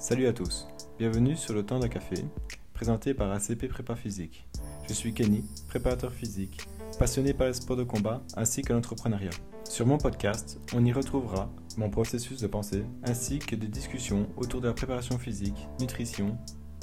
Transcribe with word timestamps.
Salut 0.00 0.26
à 0.28 0.32
tous, 0.32 0.66
bienvenue 0.98 1.36
sur 1.36 1.52
le 1.52 1.62
temps 1.62 1.78
d'un 1.78 1.90
café, 1.90 2.24
présenté 2.72 3.12
par 3.12 3.30
ACP 3.30 3.68
Prépa 3.68 3.94
Physique. 3.94 4.48
Je 4.88 4.94
suis 4.94 5.12
Kenny, 5.12 5.44
préparateur 5.68 6.10
physique, 6.10 6.66
passionné 6.98 7.34
par 7.34 7.48
les 7.48 7.52
sports 7.52 7.76
de 7.76 7.82
combat 7.84 8.22
ainsi 8.34 8.62
que 8.62 8.72
l'entrepreneuriat. 8.72 9.28
Sur 9.68 9.86
mon 9.86 9.98
podcast, 9.98 10.58
on 10.74 10.86
y 10.86 10.92
retrouvera 10.94 11.52
mon 11.76 11.90
processus 11.90 12.40
de 12.40 12.46
pensée 12.46 12.82
ainsi 13.04 13.40
que 13.40 13.54
des 13.54 13.68
discussions 13.68 14.26
autour 14.38 14.62
de 14.62 14.68
la 14.68 14.74
préparation 14.74 15.18
physique, 15.18 15.68
nutrition 15.78 16.38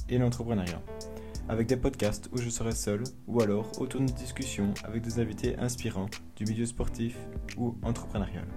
et 0.09 0.19
l'entrepreneuriat. 0.19 0.83
Avec 1.49 1.65
des 1.65 1.77
podcasts 1.77 2.29
où 2.33 2.37
je 2.37 2.51
serai 2.51 2.73
seul 2.73 3.03
ou 3.25 3.41
alors 3.41 3.71
autour 3.81 3.99
d'une 3.99 4.13
discussion 4.13 4.75
avec 4.83 5.01
des 5.01 5.19
invités 5.19 5.57
inspirants 5.57 6.09
du 6.35 6.45
milieu 6.45 6.67
sportif 6.67 7.17
ou 7.57 7.79
entrepreneurial. 7.81 8.47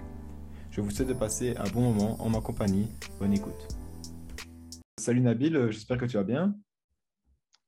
Je 0.69 0.81
vous 0.81 0.91
souhaite 0.91 1.09
de 1.09 1.13
passer 1.13 1.55
un 1.57 1.67
bon 1.71 1.81
moment 1.81 2.15
en 2.19 2.29
ma 2.29 2.41
compagnie. 2.41 2.89
Bonne 3.19 3.33
écoute. 3.33 3.80
Salut 5.01 5.21
Nabil, 5.21 5.55
euh, 5.55 5.71
j'espère 5.71 5.97
que 5.97 6.05
tu 6.05 6.15
vas 6.15 6.23
bien. 6.23 6.55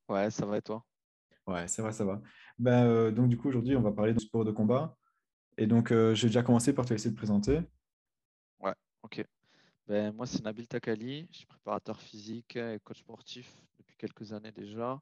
Ouais, 0.08 0.30
ça 0.30 0.46
va 0.46 0.58
et 0.58 0.62
toi? 0.62 0.84
Ouais, 1.48 1.66
ça 1.66 1.82
va, 1.82 1.90
ça 1.90 2.04
va. 2.04 2.22
Ben, 2.60 2.86
euh, 2.86 3.10
donc 3.10 3.28
du 3.28 3.36
coup, 3.36 3.48
aujourd'hui, 3.48 3.74
on 3.74 3.82
va 3.82 3.90
parler 3.90 4.14
de 4.14 4.20
sport 4.20 4.44
de 4.44 4.52
combat. 4.52 4.96
Et 5.58 5.66
donc, 5.66 5.90
euh, 5.90 6.14
j'ai 6.14 6.28
déjà 6.28 6.44
commencé 6.44 6.72
par 6.72 6.86
te 6.86 6.92
laisser 6.92 7.10
te 7.10 7.16
présenter. 7.16 7.60
Ouais, 8.60 8.74
ok. 9.02 9.24
Ben, 9.88 10.14
moi, 10.14 10.26
c'est 10.26 10.44
Nabil 10.44 10.68
Takali, 10.68 11.26
je 11.32 11.38
suis 11.38 11.46
préparateur 11.46 12.00
physique 12.00 12.54
et 12.54 12.78
coach 12.84 13.00
sportif 13.00 13.52
depuis 13.78 13.96
quelques 13.96 14.32
années 14.32 14.52
déjà. 14.52 15.00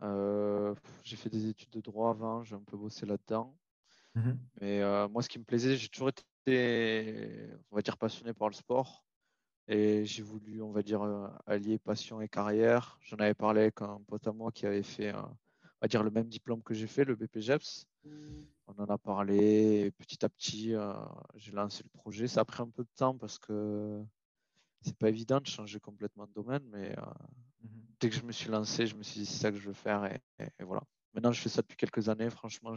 j'ai 0.00 1.16
fait 1.16 1.28
des 1.28 1.48
études 1.48 1.72
de 1.72 1.82
droit 1.82 2.08
avant, 2.08 2.42
j'ai 2.42 2.54
un 2.54 2.64
peu 2.64 2.78
bossé 2.78 3.04
là-dedans. 3.04 3.54
Mhm. 4.14 4.38
Mais 4.62 4.80
moi, 5.10 5.20
ce 5.20 5.28
qui 5.28 5.38
me 5.38 5.44
plaisait, 5.44 5.76
j'ai 5.76 5.88
toujours 5.88 6.08
été 6.08 7.50
on 7.70 7.76
va 7.76 7.82
dire, 7.82 7.98
passionné 7.98 8.32
par 8.32 8.48
le 8.48 8.54
sport. 8.54 9.03
Et 9.66 10.04
j'ai 10.04 10.22
voulu, 10.22 10.60
on 10.60 10.72
va 10.72 10.82
dire, 10.82 11.02
euh, 11.02 11.26
allier 11.46 11.78
passion 11.78 12.20
et 12.20 12.28
carrière. 12.28 12.98
J'en 13.02 13.16
avais 13.16 13.34
parlé 13.34 13.62
avec 13.62 13.80
un 13.80 14.00
pote 14.06 14.26
à 14.26 14.32
moi 14.32 14.52
qui 14.52 14.66
avait 14.66 14.82
fait, 14.82 15.14
on 15.14 15.36
va 15.80 15.88
dire, 15.88 16.02
le 16.02 16.10
même 16.10 16.28
diplôme 16.28 16.62
que 16.62 16.74
j'ai 16.74 16.86
fait, 16.86 17.04
le 17.04 17.16
BPGEPS. 17.16 17.86
On 18.66 18.82
en 18.82 18.86
a 18.86 18.98
parlé. 18.98 19.90
petit 19.92 20.24
à 20.24 20.28
petit, 20.28 20.74
euh, 20.74 20.92
j'ai 21.34 21.52
lancé 21.52 21.82
le 21.82 21.88
projet. 21.98 22.26
Ça 22.26 22.40
a 22.40 22.44
pris 22.44 22.62
un 22.62 22.68
peu 22.68 22.82
de 22.82 22.90
temps 22.96 23.16
parce 23.16 23.38
que 23.38 24.02
c'est 24.82 24.96
pas 24.96 25.08
évident 25.08 25.40
de 25.40 25.46
changer 25.46 25.80
complètement 25.80 26.26
de 26.26 26.32
domaine. 26.32 26.62
Mais 26.70 26.94
euh, 26.98 27.02
mhm. 27.62 27.86
dès 28.00 28.10
que 28.10 28.16
je 28.16 28.22
me 28.22 28.32
suis 28.32 28.50
lancé, 28.50 28.86
je 28.86 28.96
me 28.96 29.02
suis 29.02 29.20
dit, 29.20 29.26
c'est 29.26 29.38
ça 29.38 29.50
que 29.50 29.56
je 29.56 29.66
veux 29.66 29.74
faire. 29.74 30.04
Et, 30.04 30.64
voilà. 30.64 30.82
Maintenant, 31.14 31.32
je 31.32 31.40
fais 31.40 31.48
ça 31.48 31.62
depuis 31.62 31.76
quelques 31.76 32.08
années. 32.10 32.28
Franchement, 32.28 32.74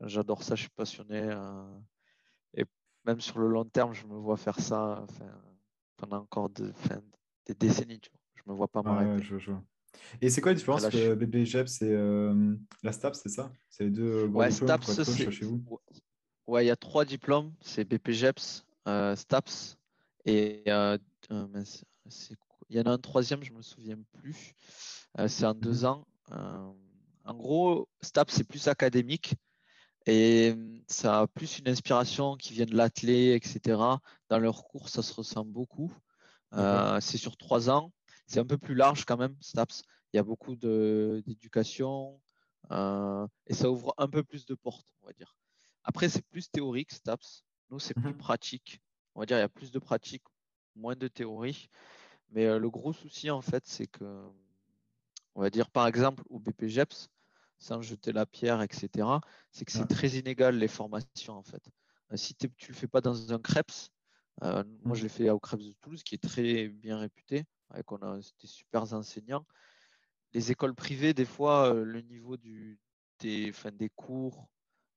j'adore 0.00 0.42
ça. 0.42 0.54
Je 0.54 0.62
suis 0.62 0.70
passionné 0.70 1.34
même 3.06 3.20
sur 3.20 3.38
le 3.38 3.48
long 3.48 3.64
terme, 3.64 3.94
je 3.94 4.06
me 4.06 4.16
vois 4.16 4.36
faire 4.36 4.58
ça 4.60 5.06
pendant 5.96 6.18
encore 6.18 6.50
de, 6.50 6.72
des 7.46 7.54
décennies. 7.54 8.00
Tu 8.00 8.10
vois. 8.10 8.20
Je 8.34 8.50
me 8.50 8.56
vois 8.56 8.68
pas 8.68 8.82
m'arrêter. 8.82 9.24
Et 10.20 10.30
c'est 10.30 10.40
quoi 10.40 10.52
la 10.52 10.56
différence 10.56 10.84
entre 10.84 11.14
BPGEP 11.14 11.66
et 11.82 11.84
euh, 11.84 12.54
la 12.82 12.92
STAPS, 12.92 13.20
c'est 13.22 13.28
ça? 13.28 13.50
C'est 13.70 13.84
les 13.84 13.90
deux 13.90 14.26
ouais, 14.26 14.50
STAPS, 14.50 15.02
c'est... 15.02 15.30
chez 15.30 15.44
vous? 15.46 15.62
Ouais, 16.46 16.64
il 16.64 16.68
y 16.68 16.70
a 16.70 16.76
trois 16.76 17.04
diplômes. 17.04 17.52
C'est 17.60 17.84
BPGEPS, 17.84 18.66
euh, 18.88 19.16
STAPS 19.16 19.78
et 20.24 20.62
euh, 20.68 20.98
il 21.30 22.76
y 22.76 22.80
en 22.80 22.84
a 22.84 22.90
un 22.90 22.98
troisième, 22.98 23.42
je 23.42 23.52
me 23.52 23.62
souviens 23.62 23.98
plus. 24.12 24.54
c'est 25.28 25.46
en 25.46 25.54
deux 25.54 25.80
mhm. 25.80 25.86
ans. 25.86 26.06
en 27.24 27.34
gros, 27.34 27.88
STAPS, 28.02 28.34
c'est 28.34 28.44
plus 28.44 28.68
académique. 28.68 29.34
Et 30.06 30.54
ça 30.86 31.20
a 31.20 31.26
plus 31.26 31.58
une 31.58 31.68
inspiration 31.68 32.36
qui 32.36 32.52
vient 32.52 32.66
de 32.66 32.76
l'athlé, 32.76 33.34
etc. 33.34 33.78
Dans 34.28 34.38
leur 34.38 34.64
cours, 34.64 34.88
ça 34.88 35.02
se 35.02 35.12
ressemble 35.12 35.50
beaucoup. 35.50 35.92
Euh, 36.54 37.00
c'est 37.00 37.18
sur 37.18 37.36
trois 37.36 37.70
ans. 37.70 37.92
C'est 38.26 38.40
un 38.40 38.46
peu 38.46 38.58
plus 38.58 38.74
large 38.74 39.04
quand 39.04 39.16
même, 39.16 39.36
STAPS. 39.40 39.82
Il 40.12 40.16
y 40.16 40.20
a 40.20 40.22
beaucoup 40.22 40.56
d'éducation 40.56 42.20
euh, 42.70 43.26
et 43.46 43.54
ça 43.54 43.70
ouvre 43.70 43.94
un 43.98 44.08
peu 44.08 44.22
plus 44.22 44.46
de 44.46 44.54
portes, 44.54 44.86
on 45.02 45.06
va 45.06 45.12
dire. 45.12 45.36
Après, 45.84 46.08
c'est 46.08 46.24
plus 46.26 46.50
théorique, 46.50 46.92
STAPS. 46.92 47.44
Nous, 47.70 47.78
c'est 47.78 47.94
plus 47.94 48.12
mhm. 48.12 48.16
pratique. 48.16 48.80
On 49.14 49.20
va 49.20 49.26
dire 49.26 49.36
il 49.38 49.40
y 49.40 49.44
a 49.44 49.48
plus 49.48 49.70
de 49.70 49.78
pratique, 49.78 50.22
moins 50.74 50.96
de 50.96 51.08
théorie. 51.08 51.68
Mais 52.30 52.46
euh, 52.46 52.58
le 52.58 52.70
gros 52.70 52.92
souci, 52.92 53.30
en 53.30 53.40
fait, 53.40 53.66
c'est 53.66 53.86
que, 53.86 54.04
on 55.34 55.42
va 55.42 55.50
dire, 55.50 55.70
par 55.70 55.86
exemple, 55.86 56.22
au 56.28 56.38
BPGEPS, 56.38 57.08
sans 57.58 57.82
jeter 57.82 58.12
la 58.12 58.26
pierre, 58.26 58.62
etc., 58.62 59.08
c'est 59.50 59.64
que 59.64 59.72
c'est 59.72 59.86
très 59.86 60.08
inégal 60.08 60.56
les 60.56 60.68
formations 60.68 61.34
en 61.34 61.42
fait. 61.42 61.62
Euh, 62.12 62.16
si 62.16 62.34
tu 62.34 62.46
ne 62.46 62.68
le 62.68 62.74
fais 62.74 62.88
pas 62.88 63.00
dans 63.00 63.32
un 63.32 63.38
CREPS, 63.38 63.90
euh, 64.42 64.62
moi 64.84 64.94
je 64.94 65.00
mmh. 65.00 65.02
l'ai 65.02 65.08
fait 65.08 65.30
au 65.30 65.40
CREPS 65.40 65.64
de 65.64 65.72
Toulouse 65.80 66.02
qui 66.02 66.14
est 66.14 66.22
très 66.22 66.68
bien 66.68 66.98
réputé, 66.98 67.44
avec 67.70 67.90
on 67.90 67.96
a 67.96 68.18
des 68.18 68.46
super 68.46 68.92
enseignants. 68.92 69.46
Les 70.32 70.50
écoles 70.50 70.74
privées, 70.74 71.14
des 71.14 71.24
fois, 71.24 71.72
euh, 71.72 71.84
le 71.84 72.00
niveau 72.02 72.36
du, 72.36 72.78
des, 73.20 73.52
des 73.72 73.90
cours, 73.90 74.48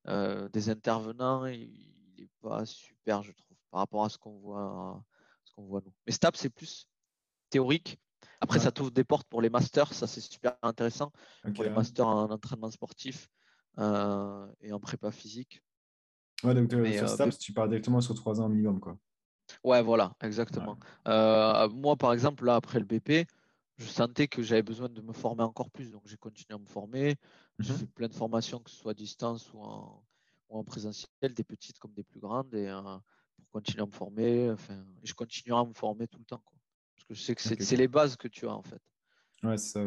des 0.06 0.70
intervenants, 0.70 1.46
il 1.46 1.94
n'est 2.18 2.30
pas 2.42 2.66
super, 2.66 3.22
je 3.22 3.32
trouve, 3.32 3.58
par 3.70 3.82
rapport 3.82 4.04
à 4.04 4.10
ce 4.10 4.18
qu'on 4.18 4.40
voit, 4.40 5.04
ce 5.44 5.54
qu'on 5.54 5.66
voit 5.66 5.82
nous. 5.86 5.94
Mais 6.08 6.14
STAP, 6.14 6.36
c'est 6.36 6.50
plus 6.50 6.88
théorique 7.52 8.00
après, 8.42 8.60
ça 8.60 8.72
t'ouvre 8.72 8.92
des 8.92 9.04
portes 9.04 9.28
pour 9.28 9.42
les 9.42 9.50
masters, 9.50 9.94
ça 9.94 10.08
c'est 10.08 10.22
super 10.22 10.56
intéressant. 10.62 11.12
pour 11.54 11.64
les 11.64 11.70
masters 11.70 12.08
en 12.08 12.30
entraînement 12.30 12.72
sportif 12.72 13.30
euh, 13.78 14.48
et 14.62 14.72
en 14.72 14.80
prépa 14.80 15.12
physique. 15.12 15.62
Ouais, 16.44 16.54
donc 16.54 16.74
euh, 16.74 16.92
sur 16.92 17.04
euh, 17.04 17.08
STAPS, 17.08 17.38
tu 17.38 17.52
pars 17.52 17.68
directement 17.68 18.00
sur 18.00 18.16
trois 18.16 18.40
ans 18.40 18.48
minimum. 18.48 18.80
Quoi. 18.80 18.98
Ouais, 19.64 19.82
voilà, 19.82 20.14
exactement. 20.22 20.78
moi, 21.06 21.98
par 21.98 22.14
exemple, 22.14 22.46
là, 22.46 22.56
après 22.56 22.80
le 22.80 22.86
BP, 22.86 23.28
je 23.78 23.86
sentais 23.86 24.28
que 24.28 24.42
j'avais 24.42 24.64
besoin 24.64 24.90
de 24.90 25.02
me 25.02 25.14
former 25.14 25.44
encore 25.44 25.70
plus. 25.70 25.92
Donc, 25.92 26.04
j'ai 26.06 26.18
continué 26.18 26.56
à 26.56 26.60
me 26.60 26.68
former. 26.68 27.16
J'ai 27.60 27.74
mhm. 27.74 27.80
fait 27.80 27.86
plein 27.88 28.08
de 28.08 28.14
formations, 28.14 28.60
que 28.60 28.70
ce 28.70 28.78
soit 28.78 28.92
à 28.92 28.94
distance 28.94 29.52
ou 29.54 29.60
en, 29.60 30.02
ou 30.50 30.60
en 30.60 30.64
présentiel, 30.64 31.34
des 31.34 31.44
petites 31.44 31.80
comme 31.80 31.94
des 31.94 32.04
plus 32.04 32.20
grandes, 32.20 32.54
et, 32.54 32.70
pour 33.38 33.50
continuer 33.50 33.84
à 33.84 33.86
me 33.86 33.92
former. 33.92 34.52
Enfin, 34.52 34.82
et 35.04 35.08
je 35.08 35.14
continuerai 35.14 35.62
à 35.62 35.66
me 35.66 35.74
former 35.74 36.08
tout 36.08 36.20
le 36.20 36.26
temps. 36.26 36.42
Quoi 36.46 36.59
je 37.10 37.22
sais 37.22 37.36
que 37.36 37.42
c'est 37.42 37.76
les 37.76 37.88
bases 37.88 38.16
que 38.16 38.28
tu 38.28 38.48
as 38.48 38.54
en 38.54 38.64
fait. 38.64 38.82
Ouais, 39.44 39.58
c'est 39.58 39.74
ça. 39.74 39.82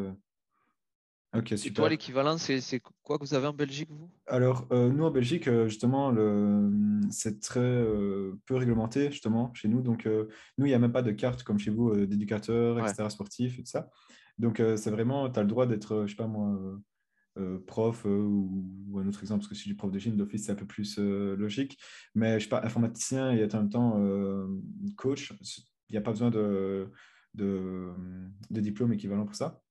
Ok, 1.34 1.48
super. 1.48 1.66
Et 1.66 1.72
toi, 1.72 1.88
l'équivalent, 1.88 2.36
c'est 2.36 2.82
quoi 3.02 3.18
que 3.18 3.24
vous 3.24 3.32
avez 3.32 3.46
en 3.46 3.54
Belgique, 3.54 3.88
vous? 3.90 4.10
Alors, 4.26 4.66
euh, 4.70 4.90
nous, 4.90 5.04
en 5.04 5.10
Belgique, 5.10 5.48
euh, 5.48 5.66
justement, 5.66 6.14
c'est 7.10 7.40
très 7.40 7.60
euh, 7.60 8.38
peu 8.44 8.56
réglementé, 8.56 9.10
justement, 9.10 9.52
chez 9.54 9.68
nous. 9.68 9.80
Donc, 9.80 10.06
nous, 10.06 10.66
il 10.66 10.68
n'y 10.68 10.74
a 10.74 10.78
même 10.78 10.92
pas 10.92 11.02
de 11.02 11.10
carte 11.10 11.42
comme 11.42 11.58
chez 11.58 11.70
vous, 11.70 11.94
d'éducateur, 12.06 12.78
etc., 12.78 13.08
sportif 13.08 13.58
et 13.58 13.62
tout 13.62 13.70
ça. 13.70 13.88
Donc, 14.38 14.62
c'est 14.76 14.90
vraiment, 14.90 15.30
tu 15.30 15.38
as 15.38 15.42
le 15.42 15.48
droit 15.48 15.66
d'être, 15.66 16.04
je 16.06 16.10
sais 16.10 16.16
pas 16.16 16.26
moi, 16.26 16.58
prof 17.66 18.04
ou, 18.04 18.98
un 18.98 19.06
autre 19.08 19.20
exemple, 19.20 19.40
parce 19.40 19.48
que 19.48 19.54
si 19.54 19.62
je 19.62 19.66
suis 19.68 19.74
prof 19.74 19.90
de 19.90 19.98
gym 19.98 20.16
d'office, 20.16 20.44
c'est 20.44 20.52
un 20.52 20.56
peu 20.56 20.66
plus 20.66 20.98
logique. 20.98 21.78
Mais, 22.14 22.38
je 22.38 22.44
sais 22.44 22.50
pas, 22.50 22.62
informaticien 22.62 23.30
et 23.32 23.42
en 23.54 23.58
même 23.58 23.70
temps 23.70 23.98
coach, 24.96 25.32
il 25.88 25.92
n'y 25.92 25.98
a 25.98 26.02
pas 26.02 26.10
besoin 26.10 26.30
de, 26.30 26.90
de, 27.34 27.92
diplôme 28.50 28.92
équivalent 28.92 29.24
pour 29.24 29.34
ça. 29.34 29.62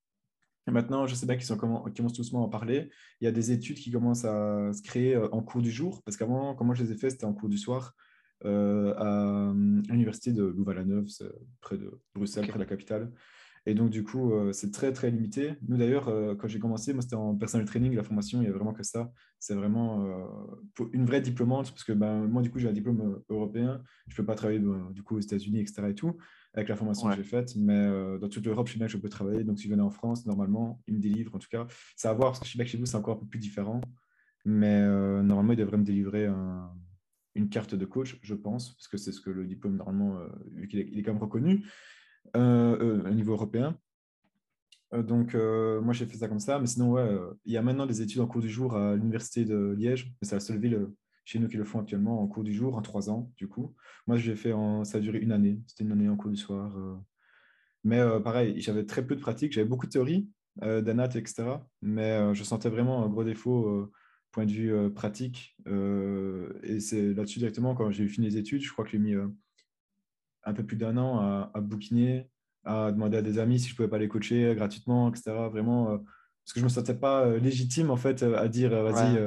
Et 0.68 0.72
maintenant, 0.72 1.08
je 1.08 1.16
sais 1.16 1.26
bien 1.26 1.38
qu'ils 1.38 1.56
commencent 1.56 2.14
doucement 2.14 2.44
à 2.44 2.46
en 2.46 2.50
parler. 2.50 2.92
Il 3.20 3.26
y 3.26 3.28
a 3.28 3.32
des 3.32 3.52
études 3.52 3.78
qui 3.78 3.92
commencent 3.92 4.26
à 4.26 4.72
se 4.74 4.82
créer 4.84 5.16
euh, 5.16 5.28
en 5.32 5.42
cours 5.42 5.62
du 5.62 5.72
jour, 5.72 6.04
parce 6.04 6.18
qu'avant, 6.18 6.56
comment 6.56 6.74
je 6.74 6.84
les 6.84 6.92
ai 6.92 6.96
fait, 6.96 7.10
c'était 7.10 7.26
en 7.26 7.34
cours 7.34 7.50
du 7.50 7.58
soir 7.58 7.96
euh, 8.46 8.94
à 8.96 9.54
l'université 9.92 10.34
de 10.34 10.44
Louvain-la-Neuve, 10.44 11.08
près 11.62 11.78
de 11.78 12.00
Bruxelles, 12.14 12.48
près 12.48 12.58
de 12.58 12.64
la 12.64 12.70
capitale. 12.70 13.12
Et 13.66 13.74
donc, 13.76 13.90
du 13.92 14.04
coup, 14.04 14.34
euh, 14.34 14.52
c'est 14.54 14.72
très, 14.72 14.92
très 14.92 15.12
limité. 15.12 15.54
Nous, 15.68 15.78
d'ailleurs, 15.78 16.06
quand 16.38 16.48
j'ai 16.48 16.60
commencé, 16.60 16.94
moi, 16.94 17.02
c'était 17.02 17.16
en 17.16 17.36
personal 17.36 17.66
training, 17.66 17.96
la 17.96 18.04
formation, 18.04 18.40
il 18.40 18.46
n'y 18.46 18.50
a 18.50 18.54
vraiment 18.54 18.74
que 18.74 18.84
ça. 18.84 19.12
C'est 19.40 19.56
vraiment 19.56 20.08
une 20.94 21.06
vraie 21.06 21.22
diplômante, 21.22 21.72
parce 21.72 21.84
que 21.84 21.94
ben, 21.94 22.28
moi, 22.28 22.42
du 22.42 22.50
coup, 22.52 22.60
j'ai 22.60 22.70
un 22.70 22.74
diplôme 22.74 23.22
européen. 23.30 23.84
Je 24.08 24.14
ne 24.14 24.18
peux 24.18 24.26
pas 24.26 24.36
travailler, 24.36 24.60
ben, 24.60 24.90
du 24.92 25.04
coup, 25.04 25.18
aux 25.18 25.20
États-Unis, 25.20 25.60
etc. 25.60 25.84
et 25.90 25.96
tout 25.96 26.18
avec 26.54 26.68
la 26.68 26.76
formation 26.76 27.10
que 27.10 27.16
j'ai 27.16 27.24
faite. 27.24 27.56
Mais 27.56 27.74
euh, 27.74 28.18
dans 28.18 28.30
toute 28.30 28.46
l'Europe, 28.46 28.68
je 28.68 28.74
sais 28.74 28.78
bien 28.78 28.88
que 28.88 28.94
je 28.94 28.98
peux 28.98 29.10
travailler. 29.10 29.44
Donc, 29.44 29.58
si 29.58 29.66
je 29.66 29.70
venais 29.70 29.82
en 29.82 29.90
France, 29.90 30.26
normalement, 30.26 30.82
ils 30.88 30.96
me 30.96 31.00
délivrent. 31.00 31.36
En 31.36 31.40
tout 31.40 31.48
cas, 31.50 31.68
c'est 31.96 32.08
à 32.08 32.14
voir 32.14 32.32
parce 32.32 32.40
que 32.40 32.46
je 32.46 32.52
sais 32.52 32.58
bien 32.58 32.66
que 32.66 32.72
chez 32.72 32.78
vous, 32.78 32.86
c'est 32.86 32.98
encore 32.98 33.18
un 33.18 33.20
peu 33.20 33.28
plus 33.28 33.40
différent. 33.40 33.82
Mais 34.44 34.82
euh, 34.82 35.22
normalement, 35.22 35.54
ils 35.54 35.58
devraient 35.58 35.78
me 35.78 35.84
délivrer 35.84 36.28
une 37.36 37.50
carte 37.50 37.76
de 37.76 37.86
coach, 37.86 38.20
je 38.22 38.36
pense, 38.36 38.74
parce 38.74 38.88
que 38.88 38.98
c'est 38.98 39.12
ce 39.12 39.22
que 39.22 39.30
le 39.30 39.46
diplôme, 39.46 39.78
normalement, 39.78 40.18
euh, 40.18 40.28
vu 40.52 40.68
qu'il 40.68 40.80
est, 40.80 40.98
est, 40.98 41.04
quand 41.04 41.14
même 41.14 41.22
reconnu 41.22 41.66
au 42.36 43.10
niveau 43.10 43.34
européen. 43.34 43.78
Donc, 44.94 45.36
moi, 45.36 45.94
j'ai 45.94 46.06
fait 46.06 46.18
ça 46.18 46.28
comme 46.28 46.40
ça. 46.40 46.60
Mais 46.60 46.68
sinon, 46.68 46.92
ouais, 46.92 47.18
il 47.46 47.54
y 47.54 47.58
a 47.58 47.62
maintenant 47.62 47.86
des 47.86 48.02
études 48.02 48.22
en 48.22 48.28
cours 48.28 48.42
du 48.42 48.50
jour 48.50 48.76
à 48.76 48.96
l'Université 48.96 49.46
de 49.46 49.76
Liège. 49.78 50.14
C'est 50.22 50.36
la 50.36 50.40
seule 50.40 50.60
ville 50.60 50.88
chez 51.26 51.40
nous 51.40 51.48
qui 51.48 51.58
le 51.58 51.64
font 51.64 51.80
actuellement 51.80 52.22
en 52.22 52.28
cours 52.28 52.44
du 52.44 52.54
jour, 52.54 52.76
en 52.76 52.82
trois 52.82 53.10
ans, 53.10 53.32
du 53.38 53.48
coup. 53.48 53.76
Moi, 54.08 54.18
j'ai 54.18 54.36
fait 54.36 54.54
ça 54.84 54.98
a 54.98 55.02
duré 55.02 55.20
une 55.20 55.32
année. 55.32 55.62
C'était 55.68 55.84
une 55.84 55.92
année 55.92 56.10
en 56.10 56.18
cours 56.18 56.32
du 56.32 56.38
soir. 56.38 56.78
Euh. 56.78 56.96
Mais 57.84 58.00
euh, 58.00 58.20
pareil, 58.20 58.60
j'avais 58.60 58.86
très 58.86 59.06
peu 59.06 59.16
de 59.16 59.22
pratique. 59.22 59.54
J'avais 59.54 59.68
beaucoup 59.68 59.86
de 59.86 59.92
théorie, 59.92 60.30
euh, 60.64 60.82
d'anat, 60.82 61.10
etc. 61.16 61.46
Mais 61.82 62.34
je 62.34 62.44
sentais 62.44 62.70
vraiment 62.70 63.04
un 63.04 63.10
gros 63.10 63.24
défaut 63.24 63.92
point 64.32 64.46
de 64.46 64.52
vue 64.52 64.94
pratique. 64.94 65.56
et 65.68 66.80
c'est 66.80 67.14
là-dessus 67.14 67.40
directement, 67.40 67.76
quand 67.76 67.92
j'ai 67.92 68.08
fini 68.08 68.28
les 68.28 68.38
études, 68.38 68.62
je 68.62 68.72
crois 68.72 68.86
que 68.86 68.92
j'ai 68.92 69.00
mis 69.00 69.16
un 70.44 70.54
peu 70.54 70.66
plus 70.66 70.78
d'un 70.78 70.98
an 70.98 71.20
à, 71.20 71.52
à 71.54 71.62
bouquiner, 71.62 72.30
à 72.64 72.92
demander 72.92 73.18
à 73.18 73.22
des 73.22 73.40
amis 73.40 73.60
si 73.60 73.70
je 73.70 73.76
pouvais 73.76 73.88
pas 73.88 73.98
les 73.98 74.08
coacher 74.08 74.54
gratuitement, 74.56 75.10
etc. 75.10 75.32
Vraiment, 75.52 75.98
parce 76.44 76.54
que 76.54 76.60
je 76.60 76.64
me 76.64 76.70
sentais 76.70 76.96
pas 76.96 77.38
légitime 77.38 77.92
en 77.92 77.98
fait 77.98 78.24
à 78.24 78.48
dire 78.48 78.72
vas-y, 78.72 79.20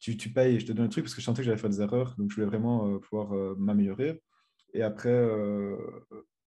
tu, 0.00 0.16
tu, 0.16 0.30
payes 0.30 0.56
et 0.56 0.60
je 0.60 0.66
te 0.66 0.72
donne 0.72 0.86
un 0.86 0.88
truc 0.88 1.04
parce 1.04 1.14
que 1.14 1.20
je 1.20 1.24
sentais 1.24 1.42
que 1.42 1.46
j'allais 1.46 1.58
faire 1.58 1.70
des 1.70 1.80
erreurs. 1.80 2.14
Donc 2.18 2.30
je 2.30 2.34
voulais 2.34 2.46
vraiment 2.46 2.98
pouvoir 2.98 3.32
m'améliorer. 3.56 4.22
Et 4.72 4.82
après, 4.82 5.28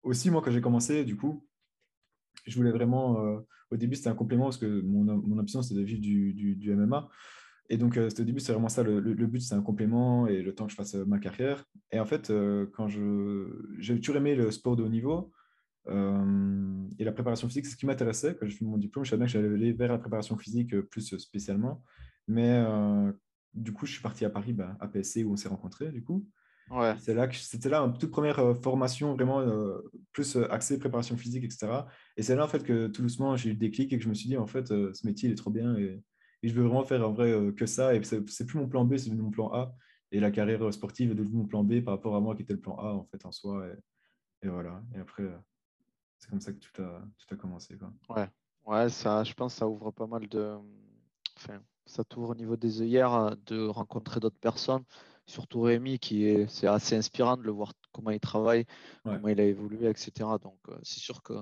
aussi, 0.03 0.31
moi, 0.31 0.43
quand 0.43 0.51
j'ai 0.51 0.61
commencé, 0.61 1.05
du 1.05 1.17
coup, 1.17 1.47
je 2.47 2.57
voulais 2.57 2.73
vraiment. 2.73 3.43
au 3.71 3.77
début, 3.77 3.97
c'était 3.97 4.09
un 4.09 4.15
complément 4.15 4.45
parce 4.45 4.59
que 4.59 4.81
mon, 4.83 5.05
mon 5.05 5.39
ambition, 5.39 5.63
c'était 5.63 5.81
de 5.81 5.85
vivre 5.85 6.01
du, 6.01 6.33
du, 6.35 6.57
du 6.57 6.75
MMA. 6.75 7.09
Et 7.71 7.79
donc, 7.79 7.97
euh, 7.97 8.09
au 8.09 8.23
début, 8.23 8.41
c'est 8.41 8.53
vraiment 8.53 8.69
ça. 8.69 8.83
Le, 8.83 9.01
le, 9.01 9.27
but, 9.27 9.41
c'est 9.41 9.55
un 9.55 9.63
complément 9.63 10.27
et 10.27 10.43
le 10.43 10.55
temps 10.55 10.67
que 10.67 10.73
je 10.73 10.77
fasse 10.77 10.95
euh, 10.95 11.05
ma 11.07 11.19
carrière. 11.19 11.65
Et 11.93 11.99
en 11.99 12.05
fait, 12.05 12.31
euh, 12.31 12.67
quand 12.75 12.89
je. 12.89 13.49
J'ai 13.79 13.99
toujours 13.99 14.17
aimé 14.17 14.35
le 14.35 14.51
sport 14.51 14.77
de 14.77 14.83
haut 14.83 14.89
niveau 14.89 15.33
et 15.87 17.05
la 17.05 17.13
préparation 17.13 17.47
physique, 17.47 17.67
c'est 17.67 17.73
ce 17.73 17.77
qui 17.77 17.85
m'intéressait. 17.85 18.35
Quand 18.41 18.47
j'ai 18.47 18.57
fait 18.57 18.65
mon 18.65 18.79
diplôme, 18.79 19.05
je 19.05 19.11
savais 19.11 19.19
bien 19.19 19.27
que 19.27 19.33
j'allais 19.33 19.53
aller 19.55 19.73
vers 19.75 19.93
la 19.93 19.99
préparation 19.99 20.35
physique 20.39 20.75
plus 20.81 21.15
spécialement. 21.19 21.83
Mais 22.27 22.65
du 23.53 23.75
coup, 23.75 23.85
je 23.85 23.93
suis 23.93 24.01
parti 24.01 24.25
à 24.25 24.31
Paris, 24.31 24.55
bah, 24.55 24.79
à 24.81 24.89
PSC, 24.89 25.25
où 25.25 25.33
on 25.33 25.37
s'est 25.37 25.51
rencontrés, 25.51 25.93
du 25.93 26.03
coup. 26.03 26.27
Ouais. 26.71 26.95
C'est 27.01 27.13
là 27.13 27.29
que 27.29 27.37
c'était 27.37 27.69
là 27.69 27.81
une 27.83 27.99
toute 27.99 28.11
première 28.11 28.57
formation 28.63 29.13
vraiment 29.13 29.45
plus 30.13 30.39
axée 30.49 30.79
préparation 30.79 31.19
physique, 31.19 31.45
etc. 31.45 31.67
Et 32.17 32.23
c'est 32.23 32.35
là 32.35 32.45
en 32.45 32.49
fait 32.49 32.63
que 32.63 32.87
tout 32.87 33.03
doucement 33.03 33.37
j'ai 33.37 33.51
eu 33.51 33.53
le 33.53 33.59
déclic 33.59 33.93
et 33.93 33.99
que 33.99 34.03
je 34.03 34.09
me 34.09 34.15
suis 34.15 34.31
dit 34.31 34.39
en 34.39 34.47
fait 34.47 34.69
ce 34.69 35.07
métier 35.07 35.29
il 35.29 35.33
est 35.33 35.37
trop 35.37 35.51
bien 35.51 35.77
et 35.77 36.03
et 36.45 36.49
je 36.49 36.55
veux 36.55 36.65
vraiment 36.65 36.85
faire 36.85 37.09
en 37.09 37.13
vrai 37.13 37.31
euh, 37.31 37.53
que 37.53 37.65
ça. 37.65 37.95
Et 37.95 38.03
c'est 38.05 38.47
plus 38.47 38.59
mon 38.59 38.69
plan 38.69 38.85
B, 38.85 38.99
c'est 38.99 39.11
mon 39.11 39.31
plan 39.31 39.51
A. 39.55 39.75
Et 40.13 40.21
la 40.21 40.31
carrière 40.31 40.73
sportive 40.75 41.11
est 41.11 41.15
devenue 41.15 41.39
mon 41.39 41.47
plan 41.47 41.65
B 41.65 41.81
par 41.81 41.95
rapport 41.95 42.15
à 42.15 42.21
moi 42.21 42.37
qui 42.37 42.43
était 42.43 42.53
le 42.53 42.61
plan 42.61 42.77
A 42.77 42.93
en 42.93 43.05
fait 43.05 43.25
en 43.25 43.33
soi. 43.33 43.67
Et, 44.43 44.49
voilà. 44.49 44.83
Et 44.95 44.99
après, 44.99 45.23
euh, 45.23 45.39
c'est 46.19 46.29
comme 46.29 46.43
ça 46.43 46.53
que 46.53 46.59
tout 46.59 46.83
a, 46.83 47.01
tout 47.17 47.35
a 47.35 47.39
commencé. 47.39 47.79
Quoi. 47.79 47.91
Ouais. 48.15 48.29
Ouais, 48.67 48.91
ça, 48.91 49.25
je 49.25 49.33
pense 49.33 49.55
que 49.55 49.59
ça 49.61 49.69
ouvre 49.69 49.91
pas 49.91 50.07
mal 50.07 50.29
de. 50.29 50.55
Enfin, 51.39 51.63
ça 51.87 52.05
t'ouvre 52.05 52.31
au 52.31 52.35
niveau 52.35 52.57
des 52.57 52.83
œillères 52.83 53.15
euh, 53.15 53.35
de 53.47 53.67
rencontrer 53.67 54.21
d'autres 54.21 54.39
personnes. 54.39 54.85
Surtout 55.27 55.63
Rémi, 55.63 55.99
qui 55.99 56.27
est, 56.27 56.47
c'est 56.49 56.67
assez 56.67 56.95
inspirant 56.95 57.39
de 57.39 57.43
le 57.43 57.53
voir 57.53 57.73
comment 57.91 58.11
il 58.11 58.21
travaille, 58.21 58.67
comment 59.03 59.29
il 59.29 59.41
a 59.41 59.45
évolué, 59.45 59.89
etc. 59.89 60.13
Donc, 60.43 60.59
c'est 60.83 61.01
sûr 61.01 61.23
que 61.23 61.33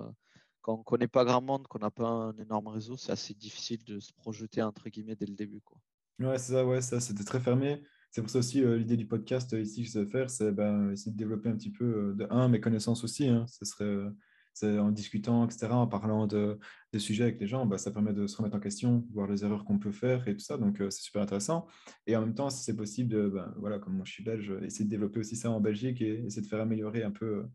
quand 0.62 0.75
on 0.75 0.79
ne 0.79 0.85
connaît 0.85 1.09
pas 1.09 1.25
grand 1.25 1.43
monde, 1.43 1.67
qu'on 1.67 1.81
n'a 1.81 1.91
pas 1.91 2.09
un 2.09 2.37
énorme 2.38 2.69
réseau, 2.69 2.97
c'est 2.97 3.12
assez 3.12 3.35
difficile 3.35 3.85
de 3.85 4.00
se 4.00 4.12
projeter 4.12 4.62
entre 4.62 4.88
guillemets 4.88 5.17
dès 5.17 5.26
le 5.26 5.35
début. 5.35 5.61
Quoi. 5.61 5.79
Ouais, 6.20 6.38
c'est 6.38 6.53
ça, 6.53 6.64
ouais, 6.64 6.81
ça, 6.81 7.00
c'était 7.00 7.25
très 7.25 7.41
fermé. 7.41 7.82
C'est 8.11 8.20
pour 8.20 8.31
ça 8.31 8.38
aussi 8.38 8.62
euh, 8.62 8.76
l'idée 8.76 8.97
du 8.97 9.06
podcast 9.06 9.53
euh, 9.55 9.61
ici 9.61 9.82
que 9.82 9.91
je 9.91 9.99
vais 9.99 10.06
faire, 10.06 10.31
c'est 10.31 10.53
ben, 10.53 10.93
essayer 10.93 11.12
de 11.12 11.17
développer 11.17 11.49
un 11.49 11.56
petit 11.56 11.73
peu 11.73 11.85
euh, 11.85 12.14
de 12.14 12.26
un 12.31 12.49
mes 12.49 12.61
connaissances 12.61 13.05
aussi. 13.05 13.26
Hein, 13.29 13.47
serait 13.62 14.11
c'est 14.55 14.79
en 14.79 14.91
discutant, 14.91 15.47
etc., 15.47 15.69
en 15.73 15.87
parlant 15.87 16.26
de, 16.26 16.59
des 16.93 16.99
sujets 16.99 17.23
avec 17.23 17.41
les 17.41 17.47
gens, 17.47 17.65
bah, 17.65 17.79
ça 17.79 17.91
permet 17.91 18.12
de 18.12 18.26
se 18.26 18.37
remettre 18.37 18.55
en 18.55 18.61
question, 18.61 19.03
voir 19.15 19.26
les 19.26 19.44
erreurs 19.44 19.65
qu'on 19.65 19.79
peut 19.79 19.93
faire 19.93 20.29
et 20.29 20.37
tout 20.37 20.44
ça. 20.44 20.58
Donc, 20.58 20.76
c'est 20.79 21.00
super 21.00 21.23
intéressant. 21.23 21.67
Et 22.06 22.15
en 22.17 22.20
même 22.20 22.35
temps, 22.35 22.50
si 22.50 22.62
c'est 22.62 22.76
possible, 22.76 23.08
de, 23.08 23.29
ben, 23.31 23.55
voilà, 23.56 23.79
comme 23.79 24.03
je 24.05 24.12
suis 24.12 24.23
belge, 24.23 24.53
essayer 24.61 24.85
de 24.85 24.91
développer 24.91 25.20
aussi 25.20 25.37
ça 25.37 25.50
en 25.50 25.58
Belgique 25.58 26.03
et 26.03 26.23
essayer 26.26 26.43
de 26.43 26.47
faire 26.47 26.61
améliorer 26.61 27.03
un 27.03 27.12
peu 27.12 27.47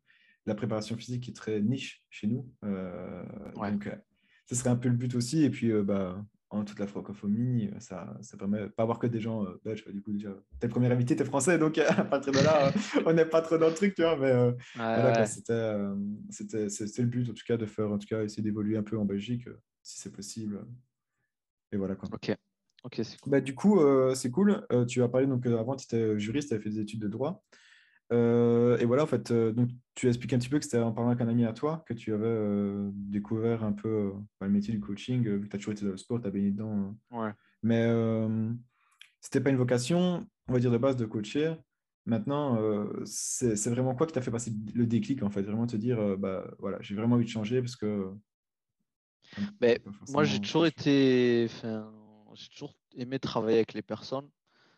la 0.48 0.56
préparation 0.56 0.96
physique 0.96 1.28
est 1.30 1.36
très 1.36 1.62
niche 1.62 2.04
chez 2.10 2.26
nous. 2.26 2.50
Euh, 2.64 3.24
donc, 3.54 3.88
euh, 3.88 3.96
ce 4.48 4.56
serait 4.56 4.70
un 4.70 4.78
peu 4.78 4.88
le 4.90 4.96
but 4.96 5.14
aussi. 5.14 5.44
Et 5.44 5.50
puis, 5.50 5.72
euh, 5.72 5.84
bah, 5.84 6.26
en 6.50 6.64
toute 6.64 6.80
la 6.80 6.88
francophonie, 6.88 7.70
ça, 7.80 8.18
ça 8.22 8.38
permet 8.38 8.70
pas 8.70 8.84
avoir 8.84 8.98
que 8.98 9.08
des 9.08 9.20
gens 9.20 9.46
belges. 9.66 9.86
Du 9.90 10.02
coup, 10.02 10.14
déjà, 10.14 10.30
t'es 10.60 10.68
le 10.68 10.72
premier 10.72 10.90
invité, 10.90 11.18
t'es 11.18 11.26
français, 11.26 11.60
donc 11.60 11.78
à 11.78 12.06
partir 12.06 12.32
de 12.32 12.40
là, 12.40 12.72
on 13.06 13.12
n'est 13.12 13.26
pas 13.26 13.42
trop 13.42 13.58
dans 13.58 13.68
le 13.68 13.74
truc, 13.74 13.94
tu 13.94 14.02
vois. 14.02 14.16
Mais 14.16 14.34
voilà, 14.76 15.26
c'était, 15.26 15.54
le 15.54 17.06
but, 17.06 17.30
en 17.30 17.34
tout 17.34 17.44
cas, 17.46 17.58
de 17.58 17.66
faire, 17.66 17.92
en 17.92 17.98
tout 17.98 18.08
cas, 18.08 18.24
essayer 18.24 18.42
d'évoluer 18.42 18.78
un 18.78 18.84
peu 18.84 18.98
en 18.98 19.04
Belgique, 19.04 19.50
si 19.84 20.00
c'est 20.00 20.14
possible. 20.14 20.66
Et 21.74 21.78
voilà 21.78 21.96
quoi. 21.96 22.08
Ok. 22.14 22.34
Ok, 22.86 23.02
c'est 23.04 23.20
cool. 23.20 23.32
Bah, 23.32 23.42
du 23.42 23.54
coup, 23.54 23.82
c'est 24.16 24.32
cool. 24.32 24.66
tu 24.88 25.04
as 25.04 25.10
parlé, 25.10 25.28
donc 25.28 25.46
avant, 25.48 25.76
tu 25.76 25.84
étais 25.84 26.18
juriste, 26.18 26.48
tu 26.48 26.54
avais 26.54 26.64
fait 26.64 26.70
des 26.70 26.80
études 26.80 27.02
de 27.02 27.10
droit. 27.10 27.44
Euh, 28.14 28.78
et 28.78 28.86
voilà, 28.86 29.04
en 29.04 29.08
fait, 29.08 29.32
euh, 29.32 29.52
donc, 29.52 29.70
tu 29.96 30.08
expliques 30.08 30.34
un 30.34 30.38
petit 30.38 30.50
peu 30.50 30.60
que 30.60 30.66
c'était 30.66 30.80
en 30.80 30.92
parlant 30.92 31.10
avec 31.12 31.22
un 31.22 31.28
ami 31.28 31.46
à 31.46 31.54
toi 31.54 31.84
que 31.88 31.94
tu 31.94 32.14
avais 32.14 32.26
euh, 32.26 32.90
découvert 32.94 33.64
un 33.64 33.74
peu 33.74 34.14
le 34.42 34.50
métier 34.50 34.74
du 34.74 34.80
coaching, 34.80 35.24
vu 35.24 35.42
que 35.42 35.48
tu 35.48 35.56
as 35.56 35.60
toujours 35.60 35.74
été 35.74 35.86
dans 35.86 35.92
le 35.92 35.98
sport, 35.98 36.22
tu 36.22 36.28
as 36.28 36.32
baigné 36.32 36.52
dedans. 36.52 36.96
Ouais. 37.12 37.32
Mais 37.64 37.88
c'était 39.20 39.42
pas 39.42 39.50
une 39.50 39.58
vocation, 39.58 40.26
on 40.48 40.54
va 40.54 40.60
dire, 40.60 40.72
de 40.72 40.78
base 40.78 40.96
de 40.96 41.06
coacher. 41.06 41.56
Maintenant, 42.06 42.58
c'est 43.04 43.70
vraiment 43.70 43.96
quoi 43.96 44.08
qui 44.08 44.14
t'a 44.14 44.22
fait 44.22 44.32
passer 44.32 44.54
le 44.74 44.86
déclic, 44.86 45.24
en 45.24 45.30
fait? 45.30 45.42
Vraiment 45.42 45.68
te 45.68 45.76
dire, 45.76 46.18
bah 46.18 46.50
voilà, 46.60 46.78
j'ai 46.82 46.96
vraiment 46.96 47.16
envie 47.16 47.26
de 47.26 47.30
changer 47.30 47.62
parce 47.62 47.76
que. 47.76 48.10
Mais 49.60 49.82
moi, 50.10 50.24
j'ai 50.24 50.40
toujours 50.40 50.66
été. 50.66 51.48
J'ai 52.36 52.50
toujours 52.50 52.76
aimé 52.96 53.20
travailler 53.20 53.58
avec 53.58 53.74
les 53.74 53.82
personnes. 53.82 54.30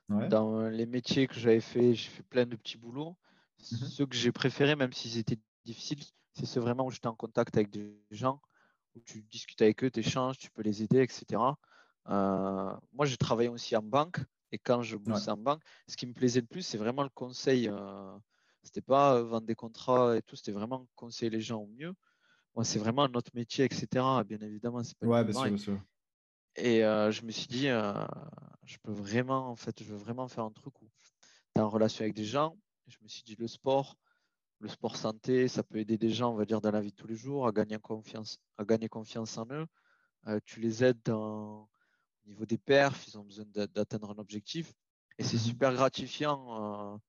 Dans 0.10 0.68
les 0.70 0.86
métiers 0.86 1.28
que 1.28 1.36
j'avais 1.36 1.62
fait, 1.62 1.94
j'ai 1.94 2.10
fait 2.10 2.24
plein 2.24 2.46
de 2.46 2.56
petits 2.56 2.78
boulots. 2.78 3.16
Mmh 3.60 3.76
ceux 3.76 4.06
que 4.06 4.16
j'ai 4.16 4.32
préférés, 4.32 4.76
même 4.76 4.94
s'ils 4.94 5.18
étaient 5.18 5.40
difficiles, 5.66 6.00
c'est 6.34 6.46
ceux 6.46 6.62
vraiment 6.62 6.86
où 6.86 6.92
j'étais 6.92 7.08
en 7.08 7.16
contact 7.16 7.58
avec 7.58 7.70
des 7.70 7.94
gens, 8.10 8.42
où 8.96 9.02
tu 9.02 9.22
discutes 9.24 9.62
avec 9.62 9.84
eux, 9.84 9.92
tu 9.92 10.00
échanges, 10.00 10.38
tu 10.38 10.50
peux 10.50 10.62
les 10.62 10.82
aider, 10.84 11.02
etc. 11.02 11.58
Euh, 12.10 12.74
moi, 12.94 13.06
j'ai 13.06 13.18
travaillé 13.18 13.50
aussi 13.50 13.76
en 13.76 13.84
banque. 13.84 14.20
Et 14.52 14.58
quand 14.58 14.82
je 14.82 14.98
bossais 14.98 15.30
en 15.30 15.38
banque, 15.38 15.62
ce 15.88 15.96
qui 15.96 16.08
me 16.08 16.14
plaisait 16.14 16.42
le 16.42 16.48
plus, 16.48 16.64
c'est 16.64 16.78
vraiment 16.78 17.04
le 17.04 17.10
conseil. 17.10 17.68
Euh, 17.70 18.18
c'était 18.64 18.82
pas 18.82 19.22
vendre 19.22 19.46
des 19.46 19.56
contrats 19.56 20.18
et 20.18 20.22
tout, 20.22 20.36
c'était 20.36 20.52
vraiment 20.52 20.88
conseiller 20.96 21.30
les 21.30 21.42
gens 21.42 21.60
au 21.62 21.68
mieux. 21.68 21.94
Moi, 22.56 22.64
c'est 22.66 22.80
vraiment 22.80 23.08
notre 23.10 23.32
métier, 23.36 23.66
etc. 23.66 24.24
Bien 24.26 24.40
évidemment, 24.42 24.84
c'est 24.84 24.98
pas 24.98 25.08
ouais, 25.08 25.24
bien 25.24 25.34
sûr, 25.34 25.50
bien 25.50 25.58
sûr. 25.58 25.80
Et 26.56 26.84
euh, 26.84 27.12
je 27.12 27.24
me 27.24 27.32
suis 27.32 27.48
dit, 27.48 27.68
euh, 27.70 27.94
je 28.66 28.78
peux 28.84 28.92
vraiment, 28.92 29.50
en 29.50 29.56
fait, 29.56 29.84
je 29.84 29.90
veux 29.90 29.98
vraiment 29.98 30.28
faire 30.28 30.44
un 30.44 30.52
truc 30.52 30.82
où 30.82 30.90
tu 31.56 31.60
es 31.60 31.62
en 31.62 31.70
relation 31.70 32.04
avec 32.04 32.16
des 32.16 32.26
gens. 32.26 32.58
je 32.88 32.98
me 33.02 33.08
suis 33.08 33.24
dit, 33.24 33.36
le 33.38 33.48
sport, 33.48 33.98
le 34.60 34.68
sport 34.68 34.98
santé, 34.98 35.48
ça 35.48 35.64
peut 35.64 35.78
aider 35.78 35.98
des 35.98 36.10
gens, 36.10 36.32
on 36.34 36.36
va 36.36 36.46
dire, 36.46 36.62
dans 36.62 36.72
la 36.72 36.82
vie 36.82 36.92
de 36.92 36.96
tous 36.96 37.08
les 37.08 37.16
jours, 37.16 37.48
à 37.48 37.52
gagner 37.52 37.78
confiance, 37.80 38.40
à 38.58 38.66
gagner 38.66 38.90
confiance 38.90 39.38
en 39.38 39.48
eux. 39.52 39.66
Euh, 40.28 40.40
tu 40.46 40.60
les 40.60 40.84
aides 40.84 41.00
dans, 41.06 41.70
au 42.26 42.28
niveau 42.28 42.46
des 42.46 42.58
perfs, 42.58 43.08
ils 43.08 43.18
ont 43.18 43.24
besoin 43.24 43.46
d'atteindre 43.46 44.12
un 44.12 44.18
objectif. 44.18 44.74
Et 45.18 45.24
c'est 45.24 45.38
mmh 45.38 45.40
super 45.40 45.74
gratifiant, 45.74 47.00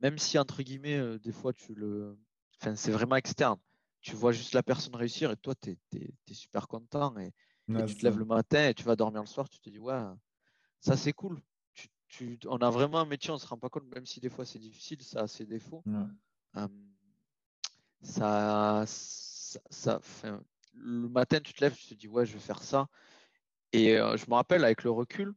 même 0.00 0.18
si, 0.18 0.38
entre 0.38 0.62
guillemets, 0.62 1.18
des 1.18 1.32
fois, 1.32 1.52
tu 1.52 1.74
le. 1.74 2.18
Enfin, 2.60 2.74
c'est 2.76 2.92
vraiment 2.92 3.16
externe. 3.16 3.58
Tu 4.00 4.14
vois 4.14 4.32
juste 4.32 4.54
la 4.54 4.62
personne 4.62 4.94
réussir 4.94 5.30
et 5.30 5.36
toi, 5.36 5.54
tu 5.54 5.70
es, 5.70 6.14
es, 6.28 6.34
super 6.34 6.66
content. 6.66 7.16
Et, 7.18 7.32
tu 7.68 7.94
te 7.96 8.04
lèves 8.04 8.18
le 8.18 8.24
matin 8.24 8.68
et 8.68 8.74
tu 8.74 8.82
vas 8.84 8.96
dormir 8.96 9.20
le 9.20 9.26
soir, 9.26 9.48
tu 9.48 9.60
te 9.60 9.70
dis, 9.70 9.78
ouais, 9.78 10.00
ça 10.80 10.96
c'est 10.96 11.12
cool. 11.12 11.40
Tu, 12.08 12.38
on 12.46 12.56
a 12.58 12.70
vraiment 12.70 13.00
un 13.00 13.04
métier, 13.04 13.30
on 13.30 13.34
ne 13.34 13.38
se 13.38 13.46
rend 13.46 13.58
pas 13.58 13.68
compte, 13.68 13.84
même 13.94 14.06
si 14.06 14.18
des 14.20 14.30
fois 14.30 14.46
c'est 14.46 14.58
difficile, 14.58 15.02
ça 15.02 15.20
a 15.20 15.26
ses 15.26 15.44
défauts. 15.44 15.84
ça, 18.00 18.84
ça, 18.86 20.00
le 20.72 21.08
matin, 21.08 21.40
tu 21.40 21.52
te 21.52 21.62
lèves, 21.62 21.76
tu 21.76 21.88
te 21.88 21.94
dis, 21.94 22.08
ouais, 22.08 22.24
je 22.24 22.32
vais 22.32 22.38
faire 22.38 22.62
ça. 22.62 22.88
Et 23.72 23.96
je 23.96 24.30
me 24.30 24.34
rappelle, 24.34 24.64
avec 24.64 24.84
le 24.84 24.90
recul, 24.90 25.34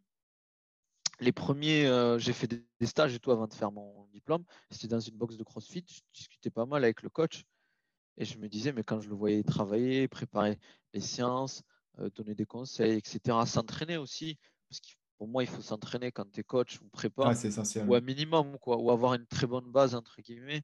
les 1.20 1.32
premiers, 1.34 2.16
j'ai 2.18 2.34
fait 2.34 2.48
des, 2.48 2.86
stages 2.86 3.14
et 3.14 3.20
tout 3.20 3.32
avant 3.32 3.48
de 3.48 3.54
faire 3.54 3.72
mon 3.72 4.08
diplôme. 4.14 4.44
C'était 4.70 4.88
dans 4.88 5.00
une 5.00 5.16
box 5.16 5.38
de 5.38 5.44
CrossFit. 5.44 5.86
Je 5.88 6.02
discutais 6.14 6.50
pas 6.50 6.66
mal 6.66 6.84
avec 6.84 7.04
le 7.04 7.10
coach. 7.10 7.44
Et 8.18 8.26
je 8.26 8.38
me 8.38 8.48
disais, 8.48 8.72
mais 8.72 8.84
quand 8.84 9.00
je 9.00 9.10
le 9.10 9.16
voyais 9.16 9.44
travailler, 9.44 10.08
préparer 10.08 10.60
les 10.94 11.00
séances, 11.00 11.62
euh, 11.62 11.71
donner 12.16 12.36
des 12.36 12.46
conseils, 12.46 12.98
etc. 12.98 13.38
S'entraîner 13.46 13.98
aussi, 13.98 14.38
parce 14.70 14.80
que 14.80 14.88
pour 15.18 15.28
moi, 15.28 15.44
il 15.44 15.48
faut 15.48 15.62
s'entraîner 15.62 16.12
quand 16.12 16.26
tu 16.32 16.40
es 16.40 16.44
coach 16.44 16.82
ou 16.82 16.90
prépa, 16.90 17.32
essentiel. 17.32 17.88
ou 17.88 17.94
un 17.94 18.02
minimum, 18.02 18.58
quoi, 18.60 18.78
ou 18.78 18.90
avoir 18.90 19.14
une 19.14 19.28
très 19.28 19.46
bonne 19.46 19.72
base, 19.72 19.94
entre 19.94 20.20
guillemets, 20.22 20.64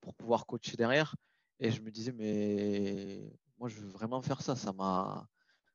pour 0.00 0.14
pouvoir 0.14 0.46
coacher 0.46 0.76
derrière. 0.76 1.16
Et 1.58 1.70
je 1.72 1.82
me 1.82 1.90
disais, 1.90 2.12
mais 2.12 3.32
moi, 3.58 3.68
je 3.68 3.80
veux 3.80 3.88
vraiment 3.88 4.22
faire 4.22 4.42
ça. 4.42 4.54
Ça 4.54 4.72
m'a, 4.72 5.28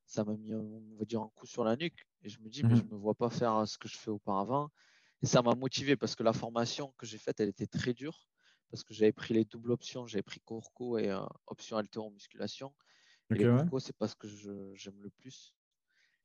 ça 0.06 0.24
m'a 0.24 0.36
mis, 0.38 0.54
on 0.54 0.96
va 0.98 1.06
dire, 1.06 1.22
un 1.22 1.30
coup 1.36 1.46
sur 1.46 1.64
la 1.64 1.76
nuque. 1.76 2.06
Et 2.24 2.30
je 2.30 2.40
me 2.40 2.50
dis, 2.50 2.64
mais 2.64 2.74
mmh 2.74 2.78
je 2.78 2.84
ne 2.84 2.90
me 2.90 2.96
vois 2.96 3.16
pas 3.16 3.30
faire 3.30 3.68
ce 3.68 3.78
que 3.78 3.88
je 3.88 3.98
fais 3.98 4.12
auparavant. 4.12 4.70
Et 5.22 5.28
ça 5.28 5.42
m'a 5.42 5.54
motivé 5.54 5.96
parce 5.96 6.16
que 6.16 6.24
la 6.24 6.34
formation 6.34 6.94
que 6.98 7.06
j'ai 7.06 7.18
faite, 7.18 7.40
elle 7.40 7.50
était 7.50 7.68
très 7.68 7.94
dure. 7.94 8.28
Parce 8.72 8.84
que 8.84 8.94
j'avais 8.94 9.12
pris 9.12 9.34
les 9.34 9.46
doubles 9.46 9.72
options, 9.72 10.08
j'avais 10.08 10.24
pris 10.24 10.40
Courco 10.40 10.98
et 10.98 11.10
euh, 11.12 11.20
option 11.48 11.78
altéro 11.78 12.10
musculation. 12.12 12.74
Okay, 13.32 13.50
c'est 13.80 13.96
parce 13.98 14.16
que 14.16 14.28
j'aime 14.76 15.02
le 15.02 15.10
plus. 15.10 15.54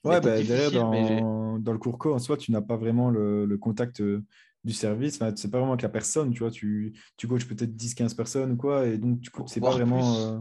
Ouais, 0.04 0.20
bah, 0.20 0.42
derrière, 0.42 0.70
dans, 0.70 1.58
dans, 1.58 1.72
le 1.72 1.78
cours 1.78 1.98
co, 1.98 2.14
en 2.14 2.18
soi, 2.18 2.36
tu 2.36 2.52
n'as 2.52 2.62
pas 2.62 2.76
vraiment 2.76 3.10
le, 3.10 3.44
le 3.44 3.58
contact 3.58 4.00
euh, 4.00 4.24
du 4.64 4.72
service. 4.72 5.16
Enfin, 5.16 5.32
c'est 5.36 5.50
pas 5.50 5.58
vraiment 5.58 5.72
avec 5.72 5.82
la 5.82 5.90
personne, 5.90 6.32
tu 6.32 6.38
vois. 6.40 6.50
Tu, 6.50 6.94
tu 7.16 7.28
coaches 7.28 7.46
peut-être 7.46 7.76
10-15 7.76 8.16
personnes 8.16 8.52
ou 8.52 8.56
quoi. 8.56 8.86
Et 8.86 8.96
donc, 8.96 9.20
tu 9.20 9.30
c'est 9.46 9.60
pas 9.60 9.70
vraiment. 9.70 10.16
Euh, 10.16 10.38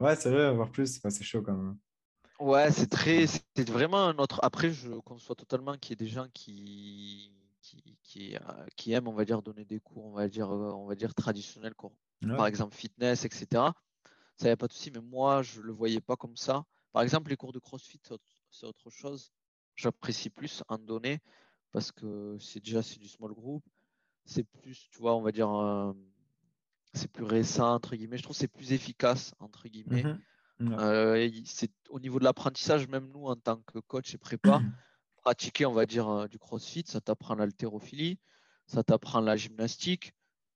ouais, 0.00 0.14
c'est 0.16 0.30
vrai, 0.30 0.44
avoir 0.44 0.70
plus, 0.70 1.00
c'est 1.02 1.24
chaud 1.24 1.42
quand 1.42 1.54
même. 1.54 1.76
Ouais, 2.38 2.70
c'est 2.70 2.86
très. 2.86 3.26
C'est 3.26 3.68
vraiment 3.68 4.12
notre. 4.12 4.40
Après, 4.42 4.70
je 4.70 4.90
conçois 5.00 5.34
totalement 5.34 5.74
qu'il 5.78 5.92
y 5.92 5.94
ait 5.94 6.04
des 6.04 6.12
gens 6.12 6.26
qui. 6.32 7.32
Qui, 7.60 7.98
qui, 8.02 8.34
euh, 8.34 8.38
qui, 8.76 8.92
aiment, 8.92 9.08
on 9.08 9.12
va 9.12 9.26
dire, 9.26 9.42
donner 9.42 9.64
des 9.66 9.78
cours, 9.78 10.06
on 10.06 10.12
va 10.12 10.26
dire, 10.26 10.48
on 10.48 10.86
va 10.86 10.94
dire 10.94 11.12
traditionnels, 11.12 11.74
par 12.26 12.46
exemple 12.46 12.74
fitness, 12.74 13.26
etc. 13.26 13.72
Ça 14.38 14.46
n'y 14.46 14.52
a 14.52 14.56
pas 14.56 14.68
de 14.68 14.72
souci, 14.72 14.92
mais 14.92 15.00
moi, 15.00 15.42
je 15.42 15.60
ne 15.60 15.66
le 15.66 15.72
voyais 15.72 16.00
pas 16.00 16.14
comme 16.14 16.36
ça. 16.36 16.64
Par 16.92 17.02
exemple, 17.02 17.30
les 17.30 17.36
cours 17.36 17.52
de 17.52 17.58
CrossFit, 17.58 18.00
c'est 18.50 18.66
autre 18.66 18.88
chose. 18.88 19.32
J'apprécie 19.74 20.30
plus 20.30 20.62
en 20.68 20.78
données 20.78 21.20
parce 21.72 21.90
que 21.90 22.36
c'est 22.40 22.60
déjà 22.60 22.82
c'est 22.82 23.00
du 23.00 23.08
small 23.08 23.32
group. 23.32 23.64
C'est 24.24 24.44
plus, 24.44 24.88
tu 24.90 24.98
vois, 24.98 25.16
on 25.16 25.22
va 25.22 25.32
dire, 25.32 25.50
euh, 25.50 25.92
c'est 26.92 27.10
plus 27.10 27.24
récent, 27.24 27.74
entre 27.74 27.96
guillemets. 27.96 28.16
Je 28.16 28.22
trouve 28.22 28.36
que 28.36 28.40
c'est 28.40 28.48
plus 28.48 28.72
efficace, 28.72 29.34
entre 29.40 29.68
guillemets. 29.68 30.04
Mhm. 30.60 30.76
Euh, 30.78 31.30
c'est 31.44 31.72
au 31.88 31.98
niveau 31.98 32.20
de 32.20 32.24
l'apprentissage, 32.24 32.86
même 32.88 33.10
nous, 33.10 33.26
en 33.26 33.36
tant 33.36 33.56
que 33.56 33.80
coach 33.80 34.14
et 34.14 34.18
prépa, 34.18 34.60
pratiquer, 35.22 35.66
on 35.66 35.72
va 35.72 35.86
dire, 35.86 36.08
euh, 36.08 36.28
du 36.28 36.38
crossfit, 36.38 36.84
ça 36.86 37.00
t'apprend 37.00 37.34
l'haltérophilie, 37.34 38.18
ça 38.66 38.84
t'apprend 38.84 39.20
la 39.20 39.36
gymnastique, 39.36 40.12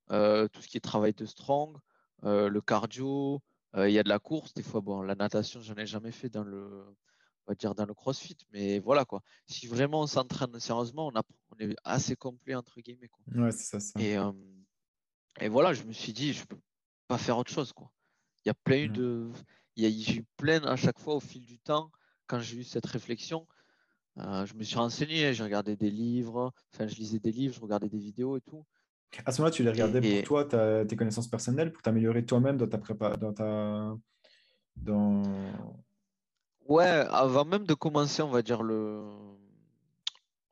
tout 0.08 0.62
ce 0.62 0.68
qui 0.68 0.76
est 0.76 0.80
travail 0.80 1.14
de 1.14 1.24
strong, 1.24 1.76
le 2.22 2.60
cardio, 2.60 3.40
il 3.76 3.90
y 3.90 3.98
a 3.98 4.02
de 4.02 4.08
la 4.08 4.18
course. 4.18 4.54
Des 4.54 4.62
fois, 4.62 4.80
bon, 4.80 5.02
la 5.02 5.14
natation, 5.14 5.60
je 5.60 5.72
n'en 5.72 5.82
ai 5.82 5.86
jamais 5.86 6.12
fait 6.12 6.28
dans 6.28 6.44
le, 6.44 6.84
on 7.46 7.52
va 7.52 7.54
dire 7.54 7.74
dans 7.74 7.86
le 7.86 7.94
crossfit, 7.94 8.36
mais 8.52 8.78
voilà 8.78 9.04
quoi. 9.04 9.22
Si 9.46 9.66
vraiment 9.66 10.02
on 10.02 10.06
s'entraîne 10.06 10.58
sérieusement, 10.60 11.08
on, 11.08 11.20
on, 11.50 11.58
est 11.58 11.74
assez 11.84 12.16
complet 12.16 12.54
entre 12.54 12.80
guillemets. 12.80 13.08
Quoi. 13.08 13.44
Ouais, 13.44 13.52
c'est 13.52 13.80
ça. 13.80 14.00
Et, 14.00 14.16
euh, 14.16 14.32
et, 15.40 15.48
voilà, 15.48 15.72
je 15.72 15.82
me 15.82 15.92
suis 15.92 16.12
dit, 16.12 16.32
je 16.32 16.44
peux 16.44 16.58
pas 17.08 17.18
faire 17.18 17.38
autre 17.38 17.50
chose 17.50 17.72
quoi. 17.72 17.90
Il 18.44 18.48
y 18.48 18.50
a 18.50 18.54
plein 18.54 18.88
de, 18.88 19.30
il 19.76 19.84
y 19.84 19.86
a, 19.86 20.04
j'ai 20.04 20.20
eu 20.20 20.24
plein 20.36 20.62
à 20.64 20.76
chaque 20.76 20.98
fois 20.98 21.14
au 21.14 21.20
fil 21.20 21.44
du 21.44 21.58
temps 21.58 21.90
quand 22.26 22.40
j'ai 22.40 22.58
eu 22.58 22.64
cette 22.64 22.86
réflexion. 22.86 23.46
Euh, 24.18 24.44
je 24.46 24.54
me 24.54 24.62
suis 24.62 24.76
renseigné, 24.76 25.32
j'ai 25.32 25.42
regardé 25.42 25.74
des 25.74 25.90
livres, 25.90 26.52
enfin 26.72 26.86
je 26.86 26.96
lisais 26.96 27.18
des 27.18 27.32
livres, 27.32 27.54
je 27.54 27.60
regardais 27.60 27.88
des 27.88 27.98
vidéos 27.98 28.36
et 28.36 28.42
tout. 28.42 28.64
À 29.26 29.33
ce 29.33 29.40
moment-là, 29.40 29.52
tu 29.52 29.62
les 29.62 29.71
regardais 29.71 30.23
pour 30.23 30.45
toi, 30.47 30.85
tes 30.85 30.97
connaissances 30.97 31.28
personnelles, 31.28 31.73
pour 31.73 31.83
t'améliorer 31.83 32.25
toi-même 32.25 32.57
dans 32.57 32.66
ta 32.66 32.78
prépa, 32.78 33.16
dans 33.16 33.33
ta, 33.33 33.95
dans 34.76 35.23
Ouais, 36.66 36.87
avant 37.11 37.45
même 37.45 37.66
de 37.66 37.75
commencer, 37.75 38.23
on 38.23 38.31
va 38.31 38.42
dire 38.42 38.62
le, 38.62 39.02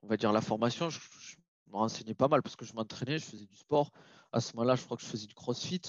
on 0.02 0.08
va 0.08 0.16
dire 0.16 0.32
la 0.32 0.40
formation, 0.40 0.90
je, 0.90 0.98
me 1.68 1.76
renseignais 1.76 2.14
pas 2.14 2.28
mal 2.28 2.42
parce 2.42 2.56
que 2.56 2.64
je 2.64 2.74
m'entraînais, 2.74 3.18
je 3.18 3.24
faisais 3.24 3.46
du 3.46 3.56
sport. 3.56 3.92
À 4.32 4.40
ce 4.40 4.54
moment-là, 4.56 4.74
je 4.74 4.84
crois 4.84 4.96
que 4.96 5.02
je 5.02 5.08
faisais 5.08 5.26
du 5.26 5.34
CrossFit, 5.34 5.80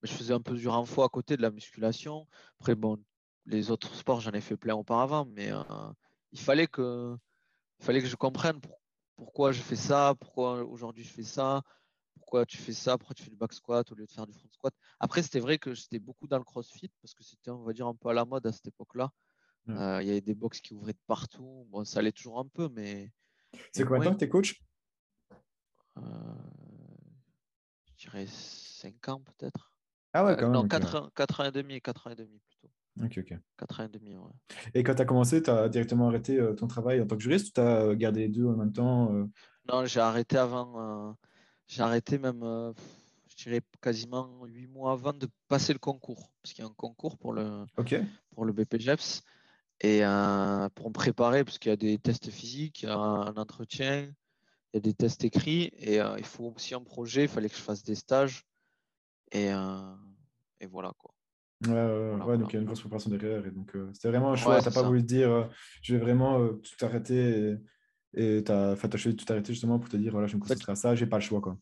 mais 0.00 0.08
je 0.08 0.14
faisais 0.14 0.32
un 0.32 0.40
peu 0.40 0.54
du 0.54 0.68
renfort 0.68 1.04
à 1.04 1.08
côté 1.08 1.36
de 1.36 1.42
la 1.42 1.50
musculation. 1.50 2.28
Après, 2.60 2.76
bon, 2.76 2.98
les 3.46 3.70
autres 3.70 3.94
sports, 3.94 4.20
j'en 4.20 4.30
ai 4.30 4.40
fait 4.40 4.56
plein 4.56 4.74
auparavant, 4.74 5.26
mais 5.26 5.50
euh, 5.52 5.62
il 6.32 6.40
fallait 6.40 6.68
que, 6.68 7.16
il 7.80 7.84
fallait 7.84 8.00
que 8.00 8.08
je 8.08 8.16
comprenne 8.16 8.60
pourquoi 9.16 9.50
je 9.50 9.60
fais 9.60 9.76
ça, 9.76 10.14
pourquoi 10.20 10.62
aujourd'hui 10.62 11.02
je 11.02 11.12
fais 11.12 11.24
ça, 11.24 11.62
pourquoi 12.18 12.44
tu 12.44 12.58
fais 12.58 12.72
ça, 12.72 12.98
pourquoi 12.98 13.14
tu 13.14 13.22
fais 13.22 13.30
du 13.30 13.36
back 13.36 13.52
squat 13.52 13.90
au 13.90 13.94
lieu 13.94 14.04
de 14.04 14.10
faire 14.10 14.26
du 14.26 14.32
front 14.32 14.48
squat. 14.50 14.74
Après, 15.00 15.22
c'était 15.22 15.40
vrai 15.40 15.58
que 15.58 15.74
j'étais 15.74 15.98
beaucoup 15.98 16.26
dans 16.26 16.38
le 16.38 16.44
CrossFit 16.44 16.90
parce 17.00 17.14
que 17.14 17.22
c'était, 17.24 17.50
on 17.50 17.62
va 17.62 17.72
dire, 17.72 17.86
un 17.86 17.94
peu 17.94 18.08
à 18.08 18.12
la 18.12 18.24
mode 18.24 18.46
à 18.46 18.52
cette 18.52 18.66
époque-là. 18.66 19.10
Euh, 19.70 19.98
il 20.02 20.08
y 20.08 20.10
avait 20.10 20.20
des 20.20 20.34
box 20.34 20.60
qui 20.60 20.72
ouvraient 20.72 20.92
de 20.92 20.98
partout. 21.06 21.66
Bon, 21.70 21.84
ça 21.84 21.98
allait 21.98 22.12
toujours 22.12 22.38
un 22.38 22.46
peu, 22.46 22.68
mais. 22.74 23.12
C'est 23.72 23.84
combien 23.84 24.00
de 24.00 24.04
temps 24.06 24.12
que 24.14 24.18
tu 24.18 24.24
es 24.24 24.28
coach? 24.28 24.62
Euh, 25.98 26.02
Je 27.86 28.06
dirais 28.06 28.26
5 28.26 29.08
ans 29.08 29.20
peut-être. 29.20 29.72
Ah 30.12 30.24
ouais, 30.24 30.32
euh, 30.32 30.36
quand 30.36 30.42
même. 30.44 30.52
Non, 30.52 30.68
4, 30.68 30.94
ans, 30.96 31.10
4 31.14 31.40
ans 31.40 31.44
et 31.44 31.52
demi, 31.52 31.80
4 31.80 32.06
ans 32.06 32.10
et 32.10 32.16
demi 32.16 32.40
plutôt. 32.40 32.70
Ok, 33.02 33.18
ok. 33.18 33.38
4 33.58 33.80
ans 33.80 33.84
et 33.84 33.88
demi, 33.88 34.16
ouais. 34.16 34.32
Et 34.74 34.82
quand 34.82 34.94
tu 34.94 35.02
as 35.02 35.04
commencé, 35.04 35.42
tu 35.42 35.50
as 35.50 35.68
directement 35.68 36.08
arrêté 36.08 36.40
ton 36.56 36.66
travail 36.66 37.00
en 37.00 37.06
tant 37.06 37.16
que 37.16 37.22
juriste 37.22 37.48
ou 37.48 37.52
tu 37.52 37.60
as 37.60 37.94
gardé 37.94 38.20
les 38.20 38.28
deux 38.28 38.46
en 38.46 38.56
même 38.56 38.72
temps 38.72 39.12
Non, 39.70 39.84
j'ai 39.84 40.00
arrêté 40.00 40.38
avant. 40.38 41.16
J'ai 41.68 41.82
arrêté 41.82 42.18
même, 42.18 42.40
je 43.28 43.44
dirais 43.44 43.62
quasiment 43.80 44.28
8 44.44 44.66
mois 44.66 44.92
avant 44.92 45.12
de 45.12 45.28
passer 45.48 45.72
le 45.72 45.78
concours. 45.78 46.32
Parce 46.42 46.54
qu'il 46.54 46.64
y 46.64 46.66
a 46.66 46.70
un 46.70 46.74
concours 46.74 47.16
pour 47.18 47.32
le, 47.32 47.64
pour 48.34 48.44
le 48.44 48.52
BPGEPS. 48.52 49.22
Et 49.80 50.04
euh, 50.04 50.68
pour 50.74 50.88
me 50.88 50.92
préparer, 50.92 51.44
parce 51.44 51.58
qu'il 51.58 51.70
y 51.70 51.72
a 51.72 51.76
des 51.76 51.98
tests 51.98 52.30
physiques, 52.30 52.82
il 52.82 52.88
y 52.88 52.92
a 52.92 52.96
un 52.96 53.34
entretien, 53.36 54.12
il 54.72 54.74
y 54.74 54.76
a 54.78 54.80
des 54.80 54.92
tests 54.92 55.22
écrits, 55.24 55.70
et 55.78 56.00
euh, 56.00 56.16
il 56.18 56.24
faut 56.24 56.52
aussi 56.56 56.74
un 56.74 56.82
projet, 56.82 57.22
il 57.22 57.28
fallait 57.28 57.48
que 57.48 57.56
je 57.56 57.60
fasse 57.60 57.84
des 57.84 57.94
stages. 57.94 58.44
Et, 59.30 59.52
euh, 59.52 59.94
et 60.60 60.66
voilà 60.66 60.92
quoi. 60.98 61.14
Ouais, 61.66 62.24
ouais, 62.24 62.38
donc 62.38 62.52
il 62.52 62.54
y 62.54 62.56
a 62.56 62.60
une 62.60 62.66
grosse 62.66 62.80
préparation 62.80 63.10
derrière. 63.10 63.44
Et 63.46 63.50
donc, 63.50 63.76
c'était 63.92 64.08
vraiment 64.08 64.32
un 64.32 64.36
choix. 64.36 64.60
tu 64.60 64.68
n'as 64.68 64.74
pas 64.74 64.82
voulu 64.82 65.02
te 65.02 65.06
dire, 65.06 65.48
je 65.82 65.94
vais 65.94 66.00
vraiment 66.00 66.48
tout 66.48 66.84
arrêter. 66.84 67.56
Et 68.14 68.42
tu 68.44 68.52
as, 68.52 68.72
as 68.72 68.96
choisi 68.96 69.16
de 69.16 69.22
tout 69.22 69.30
arrêter 69.32 69.52
justement 69.52 69.78
pour 69.78 69.88
te 69.88 69.96
dire, 69.96 70.12
voilà, 70.12 70.26
je 70.26 70.32
vais 70.32 70.38
me 70.38 70.42
concentrer 70.42 70.72
à 70.72 70.76
ça, 70.76 70.94
j'ai 70.94 71.06
pas 71.06 71.18
le 71.18 71.22
choix. 71.22 71.40
quoi. 71.40 71.58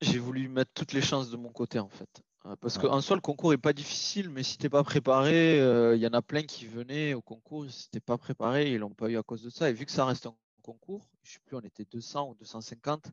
J'ai 0.00 0.18
voulu 0.18 0.48
mettre 0.48 0.72
toutes 0.74 0.92
les 0.92 1.00
chances 1.00 1.30
de 1.30 1.36
mon 1.36 1.50
côté 1.50 1.78
en 1.78 1.88
fait. 1.88 2.22
Euh, 2.46 2.56
parce 2.60 2.76
qu'en 2.76 3.00
soi, 3.00 3.16
le 3.16 3.22
concours 3.22 3.52
n'est 3.52 3.58
pas 3.58 3.72
difficile, 3.72 4.28
mais 4.28 4.42
si 4.42 4.58
tu 4.58 4.64
n'es 4.64 4.70
pas 4.70 4.84
préparé, 4.84 5.56
il 5.56 5.60
euh, 5.60 5.96
y 5.96 6.06
en 6.06 6.12
a 6.12 6.20
plein 6.20 6.42
qui 6.42 6.66
venaient 6.66 7.14
au 7.14 7.22
concours, 7.22 7.70
si 7.70 7.88
tu 7.90 8.00
pas 8.00 8.18
préparé, 8.18 8.72
ils 8.72 8.78
l'ont 8.78 8.90
pas 8.90 9.08
eu 9.08 9.16
à 9.16 9.22
cause 9.22 9.42
de 9.42 9.50
ça. 9.50 9.70
Et 9.70 9.72
vu 9.72 9.86
que 9.86 9.92
ça 9.92 10.04
reste 10.04 10.26
un 10.26 10.36
concours, 10.62 11.08
je 11.22 11.30
ne 11.30 11.32
sais 11.34 11.40
plus, 11.44 11.56
on 11.56 11.60
était 11.60 11.86
200 11.86 12.30
ou 12.30 12.34
250, 12.34 13.06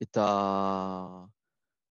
et 0.00 0.06
tu 0.06 0.18
as, 0.18 1.26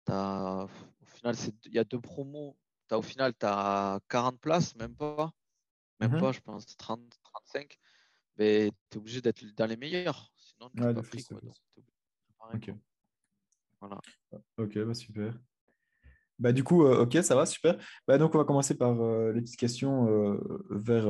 au 0.08 1.06
final, 1.06 1.34
il 1.66 1.74
y 1.74 1.78
a 1.78 1.84
deux 1.84 2.00
promos. 2.00 2.56
As, 2.90 2.98
au 2.98 3.02
final, 3.02 3.32
tu 3.38 3.46
as 3.46 4.00
40 4.08 4.40
places, 4.40 4.76
même 4.76 4.94
pas, 4.94 5.32
même 5.98 6.12
mhm. 6.12 6.20
pas, 6.20 6.32
je 6.32 6.40
pense, 6.40 6.76
30, 6.76 7.00
35, 7.24 7.78
mais 8.40 8.72
tu 8.88 8.96
es 8.96 8.98
obligé 8.98 9.20
d'être 9.20 9.44
dans 9.54 9.66
les 9.66 9.76
meilleurs, 9.76 10.32
sinon 10.36 10.70
tu 10.74 10.82
n'es 10.82 10.94
pas 10.94 11.02
pris. 11.02 11.22
Quoi, 11.24 11.40
ok. 12.54 12.74
Voilà. 13.80 14.00
Ok, 14.58 14.78
bah 14.78 14.94
super. 14.94 15.38
Bah, 16.40 16.52
du 16.52 16.64
coup, 16.64 16.86
euh, 16.86 17.02
ok, 17.02 17.18
ça 17.22 17.36
va, 17.36 17.44
super. 17.44 17.76
Bah, 18.08 18.16
donc, 18.16 18.34
on 18.34 18.38
va 18.38 18.44
commencer 18.44 18.74
par 18.74 18.98
euh, 19.02 19.30
les 19.30 19.42
petites 19.42 19.60
questions 19.60 20.08
euh, 20.08 20.38
vers 20.70 21.06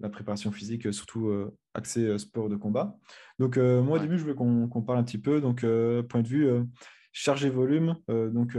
la 0.00 0.08
préparation 0.08 0.50
physique, 0.50 0.92
surtout 0.92 1.32
axée 1.74 2.18
sport 2.18 2.48
de 2.48 2.56
combat. 2.56 2.98
Donc, 3.38 3.56
moi, 3.56 3.98
au 3.98 4.00
début, 4.00 4.18
je 4.18 4.24
veux 4.24 4.34
qu'on 4.34 4.82
parle 4.82 4.98
un 4.98 5.04
petit 5.04 5.18
peu. 5.18 5.40
Donc, 5.40 5.60
point 5.60 6.22
de 6.22 6.28
vue 6.28 6.48
charge 7.12 7.44
et 7.44 7.50
volume 7.50 7.96
donc, 8.08 8.58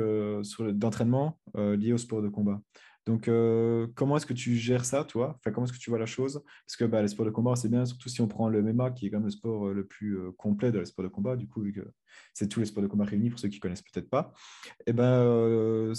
d'entraînement 0.72 1.38
lié 1.56 1.92
au 1.92 1.98
sport 1.98 2.22
de 2.22 2.30
combat. 2.30 2.62
Donc, 3.06 3.28
euh, 3.28 3.88
comment 3.94 4.18
est-ce 4.18 4.26
que 4.26 4.34
tu 4.34 4.56
gères 4.56 4.84
ça, 4.84 5.04
toi? 5.04 5.36
Enfin, 5.38 5.52
Comment 5.52 5.66
est-ce 5.66 5.74
que 5.74 5.78
tu 5.78 5.92
vois 5.92 6.00
la 6.00 6.08
chose? 6.08 6.42
Parce 6.66 6.76
que 6.76 6.86
bah, 6.86 7.04
les 7.04 7.08
sports 7.08 7.26
de 7.26 7.32
combat, 7.32 7.56
c'est 7.56 7.70
bien, 7.70 7.86
surtout 7.86 8.10
si 8.10 8.20
on 8.22 8.28
prend 8.28 8.50
le 8.50 8.64
MMA, 8.64 8.92
qui 8.92 9.06
est 9.06 9.10
quand 9.12 9.18
même 9.18 9.26
le 9.26 9.32
sport 9.32 9.68
euh, 9.68 9.74
le 9.74 9.86
plus 9.86 10.18
euh, 10.18 10.32
complet 10.38 10.72
de 10.72 10.80
les 10.80 10.86
sports 10.86 11.04
de 11.04 11.10
combat, 11.10 11.36
du 11.36 11.48
coup, 11.48 11.62
vu 11.62 11.72
que 11.72 11.88
c'est 12.34 12.48
tous 12.48 12.62
les 12.62 12.66
sports 12.66 12.82
de 12.82 12.88
combat 12.88 13.06
réunis, 13.06 13.30
pour 13.30 13.38
ceux 13.38 13.50
qui 13.50 13.58
ne 13.58 13.62
connaissent 13.62 13.84
peut-être 13.84 14.10
pas. 14.10 14.34
Et 14.80 14.84
eh 14.88 14.94
ben, 14.94 15.94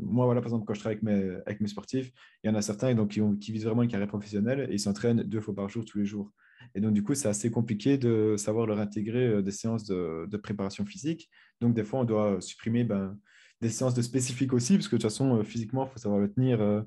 moi, 0.00 0.24
voilà, 0.24 0.40
par 0.40 0.48
exemple, 0.48 0.64
quand 0.66 0.74
je 0.74 0.80
travaille 0.80 0.98
avec 1.46 1.60
mes, 1.60 1.68
sportifs, 1.68 2.10
il 2.42 2.48
y 2.48 2.50
en 2.50 2.56
a 2.56 2.62
certains 2.62 2.94
donc, 2.94 3.10
qui, 3.10 3.20
ont, 3.20 3.36
visent 3.38 3.66
vraiment 3.66 3.84
une 3.84 3.90
carrière 3.90 4.08
professionnelle 4.08 4.66
et 4.70 4.74
ils 4.74 4.80
s'entraînent 4.80 5.22
deux 5.22 5.40
fois 5.40 5.54
par 5.54 5.68
jour, 5.68 5.84
tous 5.84 5.98
les 5.98 6.06
jours. 6.06 6.32
Et 6.74 6.80
donc, 6.80 6.94
du 6.94 7.02
coup, 7.04 7.14
c'est 7.14 7.28
assez 7.28 7.50
compliqué 7.50 7.96
de 7.96 8.34
savoir 8.36 8.66
leur 8.66 8.80
intégrer 8.80 9.42
des 9.42 9.50
séances 9.52 9.84
de, 9.84 10.26
de, 10.28 10.36
préparation 10.36 10.84
physique. 10.84 11.30
Donc, 11.60 11.74
des 11.74 11.84
fois, 11.84 12.00
on 12.00 12.04
doit 12.04 12.40
supprimer 12.40 12.84
ben, 12.84 13.16
des 13.60 13.68
séances 13.68 13.94
de 13.94 14.02
spécifique 14.02 14.52
aussi, 14.52 14.74
parce 14.74 14.88
que 14.88 14.96
de 14.96 15.00
toute 15.00 15.10
façon, 15.10 15.38
euh, 15.38 15.42
physiquement, 15.42 15.86
il 15.86 15.92
faut 15.92 15.98
savoir 15.98 16.20
le 16.20 16.32
tenir 16.32 16.60
euh, 16.60 16.82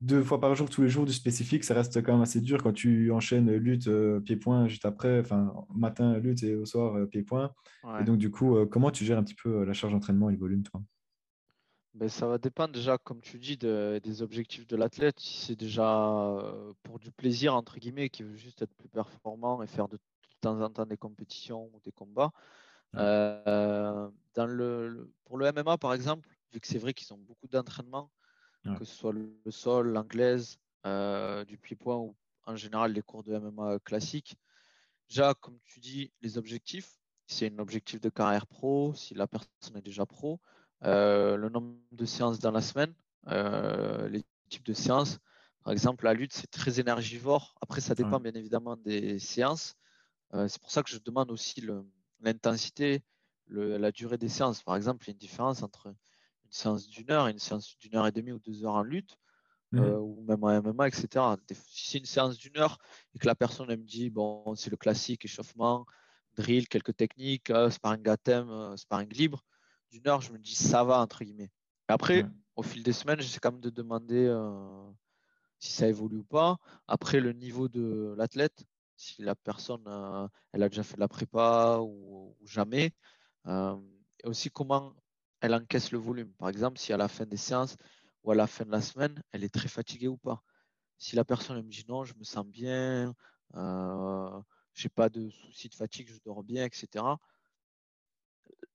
deux 0.00 0.22
fois 0.22 0.40
par 0.40 0.54
jour, 0.54 0.70
tous 0.70 0.82
les 0.82 0.88
jours 0.88 1.06
du 1.06 1.12
spécifique, 1.12 1.64
ça 1.64 1.74
reste 1.74 2.02
quand 2.02 2.12
même 2.12 2.22
assez 2.22 2.40
dur 2.40 2.62
quand 2.62 2.72
tu 2.72 3.10
enchaînes 3.10 3.50
lutte, 3.50 3.88
euh, 3.88 4.20
pied-point 4.20 4.68
juste 4.68 4.84
après, 4.84 5.20
enfin, 5.20 5.52
matin 5.74 6.18
lutte 6.18 6.42
et 6.44 6.54
au 6.54 6.64
soir 6.64 7.08
pied-point. 7.08 7.52
Et 8.00 8.04
donc, 8.04 8.18
du 8.18 8.30
coup, 8.30 8.64
comment 8.66 8.90
tu 8.90 9.04
gères 9.04 9.18
un 9.18 9.24
petit 9.24 9.34
peu 9.34 9.64
la 9.64 9.72
charge 9.72 9.92
d'entraînement 9.92 10.28
et 10.30 10.32
le 10.34 10.38
volume, 10.38 10.62
toi? 10.62 10.80
Ben, 11.94 12.08
ça 12.08 12.28
va 12.28 12.38
dépendre 12.38 12.74
déjà, 12.74 12.96
comme 12.96 13.20
tu 13.20 13.38
dis, 13.38 13.56
des 13.56 14.22
objectifs 14.22 14.68
de 14.68 14.76
l'athlète. 14.76 15.18
Si 15.18 15.46
c'est 15.46 15.56
déjà 15.56 16.38
pour 16.84 17.00
du 17.00 17.10
plaisir, 17.10 17.56
entre 17.56 17.78
guillemets, 17.78 18.08
qui 18.08 18.22
veut 18.22 18.36
juste 18.36 18.62
être 18.62 18.74
plus 18.74 18.88
performant 18.88 19.64
et 19.64 19.66
faire 19.66 19.88
de, 19.88 19.98
temps 20.40 20.60
en 20.60 20.70
temps 20.70 20.86
des 20.86 20.96
compétitions 20.96 21.70
ou 21.74 21.80
des 21.84 21.92
combats, 21.92 22.30
euh, 22.96 24.08
dans 24.34 24.46
le, 24.46 25.12
pour 25.24 25.38
le 25.38 25.52
MMA, 25.52 25.78
par 25.78 25.94
exemple, 25.94 26.28
vu 26.52 26.60
que 26.60 26.66
c'est 26.66 26.78
vrai 26.78 26.94
qu'ils 26.94 27.12
ont 27.12 27.18
beaucoup 27.18 27.48
d'entraînement, 27.48 28.10
que 28.78 28.84
ce 28.84 28.94
soit 28.94 29.12
le, 29.12 29.32
sol, 29.50 29.88
l'anglaise, 29.88 30.58
euh, 30.84 31.44
du 31.46 31.56
pied-point 31.56 31.96
ou 31.96 32.14
en 32.44 32.54
général 32.54 32.92
les 32.92 33.00
cours 33.00 33.22
de 33.22 33.38
MMA 33.38 33.78
classiques. 33.78 34.36
Déjà, 35.08 35.32
comme 35.32 35.58
tu 35.64 35.80
dis, 35.80 36.12
les 36.20 36.36
objectifs, 36.36 36.98
c'est 37.26 37.50
un 37.50 37.58
objectif 37.60 37.98
de 38.00 38.10
carrière 38.10 38.46
pro, 38.46 38.92
si 38.94 39.14
la 39.14 39.26
personne 39.26 39.76
est 39.76 39.82
déjà 39.82 40.04
pro, 40.04 40.38
euh, 40.84 41.36
le 41.36 41.48
nombre 41.48 41.76
de 41.92 42.04
séances 42.04 42.38
dans 42.40 42.50
la 42.50 42.60
semaine, 42.60 42.92
les 43.26 44.22
types 44.50 44.66
de 44.66 44.74
séances. 44.74 45.18
Par 45.64 45.72
exemple, 45.72 46.04
la 46.04 46.12
lutte, 46.12 46.34
c'est 46.34 46.50
très 46.50 46.78
énergivore. 46.78 47.54
Après, 47.62 47.80
ça 47.80 47.94
dépend 47.94 48.20
bien 48.20 48.32
évidemment 48.34 48.76
des 48.76 49.18
séances. 49.18 49.76
c'est 50.32 50.60
pour 50.60 50.70
ça 50.70 50.82
que 50.82 50.90
je 50.90 50.98
demande 50.98 51.30
aussi 51.30 51.62
le, 51.62 51.86
l'intensité, 52.20 53.02
la 53.48 53.92
durée 53.92 54.18
des 54.18 54.28
séances. 54.28 54.62
Par 54.62 54.76
exemple, 54.76 55.04
il 55.04 55.08
y 55.08 55.10
a 55.10 55.12
une 55.12 55.18
différence 55.18 55.62
entre 55.62 55.88
une 55.88 56.52
séance 56.52 56.88
d'une 56.88 57.10
heure 57.10 57.28
et 57.28 57.30
une 57.30 57.38
séance 57.38 57.76
d'une 57.78 57.96
heure 57.96 58.06
et 58.06 58.12
demie 58.12 58.32
ou 58.32 58.38
deux 58.38 58.64
heures 58.64 58.74
en 58.74 58.82
lutte, 58.82 59.18
mhm. 59.72 59.82
euh, 59.82 59.98
ou 59.98 60.22
même 60.22 60.42
en 60.42 60.62
MMA, 60.62 60.88
etc. 60.88 61.24
Si 61.62 61.90
c'est 61.90 61.98
une 61.98 62.04
séance 62.04 62.38
d'une 62.38 62.56
heure 62.56 62.78
et 63.14 63.18
que 63.18 63.26
la 63.26 63.34
personne 63.34 63.70
elle 63.70 63.78
me 63.78 63.84
dit, 63.84 64.10
bon, 64.10 64.54
c'est 64.54 64.70
le 64.70 64.76
classique 64.76 65.24
échauffement, 65.24 65.86
drill, 66.36 66.68
quelques 66.68 66.96
techniques, 66.96 67.50
euh, 67.50 67.70
sparring 67.70 68.06
à 68.08 68.16
thème, 68.16 68.50
euh, 68.50 68.76
sparring 68.76 69.12
libre, 69.12 69.44
d'une 69.90 70.06
heure, 70.08 70.20
je 70.20 70.32
me 70.32 70.38
dis, 70.38 70.54
ça 70.54 70.84
va, 70.84 71.00
entre 71.00 71.24
guillemets. 71.24 71.50
Après, 71.88 72.26
au 72.56 72.62
fil 72.62 72.82
des 72.82 72.92
semaines, 72.92 73.18
j'essaie 73.20 73.38
quand 73.40 73.52
même 73.52 73.62
de 73.62 73.70
demander 73.70 74.30
si 75.58 75.72
ça 75.72 75.88
évolue 75.88 76.18
ou 76.18 76.24
pas. 76.24 76.58
Après, 76.86 77.18
le 77.18 77.32
niveau 77.32 77.68
de 77.68 78.14
l'athlète, 78.18 78.64
si 78.98 79.22
la 79.22 79.34
personne 79.36 79.84
euh, 79.86 80.26
elle 80.52 80.62
a 80.62 80.68
déjà 80.68 80.82
fait 80.82 80.96
de 80.96 81.00
la 81.00 81.08
prépa 81.08 81.78
ou, 81.80 82.36
jamais. 82.44 82.92
Euh, 83.46 83.76
et 84.22 84.26
aussi 84.26 84.50
comment 84.50 84.94
elle 85.40 85.54
encaisse 85.54 85.92
le 85.92 85.98
volume. 85.98 86.32
Par 86.34 86.48
exemple, 86.48 86.78
si 86.78 86.92
à 86.92 86.96
la 86.96 87.08
fin 87.08 87.24
des 87.24 87.36
séances 87.36 87.76
ou 88.24 88.32
à 88.32 88.34
la 88.34 88.48
fin 88.48 88.64
de 88.64 88.72
la 88.72 88.82
semaine, 88.82 89.22
elle 89.32 89.44
est 89.44 89.54
très 89.54 89.68
fatiguée 89.68 90.08
ou 90.08 90.16
pas. 90.16 90.42
Si 90.98 91.14
la 91.14 91.24
personne 91.24 91.56
me 91.58 91.70
dit 91.70 91.84
non, 91.88 92.04
je 92.04 92.14
me 92.14 92.24
sens 92.24 92.44
bien, 92.44 93.14
euh, 93.54 94.42
j'ai 94.74 94.88
pas 94.88 95.08
de 95.08 95.30
soucis 95.30 95.68
de 95.68 95.74
fatigue, 95.76 96.08
je 96.08 96.18
dors 96.24 96.42
bien, 96.42 96.64
etc. 96.64 97.04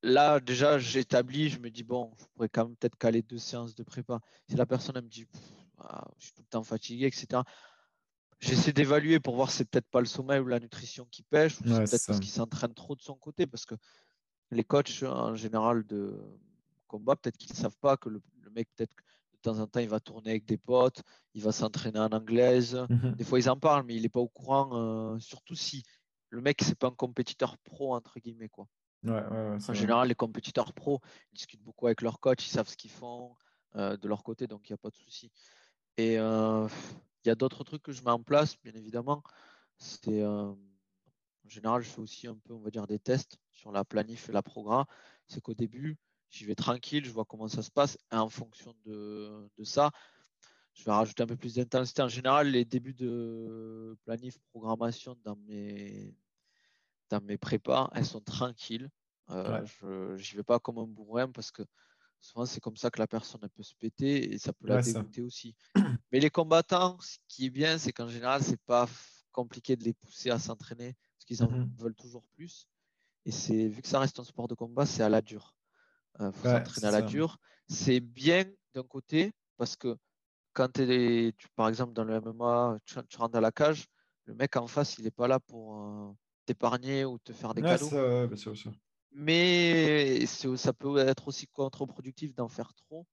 Là, 0.02 0.40
déjà, 0.40 0.78
j'établis, 0.78 1.50
je 1.50 1.58
me 1.58 1.70
dis 1.70 1.84
bon, 1.84 2.12
je 2.18 2.24
pourrais 2.34 2.48
quand 2.48 2.66
même 2.66 2.76
peut-être 2.76 2.96
caler 2.96 3.22
deux 3.22 3.38
séances 3.38 3.74
de 3.74 3.82
prépa. 3.82 4.20
Si 4.48 4.56
la 4.56 4.64
personne 4.64 4.96
me 4.96 5.08
dit 5.08 5.26
ah, 5.78 6.08
je 6.18 6.24
suis 6.24 6.32
tout 6.32 6.42
le 6.42 6.48
temps 6.48 6.64
fatigué, 6.64 7.06
etc. 7.06 7.42
J'essaie 8.40 8.72
d'évaluer 8.72 9.20
pour 9.20 9.36
voir 9.36 9.50
si 9.50 9.58
c'est 9.58 9.64
peut-être 9.64 9.88
pas 9.88 10.00
le 10.00 10.06
sommeil 10.06 10.40
ou 10.40 10.46
la 10.46 10.60
nutrition 10.60 11.06
qui 11.10 11.22
pêche, 11.22 11.60
ou 11.60 11.64
c'est 11.66 11.84
peut-être 11.84 12.06
parce 12.06 12.20
qu'il 12.20 12.30
s'entraîne 12.30 12.74
trop 12.74 12.94
de 12.94 13.02
son 13.02 13.14
côté, 13.14 13.46
parce 13.46 13.64
que 13.64 13.74
les 14.50 14.64
coachs 14.64 15.02
en 15.02 15.34
général 15.34 15.84
de 15.86 16.20
combat, 16.86 17.16
peut-être 17.16 17.36
qu'ils 17.36 17.52
ne 17.52 17.56
savent 17.56 17.78
pas 17.80 17.96
que 17.96 18.08
le, 18.08 18.22
mec, 18.54 18.68
peut-être 18.76 18.94
de 19.32 19.38
temps 19.42 19.58
en 19.58 19.66
temps, 19.66 19.80
il 19.80 19.88
va 19.88 20.00
tourner 20.00 20.30
avec 20.30 20.44
des 20.44 20.58
potes, 20.58 21.02
il 21.34 21.42
va 21.42 21.52
s'entraîner 21.52 21.98
en 21.98 22.12
anglaise. 22.12 22.86
Mhm. 22.88 23.12
Des 23.12 23.24
fois, 23.24 23.38
ils 23.38 23.50
en 23.50 23.58
parlent, 23.58 23.84
mais 23.84 23.96
il 23.96 24.02
n'est 24.02 24.08
pas 24.08 24.20
au 24.20 24.28
courant, 24.28 24.70
euh, 24.74 25.18
surtout 25.18 25.56
si 25.56 25.82
le 26.30 26.40
mec, 26.40 26.62
c'est 26.62 26.78
pas 26.78 26.88
un 26.88 26.94
compétiteur 26.94 27.58
pro, 27.58 27.94
entre 27.94 28.18
guillemets. 28.20 28.48
Quoi. 28.48 28.68
en 29.06 29.74
général, 29.74 30.08
les 30.08 30.14
compétiteurs 30.14 30.72
pro, 30.72 31.00
ils 31.32 31.36
discutent 31.36 31.62
beaucoup 31.62 31.86
avec 31.86 32.00
leur 32.02 32.20
coach, 32.20 32.46
ils 32.46 32.50
savent 32.50 32.68
ce 32.68 32.76
qu'ils 32.76 32.90
font 32.90 33.34
euh, 33.76 33.96
de 33.96 34.08
leur 34.08 34.22
côté, 34.22 34.46
donc 34.46 34.68
il 34.68 34.72
n'y 34.72 34.74
a 34.74 34.78
pas 34.78 34.90
de 34.90 34.96
souci. 34.96 35.30
Et 35.96 36.18
euh, 36.18 36.68
il 37.24 37.28
y 37.28 37.32
a 37.32 37.34
d'autres 37.34 37.64
trucs 37.64 37.82
que 37.82 37.92
je 37.92 38.02
mets 38.02 38.10
en 38.10 38.22
place, 38.22 38.56
bien 38.62 38.72
évidemment. 38.74 39.22
C'est 39.78 40.24
en 41.44 41.48
général, 41.48 41.82
je 41.82 41.90
fais 41.90 42.00
aussi 42.00 42.26
un 42.26 42.36
peu, 42.36 42.54
on 42.54 42.60
va 42.60 42.70
dire, 42.70 42.86
des 42.86 42.98
tests 42.98 43.38
sur 43.52 43.70
la 43.70 43.84
planif 43.84 44.28
et 44.28 44.32
la 44.32 44.42
programme. 44.42 44.86
C'est 45.26 45.40
qu'au 45.42 45.54
début, 45.54 45.98
j'y 46.30 46.44
vais 46.46 46.54
tranquille, 46.54 47.04
je 47.04 47.10
vois 47.10 47.24
comment 47.24 47.48
ça 47.48 47.62
se 47.62 47.70
passe. 47.70 47.98
Et 48.12 48.16
en 48.16 48.30
fonction 48.30 48.74
de, 48.86 49.48
ça, 49.62 49.90
je 50.72 50.84
vais 50.84 50.92
rajouter 50.92 51.22
un 51.22 51.26
peu 51.26 51.36
plus 51.36 51.54
d'intensité. 51.54 52.02
En 52.02 52.08
général, 52.08 52.48
les 52.48 52.64
débuts 52.64 52.94
de 52.94 53.96
planif, 54.04 54.38
programmation 54.50 55.16
dans 55.22 55.36
mes, 55.36 56.16
dans 57.10 57.20
mes 57.20 57.36
prépas, 57.36 57.90
elles 57.94 58.06
sont 58.06 58.20
tranquilles. 58.20 58.90
Euh, 59.30 59.64
je 60.16 60.32
n'y 60.32 60.36
vais 60.36 60.42
pas 60.42 60.58
comme 60.58 60.78
un 60.78 60.86
bourrin 60.86 61.30
parce 61.30 61.50
que 61.50 61.62
souvent 62.24 62.46
c'est 62.46 62.60
comme 62.60 62.76
ça 62.76 62.90
que 62.90 62.98
la 62.98 63.06
personne 63.06 63.46
peut 63.54 63.62
se 63.62 63.74
péter 63.74 64.32
et 64.32 64.38
ça 64.38 64.52
peut 64.52 64.66
la 64.66 64.80
dégoûter 64.80 65.22
aussi. 65.22 65.54
Mais 66.12 66.20
les 66.20 66.30
combattants, 66.30 66.98
ce 67.00 67.18
qui 67.28 67.46
est 67.46 67.50
bien, 67.50 67.76
c'est 67.78 67.92
qu'en 67.92 68.08
général, 68.08 68.42
c'est 68.42 68.60
pas 68.62 68.88
compliqué 69.30 69.76
de 69.76 69.84
les 69.84 69.92
pousser 69.92 70.30
à 70.30 70.38
s'entraîner 70.38 70.94
parce 70.94 71.24
qu'ils 71.26 71.42
en 71.44 71.50
mhm. 71.50 71.70
veulent 71.76 71.94
toujours 71.94 72.24
plus. 72.34 72.66
Et 73.26 73.30
c'est 73.30 73.68
vu 73.68 73.82
que 73.82 73.88
ça 73.88 73.98
reste 74.00 74.18
un 74.18 74.24
sport 74.24 74.48
de 74.48 74.54
combat, 74.54 74.86
c'est 74.86 75.02
à 75.02 75.08
la 75.08 75.20
dure. 75.20 75.54
Il 76.18 76.26
euh, 76.26 76.32
faut 76.32 76.48
s'entraîner 76.48 76.86
à 76.86 76.90
la 76.90 77.02
dure. 77.02 77.38
C'est 77.68 78.00
bien 78.00 78.44
d'un 78.74 78.82
côté 78.82 79.32
parce 79.56 79.76
que 79.76 79.96
quand 80.54 80.72
tu 80.72 81.32
par 81.56 81.68
exemple, 81.68 81.92
dans 81.92 82.04
le 82.04 82.20
MMA, 82.20 82.78
tu, 82.84 83.18
rentres 83.18 83.36
à 83.36 83.40
la 83.40 83.52
cage, 83.52 83.86
le 84.26 84.34
mec 84.34 84.56
en 84.56 84.66
face, 84.66 84.96
il 84.98 85.04
n'est 85.04 85.10
pas 85.10 85.28
là 85.28 85.40
pour 85.40 85.76
euh, 85.76 86.12
t'épargner 86.46 87.04
ou 87.04 87.18
te 87.18 87.32
faire 87.32 87.52
des 87.54 87.62
cadeaux. 87.62 87.88
Mais 89.14 90.26
ça 90.26 90.72
peut 90.72 90.98
être 90.98 91.28
aussi 91.28 91.46
contre-productif 91.46 92.34
d'en 92.34 92.48
faire 92.48 92.74
trop. 92.74 93.06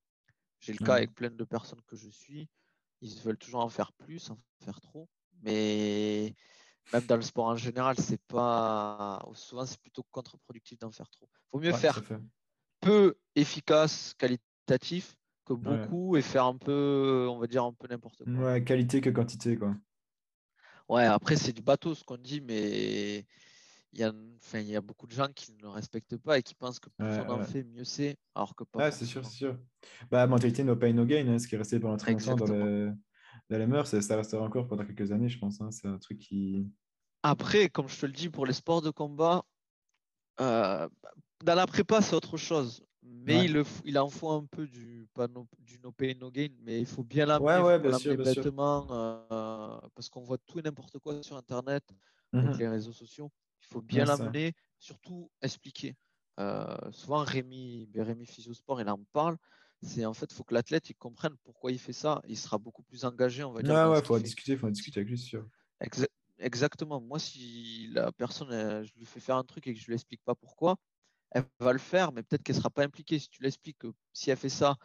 J'ai 0.60 0.74
le 0.74 0.80
cas 0.80 0.96
avec 0.96 1.14
plein 1.14 1.30
de 1.30 1.44
personnes 1.44 1.82
que 1.88 1.96
je 1.96 2.10
suis. 2.10 2.50
Ils 3.02 3.20
veulent 3.22 3.38
toujours 3.38 3.62
en 3.62 3.70
faire 3.70 3.94
plus, 3.94 4.30
en 4.30 4.38
faire 4.64 4.82
trop. 4.82 5.08
Mais 5.44 6.36
même 6.92 7.06
dans 7.06 7.16
le 7.16 7.22
sport 7.22 7.46
en 7.46 7.56
général, 7.56 7.96
c'est 7.98 8.22
pas. 8.28 9.24
Souvent, 9.34 9.66
c'est 9.66 9.80
plutôt 9.80 10.04
contre-productif 10.12 10.80
d'en 10.80 10.92
faire 10.92 11.10
trop. 11.10 11.30
Il 11.34 11.40
Vaut 11.54 11.60
mieux 11.60 11.74
faire 11.74 12.02
peu 12.80 13.16
efficace, 13.36 14.14
qualitatif, 14.18 15.16
que 15.46 15.54
beaucoup 15.54 16.18
et 16.18 16.22
faire 16.22 16.46
un 16.46 16.58
peu, 16.58 17.28
on 17.30 17.38
va 17.38 17.48
dire, 17.48 17.64
un 17.64 17.74
peu 17.74 17.88
n'importe 17.88 18.26
quoi. 18.26 18.54
Ouais, 18.54 18.64
qualité 18.64 19.02
que 19.02 19.10
quantité, 19.10 19.56
quoi. 19.56 19.76
Ouais, 20.90 21.06
après, 21.06 21.36
c'est 21.38 21.54
du 21.54 21.62
bateau 21.62 21.96
ce 21.96 22.04
qu'on 22.04 22.18
dit, 22.18 22.42
mais 22.42 23.26
il 23.94 24.00
y, 24.00 24.04
a, 24.04 24.14
enfin, 24.38 24.60
il 24.60 24.68
y 24.68 24.76
a 24.76 24.82
beaucoup 24.82 25.06
de 25.06 25.12
gens 25.12 25.28
qui 25.36 25.52
ne 25.52 25.62
le 25.62 25.68
respectent 25.68 26.18
pas 26.18 26.38
et 26.38 26.44
qui 26.44 26.56
pensent 26.56 26.80
que 26.80 26.90
plus 26.90 27.06
on 27.06 27.30
en 27.30 27.44
fait, 27.44 27.64
mieux 27.64 27.84
c'est, 27.84 28.16
alors 28.36 28.56
que 28.56 28.64
pas. 28.64 28.90
C'est 28.92 29.06
sûr, 29.06 29.26
c'est 29.26 29.36
sûr. 29.36 29.58
Bah, 30.10 30.26
mentalité 30.28 30.64
no 30.64 30.76
pain, 30.78 30.94
no 30.94 31.06
gain, 31.06 31.28
hein, 31.28 31.40
ce 31.40 31.48
qui 31.48 31.56
est 31.56 31.58
resté 31.58 31.80
pendant 31.80 31.98
très 31.98 32.14
longtemps 32.14 32.36
dans, 32.36 32.54
le, 32.54 32.94
dans 33.50 33.58
les 33.58 33.68
mœurs, 33.68 34.00
ça 34.00 34.16
restera 34.16 34.44
encore 34.44 34.68
pendant 34.68 34.86
quelques 34.86 35.12
années, 35.12 35.28
je 35.28 35.40
pense. 35.40 35.60
Hein. 35.60 35.72
C'est 35.72 35.88
un 35.88 35.98
truc 35.98 36.20
qui. 36.20 36.70
Après, 37.24 37.70
comme 37.70 37.90
je 37.90 38.00
te 38.00 38.06
le 38.06 38.14
dis, 38.14 38.30
pour 38.30 38.46
les 38.46 38.54
sports 38.54 38.82
de 38.82 38.92
combat, 38.92 39.44
euh, 40.40 40.88
dans 41.44 41.56
la 41.56 41.68
prépa, 41.68 42.02
c'est 42.02 42.16
autre 42.16 42.38
chose. 42.38 42.84
Mais 43.04 43.46
il, 43.46 43.64
il, 43.84 43.98
en 43.98 44.10
faut 44.10 44.30
un 44.30 44.46
peu 44.46 44.68
du, 44.68 45.08
pas 45.14 45.28
no, 45.28 45.48
du 45.60 45.80
no 45.80 45.92
pain, 45.92 46.14
no 46.20 46.32
gain, 46.32 46.50
mais 46.62 46.80
il 46.80 46.86
faut 46.86 47.04
bien 47.04 47.26
l'amener 47.26 47.62
ouais, 47.62 47.80
euh, 47.84 49.80
parce 49.96 50.10
qu'on 50.10 50.22
voit 50.22 50.38
tout 50.38 50.60
et 50.60 50.62
n'importe 50.62 51.00
quoi 51.00 51.22
sur 51.24 51.36
Internet, 51.36 51.84
avec 52.32 52.52
mhm. 52.52 52.58
les 52.60 52.68
réseaux 52.68 52.94
sociaux. 52.94 53.32
Faut 53.72 53.82
bien 53.82 54.06
l'amener, 54.06 54.54
surtout 54.80 55.32
expliquer. 55.42 55.96
Euh, 56.40 56.78
souvent, 56.92 57.24
Rémi, 57.24 57.88
ben, 57.88 58.04
Rémi 58.04 58.26
Physiosport, 58.26 58.82
il 58.82 58.90
en 58.90 59.00
parle. 59.14 59.38
C'est 59.82 60.06
en 60.06 60.14
fait, 60.14 60.32
il 60.32 60.36
faut 60.36 60.44
que 60.44 60.54
l'athlète 60.54 60.90
il 60.90 60.96
comprenne 60.96 61.36
pourquoi 61.44 61.72
il 61.72 61.80
fait 61.80 61.94
ça. 61.94 62.22
Il 62.28 62.38
sera 62.38 62.58
beaucoup 62.58 62.84
plus 62.84 63.06
engagé, 63.06 63.44
on 63.44 63.52
va 63.52 63.62
dire. 63.64 63.74
Ouais, 63.74 63.86
ouais, 63.86 64.04
faut 64.04 64.20
discuter, 64.20 64.56
faut 64.58 64.70
discuter 64.70 65.00
avec 65.00 65.10
lui, 65.10 65.18
sûr. 65.18 65.48
Exactement. 66.38 67.02
Moi, 67.02 67.18
si 67.20 67.88
la 67.92 68.12
personne, 68.12 68.50
je 68.84 68.94
lui 68.96 69.06
fais 69.06 69.20
faire 69.20 69.38
un 69.38 69.44
truc 69.44 69.68
et 69.68 69.74
que 69.74 69.80
je 69.80 69.88
lui 69.88 69.94
explique 69.94 70.24
pas 70.24 70.36
pourquoi, 70.36 70.78
elle 71.32 71.46
va 71.60 71.72
le 71.72 71.80
faire, 71.80 72.12
mais 72.12 72.24
peut-être 72.24 72.44
qu'elle 72.44 72.56
sera 72.56 72.70
pas 72.70 72.84
impliquée. 72.84 73.18
Si 73.18 73.30
tu 73.30 73.42
l'expliques 73.42 73.80
que 73.80 73.92
si 74.14 74.30
elle 74.32 74.38
fait 74.38 74.50
ça, 74.50 74.76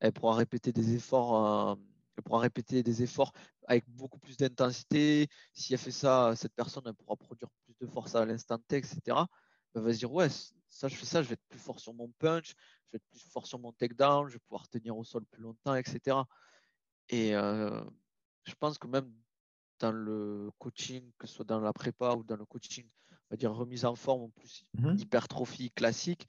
elle 0.00 0.12
pourra 0.12 0.36
répéter 0.36 0.72
des 0.72 0.94
efforts, 0.94 1.72
euh, 1.72 1.74
elle 2.16 2.22
pourra 2.22 2.40
répéter 2.40 2.82
des 2.82 3.02
efforts 3.02 3.32
avec 3.66 3.84
beaucoup 3.88 4.18
plus 4.18 4.36
d'intensité. 4.36 5.28
Si 5.52 5.72
elle 5.72 5.78
fait 5.78 5.90
ça, 5.90 6.34
cette 6.36 6.54
personne, 6.54 6.84
elle 6.86 6.94
pourra 6.94 7.16
produire 7.16 7.50
plus 7.64 7.67
de 7.80 7.86
force 7.86 8.14
à 8.14 8.24
l'instant 8.24 8.58
T, 8.58 8.78
etc. 8.78 9.00
Elle 9.74 9.82
va 9.82 9.92
se 9.92 9.98
dire 9.98 10.12
ouais, 10.12 10.28
ça, 10.68 10.88
je 10.88 10.96
fais 10.96 11.06
ça, 11.06 11.22
je 11.22 11.28
vais 11.28 11.34
être 11.34 11.48
plus 11.48 11.58
fort 11.58 11.80
sur 11.80 11.94
mon 11.94 12.08
punch, 12.18 12.54
je 12.86 12.92
vais 12.92 12.96
être 12.96 13.08
plus 13.10 13.20
fort 13.30 13.46
sur 13.46 13.58
mon 13.58 13.72
takedown, 13.72 14.28
je 14.28 14.34
vais 14.34 14.38
pouvoir 14.40 14.68
tenir 14.68 14.96
au 14.96 15.04
sol 15.04 15.24
plus 15.26 15.42
longtemps, 15.42 15.74
etc. 15.74 16.16
Et 17.08 17.34
euh, 17.34 17.80
je 18.44 18.54
pense 18.54 18.78
que 18.78 18.86
même 18.86 19.12
dans 19.78 19.92
le 19.92 20.50
coaching, 20.58 21.10
que 21.18 21.26
ce 21.26 21.34
soit 21.34 21.44
dans 21.44 21.60
la 21.60 21.72
prépa 21.72 22.14
ou 22.14 22.24
dans 22.24 22.36
le 22.36 22.44
coaching, 22.44 22.88
on 23.10 23.16
va 23.30 23.36
dire 23.36 23.52
remise 23.52 23.84
en 23.84 23.94
forme, 23.94 24.22
en 24.22 24.30
plus 24.30 24.64
mhm. 24.74 24.96
hypertrophie 24.98 25.70
classique, 25.70 26.28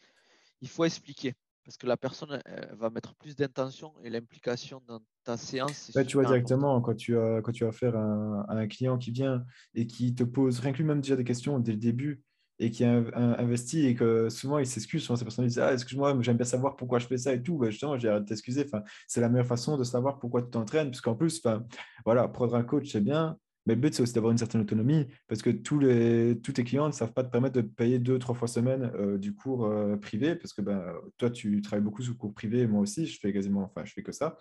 il 0.62 0.69
faut 0.69 0.85
expliquer. 0.85 1.35
Parce 1.69 1.77
que 1.77 1.86
la 1.86 1.97
personne 1.97 2.41
va 2.79 2.89
mettre 2.89 3.13
plus 3.13 3.36
d'intention 3.36 3.93
et 4.03 4.10
l'implication 4.10 4.82
dans 4.88 5.01
ta 5.23 5.38
séance. 5.38 5.91
tu 6.08 6.17
vois 6.17 6.25
directement 6.25 6.82
quand 6.82 6.95
tu 6.95 7.15
as 7.15 7.43
quand 7.43 7.51
tu 7.51 7.63
as 7.63 7.67
affaire 7.67 7.95
à 7.95 8.55
un, 8.55 8.67
client 8.67 8.97
qui 8.97 9.12
vient 9.12 9.45
et 9.75 9.86
qui 9.86 10.15
te 10.15 10.23
pose 10.23 10.62
rien 10.62 10.71
que 10.71 10.79
lui-même 10.79 10.99
déjà 10.99 11.15
des 11.15 11.23
questions 11.23 11.60
dès 11.60 11.73
le 11.73 11.77
début 11.77 12.23
et 12.58 12.71
qui 12.71 12.84
a 12.86 13.03
investi 13.13 13.86
et 13.86 13.93
que 13.93 14.29
souvent 14.29 14.58
il 14.58 14.65
s'excuse, 14.65 15.03
souvent 15.03 15.15
ces 15.15 15.25
personnes 15.25 15.45
disent 15.45 15.60
ah 15.60 15.71
excuse-moi 15.71 16.17
j'aime 16.21 16.38
bien 16.38 16.45
savoir 16.45 16.75
pourquoi 16.75 16.97
je 16.97 17.05
fais 17.05 17.19
ça 17.19 17.36
et 17.36 17.43
tout, 17.43 17.60
bah, 17.60 17.69
justement 17.69 17.99
j'ai 17.99 18.10
de 18.10 18.25
t'excuser. 18.25 18.63
Enfin 18.65 18.82
c'est 19.08 19.21
la 19.21 19.29
meilleure 19.29 19.45
façon 19.45 19.77
de 19.77 19.84
savoir 19.84 20.17
pourquoi 20.17 20.41
tu 20.41 20.49
t'entraînes 20.49 20.89
puisqu'en 20.89 21.13
plus 21.13 21.38
enfin 21.38 21.63
voilà 22.03 22.27
prendre 22.27 22.55
un 22.55 22.63
coach 22.63 22.91
c'est 22.91 23.01
bien, 23.01 23.38
mais 23.69 23.75
le 23.75 23.82
but, 23.82 23.93
c'est 23.93 24.01
aussi 24.01 24.13
d'avoir 24.13 24.32
une 24.32 24.39
certaine 24.39 24.62
autonomie 24.62 25.05
parce 25.27 25.43
que 25.43 25.51
tous, 25.51 25.77
les, 25.77 26.39
tous 26.41 26.53
tes 26.53 26.63
clients 26.63 26.88
ne 26.88 26.91
savent 26.91 27.13
pas 27.13 27.23
te 27.23 27.29
permettre 27.29 27.53
de 27.53 27.62
payer 27.62 27.99
deux, 27.99 28.17
trois 28.17 28.34
fois 28.34 28.47
semaine 28.47 28.91
euh, 28.95 29.19
du 29.19 29.36
cours 29.36 29.65
euh, 29.65 29.95
privé 29.95 30.34
parce 30.34 30.53
que 30.53 30.63
ben, 30.63 30.91
toi, 31.19 31.29
tu 31.29 31.62
travailles 31.62 31.84
beaucoup 31.84 32.01
sous 32.01 32.17
cours 32.17 32.34
privé, 32.34 32.65
moi 32.65 32.82
aussi, 32.82 33.05
je 33.05 33.19
fais 33.19 33.32
quasiment, 33.32 33.62
enfin, 33.62 33.86
je 33.86 33.93
fais 33.93 34.01
que 34.01 34.12
ça. 34.12 34.39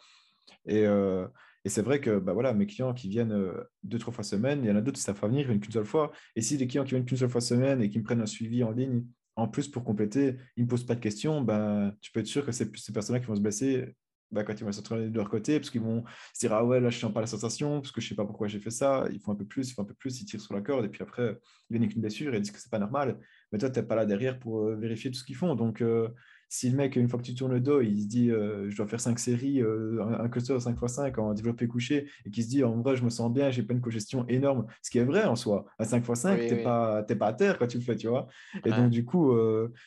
Et, 0.64 0.87
euh, 0.87 1.29
et 1.67 1.69
c'est 1.69 1.83
vrai 1.83 2.01
que 2.01 2.19
ben, 2.19 2.33
voilà, 2.33 2.55
mes 2.55 2.64
clients 2.64 2.95
qui 2.95 3.11
viennent 3.11 3.53
deux, 3.83 3.99
trois 3.99 4.14
fois 4.14 4.25
semaine, 4.25 4.61
il 4.64 4.69
y 4.69 4.71
en 4.71 4.77
a 4.77 4.81
d'autres 4.81 4.97
qui 4.97 5.03
savent 5.03 5.21
pas 5.21 5.29
venir, 5.29 5.43
ils 5.43 5.49
viennent 5.49 5.61
qu'une 5.61 5.73
seule 5.73 5.85
fois. 5.85 6.11
Et 6.35 6.41
si 6.41 6.57
les 6.57 6.67
clients 6.67 6.85
qui 6.85 6.93
viennent 6.93 7.05
qu'une 7.05 7.19
seule 7.19 7.29
fois 7.29 7.43
semaine 7.43 7.83
et 7.83 7.91
qui 7.91 7.99
me 7.99 8.05
prennent 8.05 8.23
un 8.23 8.27
suivi 8.27 8.64
en 8.64 8.71
ligne, 8.71 9.05
en 9.37 9.47
plus 9.47 9.69
pour 9.69 9.85
compléter, 9.85 10.37
ils 10.57 10.61
ne 10.61 10.64
me 10.64 10.71
posent 10.71 10.87
pas 10.87 10.95
de 10.95 11.01
questions, 11.01 11.43
ben, 11.43 11.95
tu 12.01 12.12
peux 12.12 12.21
être 12.21 12.27
sûr 12.27 12.47
que 12.47 12.53
c'est 12.53 12.75
ces 12.79 12.95
personnes-là 12.95 13.21
qui 13.21 13.27
vont 13.27 13.37
se 13.37 13.43
blesser 13.43 13.95
bah, 14.31 14.45
quand 14.45 14.55
ils 14.59 14.64
vont 14.64 14.73
s'entraîner 14.73 15.09
de 15.09 15.17
leur 15.17 15.31
côté, 15.31 15.59
parce 15.59 15.71
qu'ils 15.71 15.81
vont 15.81 16.05
se 16.35 16.41
dire 16.41 16.53
Ah 16.53 16.64
ouais, 16.64 16.81
là, 16.81 16.91
je 16.91 16.99
sens 16.99 17.12
pas 17.12 17.21
la 17.21 17.27
sensation, 17.27 17.81
parce 17.81 17.93
que 17.93 18.01
je 18.01 18.09
sais 18.09 18.14
pas 18.14 18.25
pourquoi 18.25 18.49
j'ai 18.49 18.61
fait 18.61 18.71
ça. 18.71 19.05
Ils 19.12 19.21
font 19.21 19.33
un 19.33 19.37
peu 19.37 19.47
plus, 19.47 19.71
ils 19.71 19.75
font 19.75 19.83
un 19.83 19.87
peu 19.87 19.95
plus, 19.95 20.21
ils 20.21 20.25
tirent 20.25 20.41
sur 20.41 20.55
la 20.55 20.61
corde, 20.61 20.85
et 20.85 20.88
puis 20.88 21.03
après, 21.03 21.38
ils 21.71 21.75
viennent 21.75 21.83
avec 21.83 21.95
une 21.95 22.03
blessure 22.03 22.35
et 22.35 22.38
ils 22.38 22.43
disent 22.43 22.53
que 22.53 22.61
c'est 22.61 22.71
pas 22.71 22.79
normal. 22.79 23.19
Mais 23.53 23.59
toi, 23.59 23.71
tu 23.71 23.79
n'es 23.79 23.87
pas 23.87 23.95
là 23.95 24.07
derrière 24.07 24.38
pour 24.38 24.64
euh, 24.64 24.77
vérifier 24.77 25.11
tout 25.11 25.19
ce 25.19 25.25
qu'ils 25.25 25.37
font. 25.37 25.55
Donc, 25.55 25.81
euh, 25.81 26.09
si 26.49 26.71
le 26.71 26.77
mec, 26.77 26.97
une 26.97 27.09
fois 27.09 27.19
que 27.19 27.25
tu 27.25 27.35
tournes 27.35 27.53
le 27.53 27.61
dos, 27.61 27.81
il 27.81 28.03
se 28.03 28.07
dit 28.07 28.29
je 28.29 28.77
dois 28.77 28.87
faire 28.87 29.01
5 29.01 29.19
séries, 29.19 29.61
un 29.63 30.29
cluster 30.29 30.55
5x5 30.55 31.19
en 31.21 31.35
développé 31.35 31.67
couché, 31.67 32.09
et 32.25 32.31
qu'il 32.31 32.45
se 32.45 32.49
dit 32.49 32.65
en 32.65 32.81
vrai, 32.81 32.97
je 32.97 33.05
me 33.05 33.11
sens 33.11 33.33
bien, 33.33 33.51
j'ai 33.51 33.63
pas 33.63 33.75
une 33.75 33.81
congestion 33.81 34.27
énorme, 34.29 34.67
ce 34.83 34.91
qui 34.91 34.99
est 34.99 35.05
vrai 35.05 35.25
en 35.25 35.37
soi. 35.37 35.67
À 35.79 35.85
5x5, 35.85 36.49
tu 36.49 36.55
n'es 36.55 36.63
pas, 36.63 37.03
pas 37.03 37.27
à 37.27 37.33
terre 37.33 37.59
quand 37.59 37.67
tu 37.67 37.79
le 37.79 37.85
fais, 37.85 37.97
tu 37.97 38.09
vois. 38.09 38.29
Et 38.65 38.71
donc, 38.71 38.91
du 38.91 39.05
coup, 39.05 39.37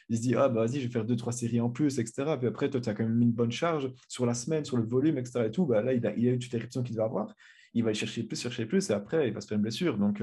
il 0.10 0.18
se 0.18 0.22
dit 0.22 0.36
ah, 0.36 0.50
bah 0.50 0.66
vas-y, 0.66 0.80
je 0.80 0.88
vais 0.88 0.92
faire 0.92 1.06
2-3 1.06 1.32
séries 1.32 1.62
en 1.62 1.70
plus, 1.70 2.00
etc. 2.00 2.36
Puis 2.38 2.48
après, 2.48 2.70
toi, 2.70 2.80
tu 2.80 2.90
as 2.90 2.94
quand 2.94 3.04
même 3.04 3.16
mis 3.16 3.26
une 3.26 3.32
bonne 3.32 3.52
charge 3.52 3.92
sur 4.08 4.26
la 4.26 4.34
semaine, 4.34 4.64
sur 4.66 4.78
le 4.78 4.84
volume, 4.84 5.18
etc. 5.18 5.46
Et 5.48 5.52
tout, 5.52 5.66
bah, 5.66 5.82
là, 5.82 5.94
il 5.94 6.06
a, 6.06 6.16
il 6.16 6.28
a 6.28 6.32
eu 6.32 6.40
toutes 6.40 6.52
les 6.54 6.60
répétitions 6.60 6.84
qu'il 6.84 6.96
devait 6.96 7.06
avoir. 7.06 7.34
Il 7.74 7.84
va 7.84 7.90
aller 7.90 7.98
chercher 7.98 8.24
plus, 8.24 8.40
chercher 8.40 8.66
plus, 8.66 8.90
et 8.90 8.94
après, 8.94 9.30
il 9.30 9.34
va 9.34 9.42
se 9.42 9.48
faire 9.48 9.56
une 9.56 9.62
blessure. 9.64 9.98
Donc, 9.98 10.22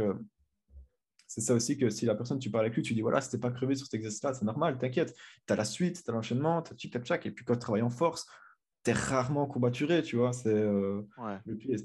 c'est 1.28 1.42
ça 1.42 1.54
aussi 1.54 1.76
que 1.76 1.90
si 1.90 2.06
la 2.06 2.14
personne, 2.14 2.38
tu 2.38 2.50
parles 2.50 2.64
avec 2.64 2.74
lui, 2.74 2.82
tu 2.82 2.94
dis 2.94 3.02
voilà, 3.02 3.20
c'était 3.20 3.38
pas 3.38 3.50
crevé 3.50 3.74
sur 3.74 3.86
cet 3.86 3.94
exercice-là, 3.94 4.32
c'est 4.32 4.46
normal, 4.46 4.78
t'inquiète. 4.78 5.14
Tu 5.46 5.52
as 5.52 5.56
la 5.56 5.64
suite, 5.66 6.02
tu 6.02 6.10
as 6.10 6.14
l'enchaînement, 6.14 6.62
tu 6.62 6.72
as 6.72 6.76
tchic, 6.76 6.98
tchac, 6.98 7.26
et 7.26 7.30
puis 7.30 7.44
quand 7.44 7.52
tu 7.52 7.60
travailles 7.60 7.82
en 7.82 7.90
force, 7.90 8.26
tu 8.82 8.90
es 8.90 8.94
rarement 8.94 9.46
courbaturé, 9.46 10.02
tu 10.02 10.16
vois. 10.16 10.32
C'est 10.32 10.48
euh, 10.48 11.02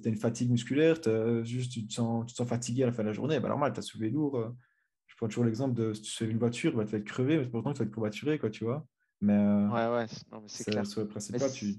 une 0.06 0.16
fatigue 0.16 0.50
musculaire, 0.50 0.96
juste, 1.44 1.74
tu, 1.74 1.86
te 1.86 1.94
sens, 1.94 2.26
tu 2.26 2.34
te 2.34 2.38
sens 2.38 2.48
fatigué 2.48 2.84
à 2.84 2.86
la 2.86 2.94
fin 2.94 3.04
de 3.04 3.10
la 3.10 3.14
journée, 3.14 3.40
bah, 3.42 3.50
normal, 3.50 3.74
tu 3.74 3.80
as 3.80 3.84
soulevé 3.84 4.10
lourd. 4.10 4.38
Euh. 4.38 4.50
je 5.08 5.16
prends 5.18 5.28
toujours 5.28 5.44
l'exemple 5.44 5.76
de 5.76 5.94
si 5.94 6.04
tu 6.04 6.10
soulèves 6.10 6.32
une 6.32 6.40
voiture, 6.40 6.74
bah, 6.74 6.86
tu 6.86 6.94
vas 6.94 7.00
être 7.00 7.04
crevé, 7.04 7.38
mais 7.38 7.46
pourtant 7.46 7.74
tu 7.74 7.80
vas 7.80 7.86
être 7.86 7.94
courbaturé, 7.94 8.40
quoi, 8.40 8.50
tu 8.50 8.64
vois. 8.64 8.88
Mais, 9.20 9.34
euh, 9.34 9.68
ouais, 9.70 9.98
ouais, 9.98 10.06
c'est 10.48 10.72
clair. 10.72 10.88
Sur 10.88 11.02
le 11.02 11.08
principe 11.10 11.36
tu, 11.54 11.76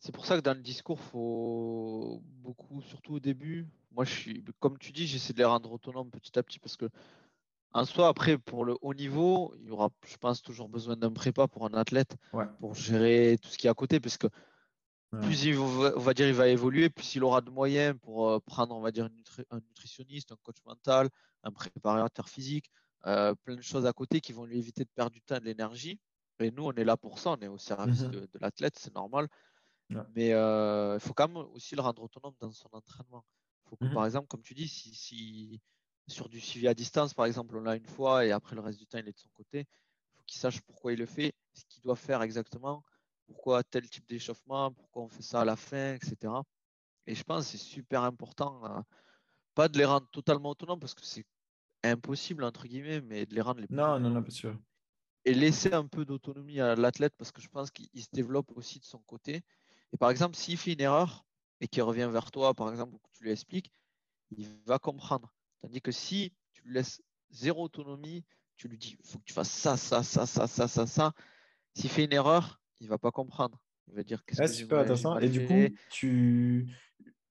c'est 0.00 0.12
pour 0.12 0.24
ça 0.24 0.36
que 0.36 0.40
dans 0.42 0.56
le 0.56 0.62
discours, 0.62 0.98
faut 0.98 2.22
beaucoup, 2.24 2.80
surtout 2.80 3.14
au 3.14 3.20
début. 3.20 3.68
Moi, 3.92 4.04
je 4.04 4.12
suis, 4.12 4.44
comme 4.60 4.78
tu 4.78 4.92
dis, 4.92 5.06
j'essaie 5.06 5.32
de 5.32 5.38
les 5.38 5.44
rendre 5.44 5.72
autonomes 5.72 6.10
petit 6.10 6.38
à 6.38 6.42
petit 6.42 6.58
parce 6.58 6.76
que, 6.76 6.88
en 7.72 7.84
soi, 7.84 8.08
après, 8.08 8.38
pour 8.38 8.64
le 8.64 8.76
haut 8.82 8.94
niveau, 8.94 9.54
il 9.60 9.68
y 9.68 9.70
aura, 9.70 9.90
je 10.06 10.16
pense, 10.18 10.42
toujours 10.42 10.68
besoin 10.68 10.96
d'un 10.96 11.12
prépa 11.12 11.48
pour 11.48 11.66
un 11.66 11.74
athlète 11.74 12.16
pour 12.58 12.74
gérer 12.74 13.38
tout 13.42 13.48
ce 13.50 13.58
qui 13.58 13.66
est 13.68 13.70
à 13.70 13.74
côté 13.74 14.00
parce 14.00 14.18
que 14.18 14.28
plus 15.20 15.44
il 15.44 15.56
va, 15.56 15.92
on 15.96 16.00
va 16.00 16.14
dire, 16.14 16.28
il 16.28 16.34
va 16.34 16.48
évoluer, 16.48 16.88
plus 16.90 17.14
il 17.16 17.24
aura 17.24 17.40
de 17.42 17.50
moyens 17.50 17.96
pour 18.00 18.28
euh, 18.28 18.40
prendre, 18.40 18.74
on 18.74 18.80
va 18.80 18.90
dire, 18.90 19.08
un 19.50 19.60
nutritionniste, 19.60 20.32
un 20.32 20.36
coach 20.42 20.56
mental, 20.64 21.08
un 21.44 21.52
préparateur 21.52 22.28
physique, 22.28 22.70
euh, 23.06 23.34
plein 23.34 23.56
de 23.56 23.62
choses 23.62 23.86
à 23.86 23.92
côté 23.92 24.20
qui 24.20 24.32
vont 24.32 24.44
lui 24.46 24.58
éviter 24.58 24.84
de 24.84 24.90
perdre 24.94 25.12
du 25.12 25.20
temps 25.22 25.36
et 25.36 25.40
de 25.40 25.44
l'énergie. 25.44 26.00
Et 26.40 26.50
nous, 26.50 26.64
on 26.64 26.72
est 26.72 26.84
là 26.84 26.96
pour 26.96 27.18
ça, 27.18 27.30
on 27.32 27.36
est 27.42 27.48
au 27.48 27.58
service 27.58 28.04
mmh 28.04 28.10
de 28.10 28.38
l'athlète, 28.40 28.78
c'est 28.78 28.94
normal. 28.94 29.28
Mais 30.14 30.32
euh, 30.34 30.96
il 30.96 31.00
faut 31.00 31.14
quand 31.14 31.28
même 31.28 31.36
aussi 31.38 31.74
le 31.76 31.82
rendre 31.82 32.02
autonome 32.02 32.34
dans 32.40 32.52
son 32.52 32.68
entraînement. 32.72 33.24
Faut 33.70 33.76
que, 33.76 33.84
mmh 33.84 33.94
Par 33.94 34.04
exemple, 34.04 34.26
comme 34.26 34.42
tu 34.42 34.52
dis, 34.54 34.68
si, 34.68 35.60
sur 36.08 36.28
du 36.28 36.40
suivi 36.40 36.66
à 36.66 36.74
distance, 36.74 37.14
par 37.14 37.26
exemple, 37.26 37.56
on 37.56 37.60
l'a 37.60 37.76
une 37.76 37.86
fois 37.86 38.26
et 38.26 38.32
après 38.32 38.56
le 38.56 38.60
reste 38.60 38.78
du 38.78 38.86
temps, 38.86 38.98
il 38.98 39.08
est 39.08 39.12
de 39.12 39.18
son 39.18 39.28
côté, 39.32 39.60
il 39.60 40.16
faut 40.16 40.24
qu'il 40.26 40.40
sache 40.40 40.60
pourquoi 40.62 40.92
il 40.92 40.98
le 40.98 41.06
fait, 41.06 41.32
ce 41.54 41.64
qu'il 41.68 41.82
doit 41.82 41.96
faire 41.96 42.20
exactement, 42.22 42.84
pourquoi 43.26 43.62
tel 43.62 43.88
type 43.88 44.08
d'échauffement, 44.08 44.72
pourquoi 44.72 45.04
on 45.04 45.08
fait 45.08 45.22
ça 45.22 45.42
à 45.42 45.44
la 45.44 45.54
fin, 45.54 45.94
etc. 45.94 46.32
Et 47.06 47.14
je 47.14 47.22
pense 47.22 47.44
que 47.44 47.52
c'est 47.52 47.58
super 47.58 48.02
important, 48.02 48.60
euh, 48.64 48.80
pas 49.54 49.68
de 49.68 49.78
les 49.78 49.84
rendre 49.84 50.08
totalement 50.10 50.50
autonomes 50.50 50.80
parce 50.80 50.94
que 50.94 51.04
c'est 51.04 51.24
impossible, 51.84 52.42
entre 52.44 52.66
guillemets, 52.66 53.00
mais 53.00 53.24
de 53.24 53.34
les 53.34 53.40
rendre 53.40 53.60
les 53.60 53.68
plus. 53.68 53.76
Non, 53.76 54.00
non, 54.00 54.10
non, 54.10 54.20
bien 54.20 54.30
sûr. 54.30 54.58
Et 55.24 55.34
laisser 55.34 55.72
un 55.72 55.86
peu 55.86 56.04
d'autonomie 56.04 56.60
à 56.60 56.74
l'athlète 56.74 57.14
parce 57.16 57.30
que 57.30 57.40
je 57.40 57.48
pense 57.48 57.70
qu'il 57.70 58.02
se 58.02 58.08
développe 58.12 58.50
aussi 58.56 58.80
de 58.80 58.84
son 58.84 58.98
côté. 58.98 59.42
Et 59.92 59.96
par 59.96 60.10
exemple, 60.10 60.36
s'il 60.36 60.56
fait 60.56 60.72
une 60.72 60.80
erreur 60.80 61.24
et 61.60 61.68
qu'il 61.68 61.82
revient 61.82 62.08
vers 62.10 62.30
toi, 62.30 62.54
par 62.54 62.70
exemple, 62.70 62.94
ou 62.94 62.98
que 62.98 63.08
tu 63.12 63.24
lui 63.24 63.30
expliques, 63.30 63.72
il 64.36 64.48
va 64.66 64.78
comprendre. 64.78 65.34
Tandis 65.60 65.80
que 65.80 65.92
si 65.92 66.32
tu 66.52 66.62
lui 66.64 66.74
laisses 66.74 67.02
zéro 67.30 67.64
autonomie, 67.64 68.24
tu 68.56 68.68
lui 68.68 68.78
dis, 68.78 68.96
il 68.98 69.06
faut 69.10 69.18
que 69.18 69.24
tu 69.24 69.32
fasses 69.32 69.50
ça, 69.50 69.76
ça, 69.76 70.02
ça, 70.02 70.26
ça, 70.26 70.46
ça, 70.46 70.68
ça, 70.68 70.86
ça. 70.86 71.12
S'il 71.74 71.90
fait 71.90 72.04
une 72.04 72.12
erreur, 72.12 72.60
il 72.80 72.88
va 72.88 72.98
pas 72.98 73.10
comprendre. 73.10 73.60
Il 73.88 73.94
va 73.94 74.02
dire 74.02 74.24
qu'est-ce 74.24 74.40
que 74.40 74.48
super 74.48 74.78
intéressant. 74.78 75.18
Et 75.18 75.28
du 75.28 75.46
coup, 75.46 75.74
tu 75.90 76.68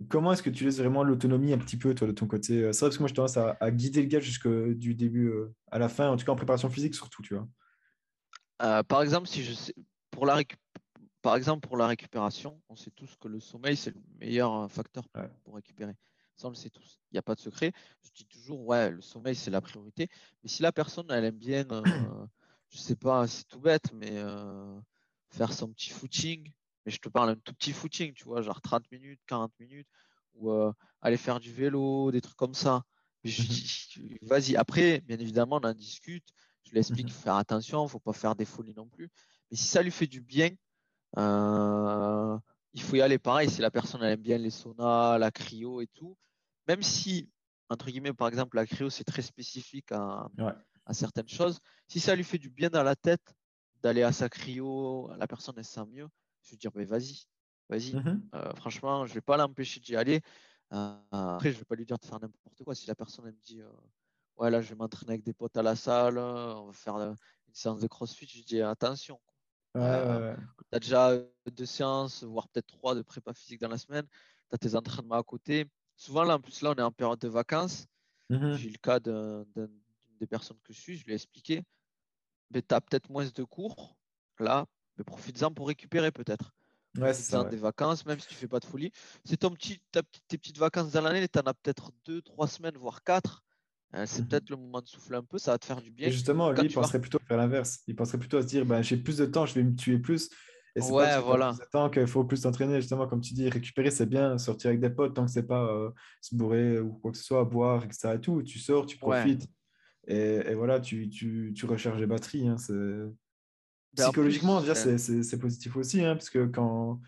comment 0.08 0.32
est-ce 0.32 0.44
que 0.44 0.50
tu 0.50 0.64
laisses 0.64 0.78
vraiment 0.78 1.04
l'autonomie 1.04 1.52
un 1.54 1.58
petit 1.58 1.78
peu 1.78 1.94
toi 1.94 2.08
de 2.08 2.14
ton 2.14 2.28
côté? 2.28 2.72
C'est 2.74 2.80
vrai 2.80 2.90
parce 2.90 2.98
que 2.98 3.02
moi 3.02 3.10
je 3.10 3.14
tendance 3.14 3.38
à, 3.38 3.58
à 3.60 3.72
guider 3.72 4.02
le 4.02 4.08
gars 4.08 4.20
jusqu'au 4.20 4.74
du 4.74 4.96
début 4.96 5.28
euh, 5.28 5.54
à 5.72 5.80
la 5.80 5.90
fin, 5.90 6.10
en 6.10 6.18
tout 6.18 6.26
cas 6.26 6.32
en 6.32 6.38
préparation 6.38 6.70
physique 6.70 6.96
surtout, 6.96 7.22
tu 7.22 7.34
vois. 7.36 7.48
Euh, 8.62 8.84
par 8.84 9.02
exemple, 9.02 9.28
si 9.28 9.44
je 9.44 9.54
sais, 9.54 9.76
pour 10.12 10.26
la 10.26 10.36
récup 10.36 10.60
par 11.22 11.36
exemple, 11.36 11.68
pour 11.68 11.78
la 11.78 11.88
récupération, 11.88 12.62
on 12.70 12.76
sait 12.76 12.92
tous 12.92 13.16
que 13.18 13.28
le 13.28 13.40
sommeil, 13.40 13.76
c'est 13.76 13.94
le 13.94 14.02
meilleur 14.20 14.54
euh, 14.54 14.68
facteur 14.68 15.04
pour 15.44 15.56
récupérer. 15.56 15.96
Ça, 16.36 16.48
on 16.48 16.52
le 16.52 16.56
sait 16.56 16.70
tous. 16.70 17.00
Il 17.12 17.16
n'y 17.16 17.20
a 17.20 17.22
pas 17.22 17.36
de 17.36 17.42
secret. 17.42 17.74
Je 18.04 18.10
dis 18.16 18.26
toujours, 18.26 18.66
ouais, 18.66 18.90
le 18.90 19.02
sommeil, 19.02 19.36
c'est 19.36 19.52
la 19.52 19.60
priorité. 19.60 20.08
Mais 20.42 20.50
si 20.50 20.62
la 20.62 20.72
personne, 20.72 21.08
elle 21.10 21.26
aime 21.26 21.38
bien, 21.38 21.66
euh, 21.72 21.82
je 22.70 22.78
ne 22.78 22.82
sais 22.82 22.96
pas, 22.96 23.28
c'est 23.28 23.46
tout 23.46 23.60
bête, 23.60 23.92
mais 23.94 24.12
euh, 24.14 24.80
faire 25.30 25.52
son 25.52 25.70
petit 25.74 25.90
footing, 25.90 26.50
mais 26.86 26.92
je 26.92 27.00
te 27.00 27.10
parle 27.10 27.36
d'un 27.36 27.42
tout 27.42 27.54
petit 27.54 27.74
footing, 27.74 28.14
tu 28.14 28.24
vois, 28.24 28.42
genre 28.42 28.62
30 28.62 28.90
minutes, 28.92 29.20
40 29.28 29.52
minutes, 29.60 29.88
ou 30.36 30.54
aller 31.02 31.18
faire 31.18 31.42
du 31.42 31.52
vélo, 31.52 32.12
des 32.12 32.22
trucs 32.22 32.38
comme 32.38 32.54
ça. 32.54 32.84
je 33.26 33.42
dis, 33.42 34.18
vas-y. 34.22 34.56
Après, 34.56 35.02
bien 35.02 35.18
évidemment, 35.20 35.60
on 35.62 35.68
en 35.68 35.74
discute. 35.74 36.30
Je 36.64 36.72
lui 36.72 36.80
explique, 36.80 37.08
mmh 37.08 37.10
faire 37.10 37.36
attention, 37.36 37.82
il 37.82 37.86
ne 37.86 37.90
faut 37.90 38.00
pas 38.00 38.14
faire 38.14 38.36
des 38.36 38.46
folies 38.46 38.76
non 38.76 38.88
plus. 38.88 39.10
Mais 39.52 39.58
si 39.58 39.68
ça 39.68 39.82
lui 39.82 39.92
fait 39.92 40.08
du 40.08 40.22
bien, 40.22 40.52
euh, 41.18 42.38
il 42.74 42.82
faut 42.82 42.96
y 42.96 43.02
aller 43.02 43.18
pareil 43.18 43.50
si 43.50 43.62
la 43.62 43.72
personne 43.72 44.04
aime 44.04 44.22
bien 44.22 44.38
les 44.38 44.50
saunas, 44.50 45.18
la 45.18 45.32
cryo 45.32 45.82
et 45.82 45.88
tout. 45.88 46.16
Même 46.68 46.84
si, 46.84 47.30
entre 47.70 47.88
guillemets, 47.88 48.14
par 48.14 48.28
exemple, 48.28 48.56
la 48.58 48.66
cryo, 48.66 48.90
c'est 48.90 49.04
très 49.04 49.22
spécifique 49.22 49.92
à, 49.92 50.28
certaines 50.92 51.28
choses. 51.28 51.60
Si 51.88 52.00
ça 52.00 52.16
lui 52.16 52.24
fait 52.24 52.38
du 52.38 52.50
bien 52.50 52.70
dans 52.70 52.84
la 52.84 52.96
tête 52.96 53.34
d'aller 53.82 54.04
à 54.04 54.12
sa 54.12 54.30
cryo, 54.30 55.12
la 55.18 55.28
personne 55.28 55.56
elle 55.58 55.66
se 55.66 55.74
sent 55.74 55.86
mieux, 55.92 56.08
je 56.42 56.52
vais 56.52 56.58
dire, 56.58 56.72
mais 56.76 56.86
vas-y, 56.86 57.26
vas-y. 57.70 57.94
Mm-hmm. 57.94 58.22
Euh, 58.36 58.54
franchement, 58.56 59.06
je 59.06 59.14
vais 59.14 59.22
pas 59.22 59.38
l'empêcher 59.38 59.80
d'y 59.80 59.96
aller. 59.96 60.22
Euh, 60.74 60.98
après, 61.12 61.52
je 61.52 61.60
vais 61.60 61.66
pas 61.66 61.76
lui 61.76 61.86
dire 61.86 61.98
de 61.98 62.06
faire 62.06 62.20
n'importe 62.20 62.64
quoi. 62.64 62.76
Si 62.76 62.88
la 62.88 62.96
personne 62.96 63.26
elle 63.28 63.34
me 63.34 63.42
dit, 63.42 63.62
ouais, 64.38 64.50
là, 64.50 64.62
je 64.62 64.70
vais 64.70 64.76
m'entraîner 64.76 65.14
avec 65.14 65.24
des 65.24 65.34
potes 65.34 65.58
à 65.58 65.64
la 65.64 65.76
salle, 65.76 66.18
on 66.18 66.68
va 66.68 66.74
faire 66.74 66.96
une 66.98 67.16
séance 67.54 67.80
de 67.80 67.88
crossfit, 67.88 68.28
je 68.28 68.44
dis, 68.44 68.62
attention. 68.62 69.20
Euh, 69.76 70.36
tu 70.72 70.76
as 70.76 70.80
déjà 70.80 71.18
deux 71.52 71.66
séances, 71.66 72.24
voire 72.24 72.48
peut-être 72.50 72.68
trois 72.68 72.96
de 72.96 73.02
prépa 73.02 73.34
physique 73.34 73.62
dans 73.62 73.70
la 73.70 73.78
semaine. 73.78 74.06
Tu 74.50 74.56
as 74.56 74.58
tes 74.58 74.76
entraînements 74.76 75.16
à 75.16 75.24
côté. 75.24 75.68
Souvent, 75.96 76.24
là, 76.24 76.36
en 76.36 76.40
plus, 76.40 76.62
là, 76.62 76.74
on 76.76 76.80
est 76.80 76.82
en 76.82 76.92
période 76.92 77.20
de 77.20 77.28
vacances. 77.28 77.86
Mmh 78.30 78.54
J'ai 78.54 78.70
le 78.70 78.78
cas 78.78 79.00
d'une 79.00 79.46
des 80.20 80.28
personnes 80.28 80.60
que 80.64 80.74
je 80.74 80.80
suis, 80.80 80.98
je 80.98 81.06
lui 81.06 81.14
ai 81.14 81.16
expliqué. 81.16 81.64
Mais 82.52 82.62
tu 82.62 82.74
as 82.74 82.82
peut-être 82.82 83.10
moins 83.10 83.26
de 83.26 83.44
cours 83.44 83.96
là, 84.40 84.66
mais 84.98 85.04
profites-en 85.04 85.54
pour 85.54 85.68
récupérer 85.68 86.12
peut-être. 86.12 86.54
Ouais, 86.98 87.14
c'est 87.14 87.24
ça. 87.24 87.44
des 87.44 87.58
vacances, 87.58 88.06
même 88.06 88.20
si 88.20 88.28
tu 88.28 88.36
fais 88.36 88.48
pas 88.48 88.60
de 88.60 88.66
folie. 88.66 88.92
C'est 89.24 89.38
ton 89.38 89.52
petit, 89.52 89.80
tes 90.28 90.38
petites 90.38 90.58
vacances 90.58 90.92
dans 90.92 91.02
l'année, 91.02 91.28
tu 91.28 91.40
en 91.40 91.44
as 91.44 91.54
peut-être 91.54 91.92
deux, 92.06 92.22
trois 92.22 92.48
semaines, 92.48 92.76
voire 92.78 93.04
quatre. 93.04 93.44
Euh, 93.96 94.06
c'est 94.06 94.22
mmh 94.22 94.28
peut-être 94.28 94.50
le 94.52 94.58
moment 94.58 94.82
de 94.82 94.88
souffler 94.88 95.18
un 95.18 95.24
peu, 95.24 95.40
ça 95.40 95.52
va 95.52 95.58
te 95.58 95.66
faire 95.66 95.82
du 95.82 95.90
bien. 95.90 96.08
Et 96.08 96.12
justement, 96.12 96.52
lui, 96.52 96.66
il 96.66 96.74
penserait 96.74 97.02
plutôt 97.02 97.20
faire 97.28 97.38
l'inverse. 97.38 97.80
Il 97.88 97.96
penserait 97.96 98.20
plutôt 98.20 98.38
à 98.38 98.42
se 98.44 98.48
dire 98.48 98.66
bah, 98.66 98.82
j'ai 98.82 98.98
plus 98.98 99.18
de 99.18 99.26
temps, 99.26 99.46
je 99.46 99.56
vais 99.56 99.64
me 99.64 99.76
tuer 99.76 99.98
plus. 99.98 100.30
Et 100.76 100.82
c'est 100.82 100.92
ouais, 100.92 101.06
pas 101.06 101.22
voilà. 101.22 101.54
plus 101.54 101.66
de 101.66 101.70
temps 101.72 101.90
qu'il 101.90 102.06
faut 102.06 102.24
plus 102.24 102.38
s'entraîner. 102.38 102.80
Justement, 102.80 103.08
comme 103.08 103.22
tu 103.22 103.34
dis, 103.34 103.50
récupérer, 103.50 103.90
c'est 103.90 104.06
bien. 104.06 104.38
Sortir 104.38 104.70
avec 104.70 104.80
des 104.80 104.92
potes, 104.92 105.16
tant 105.16 105.26
que 105.26 105.32
c'est 105.32 105.48
pas 105.48 105.66
euh, 105.66 105.90
se 106.22 106.36
bourrer 106.36 106.80
ou 106.80 106.94
quoi 106.94 107.12
que 107.12 107.18
ce 107.18 107.24
soit, 107.24 107.44
boire, 107.44 107.84
etc. 107.84 108.14
Et 108.16 108.22
tout. 108.22 108.44
Tu 108.44 108.60
sors, 108.60 108.86
tu 108.86 108.98
profites. 108.98 109.48
Et, 110.08 110.42
et, 110.46 110.54
voilà, 110.54 110.80
tu, 110.80 111.10
tu, 111.10 111.54
tu, 111.56 111.66
recharges 111.66 112.00
les 112.00 112.08
batteries. 112.08 112.48
Hein. 112.48 112.56
Ben, 112.70 113.12
Psychologiquement, 113.96 114.62
c'est 114.76 115.40
positif 115.40 115.76
aussi, 115.76 116.04
hein, 116.04 116.16
parce 116.16 116.30
que 116.30 116.46
quand 116.46 117.02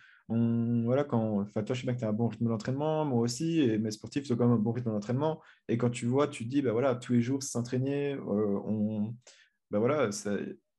voilà, 0.86 1.04
quand, 1.04 1.46
toi, 1.54 1.64
je 1.68 1.74
sais 1.74 1.84
bien 1.84 1.94
que 1.94 2.00
tu 2.00 2.06
as 2.06 2.10
un 2.10 2.14
bon 2.14 2.28
rythme 2.28 2.48
d'entraînement, 2.48 3.06
moi 3.06 3.20
aussi, 3.20 3.60
et 3.60 3.78
mes 3.78 3.92
sportifs 3.92 4.30
ont 4.32 4.36
quand 4.36 4.48
même 4.48 4.58
un 4.58 4.60
bon 4.60 4.72
rythme 4.72 4.92
d'entraînement. 4.92 5.42
Et 5.68 5.78
quand 5.78 5.90
tu 5.90 6.06
vois, 6.06 6.28
tu 6.28 6.46
dis, 6.46 6.62
bah 6.62 6.72
voilà, 6.72 6.96
tous 6.96 7.14
les 7.14 7.22
jours, 7.22 7.44
s'entraîner, 7.44 8.14
euh, 8.14 9.02
bah 9.70 9.80
voilà, 9.80 10.10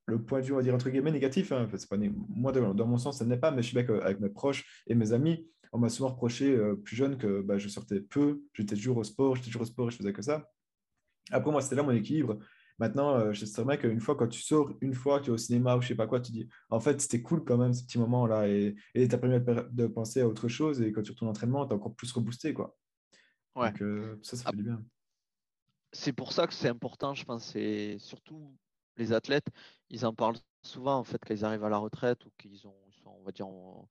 le 0.07 0.23
point 0.25 0.41
de 0.41 0.47
vue, 0.47 0.53
on 0.53 0.57
va 0.57 0.62
dire, 0.62 0.75
entre 0.75 0.91
guillemets, 0.91 1.12
négatif. 1.12 1.53
Hein, 1.53 1.69
pas 1.88 1.97
moi, 2.29 2.53
dans, 2.53 2.87
mon 2.87 2.99
sens, 2.99 3.19
ça 3.19 3.25
n'est 3.25 3.37
pas, 3.37 3.51
mais 3.51 3.62
je 3.62 3.71
sais 3.71 3.83
bien 3.83 3.85
qu'avec 3.85 4.21
mes 4.21 4.31
proches 4.31 4.65
et 4.87 4.95
mes 4.95 5.12
amis, 5.12 5.47
on 5.73 5.79
m'a 5.79 5.88
souvent 5.88 6.11
reproché 6.11 6.55
euh, 6.55 6.75
plus 6.75 6.97
jeune 6.97 7.17
que 7.17 7.41
bah, 7.41 7.59
je 7.59 7.69
sortais 7.69 8.01
peu, 8.01 8.43
j'étais 8.53 8.77
toujours 8.77 8.99
au 8.99 9.05
sport, 9.05 9.37
j'étais 9.37 9.47
toujours 9.47 9.62
au 9.62 9.67
sport 9.67 9.91
je 9.91 9.97
faisais 9.97 10.12
que 10.12 10.23
ça. 10.23 10.51
Après, 11.31 11.51
moi, 11.51 11.62
c'était 11.62 11.77
là 11.77 11.83
mon 11.83 11.93
équilibre. 11.93 12.38
Maintenant, 12.83 13.14
euh, 13.14 13.33
je 13.33 13.45
sais 13.45 13.62
qu'une 13.79 14.01
fois, 14.01 14.16
quand 14.16 14.27
tu 14.27 14.40
sors, 14.40 14.73
une 14.81 14.92
fois, 14.92 15.21
tu 15.21 15.31
es 15.31 15.33
au 15.33 15.37
cinéma 15.37 15.77
ou 15.77 15.81
je 15.81 15.87
sais 15.87 15.95
pas 15.95 16.09
quoi, 16.09 16.21
tu 16.21 16.33
dis, 16.33 16.49
en 16.68 16.81
fait, 16.81 17.01
c'était 17.01 17.23
cool 17.23 17.45
quand 17.45 17.57
même 17.57 17.73
ce 17.73 17.85
petit 17.85 17.97
moment-là 18.01 18.49
et 18.49 18.75
et 18.97 19.07
t'as 19.07 19.18
permis 19.18 19.38
de 19.38 19.87
penser 19.87 20.21
à 20.21 20.27
autre 20.27 20.49
chose 20.49 20.83
et 20.83 20.90
quand 20.90 21.01
tu 21.01 21.12
retournes 21.12 21.29
l'entraînement, 21.29 21.64
tu 21.64 21.71
es 21.71 21.77
encore 21.77 21.95
plus 21.95 22.11
reboosté, 22.11 22.53
quoi. 22.53 22.77
Ouais. 23.55 23.71
Donc, 23.71 23.83
euh, 23.83 24.18
ça, 24.23 24.37
ça 24.37 24.51
fait 24.51 24.57
du 24.57 24.64
bien. 24.64 24.83
C'est 25.92 26.12
pour 26.12 26.33
ça 26.33 26.49
que 26.49 26.55
c'est 26.55 26.71
important, 26.71 27.14
je 27.14 27.25
pense, 27.25 27.55
et 27.55 27.99
surtout 28.01 28.53
les 28.97 29.12
athlètes, 29.12 29.47
ils 29.88 30.05
en 30.05 30.12
parlent 30.12 30.38
souvent, 30.62 30.97
en 30.99 31.05
fait, 31.05 31.25
quand 31.25 31.35
ils 31.35 31.45
arrivent 31.45 31.62
à 31.62 31.71
la 31.71 31.79
retraite 31.79 32.27
ou 32.27 32.33
qu'ils 32.37 32.66
ont, 32.66 32.75
on 33.07 33.23
va 33.23 33.31
dire, 33.31 33.47
on 33.47 33.87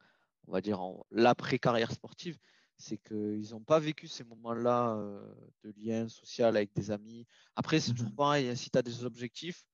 va 0.48 0.60
dire, 0.60 0.82
l'après-carrière 1.12 1.94
sportive 1.94 2.38
c'est 2.82 2.98
qu'ils 2.98 3.52
n'ont 3.52 3.64
pas 3.64 3.80
vécu 3.80 4.08
ces 4.08 4.24
moments-là 4.24 4.96
euh, 4.96 5.34
de 5.64 5.74
lien 5.78 6.08
social 6.10 6.58
avec 6.58 6.74
des 6.74 6.92
amis. 6.92 7.26
Après, 7.56 7.80
c'est 7.80 7.92
toujours 7.92 8.12
mmh 8.12 8.16
pareil, 8.16 8.50
hein, 8.50 8.56
si 8.56 8.70
tu 8.70 8.78
as 8.78 8.82
des 8.82 9.06
objectifs, 9.06 9.66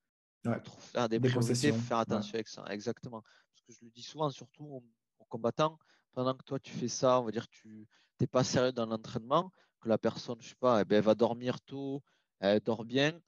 faire 0.43 1.09
des, 1.09 1.19
priorités, 1.19 1.71
faire 1.71 1.97
attention 1.97 2.35
avec 2.35 2.47
ça. 2.47 2.65
Exactement. 2.69 3.21
Parce 3.21 3.65
que 3.67 3.73
je 3.73 3.85
le 3.85 3.91
dis 3.91 4.03
souvent, 4.03 4.29
surtout 4.29 4.65
aux, 4.65 4.83
combattants, 5.29 5.77
pendant 6.13 6.33
que 6.33 6.43
toi 6.43 6.57
tu 6.57 6.71
fais 6.71 6.87
ça, 6.87 7.19
on 7.19 7.25
va 7.25 7.31
dire 7.31 7.49
que 7.49 7.55
tu 7.55 7.87
n'es 8.21 8.27
pas 8.27 8.43
sérieux 8.43 8.71
dans 8.71 8.85
l'entraînement, 8.85 9.51
que 9.81 9.89
la 9.89 9.97
personne, 9.97 10.37
je 10.39 10.49
sais 10.49 10.55
pas, 10.55 10.81
eh 10.81 10.85
ben, 10.85 10.97
elle 10.97 11.03
va 11.03 11.15
dormir 11.15 11.59
tôt, 11.61 12.01
elle 12.39 12.61
dort 12.61 12.85
bien, 12.85 13.19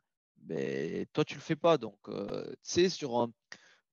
mais 0.44 1.08
toi 1.12 1.26
tu 1.26 1.36
le 1.36 1.42
fais 1.42 1.58
pas. 1.58 1.78
Donc, 1.78 1.98
euh, 2.08 2.46
tu 2.52 2.58
sais, 2.62 2.90
sur 2.90 3.30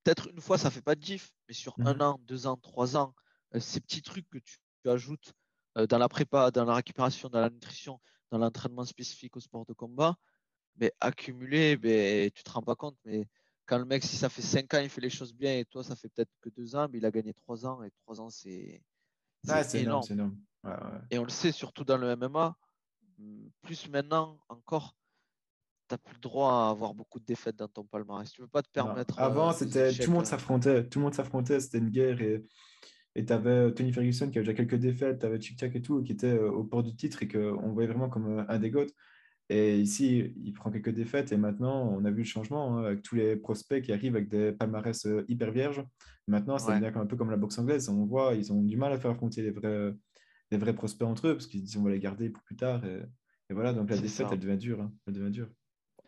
peut-être 0.03 0.29
une 0.29 0.39
fois, 0.39 0.57
ça 0.57 0.71
fait 0.71 0.81
pas 0.81 0.95
de 0.95 1.01
diff, 1.01 1.33
mais 1.49 1.53
sur 1.53 1.75
un 1.79 1.95
mmh 1.95 2.01
an, 2.01 2.19
deux 2.23 2.47
ans, 2.47 2.55
trois 2.55 2.95
ans, 2.95 3.13
euh, 3.55 3.59
ces 3.59 3.81
petits 3.81 4.01
trucs 4.01 4.29
que 4.29 4.39
tu, 4.39 4.57
ajoutes 4.85 5.33
dans 5.85 5.97
la 5.97 6.09
prépa, 6.09 6.51
dans 6.51 6.65
la 6.65 6.75
récupération, 6.75 7.29
dans 7.29 7.41
la 7.41 7.49
nutrition, 7.49 7.99
dans 8.31 8.37
l'entraînement 8.37 8.85
spécifique 8.85 9.35
au 9.37 9.39
sport 9.39 9.65
de 9.65 9.73
combat, 9.73 10.15
mais 10.77 10.91
accumulé, 10.99 11.77
ben, 11.77 12.29
tu 12.31 12.43
te 12.43 12.49
rends 12.49 12.61
pas 12.61 12.75
compte, 12.75 12.97
mais 13.05 13.27
quand 13.65 13.77
le 13.77 13.85
mec, 13.85 14.03
si 14.03 14.15
ça 14.15 14.29
fait 14.29 14.41
cinq 14.41 14.73
ans, 14.73 14.79
il 14.79 14.89
fait 14.89 15.01
les 15.01 15.09
choses 15.09 15.33
bien 15.33 15.57
et 15.57 15.65
toi, 15.65 15.83
ça 15.83 15.95
fait 15.95 16.09
peut-être 16.09 16.31
que 16.41 16.49
deux 16.49 16.75
ans, 16.75 16.87
mais 16.91 16.99
il 16.99 17.05
a 17.05 17.11
gagné 17.11 17.33
trois 17.33 17.65
ans 17.65 17.83
et 17.83 17.91
trois 18.03 18.21
ans, 18.21 18.29
c'est 18.29 18.81
énorme. 19.73 20.05
énorme. 20.09 20.37
Et 21.11 21.19
on 21.19 21.23
le 21.23 21.29
sait, 21.29 21.51
surtout 21.51 21.83
dans 21.83 21.97
le 21.97 22.15
MMA, 22.15 22.55
plus 23.61 23.89
maintenant 23.89 24.39
encore, 24.49 24.95
tu 25.87 25.93
n'as 25.93 25.97
plus 25.97 26.15
le 26.15 26.19
droit 26.19 26.51
à 26.51 26.69
avoir 26.69 26.93
beaucoup 26.93 27.19
de 27.19 27.25
défaites 27.25 27.55
dans 27.55 27.67
ton 27.67 27.85
palmarès. 27.85 28.29
Tu 28.31 28.41
ne 28.41 28.45
peux 28.45 28.51
pas 28.51 28.61
te 28.61 28.69
permettre. 28.69 29.19
Avant, 29.19 29.49
euh, 29.49 29.53
c'était 29.53 29.93
tout 29.93 30.09
le 30.09 30.17
monde 30.17 30.25
s'affrontait. 30.25 30.87
Tout 30.87 30.99
le 30.99 31.05
monde 31.05 31.13
s'affrontait. 31.13 31.59
C'était 31.61 31.77
une 31.77 31.89
guerre. 31.89 32.21
Et 32.21 32.45
tu 33.25 33.33
avais 33.33 33.49
euh, 33.49 33.71
Tony 33.71 33.91
Ferguson 33.91 34.29
qui 34.29 34.37
avait 34.37 34.45
déjà 34.45 34.55
quelques 34.55 34.79
défaites. 34.79 35.19
Tu 35.19 35.25
avais 35.25 35.39
Chick 35.39 35.57
Tack 35.57 35.75
et 35.75 35.81
tout, 35.81 36.03
qui 36.03 36.11
était 36.11 36.27
euh, 36.27 36.51
au 36.51 36.63
port 36.63 36.83
du 36.83 36.95
titre 36.95 37.23
et 37.23 37.27
qu'on 37.27 37.71
voyait 37.71 37.87
vraiment 37.87 38.09
comme 38.09 38.45
un 38.47 38.59
des 38.59 38.69
goths. 38.69 38.93
Et 39.49 39.79
ici, 39.79 40.33
il 40.43 40.53
prend 40.53 40.69
quelques 40.71 40.89
défaites. 40.89 41.31
Et 41.31 41.37
maintenant, 41.37 41.89
on 41.89 42.03
a 42.05 42.11
vu 42.11 42.19
le 42.19 42.23
changement 42.27 42.77
hein, 42.77 42.83
avec 42.83 43.01
tous 43.01 43.15
les 43.15 43.35
prospects 43.37 43.81
qui 43.81 43.93
arrivent 43.93 44.15
avec 44.15 44.27
des 44.27 44.51
palmarès 44.51 45.07
hyper 45.29 45.51
vierges. 45.51 45.83
Maintenant, 46.27 46.57
ça 46.57 46.77
devient 46.77 46.91
un 46.93 47.05
peu 47.05 47.15
comme 47.15 47.31
la 47.31 47.37
boxe 47.37 47.57
anglaise. 47.57 47.87
On 47.87 48.05
voit, 48.05 48.33
ils 48.35 48.51
ont 48.51 48.61
du 48.61 48.75
mal 48.75 48.91
à 48.91 48.99
faire 48.99 49.11
affronter 49.11 49.41
les 49.41 49.51
vrais, 49.51 49.93
les 50.51 50.57
vrais 50.57 50.73
prospects 50.73 51.07
entre 51.07 51.27
eux 51.27 51.33
parce 51.33 51.47
qu'ils 51.47 51.63
disent 51.63 51.77
on 51.77 51.83
va 51.83 51.91
les 51.91 51.99
garder 51.99 52.29
pour 52.29 52.43
plus 52.43 52.57
tard. 52.57 52.83
Et, 52.83 53.53
voilà, 53.53 53.71
donc 53.71 53.89
la 53.89 53.97
défaite, 53.97 54.27
elle 54.31 54.39
devient 54.39 54.57
dure. 54.57 54.81
Hein. 54.81 54.91
Elle 55.07 55.13
devient 55.13 55.31
dure. 55.31 55.47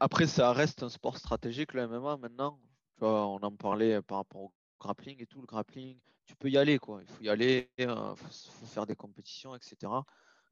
Après, 0.02 0.28
ça 0.28 0.52
reste 0.52 0.84
un 0.84 0.90
sport 0.90 1.18
stratégique, 1.18 1.74
le 1.74 1.88
MMA, 1.88 2.18
maintenant. 2.18 2.60
Tu 2.96 3.06
vois, 3.06 3.28
on 3.28 3.38
en 3.38 3.52
parlait 3.52 4.02
par 4.02 4.18
rapport 4.20 4.42
au 4.42 4.52
grappling 4.80 5.22
et 5.22 5.26
tout. 5.26 5.42
Le 5.42 5.48
grappling, 5.48 5.98
tu 6.26 6.36
peux 6.36 6.50
y 6.50 6.58
aller, 6.58 6.80
quoi. 6.80 7.02
Il 7.02 7.08
faut 7.08 7.24
y 7.24 7.30
aller, 7.30 7.70
il 7.78 7.88
euh, 7.88 8.16
faut, 8.16 8.66
faire 8.66 8.86
des 8.86 8.96
compétitions, 8.96 9.56
etc. 9.56 9.92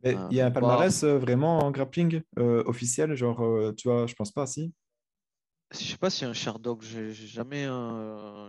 Euh, 0.06 0.28
il 0.30 0.38
y 0.38 0.42
a 0.42 0.46
un 0.46 0.52
palmarès 0.52 1.04
euh, 1.04 1.18
vraiment 1.18 1.60
en 1.60 1.72
grappling 1.72 2.22
officiel, 2.38 3.16
genre, 3.16 3.74
tu 3.76 3.88
vois, 3.88 4.08
je 4.08 4.14
pense 4.16 4.32
pas, 4.32 4.46
si? 4.46 4.74
Je 5.72 5.84
sais 5.84 5.98
pas 5.98 6.10
si 6.10 6.24
un 6.24 6.34
Sherdog, 6.34 6.82
j'ai 6.82 7.12
jamais, 7.12 7.68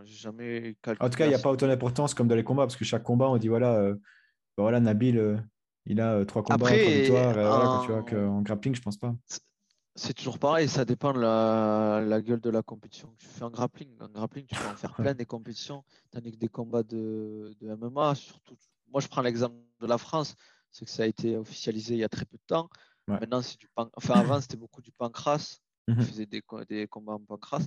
jamais 0.05 0.77
calculé. 0.83 1.05
En 1.05 1.11
tout 1.11 1.19
cas, 1.19 1.27
il 1.27 1.31
n'y 1.31 1.35
a 1.35 1.39
pas 1.39 1.51
autant 1.51 1.67
d'importance 1.67 2.15
comme 2.15 2.29
dans 2.29 2.37
les 2.37 2.45
combats, 2.45 2.65
parce 2.65 2.77
que 2.77 2.85
chaque 2.85 3.03
combat, 3.03 3.29
on 3.29 3.39
dit 3.39 3.49
voilà, 3.49 3.93
bah 3.93 4.63
voilà 4.63 4.79
Nabil, 4.79 5.43
il 5.87 6.01
a 6.01 6.25
trois 6.27 6.43
combats, 6.43 6.67
trois 6.67 6.77
victoires. 6.77 7.33
Voilà, 7.33 7.81
tu 7.85 7.93
vois, 7.93 8.03
qu'en 8.05 8.43
grappling, 8.43 8.75
je 8.75 8.83
pense 8.83 8.97
pas. 8.97 9.15
C'est 9.99 10.15
toujours 10.15 10.39
pareil, 10.39 10.69
ça 10.69 10.85
dépend 10.85 11.13
de 11.13 11.19
la, 11.19 12.23
gueule 12.23 12.41
de 12.41 12.51
la 12.51 12.63
compétition 12.63 13.09
que 13.09 13.17
tu 13.17 13.27
fais 13.27 13.43
en 13.43 13.51
grappling. 13.51 13.91
En 14.01 14.09
grappling, 14.09 14.47
tu 14.47 14.55
peux 14.55 14.69
en 14.69 14.77
faire 14.77 14.95
plein 14.95 15.13
des 15.13 15.27
compétitions, 15.27 15.85
tandis 16.13 16.31
que 16.31 16.37
des 16.37 16.49
combats 16.49 16.85
de, 16.85 17.53
MMA, 17.61 18.15
surtout. 18.15 18.57
Moi, 18.93 19.01
je 19.01 19.09
prends 19.09 19.23
l'exemple 19.23 19.57
de 19.81 19.87
la 19.89 19.99
France, 19.99 20.37
c'est 20.71 20.85
que 20.85 20.91
ça 20.93 21.03
a 21.03 21.07
été 21.07 21.37
officialisé 21.37 21.95
il 21.95 21.99
y 21.99 22.05
a 22.05 22.09
très 22.09 22.25
peu 22.25 22.37
de 22.37 22.43
temps. 22.47 22.71
Maintenant, 23.09 23.43
c'est 23.43 23.59
du 23.59 23.69
enfin, 23.75 24.15
avant, 24.15 24.41
c'était 24.41 24.57
beaucoup 24.57 24.83
du 24.83 24.93
pancras. 24.93 25.59
On 25.89 25.95
mhm. 25.95 26.03
faisait 26.03 26.27
des, 26.27 26.43
des 26.69 26.87
combats 26.87 27.15
en 27.15 27.21
pancras. 27.21 27.67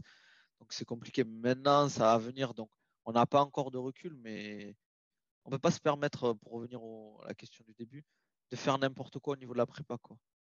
Donc, 0.62 0.72
c'est 0.72 0.86
compliqué. 0.86 1.26
Maintenant, 1.26 1.90
ça 1.90 2.06
va 2.06 2.18
venir. 2.18 2.54
Donc, 2.54 2.70
on 3.04 3.12
n'a 3.12 3.26
pas 3.26 3.42
encore 3.42 3.72
de 3.72 3.78
recul, 3.78 4.16
mais 4.24 4.78
on 5.44 5.50
ne 5.50 5.56
peut 5.56 5.60
pas 5.60 5.72
se 5.72 5.82
permettre, 5.82 6.32
pour 6.34 6.54
revenir 6.54 6.80
à 7.26 7.28
la 7.28 7.34
question 7.34 7.66
du 7.68 7.74
début, 7.74 8.06
de 8.52 8.56
faire 8.56 8.78
n'importe 8.78 9.20
quoi 9.20 9.34
au 9.34 9.38
niveau 9.38 9.52
de 9.52 9.58
la 9.58 9.66
prépa. 9.66 9.98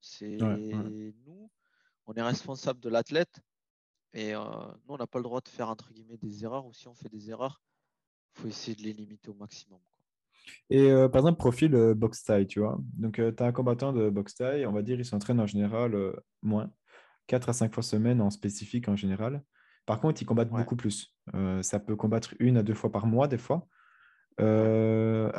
C'est 0.02 0.38
nous 0.38 1.52
on 2.07 2.13
est 2.13 2.21
responsable 2.21 2.79
de 2.79 2.89
l'athlète 2.89 3.41
et 4.15 4.33
euh, 4.33 4.39
nous, 4.39 4.95
on 4.95 4.97
n'a 4.97 5.07
pas 5.07 5.19
le 5.19 5.23
droit 5.23 5.41
de 5.41 5.49
faire 5.49 5.69
entre 5.69 5.91
guillemets 5.91 6.17
des 6.17 6.45
erreurs 6.45 6.65
ou 6.65 6.73
si 6.73 6.87
on 6.87 6.95
fait 6.95 7.09
des 7.09 7.29
erreurs, 7.29 7.61
il 8.33 8.41
faut 8.41 8.47
essayer 8.47 8.75
de 8.75 8.81
les 8.81 8.93
limiter 8.93 9.29
au 9.29 9.33
maximum. 9.33 9.79
Et 10.69 10.89
euh, 10.89 11.09
par 11.09 11.19
exemple, 11.19 11.37
profil 11.37 11.75
euh, 11.75 11.93
box 11.93 12.23
taille, 12.23 12.47
tu 12.47 12.61
vois. 12.61 12.79
Donc, 12.93 13.15
tu 13.15 13.43
as 13.43 13.45
un 13.45 13.51
combattant 13.51 13.91
de 13.91 14.09
box 14.09 14.35
taille, 14.35 14.65
on 14.65 14.71
va 14.71 14.83
dire, 14.83 14.97
il 14.97 15.05
s'entraîne 15.05 15.41
en 15.41 15.45
général 15.45 16.15
moins, 16.41 16.71
4 17.27 17.49
à 17.49 17.53
5 17.53 17.73
fois 17.73 17.83
semaine 17.83 18.21
en 18.21 18.29
spécifique 18.29 18.87
en 18.87 18.95
général. 18.95 19.43
Par 19.85 19.99
contre, 19.99 20.21
il 20.21 20.25
combat 20.25 20.45
beaucoup 20.45 20.77
plus. 20.77 21.13
ça 21.61 21.79
peut 21.79 21.95
combattre 21.95 22.33
une 22.39 22.57
à 22.57 22.63
deux 22.63 22.73
fois 22.73 22.91
par 22.91 23.07
mois, 23.07 23.27
des 23.27 23.37
fois. 23.37 23.67
à 24.37 24.43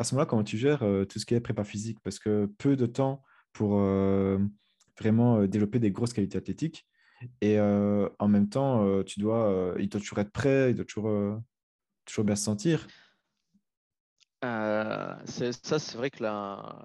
ce 0.04 0.14
moment-là, 0.14 0.26
comment 0.26 0.44
tu 0.44 0.58
gères 0.58 0.80
tout 1.08 1.18
ce 1.18 1.24
qui 1.24 1.34
est 1.34 1.40
prépa 1.40 1.64
physique? 1.64 1.98
Parce 2.04 2.18
que 2.18 2.46
peu 2.58 2.76
de 2.76 2.86
temps 2.86 3.22
pour 3.52 3.80
vraiment 4.98 5.38
euh, 5.38 5.48
développer 5.48 5.78
des 5.78 5.90
grosses 5.90 6.12
qualités 6.12 6.38
athlétiques. 6.38 6.86
Et 7.40 7.58
euh, 7.58 8.08
en 8.18 8.28
même 8.28 8.48
temps, 8.48 8.84
euh, 8.84 9.02
tu 9.02 9.20
dois, 9.20 9.74
il 9.78 9.88
doit 9.88 10.00
toujours 10.00 10.18
être 10.18 10.32
prêt, 10.32 10.70
il 10.70 10.74
doit 10.74 10.84
toujours, 10.84 11.40
toujours 12.04 12.24
bien 12.24 12.36
se 12.36 12.44
sentir. 12.44 12.86
ça, 14.42 15.24
c'est 15.24 15.96
vrai 15.96 16.10
que 16.10 16.22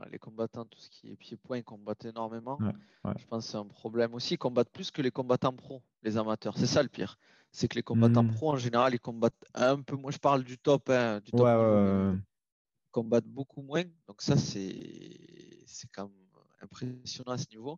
les 0.10 0.20
combattants, 0.20 0.66
tout 0.66 0.80
ce 0.80 0.90
qui 0.90 1.12
est 1.12 1.16
pied-point, 1.16 1.58
ils 1.58 1.64
combattent 1.64 2.06
énormément. 2.06 2.58
Je 3.04 3.26
pense 3.26 3.46
que 3.46 3.52
c'est 3.52 3.58
un 3.58 3.66
problème 3.66 4.14
aussi. 4.14 4.36
Ils 4.36 4.38
combattent 4.38 4.72
plus 4.72 4.90
que 4.90 5.02
les 5.02 5.12
combattants 5.12 5.54
pro, 5.54 5.82
les 6.04 6.18
amateurs. 6.18 6.58
C'est 6.58 6.68
ça 6.68 6.82
le 6.82 6.90
pire. 6.90 7.18
C'est 7.52 7.68
que 7.68 7.76
les 7.76 7.84
combattants 7.84 8.24
mmh. 8.24 8.32
pro, 8.32 8.54
en 8.54 8.58
général, 8.58 8.94
ils 8.94 9.00
combattent 9.00 9.46
un 9.54 9.82
peu 9.82 9.98
moins. 9.98 10.12
Je 10.12 10.18
parle 10.18 10.46
du 10.46 10.58
top. 10.58 10.90
Hein, 10.90 11.20
du 11.20 11.32
top 11.32 11.42
ils 11.42 12.92
combattent 12.92 13.28
beaucoup 13.28 13.62
moins. 13.62 13.84
Donc, 14.08 14.22
ça, 14.22 14.38
c'est 14.38 15.88
quand 15.94 16.04
même 16.04 16.14
impressionnant 16.62 17.34
à 17.34 17.38
ce 17.38 17.50
niveau. 17.50 17.78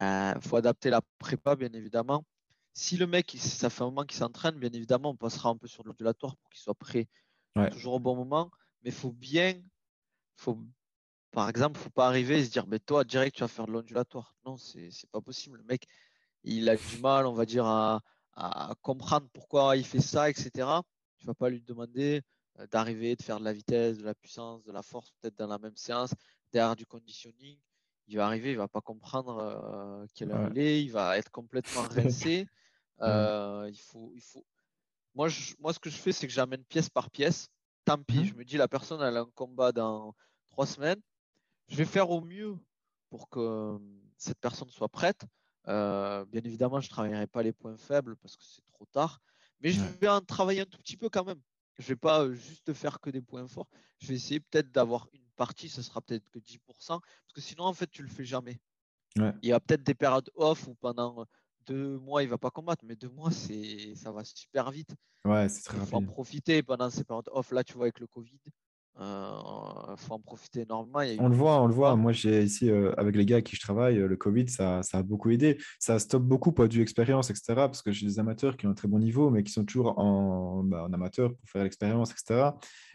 Il 0.00 0.06
euh, 0.06 0.40
faut 0.40 0.56
adapter 0.56 0.88
la 0.90 1.02
prépa, 1.18 1.56
bien 1.56 1.72
évidemment. 1.72 2.24
Si 2.72 2.96
le 2.96 3.06
mec, 3.06 3.36
ça 3.38 3.68
fait 3.68 3.82
un 3.82 3.86
moment 3.86 4.04
qu'il 4.04 4.16
s'entraîne, 4.16 4.56
bien 4.56 4.70
évidemment, 4.72 5.10
on 5.10 5.16
passera 5.16 5.50
un 5.50 5.56
peu 5.56 5.66
sur 5.66 5.84
l'ondulatoire 5.84 6.36
pour 6.36 6.50
qu'il 6.50 6.60
soit 6.60 6.74
prêt 6.74 7.08
toujours 7.70 7.94
au 7.94 8.00
bon 8.00 8.16
moment. 8.16 8.50
Mais 8.82 8.90
il 8.90 8.96
faut 8.96 9.12
bien, 9.12 9.60
faut, 10.36 10.58
par 11.32 11.48
exemple, 11.50 11.76
il 11.76 11.80
ne 11.80 11.84
faut 11.84 11.90
pas 11.90 12.06
arriver 12.06 12.38
et 12.38 12.44
se 12.44 12.50
dire, 12.50 12.66
mais 12.66 12.78
toi, 12.78 13.04
direct, 13.04 13.36
tu 13.36 13.42
vas 13.42 13.48
faire 13.48 13.66
de 13.66 13.72
l'ondulatoire. 13.72 14.34
Non, 14.46 14.56
ce 14.56 14.78
n'est 14.78 14.90
pas 15.12 15.20
possible. 15.20 15.58
Le 15.58 15.64
mec, 15.64 15.86
il 16.44 16.68
a 16.70 16.76
du 16.76 16.98
mal, 17.00 17.26
on 17.26 17.34
va 17.34 17.44
dire, 17.44 17.66
à, 17.66 18.00
comprendre 18.80 19.28
pourquoi 19.34 19.76
il 19.76 19.84
fait 19.84 20.00
ça, 20.00 20.30
etc. 20.30 20.50
Tu 21.18 21.24
ne 21.24 21.26
vas 21.26 21.34
pas 21.34 21.50
lui 21.50 21.60
demander 21.60 22.22
euh, 22.58 22.66
d'arriver, 22.68 23.14
de 23.16 23.22
faire 23.22 23.38
de 23.38 23.44
la 23.44 23.52
vitesse, 23.52 23.98
de 23.98 24.04
la 24.04 24.14
puissance, 24.14 24.64
de 24.64 24.72
la 24.72 24.82
force, 24.82 25.10
peut-être 25.20 25.36
dans 25.36 25.48
la 25.48 25.58
même 25.58 25.76
séance, 25.76 26.14
derrière 26.50 26.74
du 26.74 26.86
conditioning 26.86 27.58
il 28.08 28.16
va 28.16 28.26
arriver, 28.26 28.50
il 28.50 28.56
va 28.56 28.68
pas 28.68 28.80
comprendre 28.80 29.38
euh, 29.38 30.06
quelle 30.14 30.32
heure 30.32 30.48
il 30.50 30.58
est, 30.58 30.82
il 30.82 30.90
va 30.90 31.16
être 31.18 31.30
complètement 31.30 31.82
rincé. 31.90 32.46
Euh, 33.00 33.68
il 33.70 33.78
faut, 33.78 34.12
il 34.14 34.20
faut. 34.20 34.44
Moi, 35.14 35.28
moi, 35.58 35.72
ce 35.72 35.78
que 35.78 35.90
je 35.90 35.96
fais, 35.96 36.12
c'est 36.12 36.26
que 36.26 36.32
j'amène 36.32 36.64
pièce 36.64 36.90
par 36.90 37.10
pièce. 37.10 37.48
Tant 37.84 37.98
pis, 37.98 38.18
mhm. 38.18 38.24
je 38.24 38.34
me 38.34 38.44
dis 38.44 38.56
la 38.56 38.68
personne 38.68 39.00
elle 39.00 39.16
a 39.16 39.20
un 39.20 39.30
combat 39.34 39.72
dans 39.72 40.14
trois 40.50 40.66
semaines. 40.66 41.00
Je 41.68 41.76
vais 41.76 41.84
faire 41.84 42.10
au 42.10 42.20
mieux 42.20 42.58
pour 43.08 43.28
que 43.28 43.78
cette 44.16 44.38
personne 44.38 44.68
soit 44.70 44.88
prête. 44.88 45.22
Euh, 45.68 46.24
bien 46.26 46.42
évidemment, 46.44 46.80
je 46.80 46.86
ne 46.86 46.90
travaillerai 46.90 47.26
pas 47.26 47.42
les 47.42 47.52
points 47.52 47.76
faibles 47.76 48.16
parce 48.16 48.36
que 48.36 48.44
c'est 48.44 48.66
trop 48.72 48.86
tard, 48.86 49.20
mais 49.60 49.70
je 49.70 49.80
vais 50.00 50.08
en 50.08 50.20
travailler 50.20 50.62
un 50.62 50.66
tout 50.66 50.78
petit 50.78 50.96
peu 50.96 51.08
quand 51.08 51.24
même. 51.24 51.40
Je 51.78 51.84
ne 51.84 51.88
vais 51.88 51.96
pas 51.96 52.30
juste 52.32 52.72
faire 52.74 53.00
que 53.00 53.10
des 53.10 53.22
points 53.22 53.46
forts. 53.46 53.68
Je 53.98 54.08
vais 54.08 54.14
essayer 54.14 54.40
peut-être 54.40 54.70
d'avoir 54.70 55.08
une 55.12 55.29
partie, 55.40 55.70
ce 55.70 55.80
sera 55.80 56.02
peut-être 56.02 56.28
que 56.28 56.38
10%, 56.38 57.00
parce 57.00 57.32
que 57.34 57.40
sinon, 57.40 57.64
en 57.64 57.72
fait, 57.72 57.90
tu 57.90 58.02
le 58.02 58.10
fais 58.10 58.26
jamais. 58.26 58.60
Il 59.16 59.48
y 59.48 59.52
a 59.52 59.58
peut-être 59.58 59.82
des 59.82 59.94
périodes 59.94 60.30
off 60.34 60.66
où 60.68 60.74
pendant 60.74 61.24
deux 61.66 61.98
mois, 61.98 62.22
il 62.22 62.28
va 62.28 62.36
pas 62.36 62.50
combattre, 62.50 62.84
mais 62.84 62.94
deux 62.94 63.08
mois, 63.08 63.30
c'est 63.30 63.94
ça 63.94 64.12
va 64.12 64.22
super 64.22 64.70
vite. 64.70 64.94
Ouais, 65.24 65.48
c'est 65.48 65.62
très 65.62 65.78
Il 65.78 65.86
faut 65.86 65.96
en 65.96 66.04
profiter 66.04 66.62
pendant 66.62 66.90
ces 66.90 67.04
périodes 67.04 67.30
off. 67.32 67.52
Là, 67.52 67.64
tu 67.64 67.72
vois, 67.72 67.86
avec 67.86 68.00
le 68.00 68.06
Covid, 68.06 68.38
euh, 68.98 69.96
faut 69.96 70.14
en 70.14 70.18
profiter 70.18 70.62
énormément. 70.62 71.00
on 71.18 71.28
le 71.28 71.34
voit, 71.34 71.62
on 71.62 71.66
le 71.66 71.72
voit. 71.72 71.96
Moi, 71.96 72.12
j'ai 72.12 72.42
ici, 72.42 72.68
euh, 72.70 72.92
avec 72.98 73.16
les 73.16 73.24
gars 73.24 73.36
avec 73.36 73.46
qui 73.46 73.56
je 73.56 73.60
travaille, 73.60 73.98
euh, 73.98 74.06
le 74.06 74.16
Covid, 74.16 74.48
ça, 74.48 74.82
ça, 74.82 74.98
a 74.98 75.02
beaucoup 75.02 75.30
aidé. 75.30 75.58
Ça 75.78 75.98
stoppe 75.98 76.24
beaucoup 76.24 76.52
pour 76.52 76.68
du 76.68 76.82
expérience, 76.82 77.30
etc. 77.30 77.54
Parce 77.54 77.82
que 77.82 77.92
j'ai 77.92 78.06
des 78.06 78.18
amateurs 78.18 78.56
qui 78.56 78.66
ont 78.66 78.70
un 78.70 78.74
très 78.74 78.88
bon 78.88 78.98
niveau, 78.98 79.30
mais 79.30 79.42
qui 79.42 79.52
sont 79.52 79.64
toujours 79.64 79.98
en, 79.98 80.64
bah, 80.64 80.84
en 80.84 80.92
amateur 80.92 81.34
pour 81.34 81.48
faire 81.48 81.62
l'expérience, 81.62 82.10
etc. 82.12 82.50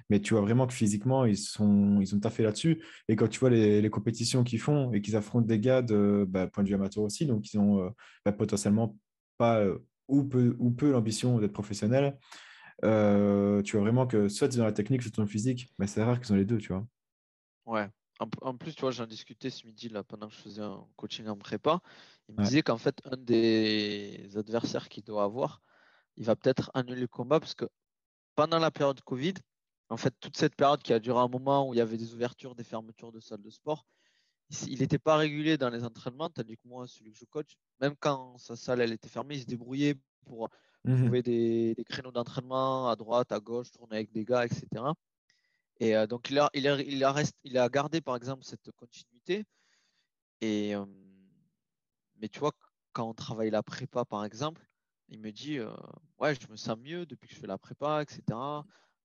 Mais 0.10 0.20
tu 0.20 0.36
vois 0.36 0.42
vraiment 0.42 0.68
que 0.68 0.74
physiquement, 0.74 1.26
ils, 1.26 1.38
sont, 1.38 2.00
ils 2.00 2.14
ont 2.14 2.20
taffé 2.20 2.44
là-dessus. 2.44 2.84
Et 3.08 3.16
quand 3.16 3.28
tu 3.28 3.40
vois 3.40 3.50
les, 3.50 3.82
les 3.82 3.90
compétitions 3.90 4.44
qu'ils 4.44 4.60
font 4.60 4.92
et 4.92 5.02
qu'ils 5.02 5.16
affrontent 5.16 5.48
des 5.48 5.60
gars 5.60 5.82
de 5.82 6.26
bah, 6.30 6.46
point 6.46 6.64
de 6.64 6.70
vue 6.70 6.76
amateur 6.76 7.04
aussi, 7.04 7.26
donc 7.26 7.52
ils 7.52 7.58
ont 7.58 7.92
bah, 8.24 8.32
potentiellement 8.32 8.96
pas 9.38 9.66
ou 10.08 10.24
peu, 10.24 10.56
ou 10.60 10.70
peu 10.70 10.92
l'ambition 10.92 11.40
d'être 11.40 11.54
professionnels. 11.54 12.16
Euh, 12.84 13.62
tu 13.62 13.78
vois 13.78 13.82
vraiment 13.86 14.06
que 14.06 14.28
soit 14.28 14.54
ils 14.54 14.62
ont 14.62 14.66
la 14.66 14.72
technique, 14.72 15.02
soit 15.02 15.12
ils 15.16 15.20
ont 15.20 15.24
le 15.24 15.30
physique, 15.30 15.70
mais 15.80 15.88
c'est 15.88 16.04
rare 16.04 16.20
qu'ils 16.20 16.34
ont 16.34 16.36
les 16.36 16.46
deux, 16.46 16.58
tu 16.58 16.74
vois. 16.74 16.86
Ouais. 17.66 17.90
En, 18.20 18.56
plus, 18.56 18.74
tu 18.74 18.82
vois, 18.82 18.92
j'en 18.92 19.08
discutais 19.08 19.50
ce 19.50 19.68
midi 19.68 19.90
là, 19.90 20.04
pendant 20.04 20.30
que 20.30 20.34
je 20.34 20.40
faisais 20.40 20.62
un 20.62 20.88
coaching 20.96 21.28
en 21.28 21.36
prépa. 21.36 21.82
Il 22.30 22.36
me 22.36 22.44
disait 22.44 22.62
qu'en 22.62 22.78
fait, 22.78 23.02
un 23.12 23.18
des 23.18 24.30
adversaires 24.38 24.88
qu'il 24.88 25.04
doit 25.04 25.24
avoir, 25.24 25.62
il 26.16 26.24
va 26.24 26.38
peut-être 26.38 26.72
annuler 26.74 27.02
le 27.02 27.08
combat 27.08 27.42
parce 27.42 27.56
que 27.56 27.66
pendant 28.36 28.58
la 28.58 28.72
période 28.72 29.02
Covid, 29.02 29.34
en 29.90 29.98
fait, 29.98 30.14
toute 30.22 30.38
cette 30.38 30.56
période 30.56 30.82
qui 30.82 30.94
a 30.94 31.00
duré 31.00 31.20
un 31.20 31.28
moment 31.28 31.68
où 31.68 31.74
il 31.74 31.78
y 31.78 31.82
avait 31.82 31.98
des 31.98 32.14
ouvertures, 32.14 32.56
des 32.56 32.64
fermetures 32.64 33.12
de 33.12 33.20
salles 33.20 33.42
de 33.42 33.50
sport, 33.50 33.86
il 34.68 34.80
n'était 34.80 35.00
pas 35.00 35.18
régulier 35.18 35.58
dans 35.58 35.70
les 35.70 35.84
entraînements, 35.84 36.30
tandis 36.30 36.56
que 36.56 36.68
moi, 36.68 36.88
celui 36.88 37.12
que 37.12 37.18
je 37.18 37.26
coach, 37.26 37.58
même 37.82 37.96
quand 38.00 38.38
sa 38.38 38.56
salle 38.56 38.82
elle 38.82 38.94
était 38.94 39.10
fermée, 39.10 39.36
il 39.36 39.42
se 39.42 39.46
débrouillait 39.46 39.96
pour 40.26 40.50
mmh 40.86 41.02
trouver 41.04 41.24
des, 41.24 41.76
créneaux 41.90 42.12
d'entraînement 42.12 42.90
à 42.90 42.96
droite, 42.96 43.32
à 43.32 43.40
gauche, 43.40 43.72
tourner 43.72 43.98
avec 43.98 44.12
des 44.12 44.24
gars, 44.26 44.46
etc. 44.46 44.68
Et 45.80 45.96
euh, 45.96 46.08
donc, 46.08 46.30
il 46.30 46.40
a, 46.40 46.50
il, 46.54 46.68
a, 46.68 46.80
il, 46.82 47.04
a 47.04 47.24
il 47.44 47.58
a 47.58 47.70
gardé, 47.70 48.02
par 48.02 48.16
exemple, 48.16 48.44
cette 48.44 48.72
continuité. 48.72 49.46
Et, 50.42 50.76
euh, 50.76 50.86
mais 52.18 52.30
tu 52.30 52.40
vois, 52.40 52.52
quand 52.94 53.10
on 53.10 53.14
travaille 53.14 53.50
la 53.50 53.64
prépa, 53.64 54.06
par 54.06 54.24
exemple, 54.24 54.62
il 55.10 55.20
me 55.20 55.32
dit 55.32 55.60
euh, 55.60 55.72
Ouais, 56.20 56.36
je 56.36 56.48
me 56.50 56.56
sens 56.56 56.78
mieux 56.78 57.06
depuis 57.06 57.28
que 57.28 57.36
je 57.36 57.40
fais 57.40 57.48
la 57.48 57.58
prépa, 57.58 58.02
etc. 58.02 58.22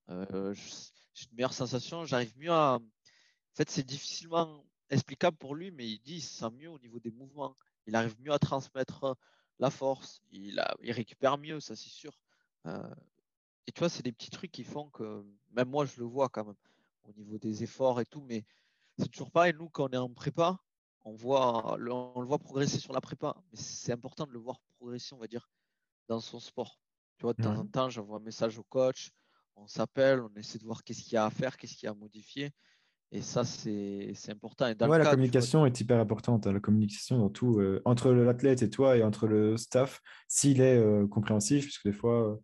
j'ai 0.08 1.26
une 1.26 1.36
meilleure 1.36 1.52
sensation, 1.52 2.04
j'arrive 2.04 2.36
mieux 2.38 2.52
à. 2.52 2.74
En 2.74 3.56
fait, 3.56 3.70
c'est 3.70 3.82
difficilement 3.84 4.64
explicable 4.90 5.36
pour 5.36 5.54
lui, 5.54 5.70
mais 5.70 5.88
il 5.88 5.98
dit 6.00 6.16
il 6.16 6.20
se 6.20 6.34
sent 6.34 6.50
mieux 6.56 6.70
au 6.70 6.78
niveau 6.78 7.00
des 7.00 7.10
mouvements. 7.10 7.56
Il 7.86 7.96
arrive 7.96 8.16
mieux 8.20 8.32
à 8.32 8.38
transmettre 8.38 9.16
la 9.60 9.70
force, 9.70 10.22
il, 10.32 10.58
a, 10.58 10.74
il 10.82 10.90
récupère 10.90 11.38
mieux, 11.38 11.60
ça 11.60 11.76
c'est 11.76 11.90
sûr. 11.90 12.18
Euh, 12.66 12.94
et 13.66 13.72
tu 13.72 13.78
vois, 13.78 13.88
c'est 13.88 14.02
des 14.02 14.12
petits 14.12 14.30
trucs 14.30 14.50
qui 14.50 14.64
font 14.64 14.88
que, 14.90 15.24
même 15.52 15.68
moi 15.68 15.84
je 15.84 16.00
le 16.00 16.06
vois 16.06 16.28
quand 16.28 16.44
même, 16.44 16.56
au 17.04 17.12
niveau 17.12 17.38
des 17.38 17.62
efforts 17.62 18.00
et 18.00 18.06
tout, 18.06 18.22
mais 18.22 18.44
c'est 18.98 19.08
toujours 19.08 19.30
pareil, 19.30 19.54
nous 19.56 19.68
quand 19.68 19.90
on 19.90 19.92
est 19.92 19.98
en 19.98 20.08
prépa, 20.08 20.58
on, 21.04 21.12
voit, 21.12 21.74
on 21.74 22.20
le 22.20 22.26
voit 22.26 22.38
progresser 22.38 22.78
sur 22.78 22.92
la 22.92 23.00
prépa, 23.00 23.36
mais 23.52 23.58
c'est 23.58 23.92
important 23.92 24.26
de 24.26 24.32
le 24.32 24.38
voir 24.38 24.60
progresser, 24.78 25.14
on 25.14 25.18
va 25.18 25.26
dire, 25.26 25.48
dans 26.08 26.20
son 26.20 26.40
sport. 26.40 26.80
Tu 27.18 27.22
vois, 27.22 27.34
de 27.34 27.42
temps 27.42 27.56
en 27.56 27.66
temps, 27.66 27.90
j'envoie 27.90 28.16
un 28.16 28.22
message 28.22 28.58
au 28.58 28.64
coach, 28.64 29.12
on 29.56 29.66
s'appelle, 29.66 30.20
on 30.20 30.34
essaie 30.36 30.58
de 30.58 30.64
voir 30.64 30.82
qu'est-ce 30.82 31.02
qu'il 31.02 31.12
y 31.12 31.16
a 31.18 31.26
à 31.26 31.30
faire, 31.30 31.58
qu'est-ce 31.58 31.74
qu'il 31.74 31.84
y 31.84 31.88
a 31.88 31.90
à 31.90 31.94
modifier. 31.94 32.50
Et 33.12 33.22
ça, 33.22 33.44
c'est 33.44 34.12
important. 34.28 34.68
Et 34.68 34.84
ouais, 34.84 34.98
la 34.98 35.10
communication 35.10 35.66
est 35.66 35.80
hyper 35.80 35.98
importante. 35.98 36.46
Hein, 36.46 36.52
la 36.52 36.60
communication 36.60 37.18
dans 37.18 37.28
tout, 37.28 37.58
euh, 37.58 37.82
entre 37.84 38.12
l'athlète 38.12 38.62
et 38.62 38.70
toi 38.70 38.96
et 38.96 39.02
entre 39.02 39.26
le 39.26 39.56
staff, 39.56 40.00
s'il 40.28 40.60
est 40.60 40.78
euh, 40.78 41.08
compréhensif, 41.08 41.64
puisque 41.64 41.86
des 41.86 41.92
fois, 41.92 42.30
euh, 42.30 42.36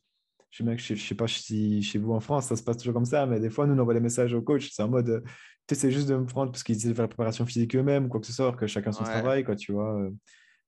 je 0.50 0.64
ne 0.64 0.76
sais, 0.76 0.96
sais, 0.96 1.14
pas 1.14 1.28
si 1.28 1.82
chez 1.82 1.98
vous 1.98 2.12
en 2.12 2.20
France, 2.20 2.46
ça 2.46 2.56
se 2.56 2.64
passe 2.64 2.78
toujours 2.78 2.94
comme 2.94 3.04
ça, 3.04 3.26
mais 3.26 3.38
des 3.38 3.50
fois, 3.50 3.66
nous, 3.66 3.74
on 3.74 3.78
envoie 3.78 3.94
des 3.94 4.00
messages 4.00 4.34
au 4.34 4.42
coach. 4.42 4.70
C'est 4.72 4.82
en 4.82 4.88
mode, 4.88 5.22
tu 5.68 5.74
sais, 5.74 5.80
c'est 5.80 5.90
juste 5.92 6.08
de 6.08 6.16
me 6.16 6.26
prendre 6.26 6.50
parce 6.50 6.64
qu'ils 6.64 6.76
essaient 6.76 6.88
de 6.88 6.94
faire 6.94 7.04
la 7.04 7.08
préparation 7.08 7.46
physique 7.46 7.76
eux-mêmes, 7.76 8.08
quoi 8.08 8.18
que 8.18 8.26
ce 8.26 8.32
soit, 8.32 8.52
que 8.52 8.66
chacun 8.66 8.90
son 8.90 9.04
travail, 9.04 9.44
quoi, 9.44 9.54
tu 9.54 9.70
vois. 9.70 10.10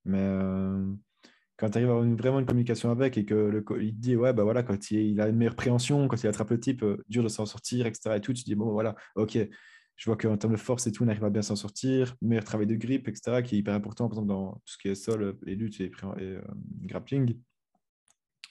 mais 0.04 0.24
quand 1.56 1.70
tu 1.70 1.78
arrives 1.78 1.90
à 1.90 1.94
avoir 1.94 2.08
vraiment 2.16 2.38
une 2.38 2.46
communication 2.46 2.92
avec 2.92 3.18
et 3.18 3.24
que 3.24 3.34
le, 3.34 3.64
il 3.80 3.92
te 3.96 4.00
dit, 4.00 4.14
ouais, 4.14 4.32
bah 4.32 4.44
voilà, 4.44 4.62
quand 4.62 4.92
il, 4.92 5.00
il, 5.00 5.20
a 5.20 5.26
une 5.26 5.34
meilleure 5.34 5.56
préhension, 5.56 6.06
quand 6.06 6.22
il 6.22 6.28
attrape 6.28 6.50
le 6.50 6.61
type, 6.61 6.84
dur 7.08 7.24
de 7.24 7.28
s'en 7.28 7.46
sortir, 7.46 7.87
etc. 7.87 8.14
Et 8.14 8.20
tout, 8.20 8.32
tu 8.32 8.44
te 8.44 8.48
dis, 8.48 8.54
bon, 8.54 8.70
voilà, 8.70 8.94
ok 9.16 9.38
je 9.98 10.04
vois 10.04 10.16
qu'en 10.16 10.37
termes 10.37 10.52
de 10.52 10.58
force 10.58 10.87
et 10.87 10.92
tout, 10.92 11.02
on 11.02 11.08
arrive 11.08 11.24
à 11.24 11.30
bien 11.30 11.42
s'en 11.42 11.56
sortir. 11.56 12.16
Meilleur 12.22 12.44
travail 12.44 12.68
de 12.68 12.76
grip, 12.76 13.08
etc., 13.08 13.42
qui 13.42 13.56
est 13.56 13.58
hyper 13.58 13.74
important, 13.74 14.08
par 14.08 14.18
exemple, 14.18 14.28
dans 14.28 14.52
tout 14.52 14.72
ce 14.72 14.78
qui 14.78 14.88
est 14.88 14.94
sol, 14.94 15.37
les 15.42 15.56
luttes 15.56 15.80
et, 15.80 15.90
euh, 16.20 16.40
grappling. 16.82 17.37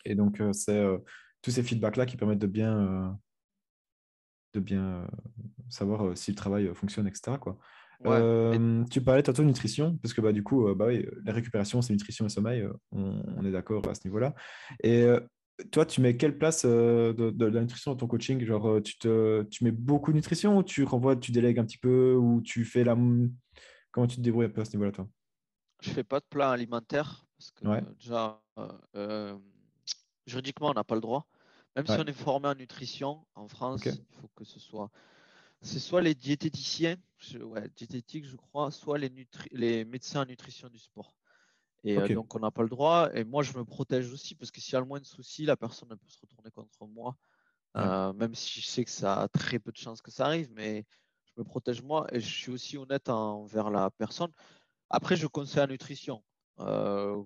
Et 0.04 0.14
donc, 0.14 0.42
euh, 0.42 0.52
c'est 0.52 0.78
euh, 0.78 0.98
tous 1.42 1.52
ces 1.52 1.64
feedbacks-là 1.64 2.06
qui 2.06 2.18
permettent 2.18 2.40
de 2.40 2.48
bien, 2.48 3.18
de 4.54 4.60
bien 4.60 5.08
savoir 5.70 6.18
si 6.18 6.32
le 6.32 6.36
travail 6.36 6.70
fonctionne, 6.76 7.08
etc. 7.08 7.38
Quoi. 7.40 7.58
Tu 8.92 9.02
parlais 9.02 9.24
tantôt 9.24 9.44
de 9.44 9.48
nutrition, 9.48 9.98
parce 10.00 10.14
que 10.14 10.20
bah, 10.20 10.34
du 10.34 10.44
coup, 10.44 10.68
bah, 10.76 10.88
oui, 10.88 11.08
la 11.24 11.32
récupération, 11.32 11.82
c'est 11.82 11.94
nutrition 11.94 12.26
et 12.26 12.30
sommeil, 12.30 12.68
on, 12.92 13.24
on 13.38 13.46
est 13.46 13.52
d'accord 13.52 13.88
à 13.88 13.96
ce 13.96 14.06
niveau-là. 14.06 14.36
Et 14.84 15.08
toi, 15.72 15.86
tu 15.86 16.02
mets 16.02 16.18
quelle 16.18 16.38
place 16.38 16.64
euh, 16.66 17.14
de, 17.14 17.46
la 17.46 17.62
nutrition 17.62 17.92
dans 17.92 17.98
ton 17.98 18.08
coaching? 18.08 18.44
Genre, 18.46 18.68
euh, 18.68 18.82
tu, 18.82 18.98
te, 18.98 19.44
tu 19.44 19.64
mets 19.64 19.72
beaucoup 19.72 20.12
de 20.12 20.16
nutrition 20.16 20.58
ou 20.58 20.64
tu 20.64 20.84
renvoies, 20.84 21.16
tu 21.16 21.32
délègues 21.32 21.60
un 21.60 21.66
petit 21.66 21.78
peu 21.78 22.14
ou 22.14 22.42
tu 22.42 22.64
fais 22.66 22.84
la. 22.84 22.96
Comment 23.92 24.08
tu 24.08 24.18
te 24.18 24.22
débrouilles 24.22 24.46
un 24.46 24.50
peu 24.50 24.62
à 24.62 24.66
ce 24.66 24.72
niveau-là, 24.72 24.92
toi? 24.92 25.08
Je 25.82 25.90
fais 25.90 26.04
pas 26.04 26.20
de 26.20 26.26
plan 26.30 26.50
alimentaire 26.50 27.26
parce 27.38 27.52
que 27.52 27.94
déjà, 28.00 28.42
euh, 28.96 29.38
juridiquement, 30.26 30.70
on 30.70 30.74
n'a 30.74 30.84
pas 30.84 30.96
le 30.96 31.02
droit. 31.02 31.28
Même 31.76 31.86
si 31.86 31.94
on 31.94 32.06
est 32.06 32.14
formé 32.14 32.48
en 32.48 32.56
nutrition 32.56 33.26
en 33.36 33.48
France, 33.48 33.86
il 33.86 33.92
faut 34.20 34.30
que 34.36 34.44
ce 34.44 34.60
soit. 34.60 34.90
C'est 35.62 35.80
soit 35.80 36.02
les 36.02 36.14
diététiciens, 36.14 36.98
ouais, 37.42 37.70
diététiques, 37.76 38.26
je 38.26 38.36
crois, 38.36 38.70
soit 38.70 39.00
les, 39.00 39.12
les 39.52 39.86
médecins 39.86 40.22
en 40.22 40.26
nutrition 40.26 40.70
du 40.70 40.78
sport. 40.78 41.16
Et 41.84 41.98
euh, 41.98 42.08
donc, 42.08 42.34
on 42.36 42.40
n'a 42.40 42.52
pas 42.52 42.64
le 42.64 42.70
droit. 42.70 43.10
Et 43.14 43.24
moi, 43.24 43.44
je 43.44 43.58
me 43.58 43.64
protège 43.64 44.12
aussi 44.12 44.36
parce 44.36 44.52
que 44.52 44.60
s'il 44.60 44.74
y 44.74 44.76
a 44.76 44.80
le 44.80 44.86
moins 44.86 45.00
de 45.00 45.06
soucis, 45.06 45.46
la 45.46 45.56
personne 45.56 45.90
peut 45.90 46.08
se 46.08 46.20
retourner 46.20 46.52
contre 46.52 46.86
moi. 46.88 47.16
Euh, 47.76 48.12
même 48.14 48.34
si 48.34 48.60
je 48.60 48.66
sais 48.66 48.84
que 48.84 48.90
ça 48.90 49.22
a 49.22 49.28
très 49.28 49.60
peu 49.60 49.72
de 49.72 49.78
chances 49.78 50.02
que 50.02 50.10
ça 50.10 50.26
arrive, 50.26 50.50
mais 50.52 50.86
je 51.26 51.34
me 51.38 51.44
protège 51.44 51.84
moi 51.84 52.08
et 52.12 52.20
je 52.20 52.28
suis 52.28 52.52
aussi 52.52 52.78
honnête 52.78 53.08
envers 53.10 53.70
la 53.70 53.92
personne. 53.92 54.32
Après, 54.90 55.16
je 55.16 55.28
conseille 55.28 55.60
la 55.60 55.68
nutrition. 55.68 56.24
Euh, 56.60 57.22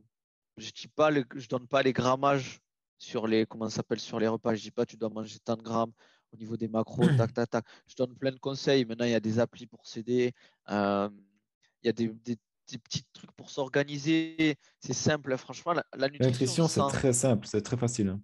je 0.57 0.71
dis 0.71 0.89
pas, 0.89 1.09
je 1.13 1.47
donne 1.47 1.67
pas 1.67 1.83
les 1.83 1.93
grammages 1.93 2.59
sur 2.97 3.27
les 3.27 3.45
comment 3.45 3.69
s'appelle 3.69 3.99
sur 3.99 4.19
les 4.19 4.27
repas. 4.27 4.55
Je 4.55 4.61
dis 4.61 4.71
pas 4.71 4.85
tu 4.85 4.97
dois 4.97 5.09
manger 5.09 5.39
tant 5.39 5.55
de 5.55 5.61
grammes 5.61 5.93
au 6.33 6.37
niveau 6.37 6.57
des 6.57 6.67
macros, 6.67 7.01
tac 7.29 7.33
tac 7.33 7.49
tac. 7.49 7.65
Je 7.87 7.95
donne 7.95 8.13
plein 8.15 8.31
de 8.31 8.39
conseils. 8.39 8.83
Maintenant, 8.83 9.05
il 9.05 9.11
y 9.11 9.15
a 9.15 9.21
des 9.21 9.39
applis 9.39 9.67
pour 9.67 9.87
s'aider. 9.87 10.33
il 10.67 11.11
y 11.83 11.89
a 11.89 11.93
des, 11.93 12.09
des 12.09 12.37
petits 12.77 13.03
trucs 13.13 13.31
pour 13.34 13.49
s'organiser. 13.49 14.57
C'est 14.79 14.93
simple, 14.93 15.36
franchement. 15.38 15.73
La, 15.95 16.10
nutrition, 16.10 16.67
c'est 16.67 16.81
très 16.89 17.13
simple, 17.13 17.47
c'est 17.47 17.62
très 17.62 17.77
facile. 17.77 18.10
Hein. 18.10 18.21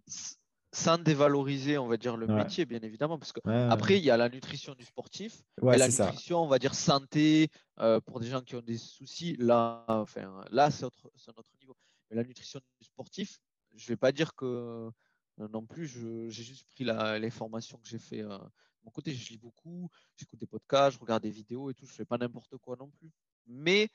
Sans 0.73 0.97
dévaloriser, 0.97 1.77
on 1.77 1.87
va 1.87 1.97
dire, 1.97 2.17
le 2.17 2.27
métier, 2.27 2.65
bien 2.65 2.79
évidemment. 2.81 3.17
Parce 3.17 3.31
que 3.31 3.39
après, 3.69 3.97
il 3.97 4.03
y 4.03 4.11
a 4.11 4.17
la 4.17 4.29
nutrition 4.29 4.75
du 4.75 4.85
sportif 4.85 5.43
et 5.61 5.77
la 5.77 5.87
nutrition, 5.87 6.43
on 6.43 6.47
va 6.47 6.59
dire, 6.59 6.75
santé 6.75 7.49
euh, 7.79 7.99
pour 8.01 8.19
des 8.19 8.27
gens 8.27 8.41
qui 8.41 8.55
ont 8.55 8.61
des 8.61 8.77
soucis. 8.77 9.35
Là, 9.39 9.85
enfin, 9.87 10.43
là 10.51 10.69
c'est 10.71 10.83
un 10.83 10.87
autre 10.87 11.51
niveau. 11.59 11.75
Mais 12.09 12.17
la 12.17 12.23
nutrition 12.23 12.59
du 12.79 12.85
sportif, 12.85 13.39
je 13.75 13.85
ne 13.85 13.87
vais 13.89 13.97
pas 13.97 14.11
dire 14.11 14.35
que 14.35 14.91
euh, 15.39 15.47
non 15.49 15.65
plus, 15.65 15.87
j'ai 15.87 16.43
juste 16.43 16.67
pris 16.69 16.83
la, 16.83 17.19
les 17.19 17.29
formations 17.29 17.77
que 17.77 17.87
j'ai 17.87 17.99
fait. 17.99 18.21
Euh, 18.21 18.37
de 18.37 18.85
mon 18.85 18.91
côté, 18.91 19.13
je 19.13 19.29
lis 19.29 19.37
beaucoup, 19.37 19.89
j'écoute 20.15 20.39
des 20.39 20.47
podcasts, 20.47 20.95
je 20.95 21.01
regarde 21.01 21.23
des 21.23 21.29
vidéos 21.29 21.69
et 21.69 21.73
tout. 21.73 21.85
Je 21.85 21.93
fais 21.93 22.05
pas 22.05 22.17
n'importe 22.17 22.57
quoi 22.57 22.75
non 22.79 22.89
plus. 22.89 23.11
Mais 23.45 23.89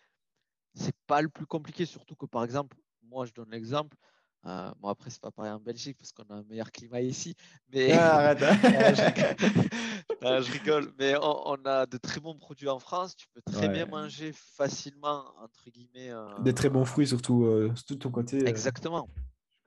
c'est 0.75 0.95
pas 1.07 1.23
le 1.23 1.29
plus 1.29 1.47
compliqué, 1.47 1.85
surtout 1.87 2.15
que 2.15 2.27
par 2.27 2.45
exemple, 2.45 2.77
moi 3.03 3.27
je 3.27 3.33
donne 3.33 3.51
l'exemple. 3.51 3.97
Euh, 4.45 4.73
bon 4.81 4.89
après 4.89 5.09
c'est 5.09 5.21
pas 5.21 5.31
pareil 5.31 5.53
en 5.53 5.61
Belgique 5.61 5.97
parce 5.97 6.11
qu'on 6.11 6.25
a 6.35 6.39
un 6.39 6.43
meilleur 6.43 6.73
climat 6.73 7.01
ici, 7.01 7.37
mais 7.73 7.93
ah, 7.93 8.35
je, 10.23 10.53
rigole. 10.53 10.93
Mais 10.99 11.15
on, 11.23 11.65
a 11.65 11.87
de 11.87 11.97
très 11.97 12.21
bons 12.21 12.37
produits 12.37 12.69
en 12.69 12.81
France. 12.81 13.15
Tu 13.15 13.29
peux 13.33 13.41
très 13.53 13.69
bien 13.69 13.87
manger 13.87 14.33
facilement 14.35 15.27
entre 15.41 15.71
guillemets. 15.71 16.11
Euh, 16.11 16.27
Des 16.41 16.55
très 16.55 16.69
bons 16.69 16.85
fruits 16.85 17.07
surtout, 17.07 17.45
euh, 17.45 17.71
surtout 17.77 17.95
de 17.95 18.01
ton 18.01 18.11
côté. 18.11 18.45
Exactement. 18.49 19.09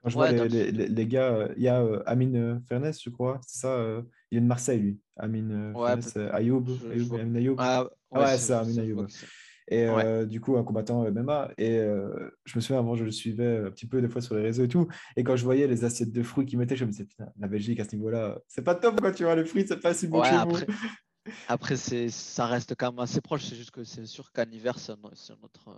Quand 0.02 0.10
je 0.10 0.14
vois 0.14 0.30
les, 0.30 0.48
les, 0.48 0.70
les, 0.70 1.06
gars, 1.06 1.48
il 1.56 1.62
y 1.62 1.68
a 1.68 1.82
Amine 2.04 2.62
Fernès, 2.68 3.02
je 3.02 3.10
crois, 3.10 3.40
c'est 3.46 3.60
ça. 3.60 4.02
il 4.30 4.38
est 4.38 4.40
de 4.42 4.46
Marseille 4.46 4.78
lui. 4.78 5.00
Amine 5.16 5.72
Fernès, 5.74 6.16
Ayoub, 6.32 6.66
Ayoub, 6.92 7.14
Ayoub. 7.34 7.56
Ah, 7.58 7.86
ouais, 8.12 8.26
c'est 8.32 8.48
ça, 8.48 8.60
Amine 8.60 8.78
Ayoub. 8.78 9.06
Et 9.68 9.86
euh, 9.86 10.26
du 10.26 10.40
coup, 10.40 10.56
un 10.56 10.64
combattant 10.64 11.10
MMA. 11.10 11.50
Et 11.58 11.78
euh, 11.78 12.30
je 12.44 12.56
me 12.56 12.60
souviens, 12.60 12.78
avant, 12.78 12.94
je 12.94 13.04
le 13.04 13.10
suivais 13.10 13.58
un 13.66 13.70
petit 13.70 13.86
peu 13.86 14.00
des 14.00 14.08
fois 14.08 14.20
sur 14.20 14.34
les 14.34 14.42
réseaux 14.42 14.64
et 14.64 14.68
tout. 14.68 14.86
Et 15.16 15.24
quand 15.24 15.36
je 15.36 15.44
voyais 15.44 15.66
les 15.66 15.84
assiettes 15.84 16.12
de 16.12 16.22
fruits 16.22 16.46
qu'il 16.46 16.58
mettait, 16.58 16.76
je 16.76 16.84
me 16.84 16.90
disais, 16.90 17.04
putain, 17.04 17.26
la 17.38 17.48
Belgique 17.48 17.80
à 17.80 17.84
ce 17.84 17.96
niveau-là, 17.96 18.38
c'est 18.48 18.62
pas 18.62 18.74
top 18.74 19.00
quand 19.00 19.12
tu 19.12 19.24
vois 19.24 19.34
les 19.34 19.44
fruits, 19.44 19.64
c'est 19.66 19.80
pas 19.80 19.94
si 19.94 20.06
bon 20.06 20.22
chez 20.22 20.30
après, 20.30 20.66
Après, 21.48 21.76
ça 21.76 22.46
reste 22.46 22.74
quand 22.76 22.92
même 22.92 23.00
assez 23.00 23.20
proche. 23.20 23.44
C'est 23.44 23.56
juste 23.56 23.72
que 23.72 23.82
c'est 23.82 24.06
sûr 24.06 24.30
qu'en 24.32 24.48
hiver, 24.50 24.78
c'est 24.78 24.96
notre, 25.02 25.74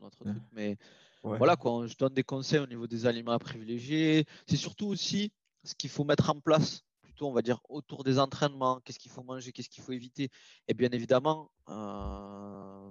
notre 0.00 0.10
truc. 0.10 0.36
Mais 0.52 0.76
voilà, 1.22 1.56
quoi, 1.56 1.86
je 1.86 1.96
donne 1.96 2.14
des 2.14 2.22
conseils 2.22 2.60
au 2.60 2.66
niveau 2.66 2.86
des 2.86 3.06
aliments 3.06 3.32
à 3.32 3.38
privilégier. 3.38 4.26
C'est 4.46 4.56
surtout 4.56 4.86
aussi 4.86 5.32
ce 5.64 5.74
qu'il 5.74 5.90
faut 5.90 6.04
mettre 6.04 6.30
en 6.30 6.38
place 6.40 6.82
plutôt, 7.00 7.28
on 7.28 7.32
va 7.32 7.42
dire, 7.42 7.60
autour 7.68 8.04
des 8.04 8.18
entraînements, 8.18 8.80
qu'est-ce 8.84 8.98
qu'il 8.98 9.10
faut 9.10 9.22
manger, 9.22 9.52
qu'est-ce 9.52 9.68
qu'il 9.68 9.82
faut 9.82 9.92
éviter? 9.92 10.30
Et 10.68 10.74
bien 10.74 10.90
évidemment, 10.90 11.50
euh, 11.68 12.90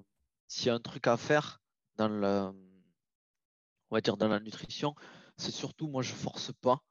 s'il 0.54 0.68
y 0.68 0.70
a 0.70 0.76
un 0.76 0.80
truc 0.80 1.08
à 1.08 1.18
faire 1.18 1.62
dans 1.98 2.10
la, 2.10 2.54
on 3.90 3.96
va 3.96 4.02
dire 4.02 4.18
dans 4.18 4.28
la 4.28 4.40
nutrition, 4.40 4.94
c'est 5.36 5.52
surtout 5.52 5.88
moi 5.88 6.04
je 6.04 6.14
force 6.14 6.52
pas. 6.62 6.84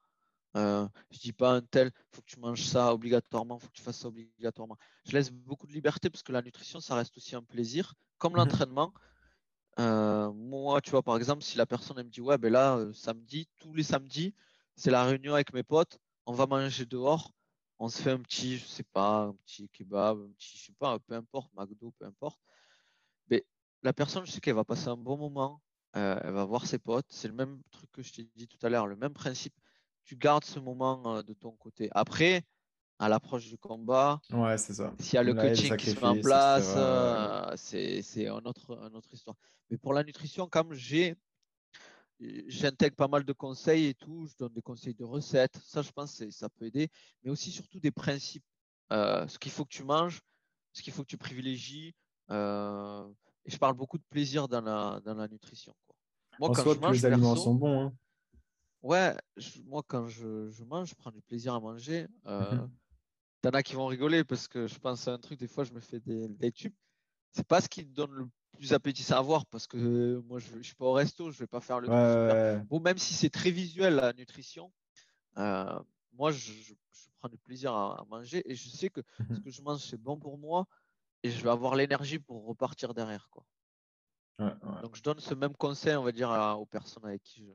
Euh, 0.57 0.86
je 1.11 1.20
dis 1.20 1.32
pas 1.32 1.53
un 1.53 1.62
tel, 1.62 1.93
faut 2.11 2.20
que 2.22 2.26
tu 2.26 2.41
manges 2.41 2.64
ça 2.64 2.93
obligatoirement, 2.93 3.59
faut 3.59 3.68
que 3.68 3.72
tu 3.72 3.82
fasses 3.82 4.01
ça 4.01 4.09
obligatoirement. 4.09 4.76
Je 5.05 5.12
laisse 5.12 5.30
beaucoup 5.30 5.66
de 5.68 5.72
liberté 5.72 6.11
parce 6.11 6.24
que 6.24 6.32
la 6.32 6.43
nutrition, 6.43 6.80
ça 6.80 6.97
reste 6.97 7.16
aussi 7.16 7.36
un 7.36 7.43
plaisir, 7.43 7.95
comme 8.18 8.32
mhm. 8.32 8.39
l'entraînement. 8.39 8.93
Euh, 9.78 10.30
moi, 10.32 10.80
tu 10.80 10.91
vois, 10.91 11.03
par 11.03 11.16
exemple, 11.16 11.43
si 11.45 11.57
la 11.57 11.64
personne 11.64 11.97
me 11.99 12.03
dit 12.03 12.20
ouais, 12.20 12.39
ben 12.39 12.53
là, 12.53 12.76
euh, 12.76 12.93
samedi, 12.93 13.49
tous 13.61 13.72
les 13.74 13.84
samedis, 13.84 14.34
c'est 14.74 14.91
la 14.91 15.05
réunion 15.05 15.34
avec 15.34 15.53
mes 15.55 15.62
potes, 15.62 15.99
on 16.26 16.32
va 16.32 16.47
manger 16.47 16.84
dehors, 16.84 17.32
on 17.78 17.89
se 17.89 18.03
fait 18.03 18.11
un 18.11 18.20
petit, 18.20 18.59
je 18.59 18.66
sais 18.66 18.82
pas, 18.93 19.26
un 19.26 19.34
petit 19.47 19.68
kebab, 19.70 20.18
un 20.20 20.32
petit, 20.32 20.59
je 20.59 20.64
sais 20.66 20.74
pas, 20.78 20.99
peu 20.99 21.14
importe, 21.14 21.51
McDo, 21.55 21.93
peu 21.93 22.05
importe 22.07 22.41
la 23.83 23.93
personne, 23.93 24.24
je 24.24 24.30
sais 24.30 24.41
qu'elle 24.41 24.55
va 24.55 24.64
passer 24.64 24.89
un 24.89 24.97
bon 24.97 25.16
moment, 25.16 25.61
euh, 25.97 26.18
elle 26.22 26.33
va 26.33 26.45
voir 26.45 26.66
ses 26.66 26.78
potes. 26.78 27.07
C'est 27.09 27.28
le 27.28 27.35
même 27.35 27.61
truc 27.70 27.91
que 27.93 28.03
je 28.03 28.12
t'ai 28.12 28.28
dit 28.37 28.49
tout 28.49 28.59
à 28.64 28.68
l'heure, 28.68 28.87
le 28.87 28.97
même 28.97 29.12
principe. 29.12 29.55
tu 30.05 30.16
gardes 30.16 30.45
ce 30.45 30.59
moment 30.59 31.22
de 31.22 31.35
ton 31.35 31.53
côté. 31.53 31.89
Après, 31.93 32.45
à 32.99 33.09
l'approche 33.09 33.49
du 33.49 33.59
combat, 33.59 34.20
ouais, 34.33 34.57
c'est 34.59 34.74
ça. 34.74 34.95
S'il 35.01 35.14
y 35.14 35.18
a 35.18 35.22
le 35.22 35.35
coaching 35.35 35.76
qui 35.76 35.91
se 35.91 35.97
met 35.97 36.05
en 36.05 36.20
place, 36.20 36.76
c'est 37.57 38.03
une 38.16 38.47
autre, 38.47 38.70
une 38.70 38.97
autre 38.97 39.12
histoire. 39.12 39.37
Mais 39.70 39.76
pour 39.76 39.93
la 39.93 40.05
nutrition, 40.05 40.47
comme 40.49 40.72
j'ai 40.72 41.16
j'intègre 42.47 42.95
pas 42.95 43.09
mal 43.09 43.24
de 43.24 43.33
conseils 43.33 43.87
et 43.87 43.95
tout, 43.95 44.28
je 44.28 44.37
donne 44.39 44.53
des 44.53 44.62
conseils 44.62 44.95
de 44.95 45.03
recettes, 45.03 45.59
ça 45.64 45.83
je 45.83 45.91
pense 45.91 46.16
que 46.16 46.30
ça 46.30 46.49
peut 46.49 46.66
aider, 46.66 46.89
mais 47.24 47.30
aussi 47.33 47.51
surtout 47.51 47.80
des 47.80 47.91
principes, 47.91 48.45
ce 48.91 49.39
qu'il 49.39 49.51
faut 49.51 49.64
que 49.64 49.74
tu 49.74 49.83
manges, 49.83 50.20
ce 50.72 50.83
qu'il 50.83 50.93
faut 50.93 51.03
que 51.03 51.09
tu 51.09 51.18
privilégies, 51.18 51.95
et 53.45 53.51
je 53.51 53.59
parle 53.59 53.74
beaucoup 53.74 53.99
de 53.99 54.05
plaisir 54.09 54.49
dans 54.49 54.61
la, 54.61 55.01
dans 55.05 55.14
la 55.14 55.28
nutrition. 55.28 55.74
Quoi. 55.86 55.97
Moi, 56.38 56.51
en 56.51 56.53
quand 56.53 56.74
je 56.74 56.78
mange, 56.80 56.97
les 56.97 57.07
aliments 57.07 57.36
sont 57.36 57.55
bons. 57.55 57.86
Hein. 57.86 57.93
Ouais, 58.82 59.14
moi 59.66 59.82
quand 59.86 60.09
je, 60.09 60.51
je, 60.51 60.64
mange, 60.64 60.88
je 60.88 60.95
prends 60.95 61.12
du 61.12 61.22
plaisir 61.22 61.55
à 61.55 61.61
manger. 61.61 62.07
Euh, 62.26 62.55
mmh 62.55 62.70
T'en 63.43 63.51
as 63.51 63.64
qui 63.64 63.74
vont 63.74 63.86
rigoler 63.86 64.22
parce 64.22 64.47
que 64.47 64.68
je 64.68 64.78
pense 64.78 65.09
à 65.09 65.14
un 65.14 65.18
truc, 65.18 65.40
des 65.40 65.49
fois 65.49 65.64
je 65.64 65.72
me 65.72 65.80
fais 65.80 65.99
des, 65.99 66.28
des 66.28 66.53
tubes. 66.53 66.74
C'est 67.32 67.45
pas 67.45 67.61
ce 67.61 67.68
qui 67.68 67.84
me 67.84 67.93
donne 67.93 68.12
le 68.12 68.28
plus 68.53 68.72
appétissant 68.72 69.16
à 69.16 69.20
voir 69.20 69.47
parce 69.47 69.66
que 69.66 70.22
moi 70.28 70.38
je, 70.38 70.59
je 70.59 70.62
suis 70.62 70.76
pas 70.76 70.84
au 70.84 70.93
resto, 70.93 71.32
je 71.32 71.40
vais 71.40 71.49
pas 71.49 71.61
faire 71.61 71.80
le 71.80 71.88
Bon, 72.68 72.78
même 72.78 72.99
si 72.99 73.14
c'est 73.14 73.30
très 73.30 73.51
visuel 73.51 73.97
la 73.97 74.12
nutrition, 74.12 74.70
euh, 75.38 75.76
moi 76.12 76.30
je, 76.30 76.53
je, 76.53 76.74
prends 77.18 77.28
du 77.28 77.38
plaisir 77.38 77.74
à, 77.74 78.05
manger 78.09 78.49
et 78.49 78.55
je 78.55 78.68
sais 78.68 78.90
que 78.90 79.01
mmh 79.01 79.34
ce 79.34 79.40
que 79.40 79.51
je 79.51 79.62
mange 79.62 79.80
c'est 79.80 80.01
bon 80.01 80.16
pour 80.16 80.38
moi 80.38 80.68
et 81.23 81.31
je 81.31 81.43
vais 81.43 81.51
avoir 81.51 81.75
l'énergie 81.75 82.18
pour 82.18 82.47
repartir 82.47 82.95
derrière. 82.95 83.29
Quoi. 83.31 83.45
Donc 84.83 84.97
je 84.97 85.03
donne 85.03 85.20
ce 85.20 85.35
même 85.35 85.55
conseil, 85.55 85.95
on 85.97 86.03
va 86.03 86.12
dire, 86.12 86.31
aux 86.59 86.66
personnes 86.66 87.05
avec 87.05 87.23
qui 87.23 87.45
je, 87.45 87.53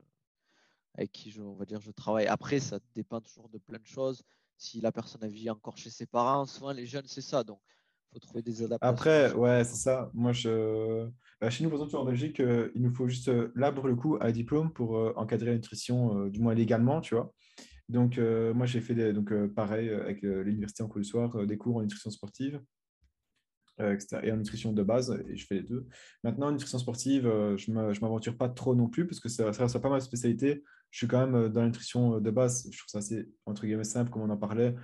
avec 0.98 1.12
qui 1.12 1.30
je, 1.30 1.40
on 1.40 1.54
va 1.54 1.64
dire, 1.64 1.80
je 1.80 1.90
travaille. 1.90 2.26
Après, 2.26 2.58
ça 2.60 2.78
dépend 2.94 3.20
toujours 3.20 3.48
de 3.48 3.58
plein 3.58 3.78
de 3.78 3.86
choses. 3.86 4.22
Si 4.56 4.80
la 4.80 4.90
personne 4.90 5.26
vit 5.28 5.48
encore 5.50 5.76
chez 5.76 5.90
ses 5.90 6.06
parents, 6.06 6.44
souvent 6.46 6.72
les 6.72 6.86
jeunes, 6.86 7.06
c'est 7.06 7.20
ça. 7.20 7.44
Donc, 7.44 7.60
il 8.10 8.14
faut 8.14 8.18
trouver 8.18 8.42
des 8.42 8.62
adaptations. 8.62 8.92
Après, 8.92 9.32
ouais, 9.34 9.62
c'est 9.64 9.76
ça. 9.76 10.10
Moi, 10.12 10.32
je... 10.32 11.08
Bah, 11.40 11.50
chez 11.50 11.62
nous, 11.62 11.70
par 11.70 11.78
exemple, 11.78 11.96
en 11.96 12.04
Belgique, 12.04 12.40
euh, 12.40 12.72
il 12.74 12.82
nous 12.82 12.92
faut 12.92 13.06
juste, 13.06 13.28
euh, 13.28 13.52
là, 13.54 13.70
pour 13.70 13.86
le 13.86 13.94
coup, 13.94 14.18
un 14.20 14.32
diplôme 14.32 14.72
pour 14.72 14.96
euh, 14.96 15.12
encadrer 15.14 15.50
la 15.50 15.54
nutrition, 15.54 16.26
du 16.26 16.40
moins 16.40 16.54
légalement, 16.54 17.00
tu 17.00 17.14
vois. 17.14 17.32
Donc, 17.88 18.18
moi, 18.18 18.66
j'ai 18.66 18.80
fait 18.82 18.94
des, 18.94 19.12
donc, 19.14 19.32
pareil 19.54 19.88
avec 19.88 20.20
l'université 20.20 20.82
en 20.82 20.88
cours 20.88 21.00
du 21.00 21.08
soir, 21.08 21.46
des 21.46 21.56
cours 21.56 21.76
en 21.76 21.82
nutrition 21.82 22.10
sportive. 22.10 22.60
Euh, 23.80 23.96
et 24.22 24.32
en 24.32 24.36
nutrition 24.36 24.72
de 24.72 24.82
base, 24.82 25.16
et 25.28 25.36
je 25.36 25.46
fais 25.46 25.56
les 25.56 25.62
deux. 25.62 25.86
Maintenant, 26.24 26.48
en 26.48 26.52
nutrition 26.52 26.78
sportive, 26.78 27.26
euh, 27.26 27.56
je 27.56 27.70
ne 27.70 27.76
m'aventure 27.76 28.36
pas 28.36 28.48
trop 28.48 28.74
non 28.74 28.88
plus, 28.88 29.06
parce 29.06 29.20
que 29.20 29.28
ça, 29.28 29.52
ça 29.52 29.62
reste 29.62 29.78
pas 29.78 29.94
de 29.94 30.00
spécialité. 30.00 30.64
Je 30.90 30.98
suis 30.98 31.06
quand 31.06 31.20
même 31.20 31.34
euh, 31.34 31.48
dans 31.48 31.60
la 31.60 31.66
nutrition 31.66 32.20
de 32.20 32.30
base, 32.30 32.68
je 32.72 32.78
trouve 32.78 32.88
ça 32.88 32.98
assez, 32.98 33.28
entre 33.46 33.66
guillemets, 33.66 33.84
simple, 33.84 34.10
comme 34.10 34.22
on 34.22 34.30
en 34.30 34.36
parlait. 34.36 34.74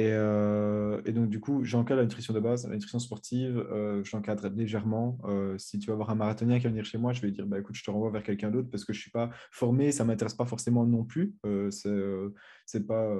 Euh, 0.00 1.02
et, 1.04 1.12
donc, 1.12 1.28
du 1.28 1.40
coup, 1.40 1.64
j'encadre 1.64 1.98
la 1.98 2.04
nutrition 2.04 2.32
de 2.32 2.40
base, 2.40 2.66
la 2.66 2.74
nutrition 2.74 2.98
sportive, 2.98 3.58
euh, 3.58 4.02
j'encadre 4.04 4.48
légèrement. 4.48 5.18
Euh, 5.24 5.58
si 5.58 5.78
tu 5.78 5.88
vas 5.88 5.92
avoir 5.92 6.10
un 6.10 6.14
marathonien 6.14 6.58
qui 6.58 6.64
va 6.64 6.70
venir 6.70 6.84
chez 6.84 6.98
moi, 6.98 7.12
je 7.12 7.20
vais 7.20 7.30
dire 7.30 7.46
bah, 7.46 7.58
écoute, 7.58 7.76
je 7.76 7.84
te 7.84 7.90
renvoie 7.90 8.10
vers 8.10 8.22
quelqu'un 8.22 8.50
d'autre 8.50 8.70
parce 8.70 8.84
que 8.84 8.92
je 8.92 8.98
ne 8.98 9.02
suis 9.02 9.10
pas 9.10 9.30
formé, 9.50 9.92
ça 9.92 10.04
ne 10.04 10.08
m'intéresse 10.08 10.34
pas 10.34 10.46
forcément 10.46 10.86
non 10.86 11.04
plus. 11.04 11.34
c'est 11.70 12.86
pas, 12.86 13.14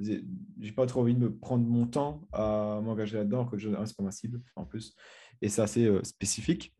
j'ai 0.00 0.72
pas 0.72 0.86
trop 0.86 1.02
envie 1.02 1.14
de 1.14 1.20
me 1.20 1.34
prendre 1.34 1.64
mon 1.64 1.86
temps 1.86 2.26
à 2.32 2.80
m'engager 2.82 3.18
là-dedans, 3.18 3.44
que 3.44 3.58
je, 3.58 3.70
c'est 3.84 3.96
pas 3.96 4.02
ma 4.02 4.10
cible 4.10 4.40
en 4.56 4.64
plus. 4.64 4.94
Et 5.42 5.48
c'est 5.48 5.62
assez 5.62 5.90
spécifique. 6.04 6.74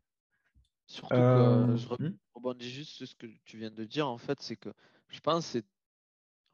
Surtout 0.87 1.13
que 1.13 1.75
je 1.75 2.03
hmm? 2.03 2.17
rebondis 2.33 2.69
juste 2.69 2.93
sur 2.93 3.07
ce 3.07 3.13
que 3.13 3.27
tu 3.45 3.57
viens 3.59 3.69
de 3.69 3.85
dire, 3.85 4.07
en 4.07 4.17
fait, 4.17 4.39
c'est 4.41 4.55
que 4.55 4.69
je 5.07 5.19
pense 5.19 5.45
que 5.45 5.51
c'est 5.51 5.65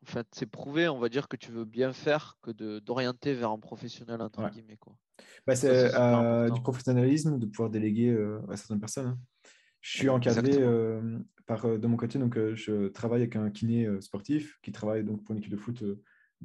en 0.07 0.11
fait, 0.11 0.27
c'est 0.31 0.45
prouvé, 0.45 0.87
on 0.87 0.99
va 0.99 1.09
dire, 1.09 1.27
que 1.27 1.35
tu 1.35 1.51
veux 1.51 1.65
bien 1.65 1.91
faire 1.91 2.37
que 2.43 2.51
d'orienter 2.79 3.33
vers 3.33 3.49
un 3.49 3.59
professionnel, 3.59 4.21
entre 4.21 4.47
guillemets. 4.49 4.77
Quoi. 4.77 4.95
Bah, 5.47 5.55
c'est 5.55 5.95
euh, 5.95 6.49
du 6.49 6.61
professionnalisme, 6.61 7.39
de 7.39 7.45
pouvoir 7.47 7.71
déléguer 7.71 8.09
euh, 8.09 8.39
à 8.49 8.55
certaines 8.55 8.79
personnes. 8.79 9.07
Hein. 9.07 9.19
Je 9.81 9.97
suis 9.97 10.09
encadré 10.09 10.57
euh, 10.59 11.19
par, 11.47 11.67
de 11.67 11.87
mon 11.87 11.97
côté, 11.97 12.19
donc 12.19 12.37
je 12.53 12.87
travaille 12.89 13.21
avec 13.21 13.35
un 13.35 13.49
kiné 13.49 13.89
sportif 13.99 14.59
qui 14.61 14.71
travaille 14.71 15.03
donc 15.03 15.23
pour 15.23 15.33
une 15.33 15.39
équipe 15.39 15.51
de 15.51 15.57
foot 15.57 15.83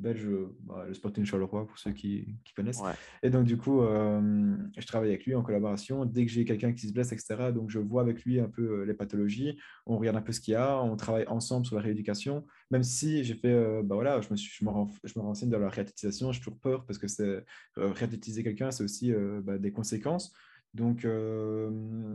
belge, 0.00 0.26
bah, 0.60 0.84
le 0.86 0.94
Sporting 0.94 1.24
Charleroi 1.24 1.66
pour 1.66 1.78
ceux 1.78 1.92
qui, 1.92 2.36
connaissent. 2.56 2.82
Et 3.22 3.30
donc, 3.30 3.44
du 3.44 3.56
coup, 3.56 3.82
euh, 3.82 4.56
je 4.76 4.86
travaille 4.86 5.10
avec 5.10 5.24
lui 5.24 5.34
en 5.34 5.42
collaboration. 5.42 6.04
Dès 6.04 6.26
que 6.26 6.32
j'ai 6.32 6.44
quelqu'un 6.44 6.72
qui 6.72 6.88
se 6.88 6.92
blesse, 6.92 7.12
etc., 7.12 7.52
donc 7.54 7.70
je 7.70 7.78
vois 7.78 8.02
avec 8.02 8.24
lui 8.24 8.40
un 8.40 8.48
peu 8.48 8.80
euh, 8.80 8.84
les 8.84 8.94
pathologies, 8.94 9.58
on 9.86 9.98
regarde 9.98 10.16
un 10.16 10.22
peu 10.22 10.32
ce 10.32 10.40
qu'il 10.40 10.52
y 10.52 10.56
a, 10.56 10.82
on 10.82 10.96
travaille 10.96 11.26
ensemble 11.28 11.66
sur 11.66 11.76
la 11.76 11.82
rééducation. 11.82 12.44
Même 12.70 12.82
si 12.82 13.24
j'ai 13.24 13.34
fait, 13.34 13.52
euh, 13.52 13.82
bah 13.82 13.94
voilà, 13.94 14.20
je 14.20 14.30
me, 14.30 14.36
suis, 14.36 14.50
je, 14.52 14.64
me 14.64 14.70
je 15.04 15.18
me 15.18 15.22
renseigne 15.22 15.50
dans 15.50 15.58
la 15.58 15.68
réathlétisation, 15.68 16.32
j'ai 16.32 16.40
toujours 16.40 16.58
peur 16.58 16.84
parce 16.86 16.98
que 16.98 17.08
c'est 17.08 17.44
réathlétiser 17.76 18.42
quelqu'un, 18.42 18.70
c'est 18.70 18.84
aussi 18.84 19.12
bah, 19.42 19.58
des 19.58 19.72
conséquences. 19.72 20.32
Donc, 20.74 21.06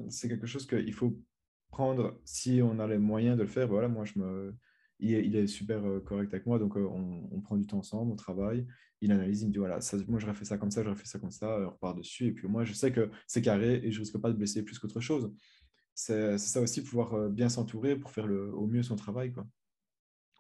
c'est 0.10 0.30
quelque 0.30 0.48
chose 0.48 0.66
qu'il 0.66 0.94
faut 0.94 1.18
prendre 1.70 2.20
si 2.24 2.62
on 2.64 2.80
a 2.80 2.88
les 2.88 2.98
moyens 2.98 3.38
de 3.38 3.44
le 3.44 3.50
faire. 3.50 3.68
Voilà, 3.68 3.88
moi, 3.88 4.06
je 4.06 4.18
me 4.20 4.56
il 5.00 5.36
est, 5.36 5.48
super 5.48 5.86
euh, 5.86 6.00
correct 6.00 6.34
avec 6.34 6.46
moi, 6.46 6.60
donc 6.60 6.78
euh, 6.78 6.88
on, 6.88 7.42
prend 7.42 7.58
du 7.58 7.68
temps 7.68 7.80
ensemble, 7.80 8.12
on 8.12 8.16
travaille, 8.16 8.66
il 9.02 9.12
analyse, 9.12 9.42
il 9.42 9.48
me 9.48 9.52
dit 9.52 9.60
voilà, 9.60 9.80
moi 10.08 10.20
j'aurais 10.20 10.34
fait 10.34 10.46
ça 10.46 10.58
comme 10.58 10.72
ça, 10.72 10.84
j'aurais 10.84 10.96
fait 10.96 11.06
ça 11.06 11.20
comme 11.20 11.32
ça, 11.32 11.60
on 11.60 11.70
repart 11.70 11.98
dessus, 11.98 12.28
et 12.28 12.32
puis 12.32 12.48
moi 12.48 12.64
je 12.64 12.74
sais 12.74 12.92
que 12.92 13.10
c'est 13.28 13.42
carré 13.42 13.82
et 13.84 13.92
je 13.92 14.00
risque 14.00 14.18
pas 14.18 14.30
de 14.32 14.38
blesser 14.38 14.64
plus 14.64 14.80
qu'autre 14.80 15.02
chose. 15.02 15.32
C'est 15.94 16.38
ça 16.38 16.60
aussi, 16.60 16.84
pouvoir 16.84 17.14
euh, 17.14 17.30
bien 17.30 17.48
s'entourer 17.48 17.96
pour 17.96 18.12
faire 18.12 18.28
le, 18.28 18.54
au 18.54 18.68
mieux 18.68 18.84
son 18.84 18.98
travail. 18.98 19.32
Quoi. 19.32 19.46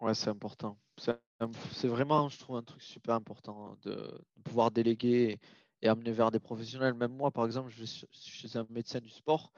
Ouais, 0.01 0.13
c'est 0.13 0.29
important. 0.29 0.77
C'est 0.97 1.87
vraiment, 1.87 2.27
je 2.27 2.37
trouve, 2.37 2.57
un 2.57 2.63
truc 2.63 2.81
super 2.81 3.15
important 3.15 3.77
de, 3.83 4.21
pouvoir 4.43 4.69
déléguer 4.71 5.39
et, 5.81 5.87
amener 5.87 6.11
vers 6.11 6.31
des 6.31 6.39
professionnels. 6.39 6.93
Même 6.93 7.13
moi, 7.13 7.31
par 7.31 7.45
exemple, 7.45 7.69
je, 7.69 7.85
je 7.85 8.07
suis 8.11 8.57
un 8.57 8.67
médecin 8.69 8.99
du 8.99 9.09
sport. 9.09 9.53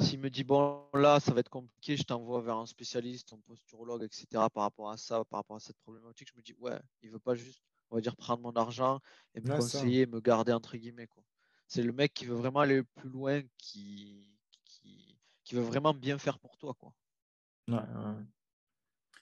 S'il 0.00 0.20
me 0.20 0.30
dit, 0.30 0.44
bon, 0.44 0.86
là, 0.94 1.20
ça 1.20 1.34
va 1.34 1.40
être 1.40 1.50
compliqué, 1.50 1.96
je 1.96 2.02
t'envoie 2.02 2.40
vers 2.40 2.56
un 2.56 2.66
spécialiste, 2.66 3.32
un 3.32 3.40
posturologue, 3.46 4.02
etc., 4.02 4.26
par 4.32 4.62
rapport 4.62 4.90
à 4.90 4.96
ça, 4.96 5.24
par 5.24 5.40
rapport 5.40 5.56
à 5.56 5.60
cette 5.60 5.78
problématique, 5.78 6.28
je 6.32 6.38
me 6.38 6.42
dis, 6.42 6.54
ouais, 6.58 6.78
il 7.02 7.10
veut 7.10 7.18
pas 7.18 7.34
juste, 7.34 7.62
on 7.90 7.96
va 7.96 8.00
dire, 8.00 8.16
prendre 8.16 8.42
mon 8.42 8.52
argent 8.52 9.00
et 9.34 9.40
me 9.40 9.56
conseiller, 9.56 10.06
me 10.06 10.20
garder, 10.20 10.52
entre 10.52 10.76
guillemets. 10.76 11.06
Quoi. 11.06 11.22
C'est 11.66 11.82
le 11.82 11.92
mec 11.92 12.14
qui 12.14 12.24
veut 12.24 12.34
vraiment 12.34 12.60
aller 12.60 12.82
plus 12.82 13.10
loin, 13.10 13.42
qui, 13.58 14.26
qui, 14.64 15.54
veut 15.54 15.62
vraiment 15.62 15.92
bien 15.92 16.16
faire 16.16 16.38
pour 16.38 16.56
toi. 16.56 16.74
Quoi. 16.74 16.94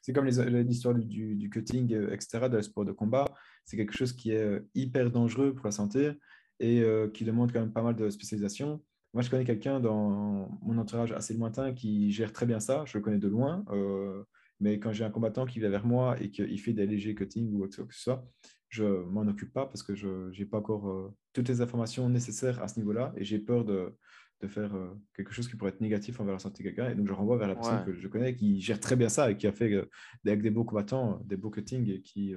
C'est 0.03 0.12
comme 0.12 0.26
l'histoire 0.26 0.95
du, 0.95 1.35
du, 1.35 1.51
cutting, 1.51 1.93
euh, 1.93 2.12
etc., 2.12 2.49
de 2.49 2.57
la 2.57 2.62
sport 2.62 2.85
de 2.85 2.93
combat. 2.93 3.26
C'est 3.64 3.76
quelque 3.76 3.95
chose 3.95 4.12
qui 4.12 4.31
est 4.31 4.43
euh, 4.43 4.61
hyper 4.74 5.11
dangereux 5.11 5.55
pour 5.55 5.66
la 5.66 5.72
santé 5.72 6.12
et 6.61 6.81
euh, 6.81 7.09
qui 7.09 7.24
demande 7.24 7.53
quand 7.53 7.61
même 7.61 7.72
pas 7.72 7.83
mal 7.83 7.95
de 7.95 8.09
spécialisation. 8.09 8.83
Moi, 9.15 9.23
je 9.23 9.31
connais 9.31 9.45
quelqu'un 9.45 9.81
dans 9.81 10.59
mon 10.63 10.79
entourage 10.79 11.13
assez 11.13 11.35
lointain 11.35 11.73
qui 11.73 12.11
gère 12.11 12.33
très 12.33 12.47
bien 12.47 12.61
ça. 12.61 12.85
Je 12.87 12.99
le 12.99 13.03
connais 13.03 13.19
de 13.19 13.29
loin. 13.29 13.65
Euh, 13.71 14.23
mais 14.61 14.79
quand 14.79 14.93
j'ai 14.93 15.05
un 15.05 15.11
combattant 15.11 15.47
qui 15.47 15.61
vient 15.61 15.71
vers 15.71 15.87
moi 15.87 16.21
et 16.21 16.31
qu'il 16.31 16.61
fait 16.61 16.73
des 16.73 16.87
légers 16.87 17.15
cuttings 17.15 17.53
ou 17.55 17.59
quoi 17.59 17.69
que 17.69 17.95
ce 17.95 18.01
soit, 18.01 18.27
je 18.69 18.85
m'en 18.85 19.23
occupe 19.23 19.53
pas 19.53 19.67
parce 19.67 19.83
que 19.83 19.95
je 19.95 20.31
n'ai 20.37 20.45
pas 20.45 20.59
encore 20.59 20.91
euh, 20.91 21.15
toutes 21.33 21.49
les 21.49 21.61
informations 21.63 22.09
nécessaires 22.09 22.63
à 22.63 22.69
ce 22.69 22.79
niveau-là 22.79 23.15
et 23.17 23.25
j'ai 23.25 23.39
peur 23.39 23.65
de, 23.65 23.97
de 24.43 24.49
faire 24.49 24.75
euh, 24.75 24.91
quelque 25.15 25.33
chose 25.33 25.49
qui 25.49 25.57
pourrait 25.57 25.71
être 25.71 25.81
négatif 25.81 26.21
envers 26.21 26.35
la 26.35 26.39
santé 26.39 26.63
de 26.63 26.69
quelqu'un. 26.69 26.91
Et 26.91 26.95
donc, 26.95 27.07
je 27.07 27.13
renvoie 27.13 27.39
vers 27.39 27.49
la 27.49 27.55
personne 27.55 27.85
que 27.87 27.95
je 27.95 28.09
connais 28.09 28.35
qui 28.35 28.61
gère 28.61 28.79
très 28.79 28.97
bien 28.97 29.09
ça 29.09 29.31
et 29.31 29.39
qui 29.39 29.47
a 29.47 29.53
fait 29.53 29.89
avec 30.27 30.43
des 30.43 30.51
beaux 30.51 30.65
combattants, 30.65 31.23
des 31.25 31.37
beaux 31.39 31.51
cuttings 31.51 31.89
et 31.89 32.03
qui, 32.03 32.35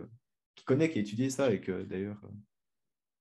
qui 0.56 0.64
connaît, 0.64 0.90
qui 0.90 1.00
a 1.00 1.02
étudié 1.02 1.30
ça 1.30 1.52
et 1.52 1.60
que 1.60 1.84
d'ailleurs 1.84 2.22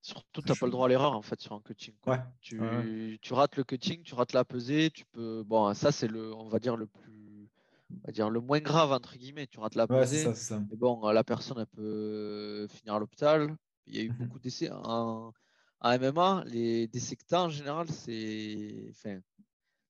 Surtout, 0.03 0.41
tu 0.41 0.49
n'as 0.49 0.57
pas 0.57 0.67
le 0.67 0.73
droit 0.73 0.87
à 0.87 0.89
l'erreur 0.89 1.13
en 1.13 1.23
fait 1.23 1.41
sur 1.41 1.55
un 1.55 1.61
cutting. 1.61 1.95
Tu, 2.41 3.19
tu, 3.21 3.35
rates 3.35 3.57
le 3.57 3.65
cutting, 3.65 4.03
tu 4.03 4.15
rates 4.15 4.33
la 4.33 4.45
pesée, 4.45 4.91
tu 4.91 5.05
peux. 5.13 5.43
Bon, 5.45 5.75
ça 5.75 5.93
c'est 5.93 6.09
le, 6.09 6.35
on 6.35 6.49
va 6.49 6.59
dire 6.59 6.77
le 6.77 6.87
plus, 6.87 7.51
on 7.91 8.07
va 8.07 8.13
dire 8.13 8.31
le 8.31 8.41
moins 8.41 8.61
grave 8.61 8.93
entre 8.93 9.17
guillemets. 9.17 9.47
Tu 9.47 9.61
rates 9.61 9.75
la 9.75 9.87
pesée. 9.87 10.25
Ça, 10.25 10.35
ça. 10.35 10.63
Mais 10.71 10.77
bon, 10.77 11.07
la 11.11 11.23
personne 11.23 11.59
elle 11.59 11.67
peut 11.67 12.67
finir 12.71 12.95
à 12.95 12.99
l'hôpital. 12.99 13.55
Il 13.87 13.97
y 13.97 14.01
a 14.01 14.03
eu 14.05 14.11
mhm. 14.11 14.17
beaucoup 14.19 14.39
d'essais 14.39 14.71
en, 14.71 15.35
en, 15.81 15.99
MMA. 15.99 16.45
Les 16.47 16.87
décès 16.89 17.17
que 17.17 17.35
en 17.35 17.49
général, 17.51 17.89
c'est, 17.89 18.87
enfin, 18.91 19.19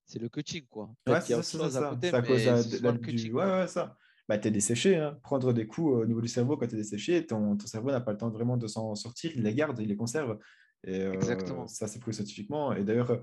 c'est 0.07 0.19
le 0.19 0.29
cutting 0.29 0.67
quoi. 0.67 0.91
Ouais, 1.07 1.21
c'est 1.21 1.41
ça, 1.41 1.71
ça, 1.71 1.87
à 1.87 1.91
côté, 1.91 2.11
mais 2.11 2.63
c'est 2.63 2.83
le 2.83 2.99
cutting. 2.99 3.33
Ouais, 3.33 3.45
ouais, 3.45 3.69
ça 3.69 3.97
bah, 4.31 4.39
tu 4.39 4.47
es 4.47 4.53
desséché. 4.53 4.95
Hein. 4.95 5.19
Prendre 5.25 5.53
des 5.53 5.67
coups 5.67 5.93
au 5.93 6.07
niveau 6.07 6.21
du 6.21 6.29
cerveau 6.29 6.57
quand 6.57 6.69
tu 6.69 6.75
es 6.75 6.79
desséché, 6.79 7.27
ton, 7.27 7.57
ton 7.57 7.67
cerveau 7.67 7.91
n'a 7.91 8.01
pas 8.01 8.13
le 8.13 8.17
temps 8.17 8.31
vraiment 8.31 8.57
de 8.57 8.69
s'en 8.69 8.95
sortir, 8.95 9.33
il 9.35 9.43
les 9.43 9.53
garde, 9.57 9.81
il 9.81 9.89
les 9.89 9.97
conserve. 9.97 10.39
Et, 10.85 11.01
euh, 11.01 11.13
Exactement. 11.15 11.67
Ça, 11.67 11.89
c'est 11.89 11.99
prouvé 11.99 12.15
scientifiquement. 12.15 12.73
Et 12.73 12.85
d'ailleurs, 12.85 13.21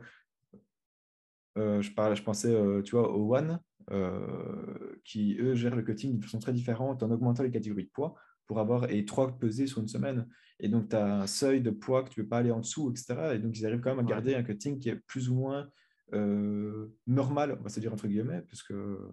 euh, 1.58 1.82
je, 1.82 1.94
parlais, 1.94 2.18
je 2.18 2.24
pensais 2.24 2.54
tu 2.84 2.98
vois, 2.98 3.10
aux 3.16 3.34
One, 3.34 3.58
euh, 3.92 5.00
qui, 5.06 5.38
eux, 5.40 5.56
gèrent 5.56 5.78
le 5.78 5.82
cutting 5.82 6.20
de 6.20 6.26
façon 6.26 6.40
très 6.40 6.52
différente 6.52 7.02
en 7.02 7.10
augmentant 7.10 7.44
les 7.44 7.52
catégories 7.52 7.86
de 7.86 7.90
poids 7.90 8.16
pour 8.46 8.60
avoir 8.60 8.92
et 8.92 9.06
trois 9.06 9.32
pesées 9.40 9.66
sur 9.66 9.80
une 9.80 9.88
semaine. 9.88 10.28
Et 10.60 10.68
donc, 10.68 10.90
tu 10.90 10.98
as 10.98 11.22
un 11.22 11.28
seuil 11.28 11.62
de 11.62 11.70
poids 11.70 12.04
que 12.04 12.10
tu 12.10 12.20
ne 12.20 12.26
peux 12.26 12.30
pas 12.30 12.40
aller 12.40 12.52
en 12.52 12.60
dessous, 12.60 12.92
etc. 12.92 13.34
Et 13.36 13.40
donc, 13.40 13.58
ils 13.58 13.66
arrivent 13.66 13.80
quand 13.80 13.96
même 13.96 14.06
à 14.06 14.10
garder 14.10 14.36
un 14.36 14.44
cutting 14.44 14.78
qui 14.78 14.90
est 14.90 15.00
plus 15.08 15.30
ou 15.30 15.36
moins 15.36 15.70
euh, 16.14 16.88
normal, 17.06 17.58
on 17.60 17.64
va 17.64 17.70
se 17.70 17.80
dire 17.80 17.94
entre 17.94 18.08
guillemets, 18.08 18.42
puisqu'ils 18.42 18.76
euh, 18.76 19.12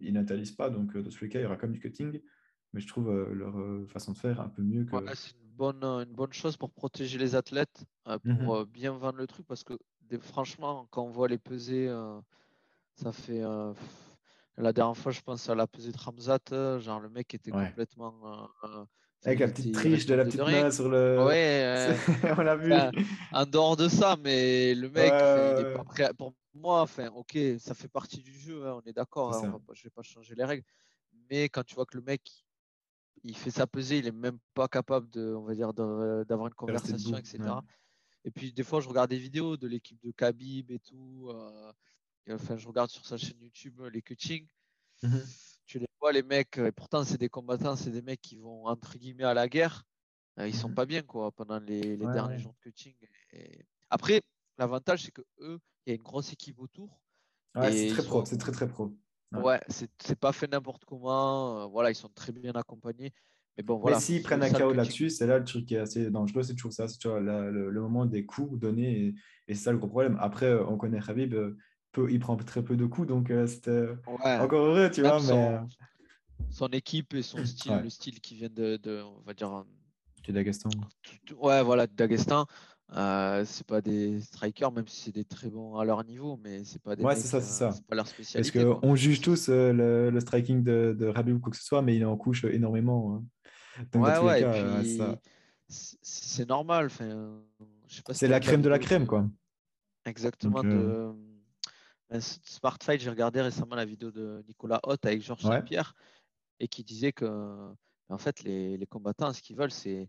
n'interdisent 0.00 0.56
pas, 0.56 0.70
donc 0.70 0.94
euh, 0.96 1.02
dans 1.02 1.10
tous 1.10 1.24
les 1.24 1.30
cas, 1.30 1.38
il 1.38 1.42
y 1.42 1.46
aura 1.46 1.56
comme 1.56 1.72
du 1.72 1.80
cutting. 1.80 2.20
mais 2.72 2.80
je 2.80 2.86
trouve 2.86 3.10
leur 3.32 3.56
façon 3.88 4.12
de 4.12 4.18
faire 4.18 4.40
un 4.40 4.48
peu 4.48 4.62
mieux 4.62 4.84
que. 4.84 4.96
c'est 5.14 5.32
une 5.32 5.56
bonne, 5.56 5.84
une 5.84 6.12
bonne 6.12 6.32
chose 6.32 6.56
pour 6.56 6.70
protéger 6.70 7.18
les 7.18 7.34
athlètes, 7.34 7.84
pour 8.04 8.60
mmh 8.60 8.66
bien 8.66 8.92
vendre 8.92 9.18
le 9.18 9.26
truc, 9.26 9.46
parce 9.46 9.62
que 9.62 9.74
franchement, 10.20 10.88
quand 10.90 11.04
on 11.04 11.10
voit 11.10 11.28
les 11.28 11.38
peser, 11.38 11.88
ça 12.96 13.12
fait. 13.12 13.42
La 14.56 14.72
dernière 14.72 14.96
fois, 14.96 15.12
je 15.12 15.20
pense 15.20 15.48
à 15.48 15.54
la 15.54 15.66
pesée 15.66 15.92
de 15.92 15.98
Ramzat, 15.98 16.78
genre 16.78 17.00
le 17.00 17.08
mec 17.08 17.34
était 17.34 17.50
complètement. 17.50 18.48
Avec 19.24 19.38
la 19.38 19.48
petite 19.48 19.74
triche 19.74 20.06
de 20.06 20.14
la 20.14 20.24
petite 20.24 20.40
main 20.40 20.70
sur 20.70 20.88
le. 20.88 21.22
Ouais, 21.26 21.96
on 22.36 22.42
l'a 22.42 22.56
vu. 22.56 22.72
en 23.32 23.46
dehors 23.46 23.76
de 23.76 23.88
ça, 23.88 24.16
mais 24.22 24.74
le 24.74 24.90
mec, 24.90 25.12
il 25.12 25.66
est 25.66 25.74
pas 25.74 25.84
prêt. 25.84 26.10
Pour 26.14 26.34
moi, 26.54 26.82
enfin, 26.82 27.08
ok, 27.14 27.38
ça 27.58 27.74
fait 27.74 27.88
partie 27.88 28.20
du 28.20 28.32
jeu, 28.32 28.66
hein, 28.66 28.80
on 28.82 28.88
est 28.88 28.92
d'accord. 28.92 29.34
Hein, 29.34 29.60
je 29.72 29.84
vais 29.84 29.90
pas 29.90 30.02
changer 30.02 30.34
les 30.34 30.44
règles. 30.44 30.64
Mais 31.30 31.48
quand 31.48 31.62
tu 31.64 31.74
vois 31.74 31.86
que 31.86 31.96
le 31.96 32.02
mec, 32.02 32.22
il 33.22 33.36
fait 33.36 33.50
sa 33.50 33.66
pesée, 33.66 33.98
il 33.98 34.06
est 34.06 34.12
même 34.12 34.38
pas 34.54 34.68
capable 34.68 35.08
de, 35.10 35.34
on 35.34 35.44
va 35.44 35.54
dire, 35.54 35.72
d'avoir 35.72 36.48
une 36.48 36.54
conversation, 36.54 37.16
etc. 37.16 37.38
Et 38.24 38.30
puis 38.30 38.52
des 38.52 38.62
fois, 38.62 38.80
je 38.80 38.88
regarde 38.88 39.10
des 39.10 39.18
vidéos 39.18 39.56
de 39.56 39.66
l'équipe 39.66 40.00
de 40.02 40.10
Khabib 40.10 40.70
et 40.70 40.78
tout. 40.78 41.28
Euh, 41.30 41.72
enfin, 42.30 42.56
je 42.56 42.66
regarde 42.66 42.90
sur 42.90 43.04
sa 43.06 43.16
chaîne 43.16 43.40
YouTube 43.40 43.80
euh, 43.80 43.90
les 43.90 44.02
coachings. 44.02 44.46
Mmh 45.02 45.18
tu 45.64 45.78
les 45.78 45.86
vois, 46.00 46.12
les 46.12 46.24
mecs, 46.24 46.58
et 46.58 46.72
pourtant, 46.72 47.02
c'est 47.02 47.16
des 47.16 47.28
combattants, 47.28 47.76
c'est 47.76 47.92
des 47.92 48.02
mecs 48.02 48.20
qui 48.20 48.36
vont, 48.36 48.66
entre 48.66 48.98
guillemets, 48.98 49.24
à 49.24 49.32
la 49.32 49.48
guerre. 49.48 49.84
Euh, 50.38 50.48
ils 50.48 50.54
sont 50.54 50.68
mmh 50.68 50.74
pas 50.74 50.86
bien, 50.86 51.02
quoi, 51.02 51.30
pendant 51.30 51.60
les, 51.60 51.96
derniers 51.96 52.38
jours 52.38 52.52
de 52.52 52.70
coaching. 52.70 52.94
Après, 53.88 54.20
l'avantage, 54.58 55.04
c'est 55.04 55.12
que 55.12 55.22
eux, 55.38 55.60
il 55.86 55.90
y 55.90 55.92
a 55.92 55.96
une 55.96 56.02
grosse 56.02 56.32
équipe 56.32 56.58
autour. 56.58 57.00
Ouais, 57.54 57.72
c'est 57.72 57.88
très 57.88 58.04
pro, 58.04 58.24
c'est 58.26 58.36
très, 58.36 58.52
très 58.52 58.68
pro. 58.68 58.92
Ouais, 59.32 59.60
c'est 59.68 60.18
pas 60.18 60.32
fait 60.32 60.50
n'importe 60.50 60.84
comment. 60.84 61.68
voilà, 61.70 61.90
ils 61.90 61.94
sont 61.94 62.10
très 62.10 62.32
bien 62.32 62.52
accompagnés. 62.52 63.12
Mais 63.56 63.62
bon, 63.62 63.78
voilà. 63.78 64.00
s'ils 64.00 64.22
prennent 64.22 64.42
un 64.42 64.50
KO 64.50 64.72
là-dessus, 64.72 65.10
c'est 65.10 65.26
là 65.26 65.38
le 65.38 65.44
truc 65.44 65.66
qui 65.66 65.74
est 65.74 65.78
assez 65.78 66.10
dangereux, 66.10 66.42
c'est 66.42 66.54
toujours 66.54 66.72
ça. 66.72 66.88
C'est 66.88 67.04
le, 67.04 67.70
moment 67.80 68.06
des 68.06 68.24
coups 68.24 68.58
donnés 68.58 68.98
et, 68.98 69.14
et 69.48 69.54
c'est 69.54 69.64
ça 69.64 69.72
le 69.72 69.78
gros 69.78 69.88
problème. 69.88 70.16
Après, 70.20 70.46
euh, 70.46 70.64
on 70.66 70.78
connaît 70.78 71.00
Khabib, 71.00 71.34
euh, 71.34 71.58
peu, 71.92 72.10
il 72.10 72.18
prend 72.18 72.36
très 72.36 72.62
peu 72.62 72.76
de 72.76 72.86
coups, 72.86 73.08
donc 73.08 73.30
euh, 73.30 73.46
c'était 73.46 73.88
encore 74.06 74.64
heureux, 74.64 74.90
tu 74.90 75.02
vois. 75.02 75.20
Son, 75.20 75.68
son, 76.50 76.68
équipe 76.68 77.14
et 77.14 77.22
son 77.22 77.44
style, 77.44 77.80
le 77.82 77.90
style 77.90 78.20
qui 78.20 78.34
vient 78.34 78.50
de, 78.50 78.76
de 78.76 79.02
on 79.02 79.22
va 79.26 79.34
dire. 79.34 79.64
Du 80.24 80.32
Dagestan. 80.32 80.70
Ouais, 81.40 81.62
voilà, 81.62 81.86
Dagestan. 81.86 82.46
Euh, 82.94 83.42
c'est 83.46 83.66
pas 83.66 83.80
des 83.80 84.20
strikers, 84.20 84.70
même 84.70 84.86
si 84.86 85.04
c'est 85.04 85.12
des 85.12 85.24
très 85.24 85.48
bons 85.48 85.76
à 85.76 85.84
leur 85.84 86.04
niveau, 86.04 86.38
mais 86.42 86.62
c'est 86.64 86.80
pas 86.82 86.94
des. 86.94 87.02
Ouais, 87.02 87.16
c'est 87.16 87.26
ça, 87.26 87.40
c'est 87.40 87.52
ça. 87.52 87.74
pas 87.88 87.96
leur 87.96 88.06
spécialité. 88.06 88.64
Parce 88.64 88.80
qu'on 88.80 88.94
juge 88.94 89.20
tous 89.20 89.48
le, 89.48 90.10
le, 90.10 90.20
striking 90.20 90.62
de, 90.62 90.94
de 90.98 91.06
Rabib 91.06 91.36
ou 91.36 91.40
quoi 91.40 91.50
que 91.50 91.56
ce 91.56 91.64
soit, 91.64 91.80
mais 91.80 91.96
il 91.96 92.04
en 92.04 92.16
couche 92.16 92.44
énormément. 92.44 93.16
Hein 93.16 93.98
ouais, 93.98 94.18
ouais, 94.18 94.42
et 94.42 94.44
puis 94.44 95.00
c'est 95.68 96.48
normal. 96.48 96.90
c'est 98.10 98.28
la 98.28 98.40
crème 98.40 98.62
de 98.62 98.68
la 98.68 98.78
crème, 98.78 99.06
quoi. 99.06 99.26
Exactement. 100.04 100.62
de... 100.62 100.68
Euh, 100.68 101.12
Smart 102.20 102.78
Fight, 102.82 103.00
j'ai 103.00 103.10
regardé 103.10 103.40
récemment 103.40 103.76
la 103.76 103.84
vidéo 103.84 104.10
de 104.10 104.44
Nicolas 104.46 104.80
Hoth 104.82 105.04
avec 105.06 105.22
Georges 105.22 105.42
Saint-Pierre 105.42 105.94
et 106.60 106.68
qui 106.68 106.84
disait 106.84 107.12
que 107.12 107.72
en 108.08 108.18
fait, 108.18 108.42
les, 108.42 108.76
les 108.76 108.86
combattants, 108.86 109.32
ce 109.32 109.40
qu'ils 109.40 109.56
veulent, 109.56 109.72
c'est 109.72 110.08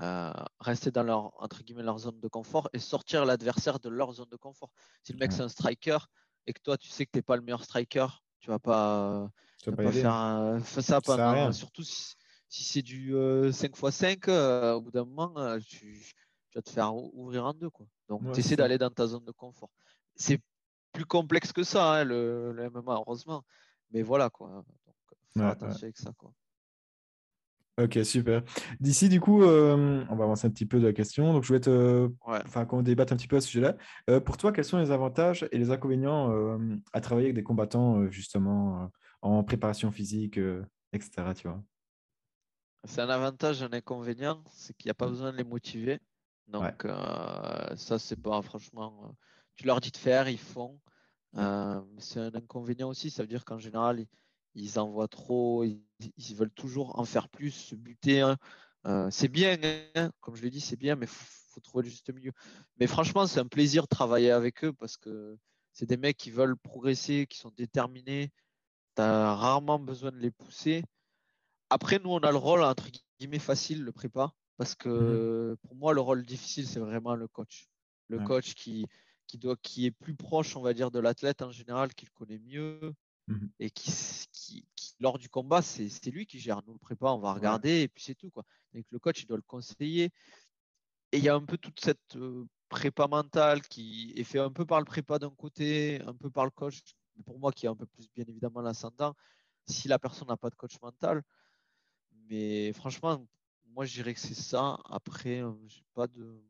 euh, 0.00 0.32
rester 0.60 0.90
dans 0.90 1.02
leur, 1.02 1.32
entre 1.42 1.62
guillemets, 1.62 1.82
leur 1.82 1.98
zone 1.98 2.20
de 2.20 2.28
confort 2.28 2.70
et 2.72 2.78
sortir 2.78 3.24
l'adversaire 3.26 3.80
de 3.80 3.88
leur 3.88 4.12
zone 4.12 4.28
de 4.30 4.36
confort. 4.36 4.70
Si 5.02 5.12
le 5.12 5.18
mec, 5.18 5.32
c'est 5.32 5.42
un 5.42 5.48
striker 5.48 5.98
et 6.46 6.52
que 6.52 6.60
toi, 6.62 6.78
tu 6.78 6.88
sais 6.88 7.04
que 7.04 7.10
tu 7.12 7.18
n'es 7.18 7.22
pas 7.22 7.36
le 7.36 7.42
meilleur 7.42 7.64
striker, 7.64 8.06
tu 8.38 8.48
vas 8.48 8.58
pas, 8.58 9.30
tu 9.62 9.70
vas 9.70 9.76
pas, 9.76 9.92
faire 9.92 10.82
ça 10.82 11.00
pendant, 11.02 11.52
surtout 11.52 11.82
si, 11.82 12.14
si 12.48 12.64
c'est 12.64 12.82
du 12.82 13.12
5x5, 13.12 14.28
euh, 14.28 14.32
euh, 14.32 14.74
au 14.74 14.80
bout 14.80 14.90
d'un 14.90 15.04
moment, 15.04 15.38
euh, 15.38 15.58
tu, 15.58 16.14
vas 16.54 16.62
te 16.62 16.70
faire 16.70 16.94
ouvrir 16.94 17.44
en 17.44 17.52
deux. 17.52 17.70
Quoi. 17.70 17.86
Donc, 18.08 18.32
tu 18.32 18.40
essaies 18.40 18.56
d'aller 18.56 18.78
dans 18.78 18.90
ta 18.90 19.06
zone 19.06 19.24
de 19.24 19.32
confort. 19.32 19.70
C'est 20.14 20.40
plus 20.92 21.04
complexe 21.04 21.52
que 21.52 21.62
ça, 21.62 21.94
hein, 21.94 22.04
le, 22.04 22.52
MMA, 22.72 22.94
heureusement. 22.94 23.44
Mais 23.92 24.02
voilà, 24.02 24.30
quoi. 24.30 24.48
Donc, 24.48 24.64
faut 25.36 25.42
attention 25.42 25.84
avec 25.84 25.98
ça. 25.98 26.12
Quoi. 26.16 26.32
Ok, 27.78 27.98
super. 28.04 28.42
D'ici, 28.78 29.08
du 29.08 29.20
coup, 29.20 29.42
on 29.42 30.16
va 30.16 30.24
avancer 30.24 30.46
un 30.46 30.50
petit 30.50 30.66
peu 30.66 30.78
de 30.80 30.86
la 30.86 30.92
question. 30.92 31.32
Donc, 31.32 31.42
je 31.42 31.48
voulais 31.48 31.60
te... 31.60 32.10
enfin, 32.20 32.66
qu'on 32.66 32.82
débatte 32.82 33.12
un 33.12 33.16
petit 33.16 33.28
peu 33.28 33.36
à 33.36 33.40
ce 33.40 33.48
sujet-là. 33.48 34.20
pour 34.20 34.36
toi, 34.36 34.52
quels 34.52 34.64
sont 34.64 34.78
les 34.78 34.90
avantages 34.90 35.48
et 35.50 35.58
les 35.58 35.70
inconvénients 35.70 36.58
à 36.92 37.00
travailler 37.00 37.28
avec 37.28 37.36
des 37.36 37.42
combattants, 37.42 38.10
justement, 38.10 38.90
en 39.22 39.42
préparation 39.44 39.90
physique, 39.90 40.38
etc. 40.92 41.32
Tu 41.34 41.48
vois? 41.48 41.62
C'est 42.84 43.02
un 43.02 43.10
avantage, 43.10 43.62
un 43.62 43.72
inconvénient, 43.72 44.42
c'est 44.50 44.74
qu'il 44.76 44.88
n'y 44.88 44.92
a 44.92 44.94
pas 44.94 45.06
mmh. 45.06 45.10
besoin 45.10 45.32
de 45.32 45.36
les 45.36 45.44
motiver. 45.44 46.00
Donc, 46.48 46.84
euh, 46.84 47.76
ça, 47.76 47.98
c'est 47.98 48.20
pas 48.20 48.40
franchement. 48.42 49.14
Euh, 49.60 49.62
tu 49.62 49.66
leur 49.66 49.80
dis 49.80 49.90
de 49.90 49.96
faire, 49.96 50.28
ils 50.28 50.38
font. 50.38 50.80
Euh, 51.36 51.80
c'est 51.98 52.20
un 52.20 52.34
inconvénient 52.34 52.88
aussi, 52.88 53.10
ça 53.10 53.22
veut 53.22 53.28
dire 53.28 53.44
qu'en 53.44 53.58
général, 53.58 54.04
ils, 54.54 54.78
envoient 54.78 55.08
trop, 55.08 55.64
ils, 55.64 56.34
veulent 56.34 56.50
toujours 56.50 56.98
en 56.98 57.04
faire 57.04 57.28
plus, 57.28 57.50
se 57.50 57.74
buter. 57.74 58.20
Hein. 58.20 58.36
c'est 59.10 59.28
bien, 59.28 59.56
hein, 59.94 60.10
comme 60.20 60.34
je 60.34 60.42
l'ai 60.42 60.50
dit, 60.50 60.60
c'est 60.60 60.76
bien, 60.76 60.96
mais 60.96 61.06
il 61.06 61.08
faut, 61.08 61.60
trouver 61.60 61.84
le 61.84 61.90
juste 61.90 62.12
milieu. 62.12 62.32
Mais 62.78 62.86
franchement, 62.86 63.26
c'est 63.26 63.40
un 63.40 63.46
plaisir 63.46 63.82
de 63.82 63.88
travailler 63.88 64.30
avec 64.30 64.64
eux 64.64 64.72
parce 64.72 64.96
que 64.96 65.36
c'est 65.72 65.86
des 65.86 65.98
mecs 65.98 66.16
qui 66.16 66.30
veulent 66.30 66.56
progresser, 66.56 67.26
qui 67.28 67.38
sont 67.38 67.52
déterminés. 67.56 68.32
Tu 68.96 69.02
as 69.02 69.34
rarement 69.34 69.78
besoin 69.78 70.10
de 70.10 70.18
les 70.18 70.30
pousser. 70.30 70.82
Après, 71.68 71.98
nous, 71.98 72.10
on 72.10 72.20
a 72.20 72.30
le 72.30 72.38
rôle, 72.38 72.62
entre 72.62 72.88
guillemets, 73.18 73.38
facile, 73.38 73.82
le 73.84 73.92
prépa, 73.92 74.32
parce 74.56 74.74
que 74.74 75.52
mmh 75.52 75.56
pour 75.58 75.76
moi, 75.76 75.92
le 75.92 76.00
rôle 76.00 76.24
difficile, 76.24 76.66
c'est 76.66 76.80
vraiment 76.80 77.14
le 77.14 77.28
coach. 77.28 77.68
Le 78.08 78.18
coach 78.18 78.54
qui, 78.54 78.86
qui, 79.30 79.38
doit, 79.38 79.56
qui 79.62 79.86
est 79.86 79.92
plus 79.92 80.14
proche, 80.14 80.56
on 80.56 80.60
va 80.60 80.74
dire, 80.74 80.90
de 80.90 80.98
l'athlète 80.98 81.42
en 81.42 81.52
général, 81.52 81.94
qui 81.94 82.06
le 82.06 82.10
connaît 82.14 82.40
mieux, 82.40 82.94
mmh 83.28 83.46
et 83.60 83.70
qui, 83.70 83.92
qui, 84.32 84.66
lors 84.98 85.18
du 85.18 85.28
combat, 85.28 85.62
c'est 85.62 86.10
lui 86.10 86.26
qui 86.26 86.40
gère. 86.40 86.62
Nous, 86.66 86.72
le 86.72 86.78
prépa, 86.78 87.06
on 87.06 87.20
va 87.20 87.32
regarder, 87.32 87.82
et 87.82 87.88
puis 87.88 88.02
c'est 88.02 88.16
tout. 88.16 88.30
Quoi. 88.30 88.44
Donc, 88.74 88.84
le 88.90 88.98
coach, 88.98 89.22
il 89.22 89.26
doit 89.26 89.36
le 89.36 89.42
conseiller. 89.42 90.10
Et 91.12 91.18
il 91.18 91.24
y 91.24 91.28
a 91.28 91.34
un 91.34 91.44
peu 91.44 91.58
toute 91.58 91.80
cette 91.80 92.16
prépa 92.68 93.06
mentale 93.06 93.62
qui 93.62 94.12
est 94.16 94.24
fait 94.24 94.38
un 94.40 94.50
peu 94.50 94.64
par 94.66 94.80
le 94.80 94.84
prépa 94.84 95.18
d'un 95.18 95.30
côté, 95.30 96.00
un 96.06 96.14
peu 96.14 96.30
par 96.30 96.44
le 96.44 96.50
coach, 96.50 96.80
mais 97.16 97.22
pour 97.22 97.38
moi, 97.38 97.52
qui 97.52 97.66
est 97.66 97.68
un 97.68 97.76
peu 97.76 97.86
plus, 97.86 98.08
bien 98.14 98.24
évidemment, 98.26 98.60
l'ascendant. 98.62 99.14
Si 99.66 99.86
la 99.86 99.98
personne 99.98 100.28
n'a 100.28 100.36
pas 100.36 100.50
de 100.50 100.56
coach 100.56 100.80
mental, 100.82 101.22
mais 102.28 102.72
franchement, 102.72 103.24
moi, 103.66 103.84
je 103.84 103.94
dirais 103.94 104.14
que 104.14 104.20
c'est 104.20 104.34
ça. 104.34 104.78
Après, 104.86 105.40
euh, 105.40 105.52
j'ai 105.68 105.84
pas 105.94 106.08
de. 106.08 106.42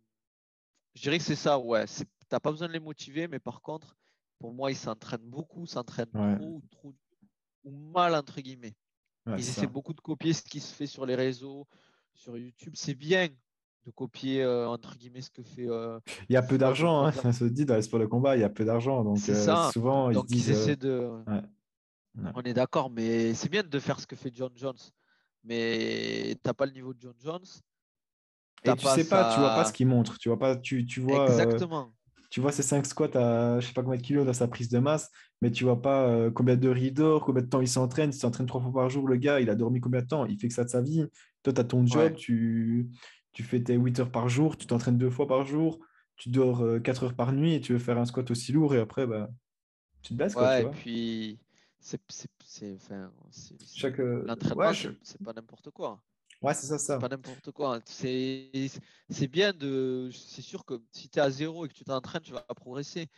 Je 0.95 1.03
dirais 1.03 1.19
que 1.19 1.25
c'est 1.25 1.37
ça, 1.37 1.59
ouais. 1.59 1.87
Tu 1.87 2.20
n'as 2.33 2.41
pas 2.41 2.51
besoin 2.51 2.69
de 2.69 2.73
les 2.73 2.81
motiver, 2.81 3.29
mais 3.29 3.39
par 3.39 3.61
contre, 3.61 3.97
pour 4.39 4.53
moi, 4.53 4.71
ils 4.71 4.77
s'entraînent 4.77 5.21
beaucoup, 5.29 5.67
s'entraînent 5.67 6.11
trop, 6.11 6.63
trop 6.71 6.95
ou 7.65 7.71
mal, 7.93 8.15
entre 8.15 8.41
guillemets. 8.41 8.75
ils 9.27 9.41
essaient 9.41 9.67
beaucoup 9.67 9.93
de 9.93 10.01
copier 10.01 10.33
ce 10.33 10.43
qui 10.43 10.61
se 10.61 10.75
fait 10.75 10.87
sur 10.87 11.07
les 11.07 11.15
réseaux, 11.15 11.67
sur 12.15 12.37
YouTube. 12.37 12.73
C'est 12.77 12.95
bien 12.95 13.29
de 13.87 13.91
copier, 13.91 14.43
euh, 14.43 14.69
entre 14.69 14.97
guillemets, 14.97 15.23
ce 15.23 15.31
que 15.31 15.43
fait. 15.43 15.69
Euh, 15.69 15.99
il 16.29 16.33
y 16.33 16.37
a 16.37 16.43
peu 16.43 16.59
d'argent, 16.59 17.05
hein, 17.05 17.13
ça 17.13 17.33
se 17.33 17.45
dit 17.45 17.65
dans 17.65 17.77
les 17.77 17.83
sports 17.83 18.01
de 18.01 18.07
combat, 18.07 18.37
il 18.37 18.41
y 18.41 18.45
a 18.45 18.51
peu 18.51 18.65
d'argent. 18.65 19.05
Donc, 19.05 19.19
ça. 19.19 19.71
souvent, 19.73 20.11
donc, 20.11 20.27
ils, 20.29 20.37
disent, 20.37 20.51
essaient 20.51 20.77
de. 20.77 21.11
On 22.35 22.43
est 22.43 22.55
d'accord, 22.55 22.91
mais 22.91 23.35
c'est 23.35 23.49
bien 23.49 23.63
de 23.63 23.79
faire 23.79 24.01
ce 24.01 24.07
que 24.07 24.17
fait 24.17 24.31
John 24.35 24.53
Jones 24.55 24.77
mais 25.45 26.37
t'as 26.43 26.55
pas 26.55 26.67
le 26.67 26.73
niveau 26.73 26.93
de 26.93 27.01
John 27.01 27.15
Jones. 27.23 27.47
Et 28.65 28.75
tu 28.77 28.87
sais 28.87 29.09
pas, 29.09 29.33
tu 29.33 29.41
vois 29.41 29.55
pas 29.55 29.65
ce 29.65 29.73
qu'il 29.73 29.87
montre. 29.87 30.19
Tu 30.19 30.29
vois 30.29 30.39
pas, 30.39 30.57
tu, 30.57 30.85
tu 30.85 31.01
vois. 31.01 31.23
Euh, 31.23 31.27
Exactement. 31.27 31.93
Tu 32.31 32.41
vois 32.41 32.53
ces 32.53 32.63
5 32.63 32.87
squats 32.87 33.17
à 33.17 33.61
je 33.61 33.67
sais 33.67 33.73
pas 33.73 33.83
combien 33.83 33.99
de 33.99 34.03
kilos 34.03 34.25
dans 34.25 34.33
sa 34.33 34.47
prise 34.49 34.69
de 34.69 34.79
masse, 34.79 35.11
mais 35.43 35.51
tu 35.51 35.65
vois 35.65 35.83
pas 35.83 36.09
euh, 36.09 36.31
combien 36.31 36.57
de 36.57 36.69
rideaux, 36.69 37.21
combien 37.21 37.43
de 37.43 37.49
temps 37.49 37.61
il 37.61 37.69
s'entraîne. 37.69 38.11
Il 38.11 38.19
s'entraîne 38.19 38.47
trois 38.47 38.61
fois 38.61 38.73
par 38.73 38.89
jour, 38.89 39.09
le 39.09 39.17
gars, 39.17 39.41
il 39.41 39.51
a 39.51 39.57
dormi 39.57 39.81
combien 39.81 40.01
de 40.01 40.07
temps? 40.07 40.25
Il 40.27 40.39
fait 40.39 40.49
que 40.49 40.55
ça 40.55 40.65
de 40.65 40.71
sa 40.71 40.81
vie. 40.81 41.05
Toi, 41.43 41.53
tu 41.53 41.61
as 41.61 41.65
ton 41.65 41.85
job, 41.85 42.15
tu, 42.15 42.89
tu 43.33 43.43
fais 43.43 43.61
tes 43.61 43.75
8 43.75 44.01
heures 44.01 44.13
par 44.13 44.29
jour, 44.29 44.57
tu 44.57 44.67
t'entraînes 44.67 44.99
deux 44.99 45.11
fois 45.11 45.27
par 45.27 45.45
jour, 45.45 45.81
tu 46.17 46.29
dors 46.31 46.65
4 46.83 47.03
euh, 47.03 47.07
heures 47.07 47.15
par 47.15 47.33
nuit 47.33 47.55
et 47.55 47.61
tu 47.61 47.73
veux 47.73 47.79
faire 47.79 47.99
un 47.99 48.05
squat 48.05 48.31
aussi 48.31 48.53
lourd 48.53 48.75
et 48.75 48.79
après, 48.79 49.07
bah, 49.07 49.29
tu 50.03 50.15
te 50.15 50.19
baisses. 50.19 50.35
Quoi, 50.35 50.57
tu 50.57 50.63
vois. 50.63 50.71
et 50.71 50.75
puis 50.75 51.41
c'est 51.81 52.77
enfin, 52.77 53.11
Chaque... 53.75 54.01
Euh, 54.01 54.23
l'entraînement 54.27 54.73
c'est 55.03 55.23
pas 55.23 55.33
n'importe 55.33 55.71
quoi 55.71 56.01
ouais 56.43 56.55
c'est 56.55 56.67
ça 56.67 56.79
ça. 56.79 56.99
pas 56.99 57.09
n'importe 57.09 57.51
quoi 57.51 57.81
c'est 57.85 58.51
c'est 59.09 59.29
bien 59.29 59.53
de 59.53 60.11
c'est 60.13 60.43
sûr 60.43 60.65
que 60.65 60.81
si 60.93 61.09
tu 61.09 61.19
es 61.19 61.23
à 61.23 61.31
zéro 61.31 61.67
et 61.67 61.69
que 61.69 61.75
tu 61.75 61.85
t'entraînes 61.85 62.23
tu 62.23 62.33
vas 62.33 62.41
progresser. 62.57 63.09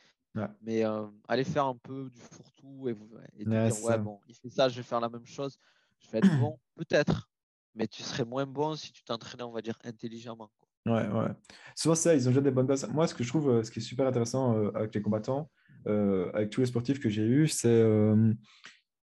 Mais 0.62 0.82
euh, 0.82 1.06
aller 1.28 1.44
faire 1.44 1.66
un 1.66 1.76
peu 1.76 2.08
du 2.08 2.20
fourre-tout 2.20 2.88
et, 2.88 2.96
et 3.38 3.44
dire 3.44 3.84
ouais 3.84 3.98
bon 3.98 4.18
il 4.26 4.34
fait 4.34 4.48
ça 4.48 4.66
je 4.70 4.76
vais 4.76 4.82
faire 4.82 5.00
la 5.00 5.10
même 5.10 5.26
chose 5.26 5.58
je 5.98 6.10
vais 6.10 6.18
être 6.18 6.38
bon 6.40 6.58
peut-être. 6.76 7.28
Mais 7.74 7.86
tu 7.86 8.02
serais 8.02 8.24
moins 8.24 8.46
bon 8.46 8.74
si 8.74 8.92
tu 8.92 9.04
t'entraînais 9.04 9.42
on 9.42 9.52
va 9.52 9.60
dire 9.60 9.78
intelligemment 9.84 10.50
Ouais, 10.84 11.06
ouais. 11.06 11.28
Souvent, 11.76 11.94
ça, 11.94 12.12
ils 12.12 12.26
ont 12.26 12.32
déjà 12.32 12.40
des 12.40 12.50
bonnes 12.50 12.66
bases. 12.66 12.88
Moi, 12.88 13.06
ce 13.06 13.14
que 13.14 13.22
je 13.22 13.28
trouve, 13.28 13.48
euh, 13.48 13.62
ce 13.62 13.70
qui 13.70 13.78
est 13.78 13.82
super 13.82 14.04
intéressant 14.04 14.66
avec 14.74 14.92
les 14.92 15.00
combattants, 15.00 15.48
euh, 15.88 16.30
avec 16.32 16.50
tous 16.50 16.60
les 16.60 16.66
sportifs 16.66 17.00
que 17.00 17.08
j'ai 17.08 17.22
eus, 17.22 17.48
c'est 17.48 17.68
euh, 17.68 18.32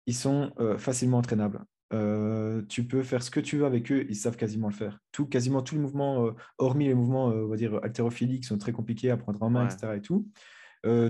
ils 0.07 0.15
sont 0.15 0.53
euh, 0.61 0.79
facilement 0.79 1.19
entraînables. 1.19 1.61
Euh, 1.93 2.63
tu 2.69 2.85
peux 2.85 3.03
faire 3.03 3.23
ce 3.23 3.31
que 3.31 3.41
tu 3.41 3.57
veux 3.59 3.67
avec 3.67 3.91
eux, 3.91 4.07
ils 4.09 4.17
savent 4.17 4.37
quasiment 4.37 4.69
le 4.69 4.75
faire. 4.75 4.99
Tout, 5.13 5.27
quasiment 5.27 5.63
tous 5.63 5.75
les 5.75 5.81
mouvements, 5.81 6.27
euh, 6.27 6.33
hormis 6.59 6.87
les 6.87 6.95
mouvements, 6.95 7.27
on 7.27 7.49
va 7.49 7.57
dire, 7.57 7.81
haltérophiles 7.83 8.41
qui 8.41 8.47
sont 8.47 8.59
très 8.59 8.73
compliqués 8.73 9.11
à 9.11 9.17
prendre 9.17 9.43
en 9.43 9.51
main, 9.51 9.67
etc. 9.67 9.95
Et 9.97 10.01
tout, 10.01 10.29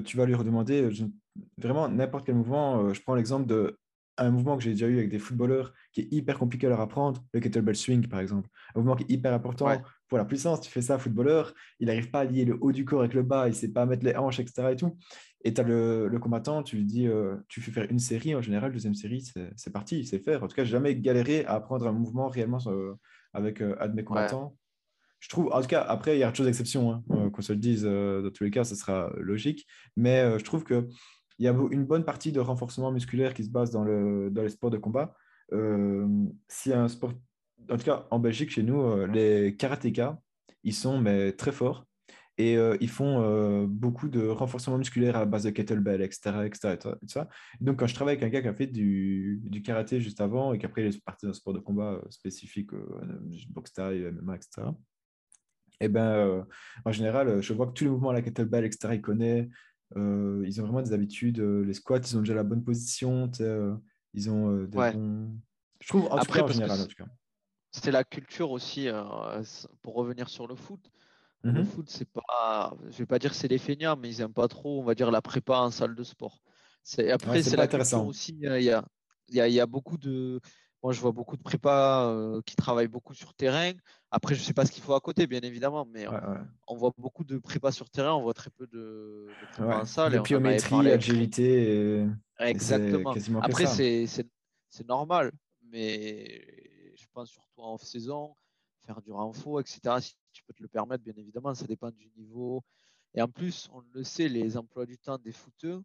tu 0.04 0.16
vas 0.16 0.26
lui 0.26 0.34
redemander 0.34 0.88
vraiment 1.56 1.88
n'importe 1.88 2.26
quel 2.26 2.34
mouvement. 2.34 2.92
je 2.92 3.00
prends 3.02 3.14
l'exemple 3.14 3.46
de 3.46 3.78
un 4.18 4.30
mouvement 4.30 4.56
que 4.56 4.62
j'ai 4.62 4.72
déjà 4.72 4.88
eu 4.88 4.98
avec 4.98 5.10
des 5.10 5.18
footballeurs 5.18 5.72
qui 5.92 6.02
est 6.02 6.08
hyper 6.12 6.38
compliqué 6.38 6.66
à 6.66 6.70
leur 6.70 6.80
apprendre, 6.80 7.22
le 7.32 7.40
kettlebell 7.40 7.76
swing 7.76 8.06
par 8.08 8.20
exemple. 8.20 8.48
Un 8.74 8.80
mouvement 8.80 8.96
qui 8.96 9.04
est 9.04 9.10
hyper 9.12 9.32
important 9.32 9.68
pour 10.08 10.18
la 10.18 10.24
puissance. 10.24 10.60
Tu 10.60 10.70
fais 10.70 10.82
ça, 10.82 10.98
footballeur, 10.98 11.54
il 11.80 11.86
n'arrive 11.86 12.10
pas 12.10 12.20
à 12.20 12.24
lier 12.24 12.44
le 12.44 12.56
haut 12.60 12.72
du 12.72 12.84
corps 12.84 13.00
avec 13.00 13.14
le 13.14 13.22
bas, 13.22 13.46
il 13.46 13.50
ne 13.50 13.56
sait 13.56 13.68
pas 13.68 13.86
mettre 13.86 14.04
les 14.04 14.16
hanches, 14.16 14.40
etc. 14.40 14.68
Et, 14.72 14.76
tout. 14.76 14.96
et 15.44 15.54
tu 15.54 15.60
as 15.60 15.64
le, 15.64 16.18
combattant, 16.20 16.62
tu 16.62 16.76
lui 16.76 16.84
dis, 16.84 17.06
euh, 17.06 17.36
tu 17.48 17.60
fais 17.60 17.70
faire 17.70 17.86
une 17.90 17.98
série, 17.98 18.34
en 18.34 18.42
général, 18.42 18.72
deuxième 18.72 18.94
série, 18.94 19.24
c'est 19.56 19.72
parti, 19.72 20.00
il 20.00 20.06
sait 20.06 20.18
faire. 20.18 20.42
En 20.42 20.48
tout 20.48 20.56
cas, 20.56 20.64
jamais 20.64 20.96
galéré 20.96 21.44
à 21.44 21.54
apprendre 21.54 21.86
un 21.86 21.92
mouvement 21.92 22.28
réellement 22.28 22.58
euh, 22.66 22.94
avec 23.32 23.60
euh, 23.60 23.76
un 23.80 23.88
de 23.88 23.94
mes 23.94 24.04
combattants. 24.04 24.56
Je 25.20 25.28
trouve, 25.28 25.52
en 25.52 25.60
tout 25.60 25.66
cas, 25.66 25.82
après, 25.82 26.16
il 26.16 26.20
y 26.20 26.22
a 26.22 26.32
chose 26.32 26.46
d'exception, 26.46 26.92
hein, 27.10 27.30
qu'on 27.30 27.42
se 27.42 27.52
le 27.52 27.58
dise, 27.58 27.82
dans 27.82 28.30
tous 28.30 28.44
les 28.44 28.52
cas, 28.52 28.62
ce 28.62 28.76
sera 28.76 29.10
logique. 29.16 29.66
Mais 29.96 30.38
je 30.38 30.44
trouve 30.44 30.62
que 30.62 30.86
il 31.38 31.44
y 31.44 31.48
a 31.48 31.56
une 31.70 31.84
bonne 31.84 32.04
partie 32.04 32.32
de 32.32 32.40
renforcement 32.40 32.90
musculaire 32.90 33.34
qui 33.34 33.44
se 33.44 33.50
base 33.50 33.70
dans, 33.70 33.84
le, 33.84 34.30
dans 34.30 34.42
les 34.42 34.48
sports 34.48 34.70
de 34.70 34.78
combat. 34.78 35.14
Euh, 35.52 36.06
si 36.48 36.72
un 36.72 36.88
sport, 36.88 37.12
en 37.70 37.76
tout 37.76 37.84
cas 37.84 38.06
en 38.10 38.18
Belgique, 38.18 38.50
chez 38.50 38.62
nous, 38.62 38.80
euh, 38.80 39.06
les 39.06 39.56
karatékas, 39.56 40.18
ils 40.64 40.74
sont 40.74 41.00
mais, 41.00 41.32
très 41.32 41.52
forts 41.52 41.84
et 42.36 42.56
euh, 42.56 42.76
ils 42.80 42.88
font 42.88 43.66
beaucoup 43.66 44.08
de 44.08 44.28
renforcement 44.28 44.78
musculaire 44.78 45.16
à 45.16 45.26
base 45.26 45.42
de 45.42 45.50
kettlebell, 45.50 46.02
etc. 46.02 46.44
etc., 46.44 46.76
Donc, 47.60 47.80
quand 47.80 47.88
je 47.88 47.94
travaille 47.94 48.14
avec 48.14 48.24
un 48.24 48.28
gars 48.28 48.42
qui 48.42 48.48
a 48.48 48.54
fait 48.54 48.68
du, 48.68 49.40
du 49.42 49.60
karaté 49.60 50.00
juste 50.00 50.20
avant 50.20 50.52
et 50.52 50.58
qu'après 50.58 50.82
il 50.82 50.94
est 50.94 51.04
parti 51.04 51.26
dans 51.26 51.30
un 51.30 51.34
sport 51.34 51.52
de 51.52 51.58
combat 51.58 52.00
spécifique, 52.10 52.70
boxe 53.50 53.72
taille, 53.72 54.12
MMA, 54.12 54.36
etc., 54.36 54.68
et 55.80 55.88
ben, 55.88 56.44
en 56.84 56.92
général, 56.92 57.40
je 57.40 57.52
vois 57.52 57.68
que 57.68 57.72
tous 57.72 57.84
les 57.84 57.90
mouvements 57.90 58.10
à 58.10 58.14
la 58.14 58.22
kettlebell, 58.22 58.64
etc., 58.64 58.94
il 58.94 59.00
connaît. 59.00 59.48
Euh, 59.96 60.42
ils 60.46 60.60
ont 60.60 60.64
vraiment 60.64 60.82
des 60.82 60.92
habitudes. 60.92 61.40
Euh, 61.40 61.64
les 61.64 61.74
squats, 61.74 61.98
ils 61.98 62.16
ont 62.16 62.20
déjà 62.20 62.34
la 62.34 62.42
bonne 62.42 62.64
position. 62.64 63.30
Euh, 63.40 63.74
ils 64.14 64.30
ont 64.30 64.64
des 64.64 64.76
bons... 64.76 65.38
Je 65.80 65.88
trouve, 65.88 66.06
en 66.10 66.18
tout 66.18 66.32
cas, 66.32 66.42
en 66.42 66.48
général, 66.48 66.78
C'est 67.70 67.90
la 67.90 68.04
culture 68.04 68.50
aussi, 68.50 68.88
pour 69.82 69.94
revenir 69.94 70.28
sur 70.28 70.46
le 70.46 70.54
foot. 70.54 70.90
Le 71.42 71.52
mhm. 71.52 71.64
foot, 71.64 71.88
c'est 71.88 72.08
pas, 72.10 72.74
je 72.90 72.98
vais 72.98 73.06
pas 73.06 73.18
dire 73.18 73.32
c'est 73.32 73.48
les 73.48 73.58
feignants, 73.58 73.96
mais 73.96 74.08
ils 74.08 74.20
aiment 74.20 74.32
pas 74.32 74.48
trop, 74.48 74.80
on 74.80 74.84
va 74.84 74.94
dire, 74.94 75.10
la 75.10 75.22
prépa 75.22 75.58
en 75.58 75.70
salle 75.70 75.94
de 75.94 76.02
sport. 76.02 76.42
Après, 77.10 77.42
c'est 77.42 77.56
la 77.56 77.68
culture 77.68 78.06
aussi. 78.06 78.36
Il 78.40 78.62
y 78.62 78.70
a, 78.70 78.84
y, 79.28 79.40
a, 79.40 79.48
y 79.48 79.60
a 79.60 79.66
beaucoup 79.66 79.98
de, 79.98 80.40
moi, 80.82 80.92
je 80.92 81.00
vois 81.00 81.12
beaucoup 81.12 81.36
de 81.36 81.42
prépas 81.42 82.40
qui 82.46 82.56
travaillent 82.56 82.88
beaucoup 82.88 83.14
sur 83.14 83.34
terrain. 83.34 83.72
Après, 84.10 84.34
je 84.34 84.40
ne 84.40 84.44
sais 84.44 84.54
pas 84.54 84.64
ce 84.64 84.72
qu'il 84.72 84.82
faut 84.82 84.94
à 84.94 85.00
côté, 85.00 85.26
bien 85.26 85.40
évidemment, 85.40 85.86
mais 85.92 86.06
on, 86.66 86.76
voit 86.76 86.92
beaucoup 86.96 87.24
de 87.24 87.38
prépas 87.38 87.72
sur 87.72 87.90
terrain, 87.90 88.14
on 88.14 88.22
voit 88.22 88.34
très 88.34 88.50
peu 88.50 88.66
de, 88.66 89.26
de 89.28 89.52
prépas 89.52 89.82
en 89.82 89.84
salle. 89.84 90.12
De 90.12 90.20
biométrie, 90.20 90.90
agilité. 90.90 92.04
Exactement. 92.40 93.14
Après, 93.42 93.66
c'est 93.66 94.88
normal, 94.88 95.32
mais 95.70 96.44
je 97.26 97.30
pense 97.30 97.30
surtout 97.30 97.62
en 97.62 97.74
off-saison, 97.74 98.34
faire 98.86 99.00
du 99.02 99.12
renfort, 99.12 99.60
etc. 99.60 99.80
Si 100.00 100.14
tu 100.32 100.42
peux 100.44 100.54
te 100.54 100.62
le 100.62 100.68
permettre, 100.68 101.04
bien 101.04 101.14
évidemment, 101.16 101.54
ça 101.54 101.66
dépend 101.66 101.90
du 101.90 102.10
niveau. 102.16 102.62
Et 103.14 103.22
en 103.22 103.28
plus, 103.28 103.68
on 103.72 103.82
le 103.92 104.04
sait, 104.04 104.28
les 104.28 104.56
emplois 104.56 104.86
du 104.86 104.98
temps 104.98 105.18
des 105.18 105.32
footeux, 105.32 105.82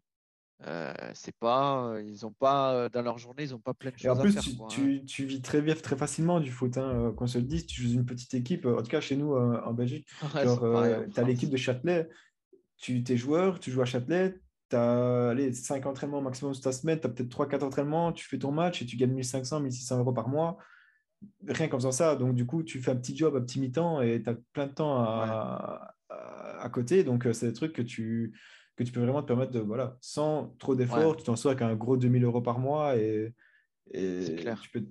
euh, 0.66 0.92
c'est 1.14 1.36
pas, 1.36 1.96
ils 2.06 2.24
ont 2.24 2.32
pas 2.32 2.88
dans 2.88 3.02
leur 3.02 3.18
journée, 3.18 3.44
ils 3.44 3.50
n'ont 3.50 3.58
pas 3.58 3.74
plein 3.74 3.90
de 3.90 3.98
choses 3.98 4.18
en 4.18 4.20
plus, 4.20 4.34
tu, 4.36 4.50
hein. 4.60 5.04
tu, 5.06 5.24
vis 5.26 5.42
très 5.42 5.60
bien, 5.60 5.74
très 5.74 5.96
facilement 5.96 6.40
du 6.40 6.50
foot. 6.50 6.78
Hein, 6.78 6.88
euh, 6.94 7.12
qu'on 7.12 7.26
se 7.26 7.38
le 7.38 7.44
dise, 7.44 7.66
tu 7.66 7.82
joues 7.82 7.94
une 7.94 8.06
petite 8.06 8.32
équipe. 8.34 8.64
En 8.66 8.82
tout 8.82 8.90
cas, 8.90 9.00
chez 9.00 9.16
nous 9.16 9.34
euh, 9.34 9.60
en 9.64 9.72
Belgique, 9.72 10.06
tu 10.32 11.20
as 11.20 11.22
l'équipe 11.24 11.50
de 11.50 11.56
Châtelet. 11.56 12.08
Tu 12.76 13.02
es 13.06 13.16
joueur, 13.16 13.60
tu 13.60 13.70
joues 13.70 13.82
à 13.82 13.84
Châtelet. 13.84 14.40
Tu 14.70 14.76
as 14.76 15.30
allez, 15.30 15.52
5 15.52 15.84
entraînements 15.86 16.22
maximum 16.22 16.54
sur 16.54 16.62
ta 16.62 16.72
semaine. 16.72 17.00
Tu 17.00 17.06
as 17.06 17.10
peut-être 17.10 17.36
3-4 17.36 17.64
entraînements. 17.64 18.12
Tu 18.12 18.26
fais 18.26 18.38
ton 18.38 18.52
match 18.52 18.80
et 18.80 18.86
tu 18.86 18.96
gagnes 18.96 19.12
1500, 19.12 19.60
1600 19.60 19.98
euros 19.98 20.12
par 20.12 20.28
mois. 20.28 20.56
Rien 21.46 21.68
comme 21.68 21.80
ça. 21.80 22.16
Donc, 22.16 22.34
du 22.34 22.46
coup, 22.46 22.62
tu 22.62 22.80
fais 22.80 22.90
un 22.90 22.96
petit 22.96 23.16
job, 23.16 23.36
un 23.36 23.40
petit 23.40 23.60
mi-temps 23.60 24.02
et 24.02 24.22
tu 24.22 24.30
as 24.30 24.34
plein 24.52 24.66
de 24.66 24.72
temps 24.72 24.98
à, 24.98 25.94
à, 26.08 26.68
côté. 26.70 27.04
Donc, 27.04 27.26
c'est 27.32 27.48
des 27.48 27.52
trucs 27.52 27.72
que 27.72 27.82
tu 27.82 28.32
que 28.76 28.82
tu 28.82 28.90
peux 28.90 29.00
vraiment 29.00 29.22
te 29.22 29.28
permettre 29.28 29.52
de, 29.52 29.60
voilà, 29.60 29.96
sans 30.00 30.48
trop 30.58 30.74
d'efforts, 30.74 31.16
tu 31.16 31.22
t'en 31.22 31.36
sors 31.36 31.52
avec 31.52 31.62
un 31.62 31.76
gros 31.76 31.96
2000 31.96 32.24
euros 32.24 32.42
par 32.42 32.58
mois 32.58 32.96
et, 32.96 33.32
et 33.92 34.34
clair. 34.36 34.60
tu 34.60 34.70
peux, 34.70 34.84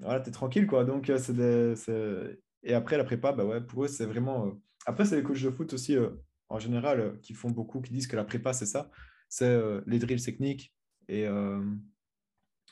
voilà, 0.00 0.24
es 0.24 0.30
tranquille, 0.30 0.66
quoi. 0.66 0.84
Donc, 0.84 1.10
euh, 1.10 1.18
c'est 1.18 2.38
Et 2.62 2.74
après, 2.74 2.96
la 2.96 3.04
prépa, 3.04 3.32
bah 3.32 3.44
ouais, 3.44 3.60
pour 3.60 3.84
eux, 3.84 3.88
c'est 3.88 4.06
vraiment. 4.06 4.46
Euh, 4.46 4.50
après, 4.86 5.04
c'est 5.04 5.16
les 5.16 5.22
coachs 5.22 5.42
de 5.42 5.50
foot 5.50 5.72
aussi, 5.72 5.96
euh, 5.96 6.10
en 6.48 6.58
général, 6.58 7.18
qui 7.20 7.34
font 7.34 7.50
beaucoup, 7.50 7.80
qui 7.80 7.92
disent 7.92 8.06
que 8.06 8.16
la 8.16 8.24
prépa, 8.24 8.52
c'est 8.52 8.66
ça. 8.66 8.90
C'est 9.28 9.60
les 9.86 9.98
drills 9.98 10.24
techniques 10.24 10.74
et, 11.06 11.26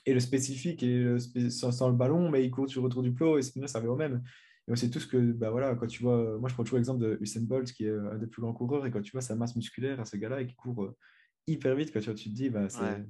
et 0.07 0.13
le 0.13 0.21
spécifique, 0.21 0.83
et 0.83 0.99
le 0.99 1.19
sans, 1.19 1.89
le 1.89 1.95
ballon, 1.95 2.31
mais 2.31 2.43
ils 2.45 2.49
courent 2.49 2.69
sur 2.69 2.81
le 2.81 2.85
retour 2.85 3.03
du 3.03 3.13
plot 3.13 3.39
et 3.39 3.41
ça 3.41 3.79
revient 3.79 3.89
au 3.89 3.97
même. 3.97 4.23
Et 4.69 4.75
c'est 4.77 4.89
tout 4.89 5.01
ce 5.01 5.07
que, 5.07 5.17
bah 5.33 5.49
voilà, 5.49 5.75
quand 5.75 5.85
tu 5.85 6.01
vois, 6.01 6.37
moi 6.39 6.47
je 6.47 6.53
prends 6.53 6.63
toujours 6.63 6.77
l'exemple 6.77 7.01
de 7.01 7.17
Usain 7.19 7.41
Bolt, 7.41 7.69
qui 7.73 7.85
est 7.85 7.91
un 7.91 8.17
des 8.17 8.25
plus 8.25 8.41
grands 8.41 8.53
coureurs, 8.53 8.85
et 8.85 8.91
quand 8.91 9.01
tu 9.01 9.11
vois 9.11 9.21
sa 9.21 9.35
masse 9.35 9.57
musculaire 9.57 9.99
à 9.99 10.05
ce 10.05 10.15
gars-là 10.15 10.41
et 10.41 10.47
qui 10.47 10.55
court 10.55 10.85
euh, 10.85 10.95
hyper 11.45 11.75
vite, 11.75 11.91
quand 11.91 11.99
tu, 11.99 12.13
te 12.13 12.29
dis, 12.29 12.49
bah, 12.49 12.67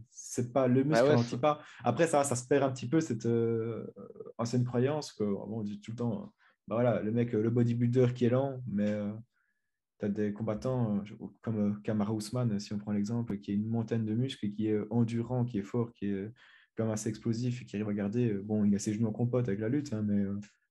c'est 0.10 0.52
pas 0.52 0.68
le 0.68 0.84
muscle 0.84 1.06
bah 1.06 1.16
ouais, 1.18 1.38
pas. 1.40 1.62
Après, 1.84 2.08
ça, 2.08 2.24
ça 2.24 2.36
se 2.36 2.48
perd 2.48 2.64
un 2.64 2.72
petit 2.72 2.90
peu 2.90 3.00
cette 3.00 3.28
euh, 3.28 3.86
ancienne 4.40 4.66
croyance 4.66 5.14
que, 5.14 5.24
bon, 5.24 5.60
on 5.60 5.64
dit 5.64 5.80
tout 5.80 5.92
le 5.92 5.98
temps, 5.98 6.34
bah 6.68 6.76
voilà, 6.76 7.04
le 7.04 7.12
mec, 7.12 7.32
le 7.32 7.50
bodybuilder 7.52 8.08
qui 8.16 8.26
est 8.26 8.30
lent, 8.32 8.60
mais 8.68 8.90
euh, 8.90 9.14
tu 10.00 10.06
as 10.06 10.10
des 10.10 10.34
combattants 10.34 11.04
comme 11.44 11.80
Kamara 11.84 12.12
Ousmane, 12.12 12.60
si 12.60 12.74
on 12.74 12.80
prend 12.80 12.92
l'exemple, 12.92 13.38
qui 13.38 13.52
est 13.52 13.56
une 13.56 13.68
montagne 13.68 14.04
de 14.04 14.16
muscles, 14.16 14.50
qui 14.50 14.68
est 14.68 14.80
endurant, 14.90 15.46
qui 15.46 15.60
est 15.60 15.64
fort, 15.64 15.94
qui 15.94 16.08
est 16.08 16.32
comme 16.78 16.92
assez 16.92 17.10
explosif 17.10 17.62
et 17.62 17.66
qui 17.66 17.76
arrive 17.76 17.90
à 17.90 17.94
garder. 17.94 18.34
Bon, 18.34 18.64
il 18.64 18.74
a 18.76 18.80
ses 18.80 18.94
genoux 18.94 19.08
en 19.08 19.12
compote 19.12 19.48
avec 19.48 19.60
la 19.60 19.68
lutte, 19.68 19.92
hein, 19.94 20.04
mais 20.04 20.24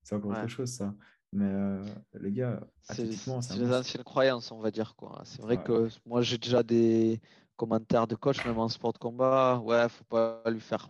c'est 0.03 0.15
encore 0.15 0.31
autre 0.31 0.49
chose, 0.49 0.71
ça. 0.71 0.95
Mais 1.33 1.45
euh, 1.45 1.83
les 2.21 2.33
gars, 2.33 2.61
c'est 2.83 3.05
les 3.05 3.75
anciennes 3.75 4.05
croyances, 4.05 4.53
on 4.53 4.61
va 4.61 4.71
dire. 4.71 4.95
quoi. 4.95 5.21
C'est 5.25 5.43
vrai 5.43 5.63
que 5.63 5.89
moi, 6.07 6.23
j'ai 6.23 6.39
déjà 6.39 6.63
des 6.63 7.21
commentaires 7.57 8.07
de 8.07 8.15
coach, 8.15 8.45
même 8.47 8.59
en 8.59 8.69
sport 8.69 8.93
de 8.93 8.99
combat. 8.99 9.59
Ouais, 9.59 9.89
faut 9.89 10.05
pas 10.05 10.43
lui 10.47 10.61
faire, 10.61 10.89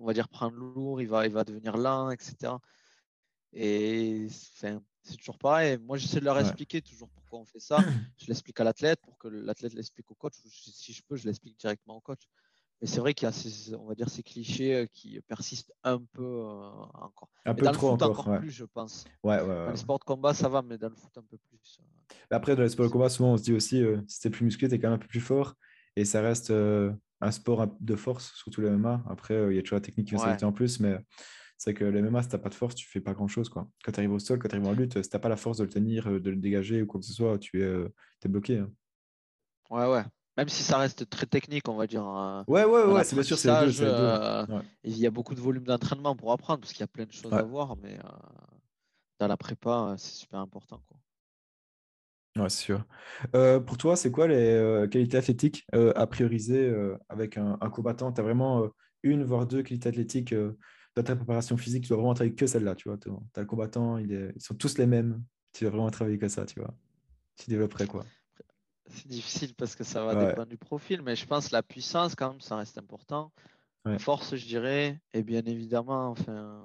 on 0.00 0.06
va 0.06 0.14
dire, 0.14 0.28
prendre 0.28 0.56
lourd, 0.56 1.02
il 1.02 1.08
va, 1.08 1.26
il 1.26 1.32
va 1.32 1.44
devenir 1.44 1.76
lent, 1.76 2.10
etc. 2.10 2.54
Et 3.52 4.28
c'est 4.30 4.80
toujours 5.18 5.38
pareil. 5.38 5.76
Moi, 5.78 5.98
j'essaie 5.98 6.20
de 6.20 6.24
leur 6.24 6.38
expliquer 6.38 6.80
toujours 6.80 7.10
pourquoi 7.10 7.40
on 7.40 7.44
fait 7.44 7.60
ça. 7.60 7.78
Je 8.16 8.26
l'explique 8.28 8.58
à 8.60 8.64
l'athlète 8.64 9.00
pour 9.02 9.18
que 9.18 9.28
l'athlète 9.28 9.74
l'explique 9.74 10.10
au 10.10 10.14
coach. 10.14 10.34
Si 10.46 10.94
je 10.94 11.02
peux, 11.06 11.16
je 11.16 11.26
l'explique 11.26 11.60
directement 11.60 11.96
au 11.96 12.00
coach. 12.00 12.22
Mais 12.82 12.88
c'est 12.88 12.98
vrai 12.98 13.14
qu'il 13.14 13.26
y 13.26 13.28
a 13.28 13.32
ces, 13.32 13.76
on 13.76 13.86
va 13.86 13.94
dire, 13.94 14.08
ces 14.08 14.24
clichés 14.24 14.74
euh, 14.74 14.86
qui 14.92 15.20
persistent 15.28 15.72
un 15.84 16.00
peu 16.00 16.24
euh, 16.24 16.68
encore. 16.94 17.30
Un 17.44 17.54
peu 17.54 17.64
trop 17.66 17.90
encore, 17.90 18.38
plus, 18.40 18.50
je 18.50 18.64
pense. 18.64 19.04
Ouais, 19.22 19.40
ouais, 19.40 19.46
dans 19.46 19.70
les 19.70 19.76
sports 19.76 20.00
de 20.00 20.04
combat, 20.04 20.34
ça 20.34 20.48
va, 20.48 20.62
mais 20.62 20.76
dans 20.78 20.88
le 20.88 20.96
foot, 20.96 21.16
un 21.16 21.22
peu 21.22 21.38
plus. 21.38 21.78
Euh. 21.80 22.14
Après, 22.32 22.56
dans 22.56 22.62
les 22.62 22.68
sports 22.68 22.86
de 22.86 22.90
combat, 22.90 23.08
souvent, 23.08 23.34
on 23.34 23.36
se 23.36 23.44
dit 23.44 23.52
aussi, 23.52 23.84
si 24.08 24.20
tu 24.20 24.26
es 24.26 24.30
plus 24.32 24.44
musclé, 24.44 24.68
tu 24.68 24.74
es 24.74 24.78
quand 24.80 24.88
même 24.88 24.96
un 24.96 24.98
peu 24.98 25.06
plus 25.06 25.20
fort. 25.20 25.54
Et 25.94 26.04
ça 26.04 26.22
reste 26.22 26.50
un 26.50 27.30
sport 27.30 27.68
de 27.78 27.94
force, 27.94 28.32
surtout 28.34 28.62
le 28.62 28.76
MMA. 28.76 29.04
Après, 29.08 29.34
il 29.50 29.54
y 29.54 29.58
a 29.60 29.62
toujours 29.62 29.76
la 29.76 29.82
technique 29.82 30.08
qui 30.08 30.14
va 30.14 30.20
s'ajouter 30.20 30.44
en 30.44 30.52
plus, 30.52 30.80
mais 30.80 30.98
c'est 31.58 31.74
que 31.74 31.84
le 31.84 32.02
MMA, 32.02 32.24
si 32.24 32.30
tu 32.30 32.34
n'as 32.34 32.42
pas 32.42 32.48
de 32.48 32.54
force, 32.54 32.74
tu 32.74 32.88
fais 32.88 33.00
pas 33.00 33.14
grand-chose. 33.14 33.48
Quoi. 33.48 33.68
Quand 33.84 33.92
tu 33.92 34.00
arrives 34.00 34.12
au 34.12 34.18
sol, 34.18 34.40
quand 34.40 34.48
tu 34.48 34.56
arrives 34.56 34.66
en 34.66 34.72
lutte, 34.72 35.00
si 35.00 35.08
tu 35.08 35.14
n'as 35.14 35.20
pas 35.20 35.28
la 35.28 35.36
force 35.36 35.58
de 35.58 35.64
le 35.64 35.70
tenir, 35.70 36.06
de 36.20 36.30
le 36.30 36.36
dégager 36.36 36.82
ou 36.82 36.86
quoi 36.86 36.98
que 36.98 37.06
ce 37.06 37.12
soit, 37.12 37.38
tu 37.38 37.62
es, 37.62 37.84
es 38.24 38.28
bloqué. 38.28 38.58
Hein. 38.58 38.72
Ouais, 39.70 39.86
ouais. 39.86 40.02
Même 40.36 40.48
si 40.48 40.62
ça 40.62 40.78
reste 40.78 41.08
très 41.10 41.26
technique, 41.26 41.68
on 41.68 41.76
va 41.76 41.86
dire. 41.86 42.04
Hein. 42.04 42.44
Ouais, 42.48 42.64
ouais, 42.64 42.84
ouais, 42.84 43.04
c'est 43.04 43.14
bien 43.14 43.22
sûr, 43.22 43.36
c'est 43.36 43.50
euh, 43.50 44.46
Il 44.82 44.96
y 44.96 45.06
a 45.06 45.10
beaucoup 45.10 45.34
de 45.34 45.40
volume 45.40 45.64
d'entraînement 45.64 46.16
pour 46.16 46.32
apprendre, 46.32 46.60
parce 46.60 46.72
qu'il 46.72 46.80
y 46.80 46.84
a 46.84 46.88
plein 46.88 47.04
de 47.04 47.12
choses 47.12 47.32
à 47.32 47.42
voir, 47.42 47.76
mais 47.76 47.98
euh, 47.98 48.08
dans 49.18 49.26
la 49.26 49.36
prépa, 49.36 49.90
euh, 49.90 49.94
c'est 49.98 50.14
super 50.14 50.40
important. 50.40 50.82
Quoi. 50.88 50.96
Ouais, 52.42 52.48
c'est 52.48 52.62
sûr. 52.62 52.84
pour 53.66 53.76
toi, 53.76 53.94
c'est 53.94 54.10
quoi 54.10 54.26
les 54.26 54.88
qualités 54.90 55.18
athlétiques 55.18 55.66
à 55.72 56.06
prioriser 56.06 56.74
avec 57.10 57.36
un, 57.36 57.56
combattant? 57.70 58.10
Tu 58.10 58.20
as 58.22 58.24
vraiment 58.24 58.70
une, 59.02 59.24
voire 59.24 59.46
deux 59.46 59.62
qualités 59.62 59.90
athlétiques 59.90 60.34
dans 60.96 61.02
ta 61.02 61.14
préparation 61.14 61.58
physique, 61.58 61.84
tu 61.84 61.88
dois 61.88 61.98
vraiment 61.98 62.14
travailler 62.14 62.34
que 62.34 62.46
celle-là, 62.46 62.74
tu 62.74 62.88
vois. 62.88 62.96
Tu 62.96 63.10
as 63.10 63.40
le 63.40 63.46
combattant, 63.46 63.98
ils 63.98 64.32
sont 64.38 64.54
tous 64.54 64.78
les 64.78 64.86
mêmes. 64.86 65.22
Tu 65.52 65.64
dois 65.64 65.70
vraiment 65.70 65.90
travailler 65.90 66.18
que 66.18 66.28
ça, 66.28 66.46
tu 66.46 66.58
vois. 66.58 66.74
Tu 67.36 67.50
développerais 67.50 67.86
quoi? 67.86 68.04
C'est 68.92 69.08
difficile 69.08 69.54
parce 69.54 69.74
que 69.74 69.84
ça 69.84 70.04
va 70.04 70.14
dépendre 70.14 70.48
du 70.48 70.58
profil, 70.58 71.02
mais 71.02 71.16
je 71.16 71.26
pense 71.26 71.48
que 71.48 71.52
la 71.54 71.62
puissance, 71.62 72.14
quand 72.14 72.30
même, 72.30 72.40
ça 72.40 72.56
reste 72.56 72.78
important. 72.78 73.32
Force, 73.98 74.36
je 74.36 74.46
dirais, 74.46 75.00
et 75.12 75.22
bien 75.22 75.42
évidemment, 75.44 76.08
enfin, 76.10 76.62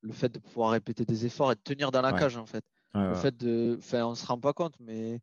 le 0.00 0.12
fait 0.12 0.30
de 0.30 0.38
pouvoir 0.38 0.70
répéter 0.70 1.04
des 1.04 1.26
efforts 1.26 1.52
et 1.52 1.54
de 1.54 1.60
tenir 1.60 1.90
dans 1.90 2.00
la 2.00 2.12
cage, 2.12 2.36
en 2.36 2.46
fait. 2.46 2.64
le 2.94 3.14
fait 3.14 3.36
de. 3.36 3.76
Enfin, 3.78 4.06
on 4.06 4.14
se 4.14 4.24
rend 4.26 4.38
pas 4.38 4.52
compte, 4.52 4.74
mais. 4.80 5.20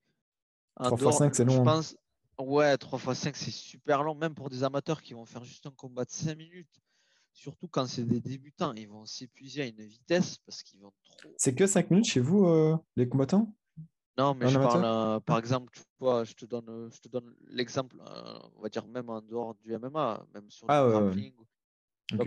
3 0.76 0.98
x 0.98 1.18
5, 1.18 1.36
c'est 1.36 1.46
long. 1.46 1.54
Je 1.54 1.60
hein. 1.60 1.64
pense... 1.64 1.98
Ouais, 2.38 2.78
3 2.78 3.00
x 3.00 3.20
5, 3.20 3.36
c'est 3.36 3.52
super 3.52 4.04
long, 4.04 4.16
même 4.16 4.34
pour 4.34 4.50
des 4.50 4.64
amateurs 4.64 5.02
qui 5.02 5.14
vont 5.14 5.26
faire 5.26 5.44
juste 5.44 5.66
un 5.66 5.72
combat 5.72 6.06
de 6.06 6.12
5 6.12 6.38
minutes. 6.38 6.80
surtout 7.34 7.68
quand 7.68 7.86
c'est 7.86 8.04
des 8.04 8.20
débutants, 8.20 8.74
ils 8.76 8.88
vont 8.88 9.06
s'épuiser 9.06 9.64
à 9.64 9.66
une 9.66 9.82
vitesse 9.82 10.38
parce 10.46 10.64
qu'ils 10.64 10.80
vont 10.80 10.94
trop. 11.04 11.34
C'est 11.38 11.56
que 11.56 11.66
5 11.66 11.90
minutes 11.92 12.06
chez 12.06 12.20
vous, 12.20 12.46
euh, 12.46 12.78
les 12.96 13.10
combattants? 13.10 13.54
Non, 14.20 14.36
mais 14.36 14.50
je 14.50 14.60
parle, 14.60 14.84
euh, 14.84 15.20
par 15.22 15.40
exemple, 15.40 15.72
tu 15.74 15.82
vois, 15.98 16.26
je 16.26 16.34
te 16.34 16.46
donne, 16.46 16.90
je 16.94 17.00
te 17.00 17.08
donne 17.08 17.34
l'exemple, 17.48 17.96
on 18.58 18.62
va 18.62 18.68
dire 18.68 18.86
même 18.86 19.10
en 19.10 19.22
dehors 19.22 19.56
du 19.56 19.72
MMA, 19.78 20.26
même 20.34 20.50
sur 20.50 20.70
ah, 20.70 20.84
le 20.84 20.90
grappling. 20.92 21.34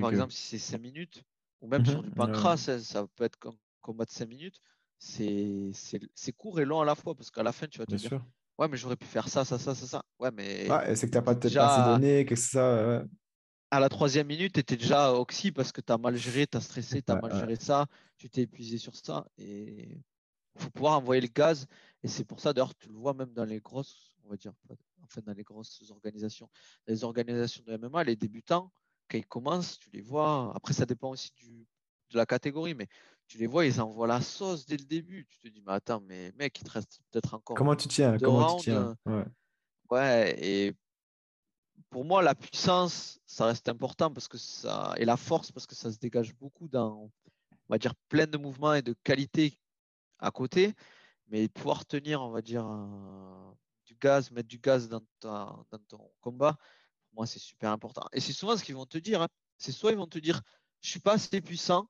par 0.00 0.08
exemple, 0.08 0.32
si 0.32 0.58
c'est 0.58 0.72
5 0.72 0.80
minutes, 0.80 1.22
ou 1.60 1.68
même 1.68 1.84
sur 1.84 1.98
mhm. 1.98 2.08
du 2.08 2.10
pancras, 2.12 2.56
ça, 2.56 3.06
peut 3.14 3.24
être 3.24 3.38
un 3.46 3.52
combat 3.82 4.06
de 4.06 4.10
5 4.10 4.26
minutes, 4.26 4.58
c'est 4.98 6.32
court 6.38 6.60
et 6.60 6.64
long 6.64 6.80
à 6.80 6.86
la 6.86 6.94
fois 6.94 7.14
parce 7.14 7.30
qu'à 7.30 7.42
la 7.42 7.52
fin, 7.52 7.66
tu 7.68 7.78
vas 7.78 7.84
te 7.84 7.94
dire. 7.94 8.24
Ouais, 8.58 8.68
mais 8.68 8.78
j'aurais 8.78 8.96
pu 8.96 9.06
faire 9.06 9.28
ça, 9.28 9.44
ça, 9.44 9.58
ça, 9.58 9.74
ça, 9.74 9.86
ça. 9.86 10.02
Ouais, 10.18 10.30
mais. 10.30 10.68
c'est 10.96 11.06
que 11.06 11.12
tu 11.12 11.18
n'as 11.18 11.22
pas 11.22 11.34
peut-être 11.34 11.58
assez 11.58 11.90
donné, 11.90 12.24
que 12.24 12.36
ça. 12.36 13.04
À 13.70 13.80
la 13.80 13.90
troisième 13.90 14.28
minute, 14.28 14.54
tu 14.54 14.60
étais 14.60 14.76
déjà 14.76 15.12
oxy 15.12 15.52
parce 15.52 15.72
que 15.72 15.82
tu 15.82 15.92
as 15.92 15.98
mal 15.98 16.16
géré, 16.16 16.46
tu 16.46 16.56
as 16.56 16.60
stressé, 16.62 17.02
tu 17.02 17.12
as 17.12 17.20
mal 17.20 17.34
géré 17.34 17.56
ça, 17.56 17.86
tu 18.16 18.30
t'es 18.30 18.42
épuisé 18.42 18.78
sur 18.78 18.94
ça. 18.96 19.26
Et 19.36 19.98
faut 20.56 20.70
pouvoir 20.70 20.98
envoyer 20.98 21.20
le 21.20 21.28
gaz. 21.28 21.66
Et 22.02 22.08
c'est 22.08 22.24
pour 22.24 22.40
ça, 22.40 22.52
d'ailleurs, 22.52 22.74
tu 22.74 22.88
le 22.88 22.94
vois 22.94 23.14
même 23.14 23.32
dans 23.32 23.44
les 23.44 23.60
grosses, 23.60 24.16
on 24.24 24.30
va 24.30 24.36
dire, 24.36 24.52
enfin, 25.02 25.20
dans 25.24 25.32
les 25.32 25.44
grosses 25.44 25.84
organisations. 25.90 26.50
Les 26.86 27.04
organisations 27.04 27.62
de 27.66 27.76
MMA, 27.76 28.04
les 28.04 28.16
débutants, 28.16 28.72
quand 29.08 29.18
ils 29.18 29.26
commencent, 29.26 29.78
tu 29.78 29.90
les 29.90 30.02
vois. 30.02 30.52
Après, 30.54 30.72
ça 30.72 30.86
dépend 30.86 31.10
aussi 31.10 31.32
du, 31.36 31.66
de 32.10 32.16
la 32.16 32.26
catégorie, 32.26 32.74
mais 32.74 32.88
tu 33.28 33.38
les 33.38 33.46
vois, 33.46 33.64
ils 33.66 33.80
envoient 33.80 34.06
la 34.06 34.20
sauce 34.20 34.66
dès 34.66 34.76
le 34.76 34.84
début. 34.84 35.26
Tu 35.26 35.38
te 35.38 35.48
dis, 35.48 35.62
mais 35.64 35.72
attends, 35.72 36.00
mais 36.00 36.32
mec, 36.32 36.58
il 36.60 36.64
te 36.64 36.70
reste 36.70 37.00
peut-être 37.10 37.34
encore. 37.34 37.56
Comment 37.56 37.76
tu 37.76 37.88
tiens 37.88 38.18
Comment 38.18 38.56
tu 38.56 38.64
tiens 38.64 38.96
ouais. 39.06 39.24
ouais. 39.90 40.44
et 40.44 40.74
pour 41.90 42.04
moi, 42.04 42.22
la 42.22 42.34
puissance, 42.34 43.20
ça 43.26 43.46
reste 43.46 43.68
important 43.68 44.10
parce 44.10 44.28
que 44.28 44.38
ça. 44.38 44.94
Et 44.96 45.04
la 45.04 45.16
force, 45.16 45.52
parce 45.52 45.66
que 45.66 45.74
ça 45.74 45.92
se 45.92 45.98
dégage 45.98 46.34
beaucoup 46.34 46.68
dans, 46.68 47.10
on 47.68 47.74
va 47.74 47.78
dire, 47.78 47.94
plein 48.08 48.26
de 48.26 48.38
mouvements 48.38 48.74
et 48.74 48.82
de 48.82 48.94
qualité 49.04 49.58
à 50.22 50.30
côté. 50.30 50.74
Mais 51.28 51.48
pouvoir 51.48 51.84
tenir, 51.84 52.22
on 52.22 52.30
va 52.30 52.42
dire, 52.42 52.64
du 53.86 53.94
gaz, 54.00 54.30
mettre 54.30 54.48
du 54.48 54.58
gaz 54.58 54.88
dans, 54.88 55.02
dans 55.20 55.64
ton 55.88 56.10
combat, 56.20 56.56
pour 57.06 57.16
moi, 57.16 57.26
c'est 57.26 57.38
super 57.38 57.70
important. 57.70 58.06
Et 58.12 58.20
c'est 58.20 58.32
souvent 58.32 58.56
ce 58.56 58.64
qu'ils 58.64 58.74
vont 58.74 58.86
te 58.86 58.98
dire. 58.98 59.22
Hein. 59.22 59.28
C'est 59.58 59.72
soit 59.72 59.92
ils 59.92 59.98
vont 59.98 60.06
te 60.06 60.18
dire, 60.18 60.40
je 60.80 60.90
suis 60.90 61.00
pas 61.00 61.14
assez 61.14 61.40
puissant, 61.40 61.88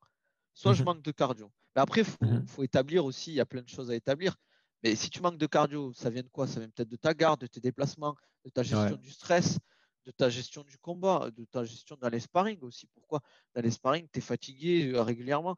soit 0.55 0.75
je 0.75 0.81
mhm. 0.81 0.87
manque 0.87 1.03
de 1.03 1.13
cardio. 1.13 1.51
Mais 1.75 1.83
après, 1.83 2.03
il 2.21 2.29
mhm. 2.29 2.47
faut, 2.47 2.63
établir 2.63 3.05
aussi, 3.05 3.31
il 3.33 3.35
y 3.35 3.41
a 3.41 3.47
plein 3.47 3.63
de 3.63 3.69
choses 3.69 3.91
à 3.91 3.95
établir. 3.95 4.37
Mais 4.83 4.95
si 4.97 5.11
tu 5.11 5.21
manques 5.21 5.39
de 5.39 5.47
cardio, 5.47 5.93
ça 5.93 6.11
vient 6.11 6.23
de 6.23 6.29
quoi? 6.29 6.47
Ça 6.47 6.61
vient 6.61 6.69
peut-être 6.69 6.89
de 6.89 6.97
ta 6.97 7.15
garde, 7.15 7.41
de 7.41 7.47
tes 7.47 7.61
déplacements, 7.61 8.17
de 8.45 8.51
ta 8.51 8.63
gestion 8.63 8.97
du 8.97 9.11
stress, 9.11 9.59
de 10.05 10.11
ta 10.11 10.29
gestion 10.29 10.65
du 10.65 10.77
combat, 10.79 11.31
de 11.31 11.45
ta 11.45 11.65
gestion 11.65 11.97
dans 12.01 12.09
les 12.09 12.21
sparring 12.21 12.59
aussi. 12.63 12.89
Pourquoi? 12.89 13.21
Dans 13.55 13.63
les 13.63 13.71
sparring, 13.71 14.09
tu 14.13 14.19
es 14.19 14.23
fatigué 14.23 14.93
euh, 14.93 15.03
régulièrement. 15.03 15.57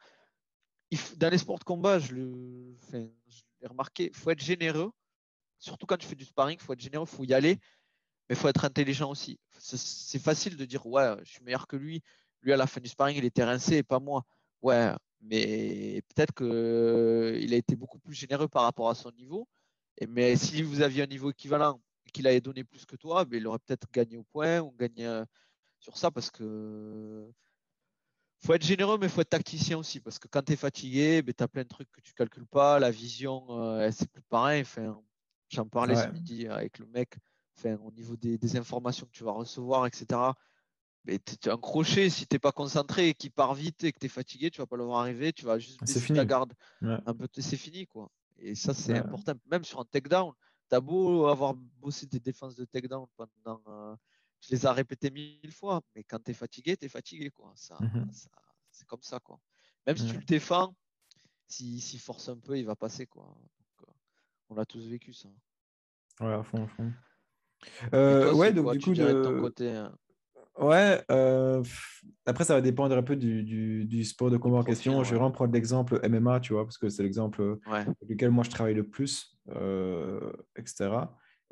Dans 1.17 1.31
les 1.31 1.39
sports 1.39 1.59
de 1.59 1.65
combat, 1.65 1.99
je 1.99 2.15
l'ai 2.15 3.67
remarqué, 3.67 4.11
il 4.13 4.17
faut 4.17 4.31
être 4.31 4.43
généreux. 4.43 4.91
Surtout 5.59 5.87
quand 5.87 5.97
tu 5.97 6.07
fais 6.07 6.15
du 6.15 6.25
sparring, 6.25 6.59
il 6.61 6.63
faut 6.63 6.73
être 6.73 6.81
généreux, 6.81 7.07
il 7.11 7.17
faut 7.17 7.25
y 7.25 7.35
aller, 7.35 7.59
mais 8.29 8.35
il 8.35 8.37
faut 8.37 8.49
être 8.49 8.65
intelligent 8.65 9.11
aussi. 9.11 9.39
C'est 9.59 10.19
facile 10.19 10.57
de 10.57 10.65
dire, 10.65 10.87
ouais, 10.87 11.17
je 11.25 11.31
suis 11.33 11.45
meilleur 11.45 11.67
que 11.67 11.77
lui. 11.77 12.03
Lui, 12.43 12.53
à 12.53 12.57
la 12.57 12.67
fin 12.67 12.81
du 12.81 12.89
sparring, 12.89 13.17
il 13.17 13.25
était 13.25 13.45
rincé 13.45 13.77
et 13.77 13.83
pas 13.83 14.01
moi. 14.01 14.25
Ouais, 14.63 14.93
mais 15.21 16.03
peut-être 16.15 16.35
qu'il 16.35 17.55
a 17.55 17.57
été 17.57 17.77
beaucoup 17.77 17.99
plus 17.99 18.15
généreux 18.15 18.49
par 18.49 18.63
rapport 18.63 18.91
à 18.91 18.95
son 18.95 19.11
niveau. 19.13 19.49
Mais 20.09 20.37
si 20.37 20.63
vous 20.63 20.83
aviez 20.83 21.03
un 21.05 21.07
niveau 21.07 21.31
équivalent 21.31 21.81
et 22.07 22.11
qu'il 22.11 22.27
avait 22.27 22.41
donné 22.41 22.65
plus 22.65 22.85
que 22.85 22.97
toi, 22.97 23.25
ben, 23.25 23.39
il 23.39 23.47
aurait 23.47 23.59
peut-être 23.61 23.87
gagné 23.93 24.17
au 24.17 24.25
point 24.25 24.61
ou 24.61 24.73
gagné 24.73 25.07
euh, 25.07 25.25
sur 25.79 25.97
ça 25.97 26.11
parce 26.11 26.31
que 26.31 27.31
faut 28.45 28.55
être 28.55 28.65
généreux, 28.65 28.99
mais 28.99 29.07
il 29.07 29.13
faut 29.13 29.21
être 29.21 29.31
tacticien 29.31 29.79
aussi. 29.79 30.01
Parce 30.01 30.19
que 30.19 30.29
quand 30.29 30.43
tu 30.43 30.53
es 30.53 30.57
fatigué, 30.57 31.23
ben, 31.23 31.35
tu 31.37 31.43
as 31.43 31.49
plein 31.49 31.63
de 31.63 31.69
trucs 31.69 31.91
que 31.91 32.01
tu 32.01 32.13
calcules 32.15 32.47
pas. 32.47 32.79
La 32.79 32.91
vision, 32.91 33.45
euh, 33.51 33.91
c'est 33.93 34.11
plus 34.11 34.23
pareil. 34.23 34.63
Enfin, 34.63 35.01
J'en 35.51 35.67
parlais 35.67 35.95
ce 35.95 36.09
midi 36.09 36.49
avec 36.49 36.79
le 36.79 36.87
mec. 36.87 37.15
Enfin, 37.57 37.77
au 37.85 37.93
niveau 37.93 38.17
des, 38.17 38.39
des, 38.39 38.57
informations 38.57 39.07
que 39.07 39.13
tu 39.13 39.23
vas 39.23 39.31
recevoir, 39.31 39.87
etc 39.87 40.33
mais 41.05 41.17
es 41.17 41.49
un 41.49 41.59
crochet, 41.59 42.09
si 42.09 42.27
t'es 42.27 42.39
pas 42.39 42.53
concentré 42.53 43.09
et 43.09 43.15
qu'il 43.15 43.31
part 43.31 43.55
vite 43.55 43.85
et 43.85 43.93
que 43.93 43.99
tu 43.99 44.07
es 44.07 44.09
fatigué, 44.09 44.51
tu 44.51 44.61
vas 44.61 44.67
pas 44.67 44.77
le 44.77 44.85
voir 44.85 45.01
arriver, 45.01 45.33
tu 45.33 45.45
vas 45.45 45.59
juste 45.59 45.81
baisser 45.81 46.15
ta 46.15 46.25
garde. 46.25 46.53
Un 46.83 47.15
peu, 47.15 47.29
c'est 47.39 47.57
fini 47.57 47.87
quoi. 47.87 48.11
Et 48.39 48.55
ça 48.55 48.75
c'est 48.75 48.97
important. 48.99 49.35
Même 49.51 49.65
sur 49.65 49.81
un 49.81 49.85
takedown, 49.85 50.33
tu 50.69 50.75
as 50.75 50.81
beau 50.81 51.27
avoir 51.27 51.55
bossé 51.55 52.07
des 52.07 52.21
défenses 52.21 52.55
de 52.57 52.65
takedown 52.65 53.07
pendant, 53.17 53.61
euh, 53.69 53.95
tu 54.45 54.53
les 54.53 54.67
as 54.67 54.73
répétées 54.73 55.11
mille 55.11 55.53
fois, 55.53 55.81
mais 55.95 56.05
quand 56.05 56.19
tu 56.23 56.31
es 56.31 56.35
fatigué, 56.35 56.77
tu 56.77 56.87
es 56.87 56.89
fatigué 56.89 57.31
quoi. 57.31 57.53
Mmh 57.53 58.11
ça, 58.13 58.31
c'est 58.71 58.87
comme 58.87 59.03
ça 59.03 59.21
quoi. 59.21 59.41
Même 59.87 59.97
si 59.97 60.07
tu 60.07 60.15
le 60.15 60.25
défends, 60.25 60.75
s'il 61.47 61.81
si, 61.81 61.99
force 61.99 62.29
un 62.29 62.39
peu, 62.39 62.59
il 62.59 62.65
va 62.65 62.77
passer 62.77 63.07
quoi. 63.07 63.25
Donc, 63.25 63.89
euh, 63.89 63.93
on 64.51 64.55
l'a 64.55 64.65
tous 64.65 64.87
vécu 64.87 65.13
ça. 65.13 65.29
Ouais, 66.21 66.33
à 66.33 66.43
fond, 66.43 66.65
à 66.65 66.69
fond. 66.69 66.93
Euh, 67.93 68.33
ouais, 68.35 68.53
donc 68.53 68.73
du 68.73 68.81
coup, 68.81 68.93
de... 68.93 69.23
ton 69.23 69.41
côté, 69.41 69.71
hein? 69.71 69.97
Ouais, 70.59 71.03
euh, 71.11 71.65
après, 72.27 72.45
ça 72.45 72.55
va 72.55 72.61
dépendre 72.61 72.97
un 72.97 73.03
peu 73.03 73.17
du, 73.17 73.43
du, 73.43 74.05
sport 74.05 74.31
de 74.31 74.37
combat 74.37 74.59
en 74.59 74.63
question. 74.63 75.03
Je 75.03 75.11
vais 75.11 75.17
vraiment 75.17 75.33
prendre 75.33 75.53
l'exemple 75.53 76.01
MMA, 76.09 76.39
tu 76.41 76.53
vois, 76.53 76.65
parce 76.65 76.79
que 76.79 76.89
c'est 76.89 77.03
l'exemple 77.03 77.59
avec 77.67 77.89
lequel 78.09 78.31
moi 78.31 78.45
je 78.45 78.51
travaille 78.51 78.75
le 78.75 78.87
plus, 78.87 79.37
euh, 79.49 80.33
etc. 80.57 80.91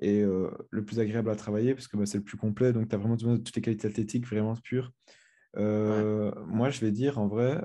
Et 0.05 0.21
euh, 0.21 0.51
le 0.71 0.85
plus 0.85 0.99
agréable 0.99 1.31
à 1.31 1.37
travailler, 1.37 1.75
parce 1.75 1.87
que 1.87 1.97
bah, 1.97 2.07
c'est 2.07 2.19
le 2.19 2.25
plus 2.25 2.37
complet, 2.37 2.73
donc 2.73 2.89
tu 2.89 2.95
as 2.95 2.99
vraiment 2.99 3.15
besoin 3.15 3.35
de 3.35 3.39
toutes 3.39 3.55
les 3.55 3.63
qualités 3.63 3.87
athlétiques 3.87 4.27
vraiment 4.27 4.57
pures. 4.57 4.93
Moi, 5.55 6.71
je 6.71 6.81
vais 6.81 6.91
dire 6.91 7.21
en 7.21 7.29
vrai, 7.29 7.65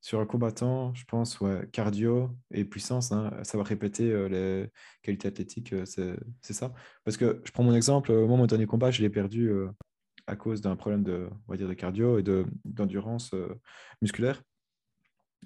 sur 0.00 0.20
un 0.20 0.24
combattant, 0.26 0.94
je 0.94 1.04
pense, 1.04 1.40
ouais, 1.40 1.68
cardio 1.72 2.30
et 2.52 2.64
puissance, 2.64 3.12
hein, 3.12 3.32
savoir 3.42 3.66
répéter 3.66 4.28
les 4.30 4.70
qualités 5.02 5.28
athlétiques, 5.28 5.74
c'est 5.84 6.16
ça. 6.40 6.72
Parce 7.04 7.18
que 7.18 7.42
je 7.44 7.52
prends 7.52 7.64
mon 7.64 7.74
exemple, 7.74 8.10
moi, 8.24 8.38
mon 8.38 8.46
dernier 8.46 8.66
combat, 8.66 8.90
je 8.90 9.02
l'ai 9.02 9.10
perdu 9.10 9.52
à 10.26 10.36
cause 10.36 10.62
d'un 10.62 10.76
problème 10.76 11.02
de, 11.02 11.28
on 11.48 11.52
va 11.52 11.58
dire, 11.58 11.68
de 11.68 11.74
cardio 11.74 12.18
et 12.18 12.24
d'endurance 12.64 13.34
musculaire. 14.00 14.42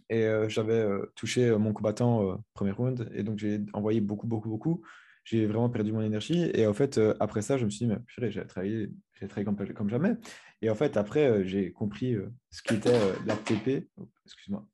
Et 0.09 0.29
j'avais 0.49 0.87
touché 1.17 1.51
mon 1.57 1.73
combattant 1.73 2.39
premier 2.55 2.71
round, 2.71 3.11
et 3.13 3.25
donc 3.25 3.39
j'ai 3.39 3.61
envoyé 3.73 4.01
beaucoup, 4.01 4.29
beaucoup, 4.29 4.51
beaucoup. 4.51 4.83
J'ai 5.25 5.47
vraiment 5.47 5.71
perdu 5.71 5.93
mon 5.93 6.03
énergie. 6.03 6.51
Et 6.55 6.67
en 6.67 6.75
fait, 6.75 7.01
après 7.21 7.43
ça, 7.43 7.57
je 7.57 7.65
me 7.65 7.71
suis 7.71 7.87
dit, 7.87 7.93
mais 7.93 7.99
j'ai 8.31 8.45
travaillé, 8.47 8.91
travaillé 9.29 9.45
comme, 9.45 9.75
comme 9.75 9.89
jamais. 9.89 10.17
Et 10.63 10.71
en 10.71 10.75
fait, 10.77 10.97
après, 10.97 11.27
euh, 11.27 11.45
j'ai 11.45 11.73
compris 11.73 12.15
euh, 12.15 12.33
ce 12.51 12.63
qu'était 12.63 12.95
euh, 12.95 13.13
l'ATP. 13.27 13.89
Excuse-moi. 14.25 14.67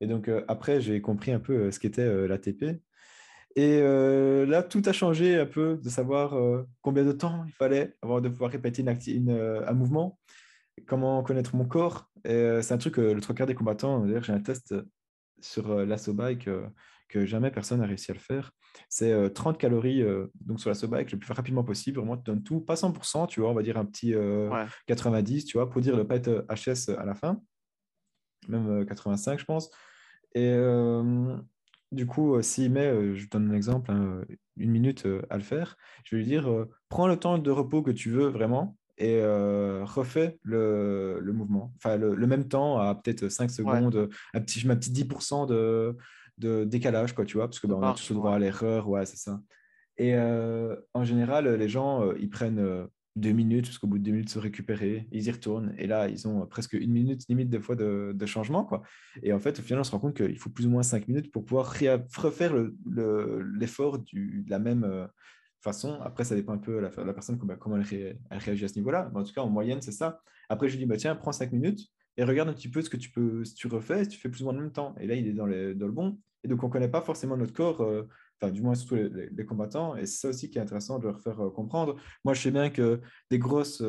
Et 0.00 0.06
donc, 0.06 0.30
après, 0.46 0.80
j'ai 0.80 1.00
compris 1.00 1.32
un 1.32 1.40
peu 1.40 1.72
ce 1.72 1.80
qu'était 1.80 2.28
l'ATP. 2.28 2.80
Et 3.56 3.80
là, 3.80 4.62
tout 4.62 4.82
a 4.84 4.92
changé 4.92 5.36
un 5.36 5.46
peu 5.46 5.76
de 5.82 5.88
savoir 5.88 6.36
combien 6.82 7.04
de 7.04 7.10
temps 7.10 7.44
il 7.46 7.52
fallait 7.52 7.96
avant 8.00 8.20
de 8.20 8.28
pouvoir 8.28 8.52
répéter 8.52 8.82
une 8.82 9.30
un 9.30 9.72
mouvement, 9.72 10.20
comment 10.86 11.24
connaître 11.24 11.56
mon 11.56 11.64
corps. 11.64 12.08
c'est 12.24 12.70
un 12.70 12.78
truc 12.78 12.94
que 12.94 13.00
le 13.00 13.20
trois 13.20 13.34
quarts 13.34 13.48
des 13.48 13.56
combattants, 13.56 14.06
d'ailleurs, 14.06 14.22
j'ai 14.22 14.32
un 14.32 14.40
test 14.40 14.72
sur 15.40 15.84
l'assaut 15.84 16.14
bike 16.14 16.48
que 17.08 17.26
jamais 17.26 17.50
personne 17.50 17.80
n'a 17.80 17.86
réussi 17.86 18.10
à 18.10 18.14
le 18.14 18.20
faire. 18.20 18.52
C'est 18.88 19.32
30 19.32 19.54
euh, 19.54 19.58
calories 19.58 20.02
euh, 20.02 20.26
donc 20.40 20.60
sur 20.60 20.70
la 20.70 20.88
bike 20.88 21.12
le 21.12 21.18
plus 21.18 21.32
rapidement 21.32 21.64
possible. 21.64 21.98
Vraiment, 21.98 22.16
tu 22.16 22.24
donnes 22.24 22.42
tout, 22.42 22.60
pas 22.60 22.74
100%, 22.74 23.26
tu 23.28 23.40
vois, 23.40 23.50
on 23.50 23.54
va 23.54 23.62
dire 23.62 23.78
un 23.78 23.84
petit 23.84 24.14
90, 24.86 25.42
euh, 25.42 25.46
tu 25.46 25.56
vois, 25.56 25.68
pour 25.68 25.80
dire 25.80 25.96
ne 25.96 26.02
pas 26.02 26.16
être 26.16 26.46
HS 26.48 26.92
à 26.96 27.04
la 27.04 27.14
fin, 27.14 27.40
même 28.48 28.84
85, 28.86 29.40
je 29.40 29.44
pense. 29.44 29.70
Et 30.34 30.54
du 31.90 32.06
coup, 32.06 32.40
s'il 32.42 32.70
met, 32.70 33.16
je 33.16 33.28
donne 33.28 33.50
un 33.50 33.54
exemple, 33.54 33.90
hein, 33.90 34.20
une 34.56 34.70
minute 34.70 35.06
à 35.30 35.36
le 35.38 35.42
faire, 35.42 35.76
je 36.04 36.14
vais 36.14 36.22
lui 36.22 36.28
dire 36.28 36.66
prends 36.88 37.08
le 37.08 37.16
temps 37.16 37.38
de 37.38 37.50
repos 37.50 37.82
que 37.82 37.90
tu 37.90 38.10
veux 38.10 38.28
vraiment 38.28 38.76
et 38.98 39.22
refais 39.22 40.38
le, 40.42 41.18
le, 41.20 41.32
mouvement. 41.32 41.72
Enfin, 41.76 41.96
le, 41.96 42.26
même 42.26 42.46
temps 42.46 42.78
à 42.78 42.94
peut-être 42.94 43.30
5 43.30 43.50
secondes, 43.50 44.10
un 44.34 44.40
petit, 44.40 44.60
je 44.60 44.68
mets 44.68 44.74
un 44.74 44.76
petit 44.76 44.92
10% 44.92 45.46
de, 45.48 45.96
de 46.38 46.64
décalage, 46.64 47.14
quoi, 47.14 47.24
tu 47.24 47.36
vois, 47.36 47.46
parce 47.46 47.60
que 47.60 47.66
bah, 47.66 47.76
on 47.76 47.82
a 47.82 47.94
tous 47.94 48.10
le 48.10 48.16
droit 48.16 48.34
à 48.34 48.38
l'erreur, 48.38 48.88
ouais, 48.88 49.06
c'est 49.06 49.16
ça. 49.16 49.40
Et 49.98 50.14
euh, 50.14 50.76
en 50.94 51.04
général, 51.04 51.48
les 51.48 51.68
gens, 51.68 52.04
euh, 52.04 52.14
ils 52.20 52.30
prennent 52.30 52.60
euh, 52.60 52.86
deux 53.16 53.32
minutes, 53.32 53.66
parce 53.66 53.78
qu'au 53.78 53.88
bout 53.88 53.98
de 53.98 54.04
deux 54.04 54.12
minutes, 54.12 54.30
se 54.30 54.38
récupérer, 54.38 55.08
ils 55.10 55.26
y 55.26 55.30
retournent, 55.30 55.74
et 55.76 55.88
là, 55.88 56.08
ils 56.08 56.28
ont 56.28 56.46
presque 56.46 56.74
une 56.74 56.92
minute 56.92 57.22
limite 57.28 57.50
des 57.50 57.60
fois 57.60 57.74
de, 57.74 58.12
de, 58.14 58.26
changement, 58.26 58.64
quoi. 58.64 58.82
Et 59.22 59.32
en 59.32 59.40
fait, 59.40 59.58
au 59.58 59.62
final, 59.62 59.80
on 59.80 59.84
se 59.84 59.90
rend 59.90 59.98
compte 59.98 60.16
qu'il 60.16 60.38
faut 60.38 60.50
plus 60.50 60.66
ou 60.66 60.70
moins 60.70 60.84
cinq 60.84 61.08
minutes 61.08 61.32
pour 61.32 61.44
pouvoir 61.44 61.74
refaire 62.16 62.54
l'effort 62.54 63.98
le, 64.12 64.42
de 64.42 64.50
la 64.50 64.60
même 64.60 65.08
façon. 65.60 65.98
Après, 66.02 66.22
ça 66.22 66.36
dépend 66.36 66.52
un 66.52 66.58
peu 66.58 66.76
de 66.76 66.78
la, 66.78 67.04
la 67.04 67.12
personne, 67.12 67.36
comment, 67.36 67.56
comment 67.56 67.76
elle, 67.76 68.14
réagit 68.30 68.64
à 68.64 68.68
ce 68.68 68.76
niveau-là. 68.76 69.10
en 69.12 69.24
tout 69.24 69.32
cas, 69.32 69.40
en 69.40 69.50
moyenne, 69.50 69.82
c'est 69.82 69.92
ça. 69.92 70.20
Après, 70.48 70.68
je 70.68 70.74
lui 70.74 70.84
dis, 70.84 70.86
bah, 70.86 70.96
tiens, 70.96 71.16
prends 71.16 71.32
cinq 71.32 71.50
minutes, 71.50 71.80
et 72.16 72.24
regarde 72.24 72.48
un 72.48 72.52
petit 72.52 72.68
peu 72.68 72.82
ce 72.82 72.90
que 72.90 72.96
tu 72.96 73.10
peux, 73.10 73.44
si 73.44 73.54
tu 73.54 73.66
refais, 73.66 74.04
si 74.04 74.10
tu 74.10 74.18
fais 74.18 74.28
plus 74.28 74.42
ou 74.42 74.44
moins 74.44 74.54
en 74.54 74.60
même 74.60 74.72
temps. 74.72 74.94
Et 75.00 75.06
là, 75.06 75.14
il 75.14 75.26
est 75.26 75.32
dans, 75.32 75.46
dans 75.46 75.52
le 75.86 75.92
bon. 75.92 76.20
Et 76.44 76.48
donc, 76.48 76.62
on 76.62 76.68
ne 76.68 76.72
connaît 76.72 76.88
pas 76.88 77.00
forcément 77.00 77.36
notre 77.36 77.52
corps 77.52 77.80
euh, 77.80 78.08
enfin, 78.40 78.52
du 78.52 78.62
moins 78.62 78.74
surtout 78.74 78.96
les, 78.96 79.44
combattants. 79.44 79.96
Et 79.96 80.06
c'est 80.06 80.20
ça 80.20 80.28
aussi 80.28 80.50
qui 80.50 80.58
est 80.58 80.60
intéressant 80.60 80.98
de 80.98 81.08
leur 81.08 81.20
faire 81.20 81.36
comprendre. 81.54 81.96
Moi, 82.24 82.34
je 82.34 82.42
sais 82.42 82.50
bien 82.50 82.70
que 82.70 83.00
des 83.30 83.38
grosses 83.38 83.82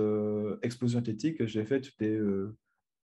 explosions 0.61 0.99
athlétiques, 0.99 1.45
j'ai 1.45 1.65
fait 1.65 1.81
toutes 1.81 1.99
les. 1.99 2.19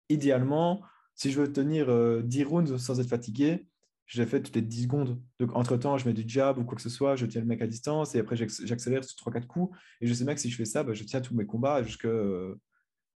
idéalement, 0.10 0.82
si 1.16 1.32
je 1.32 1.42
veux 1.42 1.52
tenir 1.52 1.88
10 2.24 2.44
rounds 2.44 2.78
sans 2.78 3.00
être 3.00 3.10
fatigué, 3.10 3.68
je 4.08 4.22
l'ai 4.22 4.28
fait 4.28 4.42
toutes 4.42 4.56
les 4.56 4.62
10 4.62 4.84
secondes. 4.84 5.22
Donc, 5.40 5.56
entre-temps, 5.56 5.98
je 5.98 6.08
mets 6.08 6.14
du 6.14 6.24
jab 6.28 6.58
ou 6.58 6.64
quoi 6.64 6.76
que 6.76 6.82
ce 6.82 6.90
soit, 6.90 7.16
je 7.16 7.26
tiens 7.26 7.42
le 7.42 7.48
mec 7.48 7.62
à 7.62 7.68
distance 7.68 8.16
et 8.16 8.20
après, 8.20 8.36
j'accélère 8.36 9.04
sur 9.04 9.18
3-4 9.18 9.46
coups. 9.46 9.78
Et 10.02 10.08
je 10.08 10.14
sais 10.14 10.24
bien 10.24 10.34
que 10.34 10.40
si 10.40 10.50
je 10.50 10.56
fais 10.56 10.66
ça, 10.66 10.84
bah, 10.84 10.94
je 10.94 11.04
tiens 11.04 11.22
tous 11.22 11.36
mes 11.36 11.46
combats 11.46 11.84
jusque. 11.84 12.08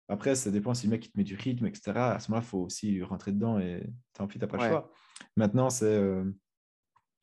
Après, 0.08 0.34
ça 0.34 0.50
dépend 0.50 0.74
si 0.74 0.86
le 0.86 0.90
mec 0.90 1.06
il 1.06 1.10
te 1.10 1.16
met 1.16 1.24
du 1.24 1.34
rythme, 1.34 1.66
etc. 1.66 1.92
À 1.96 2.18
ce 2.20 2.30
moment-là, 2.30 2.44
il 2.46 2.48
faut 2.48 2.58
aussi 2.58 3.02
rentrer 3.02 3.32
dedans 3.32 3.58
et 3.58 3.82
tant 4.12 4.26
pis, 4.26 4.38
tu 4.38 4.44
n'as 4.44 4.50
pas 4.50 4.58
le 4.58 4.68
choix. 4.68 4.92
Maintenant, 5.36 5.70
c'est. 5.70 5.86
Euh, 5.86 6.24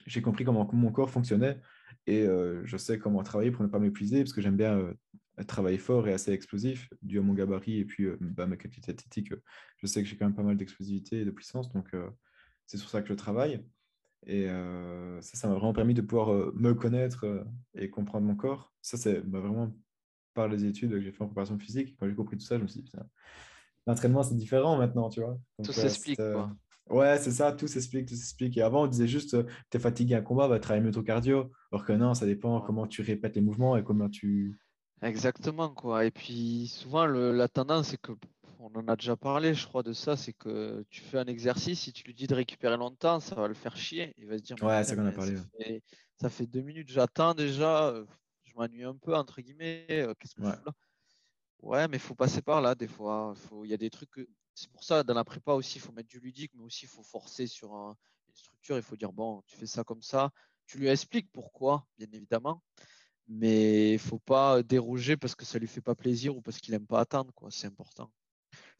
j'ai 0.06 0.22
compris 0.22 0.46
comment 0.46 0.68
mon 0.74 0.92
corps 0.92 1.10
fonctionnait 1.10 1.60
et 2.08 2.22
euh, 2.22 2.66
je 2.66 2.78
sais 2.78 2.98
comment 2.98 3.22
travailler 3.22 3.52
pour 3.52 3.64
ne 3.64 3.68
pas 3.68 3.80
m'épuiser 3.80 4.20
parce 4.24 4.34
que 4.34 4.42
j'aime 4.42 4.56
bien 4.58 4.78
euh, 4.78 4.94
travailler 5.46 5.78
fort 5.78 6.08
et 6.08 6.14
assez 6.14 6.32
explosif 6.32 6.90
dû 7.02 7.20
à 7.20 7.22
mon 7.22 7.34
gabarit 7.34 7.80
et 7.80 7.86
puis 7.86 8.08
bah, 8.20 8.48
ma 8.48 8.58
qualité 8.58 8.92
athlétique. 8.92 9.32
je 9.78 9.88
sais 9.88 10.02
que 10.02 10.08
j'ai 10.08 10.18
quand 10.18 10.26
même 10.26 10.36
pas 10.36 10.42
mal 10.42 10.58
d'explosivité 10.58 11.22
et 11.22 11.26
de 11.26 11.32
puissance, 11.32 11.72
donc 11.74 11.96
c'est 12.66 12.78
sur 12.78 12.90
ça 12.90 13.02
que 13.02 13.08
je 13.08 13.14
travaille. 13.14 13.64
Et 14.26 14.48
ça, 14.48 15.38
ça 15.38 15.48
m'a 15.48 15.54
vraiment 15.56 15.74
permis 15.74 15.94
de 15.94 16.02
pouvoir 16.02 16.54
me 16.56 16.74
connaître 16.74 17.46
et 17.76 17.90
comprendre 17.90 18.26
mon 18.26 18.36
corps. 18.36 18.74
Ça, 18.82 18.98
c'est 18.98 19.22
bah, 19.22 19.40
vraiment 19.40 19.74
par 20.34 20.48
les 20.48 20.66
études 20.66 20.92
que 20.92 21.02
j'ai 21.02 21.12
fait 21.12 21.24
en 21.24 21.28
préparation 21.28 21.60
physique. 21.60 21.96
Quand 22.00 22.08
j'ai 22.08 22.16
compris 22.16 22.38
tout 22.38 22.46
ça, 22.46 22.58
je 22.58 22.64
me 22.64 22.68
suis 22.68 22.82
dit, 22.82 22.92
l'entraînement, 23.86 24.24
c'est 24.24 24.36
différent 24.36 24.78
maintenant, 24.78 25.10
tu 25.10 25.22
vois. 25.22 25.38
tout 25.64 25.72
s'explique, 25.72 26.18
quoi. 26.18 26.56
Ouais, 26.90 27.18
c'est 27.20 27.32
ça, 27.32 27.52
tout 27.52 27.68
s'explique, 27.68 28.08
tout 28.08 28.16
s'explique. 28.16 28.58
Et 28.58 28.62
avant, 28.62 28.84
on 28.84 28.88
disait 28.88 29.08
juste, 29.08 29.38
tu 29.70 29.78
es 29.78 29.80
fatigué 29.80 30.16
à 30.16 30.20
un 30.20 30.22
combat, 30.22 30.48
va 30.48 30.60
travailler 30.60 30.86
mieux 30.86 30.92
ton 30.92 31.04
cardio. 31.04 31.52
Alors 31.72 31.86
que 31.86 31.94
non, 31.94 32.14
ça 32.14 32.26
dépend 32.26 32.62
comment 32.62 32.88
tu 32.88 33.02
répètes 33.02 33.36
les 33.36 33.42
mouvements 33.42 33.78
et 33.78 33.84
comment 33.84 34.10
tu. 34.10 34.60
Exactement, 35.02 35.70
quoi. 35.70 36.06
Et 36.06 36.12
puis, 36.12 36.68
souvent, 36.68 37.06
le, 37.06 37.32
la 37.32 37.48
tendance, 37.48 37.90
c'est 37.90 38.02
que 38.02 38.12
on 38.60 38.76
en 38.76 38.88
a 38.90 38.96
déjà 38.98 39.16
parlé, 39.16 39.54
je 39.54 39.66
crois, 39.66 39.84
de 39.84 39.94
ça, 39.94 40.18
c'est 40.18 40.34
que 40.34 40.84
tu 40.90 41.02
fais 41.02 41.18
un 41.18 41.28
exercice, 41.28 41.80
si 41.80 41.94
tu 41.94 42.04
lui 42.04 42.14
dis 42.14 42.28
de 42.28 42.36
récupérer 42.36 42.76
longtemps, 42.76 43.22
ça 43.22 43.36
va 43.36 43.48
le 43.48 43.54
faire 43.54 43.78
chier. 43.78 44.14
Il 44.18 44.28
va 44.28 44.38
se 44.38 44.44
dire, 44.44 44.58
ouais, 44.62 44.84
c'est 44.84 44.98
qu'on 44.98 45.06
a 45.06 45.12
parlé. 45.12 45.38
Ça 46.20 46.30
fait, 46.30 46.46
deux 46.46 46.62
minutes, 46.62 46.90
j'attends 46.90 47.34
déjà, 47.34 47.88
euh, 47.88 48.06
je 48.44 48.52
m'ennuie 48.56 48.84
un 48.84 48.96
peu, 48.96 49.16
entre 49.16 49.40
guillemets, 49.42 49.86
euh, 49.90 50.14
qu'est-ce 50.20 50.36
que 50.36 50.44
je 50.44 50.50
fais 50.50 50.58
là? 50.66 50.74
Ouais, 51.62 51.88
mais 51.88 51.98
il 51.98 52.02
faut 52.02 52.16
passer 52.16 52.42
par 52.42 52.62
là, 52.62 52.76
des 52.76 52.88
fois. 52.88 53.34
Il 53.64 53.70
y 53.70 53.74
a 53.74 53.78
des 53.78 53.90
trucs. 53.90 54.28
C'est 54.60 54.72
pour 54.72 54.84
ça, 54.84 55.04
dans 55.04 55.14
la 55.14 55.24
prépa 55.24 55.54
aussi, 55.54 55.78
il 55.78 55.82
faut 55.82 55.92
mettre 55.92 56.10
du 56.10 56.20
ludique, 56.20 56.52
mais 56.56 56.64
aussi, 56.64 56.86
il 56.86 56.90
faut 56.90 57.04
forcer 57.04 57.48
sur 57.48 57.74
une 57.74 57.96
structure. 58.36 58.76
Il 58.76 58.84
faut 58.84 58.98
dire, 58.98 59.14
bon, 59.14 59.42
tu 59.46 59.56
fais 59.56 59.66
ça 59.66 59.84
comme 59.84 60.02
ça. 60.02 60.32
Tu 60.66 60.78
lui 60.80 60.88
expliques 60.88 61.32
pourquoi, 61.32 61.86
bien 61.98 62.08
évidemment 62.12 62.62
mais 63.32 63.94
il 63.94 64.00
faut 64.00 64.18
pas 64.18 64.64
déroger 64.64 65.16
parce 65.16 65.36
que 65.36 65.46
ça 65.46 65.60
lui 65.60 65.68
fait 65.68 65.82
pas 65.82 65.94
plaisir 65.94 66.36
ou 66.36 66.42
parce 66.42 66.58
qu'il 66.58 66.74
aime 66.74 66.88
pas 66.88 67.00
attendre 67.00 67.32
quoi 67.36 67.50
c'est 67.52 67.68
important 67.68 68.12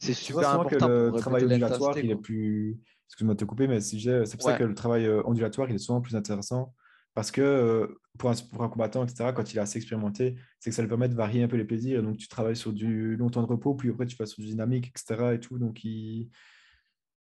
c'est 0.00 0.14
super 0.14 0.50
important 0.50 0.86
que 0.86 1.10
le 1.12 1.18
travail 1.18 1.44
ondulatoire, 1.44 1.98
il 1.98 2.10
est 2.10 2.16
plus. 2.16 2.80
Excuse-moi 3.06 3.34
de 3.34 3.40
te 3.40 3.44
couper, 3.44 3.66
mais 3.66 3.80
si 3.80 4.00
c'est 4.00 4.36
pour 4.36 4.42
ça 4.42 4.56
que 4.56 4.64
le 4.64 4.74
travail 4.74 5.04
euh, 5.04 5.22
ondulatoire, 5.24 5.68
il 5.68 5.74
est 5.74 5.78
souvent 5.78 6.00
plus 6.00 6.16
intéressant. 6.16 6.74
Parce 7.14 7.30
que 7.30 7.40
euh, 7.40 8.00
pour 8.18 8.30
un, 8.30 8.34
pour 8.34 8.62
un 8.62 8.68
combattant, 8.68 9.04
etc., 9.04 9.32
quand 9.34 9.52
il 9.52 9.56
est 9.56 9.60
assez 9.60 9.78
expérimenté, 9.78 10.36
c'est 10.58 10.70
que 10.70 10.76
ça 10.76 10.82
lui 10.82 10.88
permet 10.88 11.08
de 11.08 11.14
varier 11.14 11.42
un 11.42 11.48
peu 11.48 11.56
les 11.56 11.64
plaisirs. 11.64 12.02
Donc, 12.02 12.16
tu 12.18 12.28
travailles 12.28 12.56
sur 12.56 12.72
du 12.72 13.16
long 13.16 13.30
temps 13.30 13.42
de 13.42 13.46
repos, 13.46 13.74
puis 13.74 13.90
après, 13.90 14.06
tu 14.06 14.16
vas 14.16 14.26
sur 14.26 14.42
du 14.42 14.48
dynamique, 14.48 14.88
etc. 14.88 15.34
Et 15.34 15.40
tout. 15.40 15.58
Donc, 15.58 15.82
il, 15.84 16.30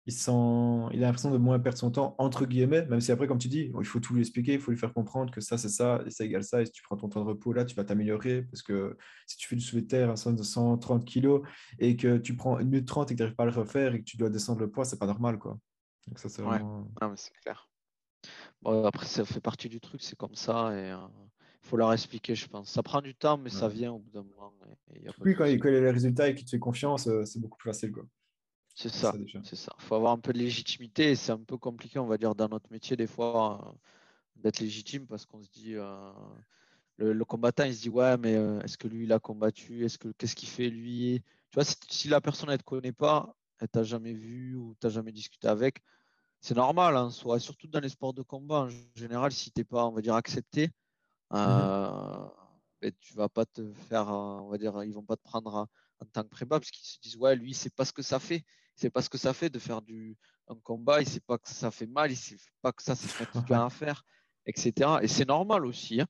il, 0.07 0.12
sent, 0.12 0.32
il 0.93 1.03
a 1.03 1.07
l'impression 1.07 1.30
de 1.30 1.39
moins 1.39 1.59
perdre 1.59 1.78
son 1.78 1.91
temps, 1.91 2.14
entre 2.18 2.47
guillemets, 2.47 2.87
même 2.87 3.01
si 3.01 3.12
après, 3.12 3.26
comme 3.26 3.39
tu 3.39 3.49
dis, 3.49 3.72
il 3.78 3.87
faut 3.87 4.01
tout 4.01 4.14
lui 4.14 4.20
expliquer, 4.20 4.55
il 4.55 4.61
faut 4.61 4.70
lui 4.70 4.78
faire 4.78 4.93
comprendre 4.93 5.32
que 5.32 5.41
ça, 5.41 5.59
c'est 5.59 5.68
ça, 5.68 6.03
et 6.07 6.11
ça 6.11 6.24
égale 6.24 6.45
ça, 6.45 6.62
et 6.62 6.66
si 6.66 6.72
tu 6.72 6.82
prends 6.82 6.97
ton 6.97 7.09
temps 7.09 7.20
de 7.20 7.26
repos, 7.26 7.53
là, 7.53 7.64
tu 7.64 7.74
vas 7.74 7.84
t'améliorer, 7.84 8.43
parce 8.43 8.62
que 8.62 8.97
si 9.26 9.37
tu 9.37 9.49
fais 9.49 9.57
du 9.57 9.62
soulevé 9.62 9.82
de 9.82 9.89
terre 9.89 10.11
à 10.11 10.16
130 10.16 11.05
kg, 11.05 11.43
et 11.78 11.97
que 11.97 12.18
tu 12.18 12.37
prends 12.37 12.59
une 12.59 12.68
minute 12.68 12.87
30 12.87 13.11
et 13.11 13.14
que 13.14 13.18
tu 13.18 13.22
n'arrives 13.22 13.37
pas 13.37 13.45
à 13.45 13.47
le 13.47 13.53
refaire, 13.53 13.95
et 13.95 14.01
que 14.01 14.05
tu 14.05 14.16
dois 14.16 14.30
descendre 14.30 14.61
le 14.61 14.70
poids, 14.70 14.84
c'est 14.84 14.99
pas 14.99 15.07
normal, 15.07 15.39
quoi. 15.39 15.59
Donc 16.07 16.18
ça, 16.18 16.28
c'est 16.28 16.43
vraiment... 16.43 16.89
c'est 17.16 17.32
clair. 17.43 17.68
Bon, 18.63 18.85
après, 18.85 19.07
ça 19.07 19.25
fait 19.25 19.41
partie 19.41 19.69
du 19.69 19.81
truc, 19.81 20.03
c'est 20.03 20.17
comme 20.17 20.35
ça, 20.35 20.73
et... 20.73 20.89
il 20.89 20.93
euh, 20.93 20.99
faut 21.63 21.77
leur 21.77 21.93
expliquer, 21.93 22.35
je 22.35 22.47
pense. 22.49 22.71
Ça 22.71 22.83
prend 22.83 23.01
du 23.01 23.15
temps, 23.15 23.37
mais 23.37 23.51
ça 23.51 23.69
vient 23.69 23.93
au 23.93 23.99
bout 23.99 24.11
d'un 24.11 24.23
moment. 24.23 24.53
oui, 25.21 25.35
quand, 25.35 25.45
il, 25.45 25.59
quand 25.59 25.69
il 25.69 25.77
a 25.77 25.81
les 25.81 25.91
résultats 25.91 26.29
et 26.29 26.35
qu'il 26.35 26.45
te 26.45 26.51
fait 26.51 26.59
confiance, 26.59 27.07
euh, 27.09 27.25
c'est 27.25 27.41
beaucoup 27.41 27.59
plus 27.59 27.71
facile. 27.71 27.93
Quoi. 27.93 28.05
C'est 28.77 28.91
ça, 28.91 29.15
c'est 29.43 29.57
ça. 29.57 29.75
Il 29.79 29.85
faut 29.85 29.95
avoir 29.95 30.13
un 30.13 30.19
peu 30.19 30.35
de 30.35 30.39
légitimité 30.39 31.11
et 31.11 31.15
c'est 31.17 31.33
un 31.33 31.39
peu 31.39 31.57
compliqué, 31.57 31.99
on 31.99 32.07
va 32.07 32.19
dire, 32.19 32.35
dans 32.35 32.49
notre 32.49 32.71
métier, 32.71 32.95
des 32.95 33.07
fois, 33.07 33.67
euh, 33.67 33.73
d'être 34.37 34.61
légitime 34.61 35.07
parce 35.07 35.25
qu'on 35.25 35.43
se 35.43 35.49
dit, 35.51 35.77
euh, 35.77 36.13
le, 36.99 37.25
combattant, 37.25 37.65
il 37.65 37.75
se 37.75 37.81
dit, 37.81 37.89
ouais, 37.89 38.19
mais 38.19 38.37
euh, 38.37 38.61
est-ce 38.61 38.77
que 38.77 38.87
lui, 38.87 39.05
il 39.05 39.13
a 39.15 39.19
combattu? 39.19 39.87
Est-ce 39.87 39.97
que 39.97 40.09
Qu'est-ce 40.09 40.37
qu'il 40.37 40.51
fait, 40.51 40.69
lui? 40.69 41.23
Tu 41.51 41.55
vois, 41.55 41.65
si, 41.65 42.09
la 42.09 42.21
personne, 42.21 42.51
elle 42.51 42.57
ne 42.57 42.59
te 42.59 42.65
connaît 42.65 42.93
pas, 42.93 43.35
elle 43.61 43.69
t'a 43.69 43.83
jamais 43.83 44.13
vu 44.13 44.55
ou 44.57 44.77
tu 44.79 44.91
jamais 44.91 45.13
discuté 45.13 45.49
avec, 45.49 45.83
c'est 46.47 46.55
normal, 46.55 46.97
hein, 46.97 47.11
soit, 47.11 47.41
surtout 47.41 47.67
dans 47.67 47.81
les 47.81 47.89
sports 47.89 48.15
de 48.15 48.23
combat, 48.23 48.63
en 48.63 48.69
général, 48.95 49.33
si 49.33 49.51
tu 49.51 49.61
n'es 49.61 49.65
pas, 49.65 49.85
on 49.87 49.93
va 49.93 50.01
dire, 50.01 50.15
accepté, 50.15 50.71
mmh 51.31 52.29
ben, 52.83 52.93
tu 53.01 53.15
vas 53.15 53.31
pas 53.31 53.47
te 53.47 53.73
faire, 53.89 54.07
on 54.09 54.49
va 54.49 54.59
dire, 54.59 54.85
ils 54.85 54.93
vont 54.93 55.03
pas 55.03 55.17
te 55.17 55.23
prendre 55.23 55.67
en 55.99 56.07
tant 56.13 56.23
que 56.23 56.29
prépa 56.29 56.61
parce 56.61 56.71
qu'ils 56.71 56.87
se 56.87 57.01
disent, 57.01 57.17
ouais, 57.17 57.35
lui, 57.35 57.55
c'est 57.55 57.75
pas 57.75 57.87
ce 57.87 57.93
que 57.93 58.03
ça 58.03 58.19
fait 58.19 58.45
sait 58.77 58.91
pas 58.91 59.03
ce 59.03 59.09
que 59.09 59.19
ça 59.19 59.33
fait 59.33 59.49
de 59.49 59.59
faire 59.59 59.83
du, 59.83 60.17
un 60.49 60.55
combat, 60.57 61.01
il 61.01 61.09
sait 61.09 61.21
pas 61.21 61.39
que 61.39 61.49
ça 61.49 61.71
fait 61.71 61.87
mal, 61.87 62.13
il 62.13 62.17
sait 62.17 62.37
pas 62.63 62.73
que 62.73 62.83
ça 62.83 62.95
c'est 62.95 63.09
fatigant 63.09 63.65
à 63.67 63.71
faire, 63.71 64.05
etc. 64.45 64.99
Et 65.03 65.09
c'est 65.09 65.27
normal 65.27 65.67
aussi. 65.67 66.01
Hein. 66.01 66.07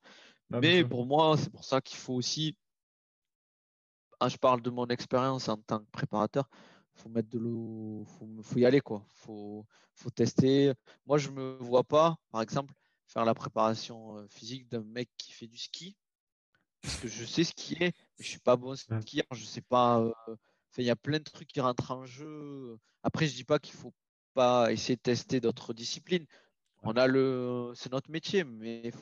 Ah, 0.52 0.58
Mais 0.60 0.84
pour 0.84 1.06
moi, 1.06 1.36
c'est 1.38 1.50
pour 1.50 1.64
ça 1.64 1.80
qu'il 1.80 1.96
faut 1.96 2.14
aussi, 2.14 2.56
ah, 4.20 4.28
je 4.28 4.36
parle 4.36 4.62
de 4.62 4.70
mon 4.70 4.86
expérience 4.88 5.48
en 5.48 5.56
tant 5.58 5.78
que 5.78 5.90
préparateur, 5.90 6.48
faut 6.96 7.08
mettre 7.08 7.28
de 7.30 7.38
l'eau, 7.38 8.04
faut, 8.06 8.28
faut 8.42 8.58
y 8.58 8.66
aller 8.66 8.80
quoi, 8.80 9.06
faut, 9.12 9.64
faut 9.94 10.10
tester. 10.10 10.72
Moi, 11.06 11.18
je 11.18 11.30
me 11.30 11.56
vois 11.60 11.84
pas, 11.84 12.16
par 12.30 12.42
exemple, 12.42 12.74
faire 13.06 13.24
la 13.24 13.34
préparation 13.34 14.18
euh, 14.18 14.26
physique 14.28 14.68
d'un 14.68 14.82
mec 14.82 15.08
qui 15.16 15.32
fait 15.32 15.46
du 15.46 15.58
ski, 15.58 15.96
parce 16.82 16.96
que 16.96 17.08
je 17.08 17.24
sais 17.24 17.44
skier, 17.44 17.78
mais 17.80 18.24
je 18.24 18.28
suis 18.28 18.38
pas 18.38 18.56
bon 18.56 18.74
skieur, 18.76 19.26
je 19.32 19.44
sais 19.44 19.62
pas. 19.62 20.00
Euh, 20.00 20.36
il 20.78 20.84
y 20.84 20.90
a 20.90 20.96
plein 20.96 21.18
de 21.18 21.24
trucs 21.24 21.48
qui 21.48 21.60
rentrent 21.60 21.90
en 21.90 22.04
jeu. 22.04 22.76
Après, 23.02 23.26
je 23.26 23.34
dis 23.34 23.44
pas 23.44 23.58
qu'il 23.58 23.74
faut 23.74 23.94
pas 24.34 24.72
essayer 24.72 24.96
de 24.96 25.00
tester 25.00 25.40
d'autres 25.40 25.72
disciplines. 25.72 26.26
On 26.82 26.92
a 26.92 27.06
le, 27.06 27.72
c'est 27.74 27.90
notre 27.90 28.10
métier, 28.10 28.44
mais 28.44 28.92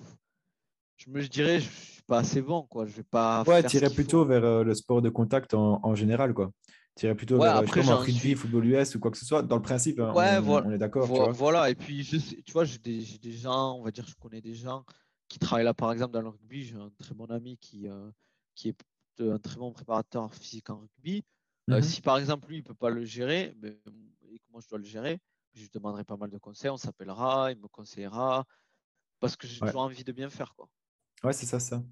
je 0.96 1.10
me 1.10 1.20
dirais, 1.26 1.60
je 1.60 1.68
suis 1.68 2.02
pas 2.02 2.18
assez 2.18 2.40
bon, 2.40 2.62
quoi. 2.62 2.86
Je 2.86 2.92
vais 2.92 3.02
pas. 3.02 3.42
Ouais, 3.46 3.62
tirer 3.64 3.90
plutôt 3.90 4.24
vers 4.24 4.44
euh, 4.44 4.64
le 4.64 4.74
sport 4.74 5.02
de 5.02 5.10
contact 5.10 5.54
en, 5.54 5.94
général, 5.94 6.32
quoi. 6.32 6.50
Tirer 6.94 7.14
plutôt 7.14 7.40
vers 7.40 7.56
après, 7.56 7.80
comme 7.80 7.90
rugby, 7.90 8.34
football 8.34 8.66
US 8.66 8.94
ou 8.94 9.00
quoi 9.00 9.10
que 9.10 9.18
ce 9.18 9.24
soit. 9.24 9.42
Dans 9.42 9.56
le 9.56 9.62
principe, 9.62 9.98
hein, 9.98 10.12
ouais, 10.14 10.36
on, 10.38 10.42
voilà. 10.42 10.66
on, 10.68 10.70
est 10.70 10.78
d'accord. 10.78 11.32
Voilà. 11.32 11.68
Et 11.70 11.74
puis, 11.74 12.04
tu 12.04 12.52
vois, 12.52 12.64
j'ai 12.64 12.78
des, 12.78 13.04
des, 13.20 13.32
gens, 13.32 13.78
on 13.78 13.82
va 13.82 13.90
dire, 13.90 14.06
je 14.06 14.14
connais 14.14 14.40
des 14.40 14.54
gens 14.54 14.84
qui 15.28 15.40
travaillent 15.40 15.64
là, 15.64 15.74
par 15.74 15.90
exemple, 15.90 16.12
dans 16.12 16.20
le 16.20 16.28
rugby. 16.28 16.64
J'ai 16.64 16.76
un 16.76 16.90
très 16.98 17.14
bon 17.14 17.26
ami 17.26 17.58
qui, 17.58 17.88
euh, 17.88 18.10
qui 18.54 18.68
est 18.68 18.76
un 19.20 19.38
très 19.38 19.56
bon 19.56 19.72
préparateur 19.72 20.32
physique 20.34 20.70
en 20.70 20.78
rugby. 20.78 21.24
Euh, 21.70 21.76
mhm. 21.76 21.82
si 21.82 22.02
par 22.02 22.18
exemple 22.18 22.48
lui 22.48 22.58
il 22.58 22.62
peut 22.62 22.74
pas 22.74 22.90
le 22.90 23.04
gérer, 23.04 23.54
ben, 23.56 23.74
et 24.30 24.38
comment 24.46 24.60
je 24.60 24.68
dois 24.68 24.78
le 24.78 24.84
gérer? 24.84 25.18
Je 25.54 25.62
lui 25.62 25.70
demanderai 25.72 26.04
pas 26.04 26.16
mal 26.16 26.30
de 26.30 26.36
conseils, 26.36 26.70
on 26.70 26.76
s'appellera, 26.76 27.52
il 27.52 27.58
me 27.58 27.68
conseillera, 27.68 28.44
parce 29.20 29.36
que 29.36 29.46
j'ai 29.46 29.60
toujours 29.60 29.80
envie 29.80 30.04
de 30.04 30.12
bien 30.12 30.28
faire. 30.28 30.54
Quoi. 30.56 30.68
Ouais, 31.22 31.32
c'est 31.32 31.46
ça, 31.46 31.60
ça. 31.60 31.82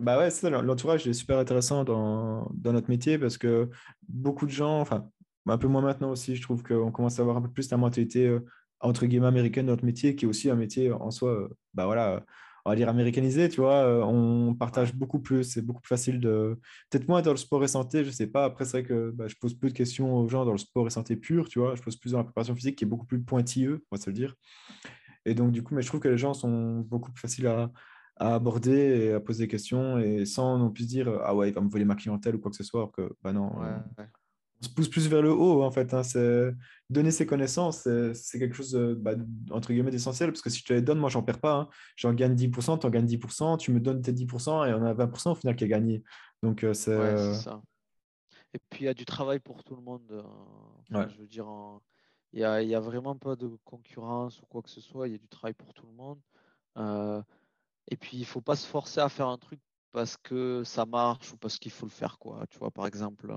Bah 0.00 0.18
ouais, 0.18 0.28
l'entourage 0.50 1.06
est 1.06 1.14
super 1.14 1.38
intéressant 1.38 1.82
dans, 1.84 2.50
dans, 2.52 2.72
notre 2.74 2.90
métier 2.90 3.16
parce 3.16 3.38
que 3.38 3.70
beaucoup 4.06 4.44
de 4.44 4.50
gens, 4.50 4.80
enfin, 4.80 5.08
un 5.46 5.58
peu 5.58 5.66
moins 5.66 5.80
maintenant 5.80 6.10
aussi, 6.10 6.36
je 6.36 6.42
trouve 6.42 6.62
qu'on 6.62 6.92
commence 6.92 7.18
à 7.18 7.22
avoir 7.22 7.38
un 7.38 7.42
peu 7.42 7.50
plus 7.50 7.70
la 7.70 7.78
mentalité 7.78 8.26
euh, 8.26 8.44
entre 8.80 9.06
guillemets 9.06 9.28
américaine 9.28 9.66
de 9.66 9.70
notre 9.70 9.84
métier, 9.84 10.14
qui 10.14 10.26
est 10.26 10.28
aussi 10.28 10.50
un 10.50 10.56
métier 10.56 10.92
en 10.92 11.10
soi, 11.10 11.30
euh, 11.30 11.48
bah 11.72 11.86
voilà, 11.86 12.22
on 12.66 12.70
va 12.70 12.76
dire 12.76 12.90
américanisé, 12.90 13.48
tu 13.48 13.60
vois, 13.62 13.84
euh, 13.84 14.02
on 14.02 14.54
partage 14.54 14.94
beaucoup 14.94 15.20
plus, 15.20 15.44
c'est 15.44 15.62
beaucoup 15.62 15.80
plus 15.80 15.88
facile 15.88 16.20
de... 16.20 16.58
Peut-être 16.90 17.08
moins 17.08 17.22
dans 17.22 17.30
le 17.30 17.36
sport 17.38 17.64
et 17.64 17.68
santé, 17.68 18.04
je 18.04 18.10
sais 18.10 18.26
pas, 18.26 18.44
après 18.44 18.64
c'est 18.66 18.80
vrai 18.80 18.84
que 18.84 19.10
bah, 19.12 19.28
je 19.28 19.36
pose 19.36 19.54
plus 19.54 19.70
de 19.70 19.76
questions 19.76 20.18
aux 20.18 20.28
gens 20.28 20.44
dans 20.44 20.52
le 20.52 20.58
sport 20.58 20.86
et 20.86 20.90
santé 20.90 21.16
pur, 21.16 21.48
tu 21.48 21.60
vois, 21.60 21.74
je 21.76 21.82
pose 21.82 21.96
plus 21.96 22.12
dans 22.12 22.18
la 22.18 22.24
préparation 22.24 22.54
physique 22.54 22.76
qui 22.76 22.84
est 22.84 22.88
beaucoup 22.88 23.06
plus 23.06 23.22
pointilleux, 23.22 23.84
on 23.90 23.96
va 23.96 24.02
se 24.02 24.10
le 24.10 24.14
dire. 24.14 24.34
Et 25.24 25.34
donc 25.34 25.52
du 25.52 25.62
coup, 25.62 25.74
mais 25.74 25.82
je 25.82 25.88
trouve 25.88 26.00
que 26.00 26.08
les 26.08 26.18
gens 26.18 26.34
sont 26.34 26.80
beaucoup 26.80 27.10
plus 27.10 27.20
faciles 27.20 27.46
à, 27.46 27.70
aborder 28.16 28.72
et 28.72 29.12
à 29.12 29.20
poser 29.20 29.44
des 29.44 29.48
questions 29.48 29.98
et 29.98 30.24
sans 30.24 30.58
non 30.58 30.70
plus 30.70 30.86
dire 30.86 31.08
ah 31.22 31.34
ouais 31.34 31.50
il 31.50 31.54
va 31.54 31.60
me 31.60 31.68
voler 31.68 31.84
ma 31.84 31.94
clientèle 31.94 32.36
ou 32.36 32.38
quoi 32.38 32.50
que 32.50 32.56
ce 32.56 32.64
soit 32.64 32.80
alors 32.80 32.92
que 32.92 33.14
bah 33.22 33.32
non 33.32 33.52
euh, 33.62 33.76
on 34.62 34.64
se 34.64 34.70
pousse 34.70 34.88
plus 34.88 35.08
vers 35.08 35.22
le 35.22 35.32
haut, 35.32 35.62
en 35.62 35.70
fait. 35.70 35.92
Hein. 35.92 36.02
C'est 36.02 36.54
donner 36.88 37.10
ses 37.10 37.26
connaissances, 37.26 37.86
c'est 38.14 38.38
quelque 38.38 38.54
chose, 38.54 38.74
bah, 38.98 39.12
entre 39.50 39.72
guillemets, 39.72 39.90
d'essentiel, 39.90 40.30
parce 40.30 40.42
que 40.42 40.50
si 40.50 40.60
je 40.60 40.64
te 40.64 40.72
les 40.72 40.82
donne, 40.82 40.98
moi, 40.98 41.10
j'en 41.10 41.22
perds 41.22 41.40
pas. 41.40 41.54
Hein. 41.54 41.68
J'en 41.96 42.14
gagne 42.14 42.34
10%, 42.34 42.78
tu 42.78 42.86
en 42.86 42.90
gagnes 42.90 43.06
10%, 43.06 43.58
tu 43.58 43.72
me 43.72 43.80
donnes 43.80 44.00
tes 44.00 44.12
10%, 44.12 44.68
et 44.68 44.74
on 44.74 44.84
a 44.84 44.94
20% 44.94 45.32
au 45.32 45.34
final 45.34 45.56
qui 45.56 45.64
a 45.64 45.68
gagné. 45.68 46.02
Donc, 46.42 46.64
euh, 46.64 46.72
c'est... 46.72 46.96
Ouais, 46.96 47.34
ça. 47.34 47.60
Et 48.54 48.58
puis, 48.70 48.84
il 48.84 48.86
y 48.86 48.88
a 48.88 48.94
du 48.94 49.04
travail 49.04 49.40
pour 49.40 49.62
tout 49.62 49.76
le 49.76 49.82
monde. 49.82 50.24
Hein. 50.90 51.08
Je 51.10 51.18
veux 51.18 51.26
dire, 51.26 51.46
il 52.32 52.38
n'y 52.38 52.44
a, 52.44 52.62
y 52.62 52.74
a, 52.74 52.80
vraiment 52.80 53.16
pas 53.16 53.36
de 53.36 53.50
concurrence 53.64 54.40
ou 54.40 54.46
quoi 54.46 54.62
que 54.62 54.70
ce 54.70 54.80
soit. 54.80 55.08
Il 55.08 55.12
y 55.12 55.16
a 55.16 55.18
du 55.18 55.28
travail 55.28 55.52
pour 55.52 55.74
tout 55.74 55.86
le 55.86 55.92
monde. 55.92 57.22
Et 57.88 57.96
puis, 57.96 58.16
il 58.18 58.24
faut 58.24 58.40
pas 58.40 58.56
se 58.56 58.66
forcer 58.66 59.00
à 59.00 59.08
faire 59.08 59.28
un 59.28 59.38
truc 59.38 59.60
parce 59.92 60.16
que 60.16 60.62
ça 60.64 60.84
marche 60.86 61.32
ou 61.32 61.36
parce 61.36 61.58
qu'il 61.58 61.72
faut 61.72 61.86
le 61.86 61.92
faire. 61.92 62.18
Quoi. 62.18 62.44
Tu 62.50 62.58
vois, 62.58 62.70
par 62.70 62.86
exemple, 62.86 63.28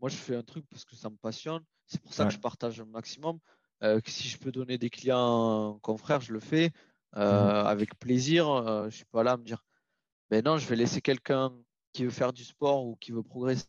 moi, 0.00 0.08
je 0.08 0.16
fais 0.16 0.36
un 0.36 0.42
truc 0.42 0.64
parce 0.70 0.84
que 0.84 0.96
ça 0.96 1.10
me 1.10 1.16
passionne. 1.16 1.62
C'est 1.86 2.00
pour 2.00 2.14
ça 2.14 2.24
que 2.24 2.32
je 2.32 2.38
partage 2.38 2.80
un 2.80 2.86
maximum. 2.86 3.38
que 3.80 4.00
si 4.10 4.28
je 4.28 4.38
peux 4.38 4.52
donner 4.52 4.78
des 4.78 4.90
clients 4.90 5.78
confrères, 5.82 6.20
je 6.20 6.32
le 6.32 6.40
fais 6.40 6.68
mmh 6.68 7.18
avec 7.18 7.96
plaisir. 7.98 8.46
je 8.66 8.84
ne 8.86 8.90
suis 8.90 9.04
pas 9.04 9.22
là 9.22 9.32
à 9.32 9.36
me 9.36 9.44
dire, 9.44 9.64
ben 10.30 10.42
non, 10.44 10.58
je 10.58 10.66
vais 10.66 10.76
laisser 10.76 11.00
quelqu'un 11.00 11.52
qui 11.92 12.04
veut 12.04 12.10
faire 12.10 12.32
du 12.32 12.44
sport 12.44 12.84
ou 12.84 12.96
qui 12.96 13.12
veut 13.12 13.22
progresser 13.22 13.66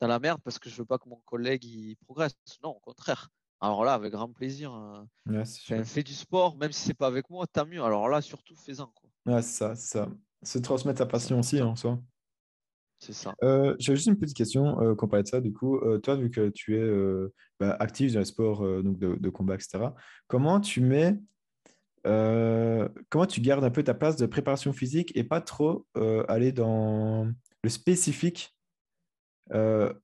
dans 0.00 0.06
la 0.06 0.18
merde 0.18 0.40
parce 0.44 0.58
que 0.58 0.68
je 0.68 0.76
veux 0.76 0.84
pas 0.84 0.98
que 0.98 1.08
mon 1.08 1.20
collègue 1.24 1.64
il 1.64 1.96
progresse. 1.96 2.34
Non, 2.62 2.70
au 2.70 2.80
contraire. 2.80 3.30
Alors 3.60 3.84
là, 3.84 3.94
avec 3.94 4.12
grand 4.12 4.32
plaisir. 4.32 4.72
Euh, 4.74 5.04
fais 5.84 6.02
du 6.02 6.14
sport, 6.14 6.56
même 6.56 6.72
si 6.72 6.82
c'est 6.82 6.94
pas 6.94 7.08
avec 7.08 7.28
moi, 7.28 7.46
tant 7.46 7.66
mieux. 7.66 7.82
Alors 7.82 8.08
là, 8.08 8.20
surtout, 8.20 8.54
fais-en. 8.54 8.86
Quoi. 8.86 9.07
Ouais, 9.28 9.42
c'est 9.42 9.58
ça, 9.58 9.74
ça. 9.74 10.08
Se 10.42 10.58
transmettre 10.58 10.98
ta 10.98 11.06
passion 11.06 11.38
aussi 11.38 11.60
en 11.60 11.76
soi. 11.76 12.00
C'est 12.98 13.12
ça. 13.12 13.34
Euh, 13.42 13.76
J'ai 13.78 13.94
juste 13.94 14.08
une 14.08 14.18
petite 14.18 14.36
question 14.36 14.80
euh, 14.80 14.94
parlait 14.94 15.22
de 15.22 15.28
ça. 15.28 15.40
Du 15.40 15.52
coup, 15.52 15.76
euh, 15.78 15.98
toi, 15.98 16.16
vu 16.16 16.30
que 16.30 16.48
tu 16.48 16.76
es 16.76 16.80
euh, 16.80 17.32
bah, 17.60 17.76
actif 17.78 18.12
dans 18.12 18.20
le 18.20 18.24
sport 18.24 18.60
donc 18.82 18.98
de, 18.98 19.16
de, 19.16 19.28
combat, 19.28 19.54
etc., 19.54 19.90
comment 20.26 20.60
tu 20.60 20.80
mets, 20.80 21.18
comment 22.04 23.26
tu 23.28 23.40
gardes 23.42 23.64
un 23.64 23.70
peu 23.70 23.84
ta 23.84 23.94
place 23.94 24.16
de 24.16 24.24
préparation 24.24 24.72
physique 24.72 25.14
et 25.14 25.24
pas 25.24 25.42
trop 25.42 25.86
aller 26.28 26.52
dans 26.52 27.30
le 27.62 27.68
spécifique 27.68 28.56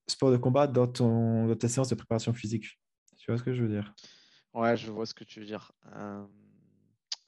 sport 0.07 0.31
de 0.31 0.37
combat 0.37 0.67
dans, 0.67 0.87
ton, 0.87 1.47
dans 1.47 1.55
ta 1.55 1.67
séance 1.67 1.89
de 1.89 1.95
préparation 1.95 2.33
physique? 2.33 2.79
Tu 3.17 3.31
vois 3.31 3.39
ce 3.39 3.43
que 3.43 3.55
je 3.55 3.63
veux 3.63 3.69
dire? 3.69 3.91
Ouais, 4.53 4.77
je 4.77 4.91
vois 4.91 5.07
ce 5.07 5.15
que 5.15 5.23
tu 5.23 5.39
veux 5.39 5.45
dire. 5.47 5.71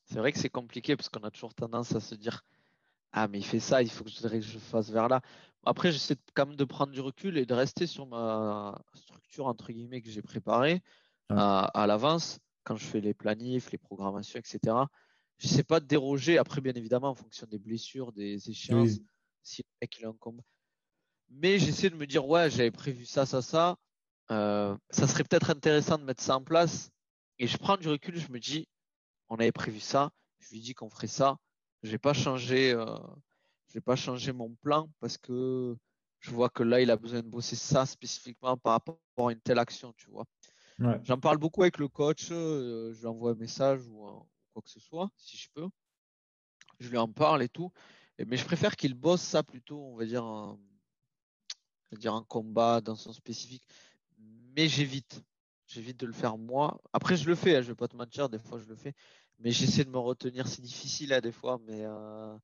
C'est 0.08 0.20
vrai 0.20 0.32
que 0.32 0.39
c'est 0.39 0.49
compliqué 0.49 0.95
parce 0.95 1.10
qu'on 1.10 1.24
a 1.24 1.32
toujours 1.32 1.53
tendance 1.53 1.93
à 1.93 1.99
se 1.99 2.16
dire 2.16 2.43
ah, 3.12 3.28
mais 3.28 3.39
il 3.39 3.45
fait 3.45 3.60
ça, 3.60 3.82
il 3.82 3.89
faut 3.89 4.03
que 4.03 4.10
je, 4.10 4.60
fasse 4.60 4.89
vers 4.89 5.08
là. 5.08 5.22
Après, 5.66 5.91
j'essaie 5.91 6.16
quand 6.34 6.45
même 6.45 6.55
de 6.55 6.64
prendre 6.66 6.91
du 6.91 7.01
recul 7.01 7.38
et 7.38 7.45
de 7.45 7.53
rester 7.53 7.88
sur 7.88 8.05
ma 8.05 8.80
structure, 8.93 9.47
entre 9.47 9.72
guillemets, 9.72 10.01
que 10.01 10.10
j'ai 10.10 10.22
préparée 10.22 10.82
à, 11.30 11.86
l'avance 11.88 12.39
quand 12.64 12.76
je 12.76 12.86
fais 12.86 13.01
les 13.01 13.14
planifs, 13.14 13.72
les 13.72 13.78
programmations, 13.78 14.39
etc. 14.39 14.76
Je 15.38 15.47
sais 15.47 15.64
pas 15.64 15.80
de 15.80 15.86
déroger. 15.86 16.38
Après, 16.38 16.62
bien 16.62 16.74
évidemment, 16.74 17.10
en 17.10 17.16
fonction 17.16 17.47
des 17.47 17.60
blessures, 17.60 18.12
des 18.12 18.49
échéances, 18.49 18.99
si 19.43 19.64
le 19.64 19.68
mec 19.82 19.97
il 19.99 20.05
a 20.05 20.10
un 20.10 20.14
combat. 20.14 20.43
Mais 21.30 21.60
j'essaie 21.60 21.89
de 21.89 21.95
me 21.95 22.05
dire, 22.05 22.28
ouais, 22.28 22.49
j'avais 22.49 22.72
prévu 22.72 23.05
ça, 23.05 23.26
ça, 23.26 23.41
ça. 23.41 23.78
Euh, 24.32 24.76
ça 24.89 25.08
serait 25.08 25.24
peut-être 25.24 25.49
intéressant 25.49 25.97
de 25.97 26.03
mettre 26.03 26.22
ça 26.22 26.38
en 26.38 26.43
place. 26.43 26.91
Et 27.39 27.47
je 27.47 27.58
prends 27.58 27.78
du 27.78 27.88
recul, 27.88 28.18
je 28.18 28.32
me 28.32 28.39
dis, 28.39 28.68
on 29.30 29.36
avait 29.36 29.51
prévu 29.51 29.80
ça. 29.80 30.11
Je 30.39 30.51
lui 30.51 30.59
dis 30.61 30.73
qu'on 30.73 30.89
ferait 30.89 31.07
ça 31.07 31.38
j'ai 31.84 31.97
pas 31.97 32.13
changé, 32.13 32.71
euh, 32.71 32.86
j'ai 33.73 33.82
pas 33.82 33.95
changé 33.95 34.32
mon 34.32 34.53
plan 34.55 34.89
parce 34.99 35.17
que 35.17 35.75
je 36.19 36.32
vois 36.32 36.49
que 36.49 36.63
là, 36.63 36.82
il 36.82 36.89
a 36.91 36.97
besoin 36.97 37.21
de 37.21 37.28
bosser 37.28 37.55
ça 37.55 37.86
spécifiquement 37.86 38.57
par 38.57 38.73
rapport 38.73 38.99
à 39.17 39.32
une 39.32 39.39
telle 39.39 39.59
action, 39.59 39.93
tu 39.97 40.09
vois. 40.09 40.25
J'en 41.03 41.19
parle 41.19 41.39
beaucoup 41.39 41.63
avec 41.63 41.80
le 41.80 41.88
coach, 41.88 42.28
euh, 42.30 42.93
je 42.93 42.99
lui 42.99 43.07
envoie 43.07 43.32
un 43.32 43.36
message 43.36 43.88
ou 43.88 44.25
quoi 44.53 44.61
que 44.61 44.69
ce 44.69 44.80
soit, 44.80 45.09
si 45.17 45.36
je 45.36 45.49
peux. 45.53 45.67
Je 46.80 46.89
lui 46.89 46.97
en 46.97 47.07
parle 47.07 47.41
et 47.41 47.49
tout. 47.49 47.71
mais 48.28 48.38
je 48.38 48.45
préfère 48.45 48.75
qu'il 48.75 48.93
bosse 48.93 49.21
ça 49.21 49.41
plutôt, 49.41 49.80
on 49.80 49.95
va 49.95 50.05
dire, 50.05 50.23
un, 50.23 50.59
dire 51.93 52.13
un 52.13 52.23
combat 52.23 52.82
dans 52.82 52.95
son 52.95 53.11
spécifique. 53.11 53.63
Mais 54.55 54.67
j'évite. 54.67 55.23
J'évite 55.68 55.99
de 55.99 56.05
le 56.05 56.13
faire 56.13 56.38
moi. 56.38 56.82
Après, 56.93 57.18
je 57.18 57.28
le 57.28 57.36
fais, 57.36 57.57
hein, 57.57 57.61
je 57.61 57.68
vais 57.68 57.76
pas 57.76 57.88
te 57.88 57.95
mentir, 57.95 58.30
des 58.30 58.39
fois 58.39 58.57
je 58.57 58.65
le 58.65 58.76
fais 58.76 58.95
mais 59.39 59.51
j'essaie 59.51 59.86
de 59.86 59.89
me 59.89 59.99
retenir. 59.99 60.47
C'est 60.47 60.61
difficile 60.61 61.13
à 61.13 61.22
des 61.22 61.32
fois, 61.32 61.59
mais 61.65 61.86
euh, 61.86 62.36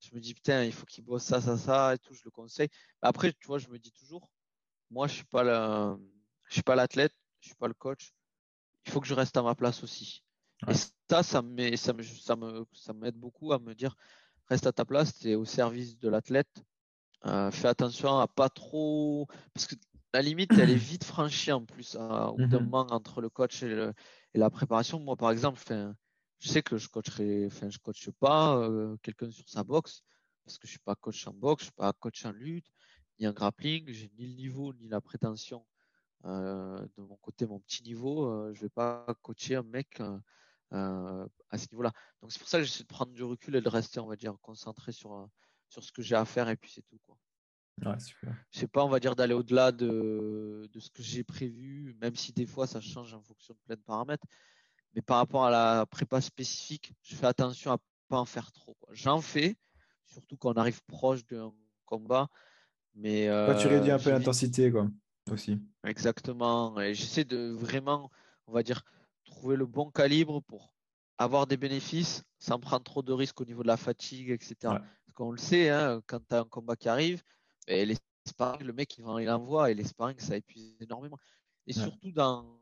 je 0.00 0.14
me 0.14 0.20
dis 0.20 0.34
putain, 0.34 0.64
il 0.64 0.72
faut 0.72 0.86
qu'il 0.86 1.04
bosse 1.04 1.24
ça, 1.24 1.40
ça, 1.40 1.56
ça 1.56 1.94
et 1.94 1.98
tout. 1.98 2.14
Je 2.14 2.22
le 2.24 2.30
conseille. 2.30 2.68
Après, 3.02 3.32
tu 3.32 3.46
vois, 3.46 3.58
je 3.58 3.68
me 3.68 3.78
dis 3.78 3.92
toujours, 3.92 4.30
moi, 4.90 5.06
je 5.08 5.14
suis 5.14 5.24
pas 5.24 5.96
je 6.48 6.54
suis 6.54 6.62
pas 6.62 6.74
l'athlète, 6.76 7.14
je 7.40 7.48
suis 7.48 7.56
pas 7.56 7.68
le 7.68 7.74
coach. 7.74 8.14
Il 8.86 8.92
faut 8.92 9.00
que 9.00 9.06
je 9.06 9.14
reste 9.14 9.36
à 9.36 9.42
ma 9.42 9.54
place 9.54 9.82
aussi. 9.82 10.24
Et 10.68 10.74
ça, 11.10 11.22
ça 11.22 11.42
me, 11.42 11.76
ça 11.76 11.92
me, 11.92 12.02
ça 12.02 12.36
me, 12.36 12.66
ça 12.72 12.92
m'aide 12.92 13.16
beaucoup 13.16 13.52
à 13.52 13.58
me 13.58 13.74
dire, 13.74 13.94
reste 14.48 14.66
à 14.66 14.72
ta 14.72 14.84
place, 14.84 15.18
tu 15.18 15.30
es 15.30 15.34
au 15.34 15.44
service 15.44 15.98
de 15.98 16.08
l'athlète. 16.08 16.62
Euh, 17.26 17.50
fais 17.50 17.68
attention 17.68 18.18
à 18.18 18.28
pas 18.28 18.48
trop, 18.48 19.26
parce 19.52 19.66
que 19.66 19.74
la 20.14 20.22
limite, 20.22 20.52
elle 20.52 20.70
est 20.70 20.74
vite 20.74 21.04
franchie 21.04 21.52
en 21.52 21.64
plus, 21.64 21.96
hein, 21.96 22.28
au 22.28 22.36
bout 22.36 22.46
d'un 22.46 22.60
mhm. 22.60 22.68
moment 22.68 22.86
entre 22.90 23.20
le 23.20 23.28
coach 23.28 23.62
et, 23.62 23.92
la 24.34 24.50
préparation. 24.50 25.00
Moi, 25.00 25.16
par 25.16 25.30
exemple, 25.30 25.60
je 25.68 25.92
je 26.38 26.48
sais 26.48 26.62
que 26.62 26.76
je 26.76 26.88
coacherai, 26.88 27.46
enfin, 27.46 27.68
je 27.68 27.78
coache 27.78 28.10
pas 28.20 28.56
euh, 28.56 28.96
quelqu'un 29.02 29.30
sur 29.30 29.48
sa 29.48 29.64
boxe 29.64 30.04
parce 30.44 30.56
que 30.56 30.68
je 30.68 30.72
suis 30.72 30.78
pas 30.78 30.94
coach 30.94 31.26
en 31.26 31.32
boxe, 31.32 31.62
je 31.62 31.64
suis 31.66 31.72
pas 31.72 31.92
coach 31.92 32.24
en 32.24 32.30
lutte, 32.30 32.66
ni 33.18 33.26
en 33.26 33.32
grappling, 33.32 33.90
j'ai 33.90 34.10
ni 34.16 34.28
le 34.28 34.34
niveau 34.34 34.72
ni 34.74 34.88
la 34.88 35.00
prétention 35.00 35.66
euh, 36.26 36.80
de 36.96 37.02
mon 37.02 37.16
côté, 37.16 37.44
mon 37.44 37.58
petit 37.58 37.82
niveau, 37.82 38.26
euh, 38.30 38.52
je 38.54 38.60
vais 38.62 38.68
pas 38.68 39.04
coacher 39.22 39.56
un 39.56 39.62
mec 39.64 40.00
à 40.70 41.58
ce 41.58 41.66
niveau-là. 41.72 41.92
Donc 42.22 42.32
c'est 42.32 42.38
pour 42.38 42.48
ça 42.48 42.58
que 42.58 42.64
j'essaie 42.64 42.84
de 42.84 42.88
prendre 42.88 43.12
du 43.12 43.24
recul 43.24 43.56
et 43.56 43.60
de 43.60 43.68
rester, 43.68 43.98
on 44.00 44.06
va 44.06 44.16
dire, 44.16 44.34
concentré 44.40 44.92
sur 44.92 45.28
sur 45.68 45.82
ce 45.82 45.92
que 45.92 46.02
j'ai 46.02 46.14
à 46.14 46.24
faire 46.24 46.48
et 46.48 46.56
puis 46.56 46.70
c'est 46.70 46.82
tout 46.82 46.98
quoi. 47.04 47.18
Ouais, 47.84 47.94
sais 48.50 48.66
pas, 48.66 48.84
on 48.84 48.88
va 48.88 49.00
dire 49.00 49.14
d'aller 49.14 49.34
au-delà 49.34 49.72
de, 49.72 50.68
de 50.72 50.80
ce 50.80 50.90
que 50.90 51.02
j'ai 51.02 51.24
prévu, 51.24 51.96
même 52.00 52.16
si 52.16 52.32
des 52.32 52.46
fois 52.46 52.66
ça 52.66 52.80
change 52.80 53.14
en 53.14 53.22
fonction 53.22 53.54
de 53.54 53.58
plein 53.66 53.76
de 53.76 53.80
paramètres. 53.82 54.26
Mais 54.94 55.02
par 55.02 55.18
rapport 55.18 55.44
à 55.44 55.50
la 55.50 55.86
prépa 55.86 56.20
spécifique, 56.20 56.92
je 57.02 57.14
fais 57.14 57.26
attention 57.26 57.72
à 57.72 57.78
pas 58.08 58.18
en 58.18 58.24
faire 58.24 58.50
trop. 58.52 58.76
J'en 58.90 59.20
fais, 59.20 59.56
surtout 60.04 60.36
quand 60.36 60.50
on 60.50 60.60
arrive 60.60 60.82
proche 60.84 61.24
d'un 61.26 61.52
combat. 61.84 62.28
Mais 62.94 63.28
tu 63.60 63.66
réduis 63.68 63.90
un 63.90 63.98
peu 63.98 64.10
l'intensité, 64.10 64.72
quoi, 64.72 64.88
aussi. 65.30 65.60
Exactement. 65.84 66.80
Et 66.80 66.94
j'essaie 66.94 67.24
de 67.24 67.50
vraiment, 67.50 68.10
on 68.46 68.52
va 68.52 68.62
dire, 68.62 68.82
trouver 69.24 69.56
le 69.56 69.66
bon 69.66 69.90
calibre 69.90 70.42
pour 70.42 70.72
avoir 71.18 71.46
des 71.46 71.56
bénéfices 71.56 72.22
sans 72.38 72.58
prendre 72.58 72.84
trop 72.84 73.02
de 73.02 73.12
risques 73.12 73.40
au 73.40 73.44
niveau 73.44 73.62
de 73.62 73.68
la 73.68 73.76
fatigue, 73.76 74.30
etc. 74.30 74.54
Parce 74.62 75.14
qu'on 75.14 75.30
le 75.32 75.38
sait, 75.38 75.68
hein, 75.68 76.00
quand 76.06 76.20
tu 76.26 76.34
as 76.34 76.40
un 76.40 76.44
combat 76.44 76.76
qui 76.76 76.88
arrive, 76.88 77.22
et 77.68 77.86
les 77.86 77.96
sparring, 78.26 78.66
le 78.66 78.72
mec 78.72 78.98
il, 78.98 79.04
il 79.20 79.30
envoie 79.30 79.70
et 79.70 79.74
les 79.74 79.84
sparring 79.84 80.18
ça 80.18 80.36
épuise 80.36 80.76
énormément. 80.80 81.18
Et 81.66 81.72
surtout 81.72 82.12
dans 82.12 82.58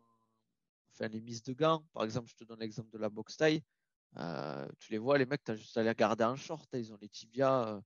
les 1.00 1.20
mises 1.20 1.42
de 1.42 1.52
gants. 1.52 1.84
Par 1.92 2.04
exemple, 2.04 2.28
je 2.28 2.36
te 2.36 2.44
donne 2.44 2.60
l'exemple 2.60 2.90
de 2.90 2.98
la 2.98 3.08
boxe 3.08 3.36
taille. 3.36 3.62
Euh, 4.16 4.66
tu 4.78 4.92
les 4.92 4.98
vois, 4.98 5.18
les 5.18 5.26
mecs, 5.26 5.44
tu 5.44 5.50
as 5.50 5.56
juste 5.56 5.76
à 5.76 5.82
les 5.82 5.90
regarder 5.90 6.24
en 6.24 6.36
short. 6.36 6.68
Hein. 6.72 6.78
ils 6.78 6.92
ont 6.92 6.98
les 7.00 7.08
tibias 7.08 7.68
euh, 7.68 7.80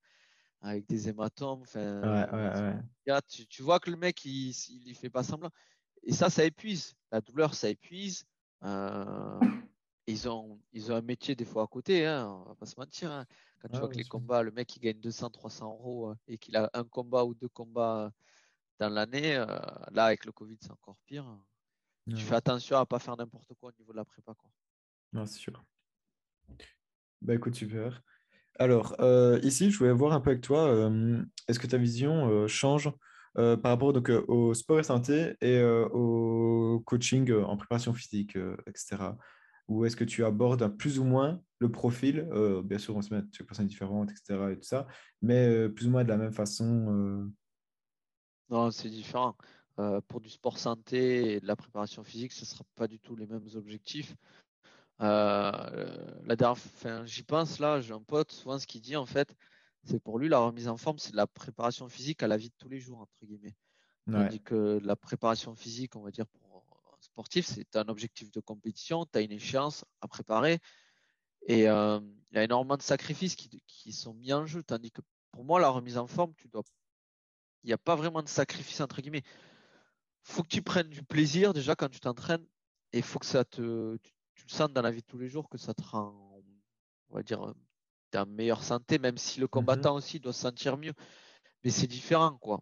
avec 0.61 0.87
des 0.87 1.09
hématomes. 1.09 1.65
tu, 3.49 3.63
vois 3.63 3.81
que 3.81 3.91
le 3.91 3.97
mec, 3.97 4.25
il, 4.25 4.51
il, 4.87 4.95
fait 4.95 5.11
pas 5.11 5.25
semblant. 5.25 5.51
Et 6.03 6.13
ça, 6.13 6.31
ça 6.31 6.45
épuise. 6.45 6.95
La 7.11 7.21
douleur, 7.21 7.55
ça 7.55 7.69
épuise. 7.69 8.25
Euh, 8.63 9.41
ils, 10.11 10.29
ont, 10.29 10.61
ils 10.73 10.93
ont 10.93 10.97
un 10.97 11.03
métier 11.03 11.35
des 11.35 11.45
fois 11.45 11.63
à 11.63 11.67
côté, 11.67 12.07
hein, 12.07 12.29
on 12.29 12.49
va 12.49 12.55
pas 12.55 12.67
se 12.67 12.79
mentir. 12.79 13.11
Hein. 13.11 13.27
Quand 13.61 13.69
tu 13.69 13.79
vois 13.79 13.89
que 13.89 13.97
les 13.97 14.05
combats, 14.05 14.43
le 14.43 14.51
mec, 14.51 14.75
il 14.77 14.81
gagne 14.81 15.01
200, 15.01 15.31
300 15.31 15.67
euros 15.67 16.15
et 16.27 16.39
qu'il 16.39 16.57
a 16.57 16.71
un 16.73 16.85
combat 16.85 17.25
ou 17.25 17.35
deux 17.35 17.49
combats 17.49 18.11
dans 18.79 18.89
l'année, 18.89 19.35
là, 19.35 20.05
avec 20.07 20.25
le 20.25 20.33
Covid, 20.33 20.57
c'est 20.61 20.71
encore 20.71 20.97
pire. 21.05 21.27
Tu 22.09 22.23
fais 22.23 22.35
attention 22.35 22.79
à 22.79 22.87
pas 22.87 22.99
faire 22.99 23.17
n'importe 23.17 23.53
quoi 23.55 23.71
au 23.71 23.73
niveau 23.79 23.93
de 23.93 23.99
la 23.99 24.05
prépa. 24.05 24.35
Quoi. 24.35 24.51
Non, 25.13 25.27
c'est 25.27 25.39
sûr. 25.39 25.63
Bah 27.21 27.35
écoute, 27.35 27.55
super. 27.55 28.03
Alors, 28.59 28.97
euh, 29.01 29.39
ici, 29.43 29.71
je 29.71 29.79
voulais 29.79 29.93
voir 29.93 30.13
un 30.13 30.21
peu 30.21 30.31
avec 30.31 30.43
toi, 30.43 30.69
euh, 30.69 31.23
est-ce 31.49 31.59
que 31.59 31.67
ta 31.67 31.79
vision 31.79 32.29
euh, 32.29 32.47
change 32.47 32.91
par 33.35 33.63
rapport 33.63 33.93
donc, 33.93 34.11
au 34.27 34.55
sport 34.55 34.81
et 34.81 34.83
santé 34.83 35.35
et 35.41 35.63
au 35.63 36.83
coaching 36.85 37.33
en 37.33 37.57
préparation 37.57 37.95
physique, 37.95 38.37
etc. 38.67 39.13
Ou 39.71 39.87
est-ce 39.87 39.97
que 39.97 40.05
tu 40.05 40.25
abordes 40.25 40.77
plus 40.77 40.99
ou 40.99 41.05
moins 41.05 41.41
le 41.61 41.71
profil 41.71 42.29
Bien 42.65 42.79
sûr, 42.79 42.95
on 42.95 43.01
se 43.01 43.15
met 43.15 43.23
sur 43.33 43.45
des 43.45 43.47
personnes 43.47 43.67
différentes, 43.67 44.11
etc. 44.11 44.51
Et 44.53 44.57
tout 44.57 44.69
ça, 44.69 44.87
mais 45.23 45.69
plus 45.71 45.87
ou 45.87 45.91
moins 45.91 46.05
de 46.05 46.09
la 46.09 46.19
même 46.19 46.33
façon 46.33 47.31
Non, 48.51 48.71
c'est 48.71 48.91
différent. 48.91 49.37
Euh, 49.81 50.01
pour 50.09 50.21
du 50.21 50.29
sport 50.29 50.59
santé 50.59 51.37
et 51.37 51.41
de 51.41 51.47
la 51.47 51.57
préparation 51.57 52.05
physique, 52.05 52.33
ce 52.33 52.43
ne 52.43 52.47
sera 52.47 52.65
pas 52.75 52.87
du 52.87 52.99
tout 52.99 53.17
les 53.17 53.27
mêmes 53.27 53.47
objectifs. 53.55 54.15
Euh, 55.01 56.21
la 56.25 56.37
dernière, 56.37 57.07
j'y 57.07 57.23
pense 57.23 57.59
là, 57.61 57.81
j'ai 57.81 57.95
un 57.95 58.03
pote, 58.03 58.31
souvent 58.31 58.59
ce 58.59 58.67
qu'il 58.67 58.83
dit 58.83 58.97
en 58.97 59.07
fait, 59.07 59.35
c'est 59.85 59.99
pour 59.99 60.19
lui 60.19 60.29
la 60.29 60.39
remise 60.39 60.69
en 60.69 60.77
forme, 60.77 60.99
c'est 60.99 61.13
de 61.13 61.17
la 61.17 61.27
préparation 61.27 61.89
physique 61.89 62.23
à 62.23 62.29
la 62.29 62.37
vie 62.37 62.51
de 62.51 62.55
tous 62.59 62.69
les 62.69 62.79
jours, 62.79 62.99
entre 62.99 63.25
guillemets. 63.25 63.57
Ouais. 64.07 64.29
dit 64.29 64.43
que 64.43 64.81
la 64.83 64.97
préparation 64.97 65.55
physique, 65.55 65.97
on 65.97 66.03
va 66.03 66.11
dire, 66.11 66.27
sportif, 67.13 67.47
c'est 67.47 67.77
un 67.77 67.89
objectif 67.89 68.31
de 68.31 68.41
compétition, 68.41 69.07
tu 69.07 69.19
as 69.19 69.21
une 69.23 69.33
échéance 69.33 69.85
à 70.01 70.09
préparer 70.09 70.59
et 71.47 71.69
euh, 71.69 72.01
il 72.31 72.37
y 72.37 72.39
a 72.39 72.45
énormément 72.45 72.77
de 72.77 72.83
sacrifices 72.83 73.35
qui, 73.35 73.63
qui, 73.67 73.93
sont 73.93 74.15
mis 74.15 74.33
en 74.33 74.47
jeu, 74.47 74.63
tandis 74.63 74.91
que 74.91 75.01
pour 75.33 75.45
moi, 75.45 75.61
la 75.61 75.69
remise 75.69 75.97
en 75.97 76.07
forme, 76.07 76.35
tu 76.37 76.49
dois. 76.49 76.63
Il 77.63 77.69
n'y 77.69 77.73
a 77.73 77.79
pas 77.79 77.95
vraiment 77.95 78.23
de 78.23 78.29
sacrifice, 78.29 78.81
entre 78.81 79.01
guillemets 79.01 79.25
faut 80.23 80.43
que 80.43 80.49
tu 80.49 80.63
prennes 80.63 80.89
du 80.89 81.03
plaisir 81.03 81.53
déjà 81.53 81.75
quand 81.75 81.89
tu 81.89 82.01
t'entraînes 82.01 82.45
et 82.93 82.99
il 82.99 83.03
faut 83.03 83.19
que 83.19 83.27
ça 83.27 83.45
te, 83.45 83.97
tu, 83.99 84.13
le 84.45 84.53
sens 84.53 84.71
dans 84.71 84.83
la 84.83 84.91
vie 84.91 85.01
de 85.01 85.07
tous 85.07 85.19
les 85.19 85.29
jours 85.29 85.49
que 85.49 85.59
ça 85.59 85.75
te 85.75 85.83
rend 85.83 86.43
on 87.11 87.17
va 87.17 87.23
dire, 87.23 87.53
en 88.15 88.27
meilleure 88.27 88.63
santé, 88.63 88.99
même 88.99 89.19
si 89.19 89.41
le 89.41 89.47
mmh 89.47 89.49
combattant 89.49 89.97
aussi 89.97 90.21
doit 90.21 90.33
se 90.33 90.41
sentir 90.41 90.77
mieux. 90.77 90.95
Mais 91.65 91.71
c'est 91.71 91.89
différent, 91.89 92.39
quoi. 92.39 92.61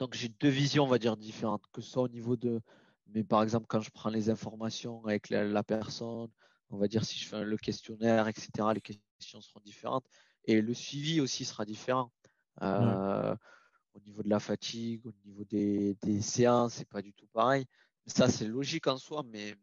Donc 0.00 0.14
j'ai 0.14 0.28
deux 0.28 0.48
visions, 0.48 0.84
on 0.84 0.88
va 0.88 0.98
dire, 0.98 1.16
différentes, 1.16 1.64
que 1.72 1.80
ce 1.80 1.90
soit 1.90 2.02
au 2.02 2.08
niveau 2.08 2.36
de, 2.36 2.60
mais 3.14 3.24
par 3.24 3.42
exemple, 3.42 3.66
quand 3.68 3.80
je 3.80 3.90
prends 3.90 4.10
les 4.10 4.30
informations 4.30 5.04
avec 5.04 5.28
la, 5.30 5.62
personne, 5.62 6.28
on 6.70 6.78
va 6.78 6.88
dire 6.88 7.04
si 7.04 7.18
je 7.18 7.28
fais 7.28 7.44
le 7.44 7.56
questionnaire, 7.56 8.28
etc., 8.28 8.50
les 8.74 8.80
questions 8.80 9.40
seront 9.40 9.60
différentes. 9.60 10.06
Et 10.44 10.60
le 10.60 10.74
suivi 10.74 11.20
aussi 11.20 11.44
sera 11.44 11.64
différent. 11.64 12.10
Euh, 12.62 13.36
au 13.94 14.00
niveau 14.00 14.22
de 14.22 14.28
la 14.28 14.40
fatigue, 14.40 15.06
au 15.06 15.12
niveau 15.24 15.44
des, 15.44 15.94
des 16.02 16.20
séances, 16.22 16.74
c'est 16.74 16.88
pas 16.88 17.02
du 17.02 17.12
tout 17.12 17.26
pareil. 17.32 17.66
Ça, 18.06 18.28
c'est 18.28 18.46
logique 18.46 18.86
en 18.86 18.96
soi, 18.96 19.22
mais 19.24 19.54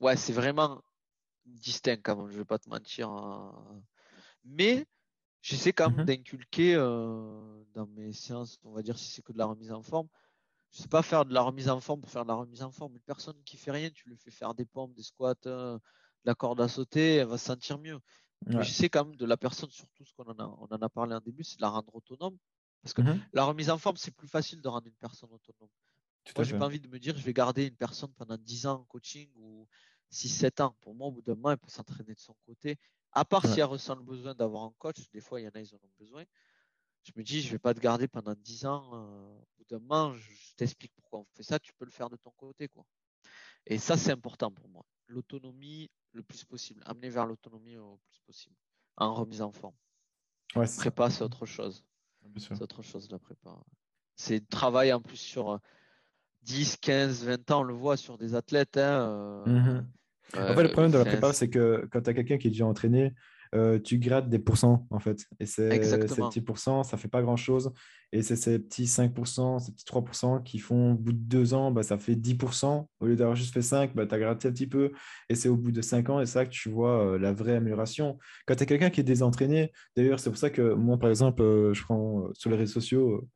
ouais, 0.00 0.16
c'est 0.16 0.32
vraiment 0.32 0.82
distinct 1.46 2.00
quand 2.02 2.16
même, 2.16 2.30
je 2.30 2.38
vais 2.38 2.44
pas 2.44 2.58
te 2.58 2.68
mentir. 2.68 3.08
Hein. 3.08 3.82
Mais 4.44 4.86
j'essaie 5.42 5.72
quand 5.72 5.90
même 5.90 6.02
mmh 6.02 6.06
d'inculquer 6.06 6.74
euh, 6.74 7.64
dans 7.74 7.86
mes 7.86 8.12
séances, 8.12 8.58
on 8.64 8.72
va 8.72 8.82
dire 8.82 8.98
si 8.98 9.10
c'est 9.10 9.22
que 9.22 9.32
de 9.32 9.38
la 9.38 9.46
remise 9.46 9.72
en 9.72 9.82
forme, 9.82 10.08
je 10.74 10.82
sais 10.82 10.88
pas 10.88 11.02
faire 11.02 11.24
de 11.24 11.32
la 11.32 11.40
remise 11.40 11.68
en 11.68 11.80
forme 11.80 12.00
pour 12.00 12.10
faire 12.10 12.24
de 12.24 12.28
la 12.28 12.34
remise 12.34 12.62
en 12.62 12.72
forme. 12.72 12.94
Une 12.94 13.02
personne 13.02 13.40
qui 13.44 13.56
fait 13.56 13.70
rien, 13.70 13.90
tu 13.90 14.08
lui 14.08 14.16
fais 14.16 14.32
faire 14.32 14.54
des 14.54 14.64
pompes, 14.64 14.92
des 14.94 15.04
squats, 15.04 15.34
euh, 15.46 15.76
de 15.76 15.80
la 16.24 16.34
corde 16.34 16.60
à 16.60 16.68
sauter, 16.68 17.16
elle 17.16 17.28
va 17.28 17.38
se 17.38 17.44
sentir 17.46 17.78
mieux. 17.78 18.00
Mais 18.46 18.62
je 18.62 18.70
sais 18.70 18.88
quand 18.88 19.06
même 19.06 19.16
de 19.16 19.24
la 19.24 19.36
personne, 19.36 19.70
surtout 19.70 20.04
ce 20.04 20.12
qu'on 20.14 20.24
en 20.24 20.38
a, 20.38 20.44
on 20.44 20.66
en 20.66 20.82
a 20.82 20.88
parlé 20.88 21.14
en 21.14 21.20
début, 21.20 21.44
c'est 21.44 21.56
de 21.56 21.62
la 21.62 21.68
rendre 21.68 21.94
autonome. 21.94 22.36
Parce 22.82 22.92
que 22.92 23.00
mmh 23.00 23.22
la 23.32 23.44
remise 23.44 23.70
en 23.70 23.78
forme, 23.78 23.96
c'est 23.96 24.10
plus 24.10 24.28
facile 24.28 24.60
de 24.60 24.68
rendre 24.68 24.86
une 24.86 24.96
personne 24.96 25.30
autonome. 25.32 25.70
Tout 26.24 26.32
Moi, 26.36 26.44
j'ai 26.44 26.58
pas 26.58 26.66
envie 26.66 26.80
de 26.80 26.88
me 26.88 26.98
dire, 26.98 27.16
je 27.16 27.22
vais 27.22 27.32
garder 27.32 27.66
une 27.66 27.76
personne 27.76 28.12
pendant 28.14 28.36
10 28.36 28.66
ans 28.66 28.80
en 28.80 28.84
coaching 28.84 29.30
ou 29.36 29.66
6-7 30.10 30.60
ans. 30.60 30.76
Pour 30.80 30.94
moi, 30.94 31.08
au 31.08 31.12
bout 31.12 31.22
d'un 31.22 31.34
moment, 31.34 31.52
elle 31.52 31.58
peut 31.58 31.70
s'entraîner 31.70 32.14
de 32.14 32.20
son 32.20 32.34
côté. 32.46 32.78
À 33.12 33.24
part 33.24 33.46
si 33.46 33.60
elle 33.60 33.66
ressent 33.66 33.94
le 33.94 34.02
besoin 34.02 34.34
d'avoir 34.34 34.64
un 34.64 34.74
coach, 34.78 35.08
des 35.12 35.20
fois, 35.20 35.40
il 35.40 35.44
y 35.44 35.46
en 35.46 35.50
a, 35.50 35.60
ils 35.60 35.74
en 35.74 35.78
ont 35.78 35.92
besoin 35.98 36.24
je 37.04 37.12
me 37.16 37.22
dis, 37.22 37.40
je 37.40 37.48
ne 37.48 37.52
vais 37.52 37.58
pas 37.58 37.74
te 37.74 37.80
garder 37.80 38.08
pendant 38.08 38.34
10 38.34 38.66
ans. 38.66 38.90
Euh, 38.94 39.36
au 39.36 39.58
bout 39.58 39.64
d'un 39.70 39.78
moment, 39.78 40.12
je, 40.12 40.30
t'explique 40.56 40.92
pourquoi 40.94 41.20
on 41.20 41.26
fait 41.34 41.42
ça, 41.42 41.58
tu 41.58 41.72
peux 41.74 41.84
le 41.84 41.90
faire 41.90 42.08
de 42.08 42.16
ton 42.16 42.30
côté. 42.30 42.68
Quoi. 42.68 42.84
Et 43.66 43.78
ça, 43.78 43.96
c'est 43.96 44.12
important 44.12 44.50
pour 44.50 44.68
moi. 44.68 44.84
L'autonomie 45.08 45.90
le 46.12 46.22
plus 46.22 46.44
possible, 46.44 46.82
amener 46.86 47.10
vers 47.10 47.26
l'autonomie 47.26 47.76
au 47.76 47.98
plus 48.06 48.20
possible, 48.20 48.54
en 48.96 49.14
remise 49.14 49.42
en 49.42 49.50
forme. 49.50 49.74
Ouais, 50.54 50.66
prépa, 50.78 51.10
c'est 51.10 51.22
autre 51.22 51.44
chose. 51.46 51.84
C'est 52.38 52.62
autre 52.62 52.82
chose 52.82 53.10
la 53.10 53.18
prépa. 53.18 53.50
C'est 54.16 54.48
travail 54.48 54.92
en 54.92 55.00
plus 55.00 55.16
sur 55.16 55.58
10, 56.42 56.76
15, 56.76 57.24
20 57.24 57.50
ans, 57.50 57.60
on 57.60 57.64
le 57.64 57.74
voit 57.74 57.96
sur 57.96 58.16
des 58.16 58.34
athlètes. 58.34 58.76
Hein, 58.76 59.08
euh, 59.08 59.46
mhm. 59.46 59.88
en 60.34 60.54
fait, 60.54 60.62
le 60.62 60.70
problème 60.70 60.92
de 60.92 60.98
la 60.98 61.04
prépa, 61.04 61.32
c'est 61.32 61.50
que 61.50 61.86
quand 61.90 62.02
tu 62.02 62.10
as 62.10 62.14
quelqu'un 62.14 62.38
qui 62.38 62.46
est 62.46 62.50
déjà 62.50 62.66
entraîné, 62.66 63.12
euh, 63.54 63.78
tu 63.78 63.98
grattes 63.98 64.28
des 64.28 64.38
pourcents 64.38 64.86
en 64.90 64.98
fait. 64.98 65.26
Et 65.40 65.46
ces, 65.46 65.68
petits 65.68 66.40
pourcents, 66.40 66.82
ça 66.82 66.96
fait 66.96 67.08
pas 67.08 67.22
grand 67.22 67.36
chose. 67.36 67.72
Et 68.12 68.22
c'est 68.22 68.36
ces 68.36 68.58
petits 68.58 68.84
5%, 68.84 69.58
ces 69.58 69.72
petits 69.72 69.84
3% 69.84 70.42
qui 70.42 70.58
font 70.58 70.92
au 70.92 70.94
bout 70.94 71.12
de 71.12 71.18
deux 71.18 71.54
ans, 71.54 71.70
bah, 71.70 71.82
ça 71.82 71.98
fait 71.98 72.14
10%. 72.14 72.86
Au 73.00 73.06
lieu 73.06 73.16
d'avoir 73.16 73.34
juste 73.36 73.52
fait 73.52 73.62
5, 73.62 73.94
bah, 73.94 74.06
tu 74.06 74.14
as 74.14 74.18
gratté 74.18 74.48
un 74.48 74.52
petit 74.52 74.68
peu. 74.68 74.92
Et 75.28 75.34
c'est 75.34 75.48
au 75.48 75.56
bout 75.56 75.72
de 75.72 75.82
5 75.82 76.10
ans, 76.10 76.20
et 76.20 76.26
c'est 76.26 76.32
ça 76.34 76.44
que 76.46 76.50
tu 76.50 76.68
vois 76.68 77.04
euh, 77.04 77.18
la 77.18 77.32
vraie 77.32 77.56
amélioration. 77.56 78.18
Quand 78.46 78.54
tu 78.54 78.62
as 78.62 78.66
quelqu'un 78.66 78.90
qui 78.90 79.00
est 79.00 79.04
désentraîné, 79.04 79.72
d'ailleurs, 79.96 80.20
c'est 80.20 80.30
pour 80.30 80.38
ça 80.38 80.50
que 80.50 80.74
moi, 80.74 80.98
par 80.98 81.10
exemple, 81.10 81.42
euh, 81.42 81.74
je 81.74 81.82
prends 81.82 82.28
sur 82.34 82.50
les 82.50 82.56
réseaux 82.56 82.74
sociaux, 82.74 83.28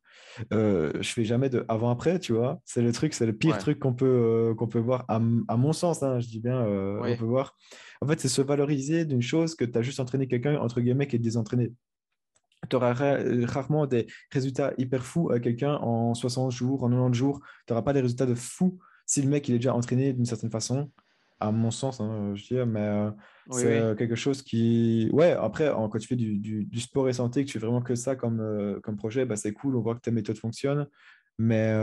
euh, 0.53 0.91
je 1.01 1.09
fais 1.09 1.25
jamais 1.25 1.49
de 1.49 1.65
avant-après, 1.67 2.19
tu 2.19 2.33
vois. 2.33 2.61
C'est 2.65 2.81
le 2.81 2.91
truc, 2.91 3.13
c'est 3.13 3.25
le 3.25 3.33
pire 3.33 3.57
truc 3.57 3.79
qu'on 3.79 3.93
peut, 3.93 4.53
qu'on 4.57 4.67
peut 4.67 4.79
voir, 4.79 5.05
à, 5.07 5.19
mon 5.19 5.73
sens, 5.73 6.03
hein, 6.03 6.19
je 6.19 6.27
dis 6.27 6.39
bien, 6.39 6.61
on 6.61 7.15
peut 7.17 7.25
voir. 7.25 7.55
En 8.01 8.07
fait, 8.07 8.19
c'est 8.19 8.29
se 8.29 8.41
valoriser 8.41 9.05
d'une 9.05 9.21
chose 9.21 9.55
que 9.55 9.65
tu 9.65 9.77
as 9.77 9.81
juste 9.81 9.99
entraîné 9.99 10.27
quelqu'un, 10.27 10.57
entre 10.57 10.81
guillemets, 10.81 11.07
qui 11.07 11.15
est 11.15 11.19
désentraîné. 11.19 11.73
Tu 12.69 12.75
auras 12.75 12.93
rarement 12.93 13.85
des 13.87 14.07
résultats 14.31 14.73
hyper 14.77 15.05
fous 15.05 15.31
à 15.31 15.39
quelqu'un 15.39 15.75
en 15.75 16.13
60 16.13 16.51
jours, 16.51 16.83
en 16.83 16.89
90 16.89 17.17
jours. 17.17 17.39
Tu 17.65 17.73
n'auras 17.73 17.83
pas 17.83 17.93
des 17.93 18.01
résultats 18.01 18.25
de 18.25 18.35
fou 18.35 18.79
si 19.09 19.23
le 19.23 19.27
mec 19.27 19.47
il 19.49 19.55
est 19.55 19.57
déjà 19.57 19.73
entraîné 19.73 20.13
d'une 20.13 20.25
certaine 20.25 20.51
façon, 20.51 20.91
à 21.39 21.51
mon 21.51 21.71
sens, 21.71 22.01
hein, 22.01 22.33
je 22.35 22.43
dis, 22.43 22.53
mais 22.67 22.81
euh, 22.81 23.11
c'est 23.51 23.79
euh, 23.79 23.95
quelque 23.95 24.15
chose 24.15 24.41
qui. 24.41 25.09
Ouais, 25.13 25.31
après, 25.31 25.71
quand 25.73 25.97
tu 25.97 26.07
fais 26.07 26.15
du, 26.15 26.37
du, 26.37 26.79
sport 26.79 27.07
et 27.07 27.13
santé, 27.13 27.45
que 27.45 27.49
tu 27.49 27.59
fais 27.59 27.65
vraiment 27.65 27.81
que 27.81 27.95
ça 27.95 28.15
comme, 28.15 28.41
euh, 28.41 28.79
comme 28.81 28.97
projet, 28.97 29.25
bah, 29.25 29.37
c'est 29.37 29.53
cool, 29.53 29.75
on 29.75 29.81
voit 29.81 29.95
que 29.95 30.01
ta 30.01 30.11
méthode 30.11 30.37
fonctionne. 30.37 30.87
Mais 31.41 31.73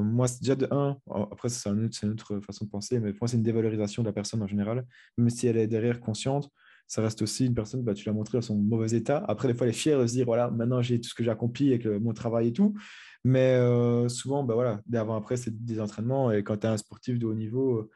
moi, 0.00 0.26
c'est 0.26 0.40
déjà 0.40 0.54
de 0.54 0.66
un, 0.70 0.96
après, 1.30 1.50
c'est 1.50 1.68
une, 1.68 1.90
une, 2.02 2.10
autre 2.10 2.40
façon 2.40 2.64
de 2.64 2.70
penser, 2.70 3.00
mais 3.00 3.12
pour 3.12 3.24
moi, 3.24 3.28
c'est 3.28 3.36
une 3.36 3.42
dévalorisation 3.42 4.02
de 4.02 4.08
la 4.08 4.14
personne 4.14 4.42
en 4.42 4.46
général, 4.46 4.86
même 5.18 5.28
si 5.28 5.46
elle 5.46 5.58
est 5.58 5.66
derrière 5.66 6.00
consciente 6.00 6.50
ça 6.86 7.00
reste 7.00 7.22
aussi 7.22 7.46
une 7.46 7.54
personne, 7.54 7.82
bah, 7.82 7.94
tu 7.94 8.04
l'as 8.06 8.12
montré 8.12 8.36
dans 8.36 8.42
son 8.42 8.56
mauvais 8.56 8.94
état. 8.94 9.24
Après, 9.26 9.48
des 9.48 9.54
fois, 9.54 9.66
elle 9.66 9.72
est 9.72 9.76
fière 9.76 9.98
de 9.98 10.06
se 10.06 10.12
dire, 10.12 10.26
voilà, 10.26 10.50
maintenant 10.50 10.82
j'ai 10.82 11.00
tout 11.00 11.08
ce 11.08 11.14
que 11.14 11.24
j'ai 11.24 11.30
accompli 11.30 11.68
avec 11.68 11.86
mon 11.86 12.12
travail 12.12 12.48
et 12.48 12.52
tout. 12.52 12.74
Mais 13.24 13.58
souvent, 14.08 14.44
bah, 14.44 14.54
voilà, 14.54 14.80
d'avant 14.86 15.16
après, 15.16 15.38
c'est 15.38 15.64
des 15.64 15.80
entraînements. 15.80 16.30
Et 16.30 16.42
quand 16.42 16.58
tu 16.58 16.66
es 16.66 16.70
un 16.70 16.76
sportif 16.76 17.18
de 17.18 17.24
haut 17.24 17.34
niveau, 17.34 17.90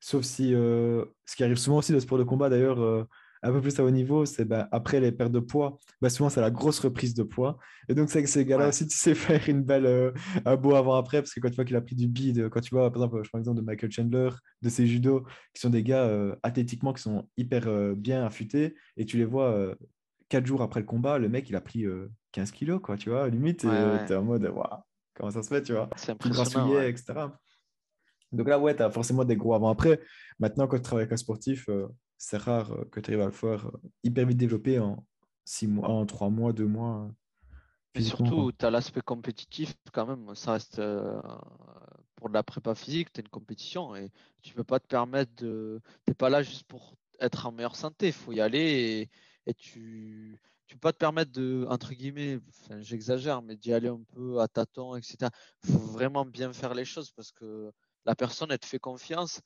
sauf 0.00 0.24
si, 0.24 0.54
euh, 0.54 1.04
ce 1.26 1.36
qui 1.36 1.44
arrive 1.44 1.56
souvent 1.56 1.78
aussi 1.78 1.92
dans 1.92 1.96
le 1.96 2.00
sport 2.00 2.18
de 2.18 2.24
combat 2.24 2.48
d'ailleurs, 2.48 3.06
un 3.42 3.52
peu 3.52 3.60
plus 3.60 3.78
à 3.78 3.84
haut 3.84 3.90
niveau, 3.90 4.26
c'est 4.26 4.44
bah, 4.44 4.68
après 4.70 5.00
les 5.00 5.12
pertes 5.12 5.32
de 5.32 5.40
poids, 5.40 5.78
bah, 6.00 6.10
souvent 6.10 6.28
c'est 6.28 6.40
la 6.40 6.50
grosse 6.50 6.78
reprise 6.80 7.14
de 7.14 7.22
poids. 7.22 7.58
Et 7.88 7.94
donc, 7.94 8.10
c'est 8.10 8.22
que 8.22 8.28
ces 8.28 8.44
gars-là 8.44 8.68
aussi, 8.68 8.86
tu 8.86 8.96
sais 8.96 9.14
faire 9.14 9.48
une 9.48 9.62
belle, 9.62 9.86
euh, 9.86 10.12
un 10.44 10.56
beau 10.56 10.74
avant-après, 10.74 11.22
parce 11.22 11.32
que 11.32 11.40
quand 11.40 11.48
tu 11.48 11.56
vois 11.56 11.64
qu'il 11.64 11.76
a 11.76 11.80
pris 11.80 11.96
du 11.96 12.06
bide, 12.06 12.48
quand 12.50 12.60
tu 12.60 12.74
vois, 12.74 12.90
par 12.92 13.02
exemple, 13.02 13.22
je 13.24 13.28
prends 13.28 13.38
l'exemple 13.38 13.60
de 13.60 13.64
Michael 13.64 13.90
Chandler, 13.90 14.30
de 14.62 14.68
ses 14.68 14.86
judo, 14.86 15.26
qui 15.54 15.60
sont 15.60 15.70
des 15.70 15.82
gars 15.82 16.04
euh, 16.04 16.36
athlétiquement 16.42 16.92
qui 16.92 17.02
sont 17.02 17.28
hyper 17.36 17.66
euh, 17.66 17.94
bien 17.94 18.24
affûtés, 18.24 18.74
et 18.96 19.06
tu 19.06 19.16
les 19.16 19.24
vois 19.24 19.74
quatre 20.28 20.46
jours 20.46 20.62
après 20.62 20.80
le 20.80 20.86
combat, 20.86 21.18
le 21.18 21.28
mec, 21.28 21.48
il 21.48 21.56
a 21.56 21.60
pris 21.60 21.84
15 22.32 22.50
kilos, 22.50 22.80
quoi, 22.82 22.96
tu 22.96 23.10
vois, 23.10 23.28
limite, 23.28 23.60
tu 23.60 23.66
es 23.68 24.16
en 24.16 24.22
mode, 24.22 24.44
waouh, 24.44 24.66
comment 25.14 25.30
ça 25.30 25.42
se 25.42 25.48
fait, 25.48 25.62
tu 25.62 25.72
vois, 25.72 25.88
c'est 25.96 26.12
impressionnant, 26.12 26.80
etc. 26.80 27.14
Donc 28.32 28.48
là, 28.48 28.58
ouais, 28.58 28.76
tu 28.76 28.82
as 28.82 28.90
forcément 28.90 29.24
des 29.24 29.36
gros 29.36 29.54
avant-après. 29.54 30.00
Maintenant, 30.38 30.66
quand 30.66 30.76
tu 30.76 30.82
travailles 30.82 31.04
avec 31.04 31.12
un 31.12 31.16
sportif, 31.16 31.68
c'est 32.20 32.36
rare 32.36 32.72
euh, 32.72 32.84
que 32.92 33.00
tu 33.00 33.10
arrives 33.10 33.22
à 33.22 33.26
le 33.26 33.32
faire 33.32 33.66
euh, 33.66 33.80
hyper 34.04 34.26
vite 34.26 34.36
développer 34.36 34.78
en 34.78 35.04
six 35.44 35.66
mois, 35.66 35.88
en 35.88 36.04
trois 36.06 36.28
mois, 36.28 36.52
deux 36.52 36.66
mois. 36.66 37.10
Et 37.94 38.02
surtout, 38.02 38.52
tu 38.56 38.64
as 38.64 38.70
l'aspect 38.70 39.00
compétitif 39.00 39.74
quand 39.92 40.06
même. 40.06 40.34
Ça 40.36 40.52
reste 40.52 40.78
euh, 40.78 41.20
pour 42.14 42.28
de 42.28 42.34
la 42.34 42.42
prépa 42.42 42.74
physique, 42.74 43.12
tu 43.12 43.20
as 43.20 43.22
une 43.22 43.30
compétition 43.30 43.96
et 43.96 44.10
tu 44.42 44.54
peux 44.54 44.62
pas 44.62 44.78
te 44.78 44.86
permettre 44.86 45.32
de. 45.36 45.80
Tu 46.06 46.10
n'es 46.10 46.14
pas 46.14 46.28
là 46.28 46.42
juste 46.42 46.64
pour 46.68 46.94
être 47.18 47.46
en 47.46 47.52
meilleure 47.52 47.74
santé. 47.74 48.08
Il 48.08 48.12
faut 48.12 48.32
y 48.32 48.40
aller 48.40 49.10
et, 49.46 49.54
tu 49.54 50.38
tu 50.66 50.76
peux 50.76 50.80
pas 50.80 50.92
te 50.92 50.98
permettre 50.98 51.32
de, 51.32 51.66
entre 51.68 51.94
guillemets, 51.94 52.38
j'exagère, 52.78 53.42
mais 53.42 53.56
d'y 53.56 53.72
aller 53.72 53.88
un 53.88 54.02
peu 54.14 54.40
à 54.40 54.46
tâtons, 54.46 54.94
etc. 54.94 55.28
Il 55.64 55.72
faut 55.72 55.78
vraiment 55.80 56.24
bien 56.24 56.52
faire 56.52 56.74
les 56.74 56.84
choses 56.84 57.10
parce 57.10 57.32
que 57.32 57.72
la 58.04 58.14
personne, 58.14 58.50
elle 58.50 58.58
te 58.58 58.66
fait 58.66 58.78
confiance 58.78 59.40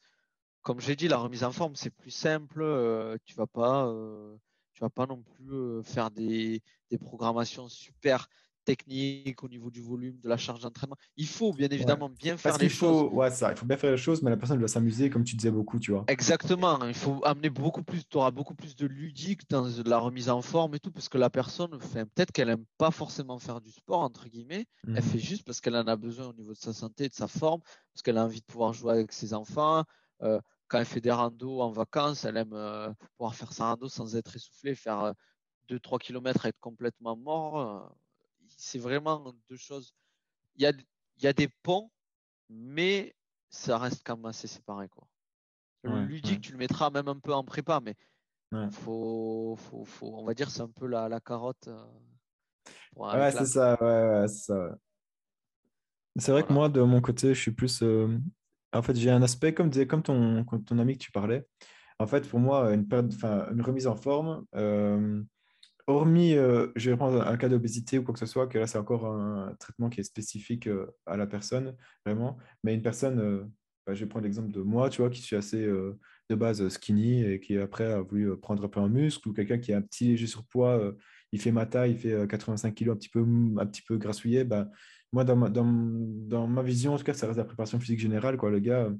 comme 0.64 0.80
j'ai 0.80 0.96
dit, 0.96 1.08
la 1.08 1.18
remise 1.18 1.44
en 1.44 1.52
forme, 1.52 1.76
c'est 1.76 1.90
plus 1.90 2.10
simple. 2.10 2.62
Euh, 2.62 3.16
tu 3.26 3.34
vas 3.34 3.46
pas, 3.46 3.86
euh, 3.86 4.34
tu 4.72 4.80
vas 4.80 4.88
pas 4.88 5.06
non 5.06 5.22
plus 5.22 5.52
euh, 5.52 5.82
faire 5.82 6.10
des, 6.10 6.62
des, 6.90 6.98
programmations 6.98 7.68
super 7.68 8.28
techniques 8.64 9.42
au 9.42 9.48
niveau 9.48 9.70
du 9.70 9.80
volume, 9.80 10.18
de 10.20 10.28
la 10.28 10.36
charge 10.36 10.60
d'entraînement. 10.60 10.96
Il 11.16 11.26
faut 11.26 11.52
bien 11.52 11.68
évidemment 11.68 12.08
bien 12.08 12.36
faire 12.36 12.58
les 12.58 12.68
choses. 12.68 13.10
Ouais, 13.12 13.30
ça, 13.30 13.52
il 13.52 13.56
faut 13.56 13.66
bien 13.66 13.76
faire 13.76 13.90
les 13.90 13.96
choses, 13.96 14.22
mais 14.22 14.30
la 14.30 14.36
personne 14.36 14.58
doit 14.58 14.68
s'amuser, 14.68 15.10
comme 15.10 15.24
tu 15.24 15.36
disais 15.36 15.50
beaucoup, 15.50 15.78
tu 15.78 15.92
vois. 15.92 16.04
Exactement. 16.08 16.84
Il 16.86 16.94
faut 16.94 17.20
amener 17.24 17.50
beaucoup 17.50 17.82
plus, 17.82 18.06
tu 18.08 18.16
auras 18.16 18.30
beaucoup 18.30 18.54
plus 18.54 18.76
de 18.76 18.86
ludique 18.86 19.48
dans 19.50 19.68
la 19.84 19.98
remise 19.98 20.28
en 20.28 20.42
forme 20.42 20.74
et 20.74 20.80
tout, 20.80 20.90
parce 20.90 21.08
que 21.08 21.18
la 21.18 21.30
personne, 21.30 21.70
peut-être 21.78 22.32
qu'elle 22.32 22.50
aime 22.50 22.64
pas 22.78 22.90
forcément 22.90 23.38
faire 23.38 23.60
du 23.60 23.70
sport, 23.70 24.00
entre 24.00 24.28
guillemets. 24.28 24.66
Elle 24.86 24.94
mmh 24.94 25.02
fait 25.02 25.18
juste 25.18 25.44
parce 25.44 25.60
qu'elle 25.60 25.76
en 25.76 25.86
a 25.86 25.96
besoin 25.96 26.28
au 26.28 26.32
niveau 26.32 26.52
de 26.52 26.58
sa 26.58 26.72
santé, 26.72 27.08
de 27.08 27.14
sa 27.14 27.28
forme, 27.28 27.60
parce 27.92 28.02
qu'elle 28.02 28.18
a 28.18 28.24
envie 28.24 28.40
de 28.40 28.46
pouvoir 28.46 28.72
jouer 28.72 28.92
avec 28.92 29.12
ses 29.12 29.34
enfants 29.34 29.84
quand 30.68 30.78
elle 30.78 30.86
fait 30.86 31.00
des 31.00 31.10
randos 31.10 31.60
en 31.60 31.70
vacances, 31.70 32.24
elle 32.24 32.36
aime 32.36 32.52
euh, 32.52 32.92
pouvoir 33.16 33.34
faire 33.34 33.52
sa 33.52 33.66
rando 33.66 33.88
sans 33.88 34.16
être 34.16 34.34
essoufflée, 34.34 34.74
faire 34.74 35.14
2-3 35.68 35.96
euh, 35.96 35.98
km, 35.98 36.46
être 36.46 36.60
complètement 36.60 37.16
mort. 37.16 37.94
Euh, 38.54 38.58
c'est 38.58 38.78
vraiment 38.78 39.34
deux 39.48 39.56
choses. 39.56 39.94
Il 40.56 40.62
y 40.62 40.66
a, 40.66 40.72
il 41.18 41.24
y 41.24 41.26
a 41.26 41.32
des 41.32 41.48
ponts, 41.62 41.90
mais 42.48 43.14
ça 43.50 43.78
reste 43.78 44.02
quand 44.04 44.16
même 44.16 44.26
assez 44.26 44.48
séparé. 44.48 44.88
Quoi. 44.88 45.06
Le 45.82 46.04
ludique, 46.04 46.40
tu 46.40 46.52
le 46.52 46.58
mettras 46.58 46.90
même 46.90 47.08
un 47.08 47.18
peu 47.18 47.34
en 47.34 47.44
prépa, 47.44 47.80
mais 47.80 47.94
faut, 48.70 49.56
faut, 49.58 49.84
faut, 49.84 50.14
on 50.16 50.24
va 50.24 50.32
dire 50.32 50.50
c'est 50.50 50.62
un 50.62 50.68
peu 50.68 50.86
la, 50.86 51.08
la 51.08 51.20
carotte. 51.20 51.68
ouais, 52.96 53.32
c'est 53.32 53.46
ça. 53.46 53.76
Ouais, 53.82 54.28
ça. 54.28 54.78
C'est 56.16 56.32
vrai 56.32 56.46
que 56.46 56.52
moi, 56.52 56.68
de 56.68 56.80
mon 56.80 57.00
côté, 57.00 57.34
je 57.34 57.40
suis 57.40 57.50
plus 57.50 57.82
en 58.74 58.82
fait, 58.82 58.96
j'ai 58.96 59.10
un 59.10 59.22
aspect, 59.22 59.54
comme, 59.54 59.70
comme 59.86 60.02
ton, 60.02 60.44
ton 60.44 60.78
ami 60.78 60.98
que 60.98 61.04
tu 61.04 61.12
parlais. 61.12 61.46
En 61.98 62.06
fait, 62.06 62.28
pour 62.28 62.40
moi, 62.40 62.74
une, 62.74 62.86
une 62.92 63.62
remise 63.62 63.86
en 63.86 63.94
forme, 63.94 64.44
euh, 64.56 65.22
hormis, 65.86 66.34
euh, 66.34 66.68
je 66.76 66.90
vais 66.90 66.96
prendre 66.96 67.26
un 67.26 67.36
cas 67.36 67.48
d'obésité 67.48 67.98
ou 67.98 68.04
quoi 68.04 68.14
que 68.14 68.20
ce 68.20 68.26
soit, 68.26 68.46
que 68.46 68.58
là, 68.58 68.66
c'est 68.66 68.78
encore 68.78 69.06
un 69.06 69.54
traitement 69.58 69.90
qui 69.90 70.00
est 70.00 70.04
spécifique 70.04 70.66
euh, 70.66 70.86
à 71.06 71.16
la 71.16 71.26
personne, 71.26 71.76
vraiment. 72.06 72.38
Mais 72.62 72.74
une 72.74 72.82
personne, 72.82 73.50
bah, 73.86 73.94
je 73.94 74.04
vais 74.04 74.08
prendre 74.08 74.24
l'exemple 74.24 74.50
de 74.50 74.60
moi, 74.60 74.90
tu 74.90 75.02
vois, 75.02 75.10
qui 75.10 75.20
suis 75.20 75.36
assez 75.36 75.66
de 75.66 76.34
base 76.34 76.66
skinny 76.68 77.22
et 77.24 77.40
qui 77.40 77.58
après 77.58 77.92
a 77.92 78.00
voulu 78.00 78.36
prendre 78.38 78.64
un 78.64 78.68
peu 78.68 78.80
en 78.80 78.88
muscle, 78.88 79.28
ou 79.28 79.32
quelqu'un 79.32 79.58
qui 79.58 79.72
a 79.72 79.78
un 79.78 79.82
petit 79.82 80.08
léger 80.08 80.26
surpoids, 80.26 80.94
il 81.32 81.40
fait 81.40 81.52
ma 81.52 81.66
taille, 81.66 81.92
il 81.92 81.98
fait 81.98 82.26
85 82.28 82.74
kg 82.74 82.90
un 82.90 82.96
petit 82.96 83.10
peu, 83.10 83.20
un 83.58 83.66
petit 83.66 83.82
peu 83.82 83.98
grassouillé, 83.98 84.44
bah, 84.44 84.68
moi, 85.14 85.24
dans 85.24 85.36
ma, 85.36 85.48
dans, 85.48 85.64
dans 85.64 86.46
ma, 86.48 86.62
vision, 86.62 86.94
en 86.94 86.98
tout 86.98 87.04
cas, 87.04 87.14
ça 87.14 87.26
reste 87.26 87.38
la 87.38 87.44
préparation 87.44 87.78
physique 87.78 88.00
générale. 88.00 88.36
Quoi. 88.36 88.50
Le 88.50 88.58
gars, 88.58 88.90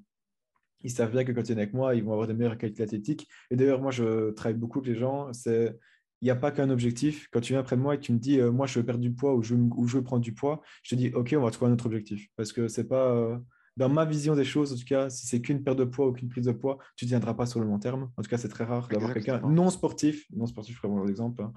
ils 0.85 0.91
savent 0.91 1.11
bien 1.11 1.25
que 1.25 1.33
quand 1.33 1.41
ils 1.41 1.47
viennent 1.47 1.59
avec 1.59 1.75
moi, 1.75 1.95
ils 1.95 2.05
vont 2.05 2.13
avoir 2.13 2.29
de 2.29 2.35
meilleures 2.35 2.59
qualités 2.59 2.83
athlétiques. 2.83 3.27
Et 3.51 3.57
d'ailleurs, 3.57 3.83
moi, 3.83 3.91
je 3.91 4.31
travaille 4.31 4.59
beaucoup 4.59 4.79
avec 4.79 4.91
les 4.91 4.99
gens. 4.99 5.33
C'est 5.33 5.77
il 6.21 6.27
n'y 6.27 6.31
a 6.31 6.37
pas 6.37 6.51
qu'un 6.51 6.71
objectif. 6.71 7.29
Quand 7.33 7.41
tu 7.41 7.53
viens 7.53 7.63
près 7.63 7.77
de 7.77 7.83
moi 7.83 7.95
et 7.95 7.99
que 7.99 8.03
tu 8.03 8.13
me 8.13 8.19
dis, 8.19 8.41
moi, 8.41 8.67
je 8.67 8.79
veux 8.79 8.85
perdre 8.85 9.01
du 9.01 9.13
poids 9.13 9.35
ou 9.35 9.43
je, 9.43 9.55
ou 9.55 9.87
je 9.87 9.99
veux 9.99 10.05
prendre 10.05 10.23
du 10.23 10.33
poids, 10.33 10.63
je 10.83 10.95
te 10.95 10.95
dis, 10.95 11.09
OK, 11.15 11.35
on 11.37 11.43
va 11.43 11.51
trouver 11.51 11.71
un 11.71 11.75
autre 11.75 11.87
objectif. 11.87 12.29
Parce 12.37 12.53
que 12.53 12.69
c'est 12.69 12.89
pas, 12.89 13.41
dans 13.77 13.89
ma 13.89 14.05
vision 14.05 14.37
des 14.37 14.45
choses, 14.45 14.73
en 14.73 14.77
tout 14.77 14.85
cas, 14.85 15.11
si 15.11 15.27
c'est 15.27 15.41
qu'une 15.41 15.63
perte 15.63 15.79
de 15.79 15.85
poids 15.85 16.07
ou 16.07 16.13
qu'une 16.13 16.29
prise 16.29 16.45
de 16.45 16.53
poids, 16.53 16.79
tu 16.97 17.07
ne 17.07 17.11
tiendras 17.11 17.35
pas 17.35 17.47
sur 17.47 17.61
le 17.61 17.67
long 17.67 17.79
terme. 17.79 18.11
En 18.17 18.23
tout 18.23 18.31
cas, 18.31 18.39
c'est 18.39 18.49
très 18.49 18.65
rare 18.65 18.89
d'avoir 18.89 19.13
quelqu'un 19.13 19.41
non 19.41 19.71
sportif, 19.71 20.27
non 20.35 20.47
sportif, 20.47 20.77
je 20.77 20.81
ferai 20.81 21.07
l'exemple, 21.07 21.43
hein, 21.43 21.53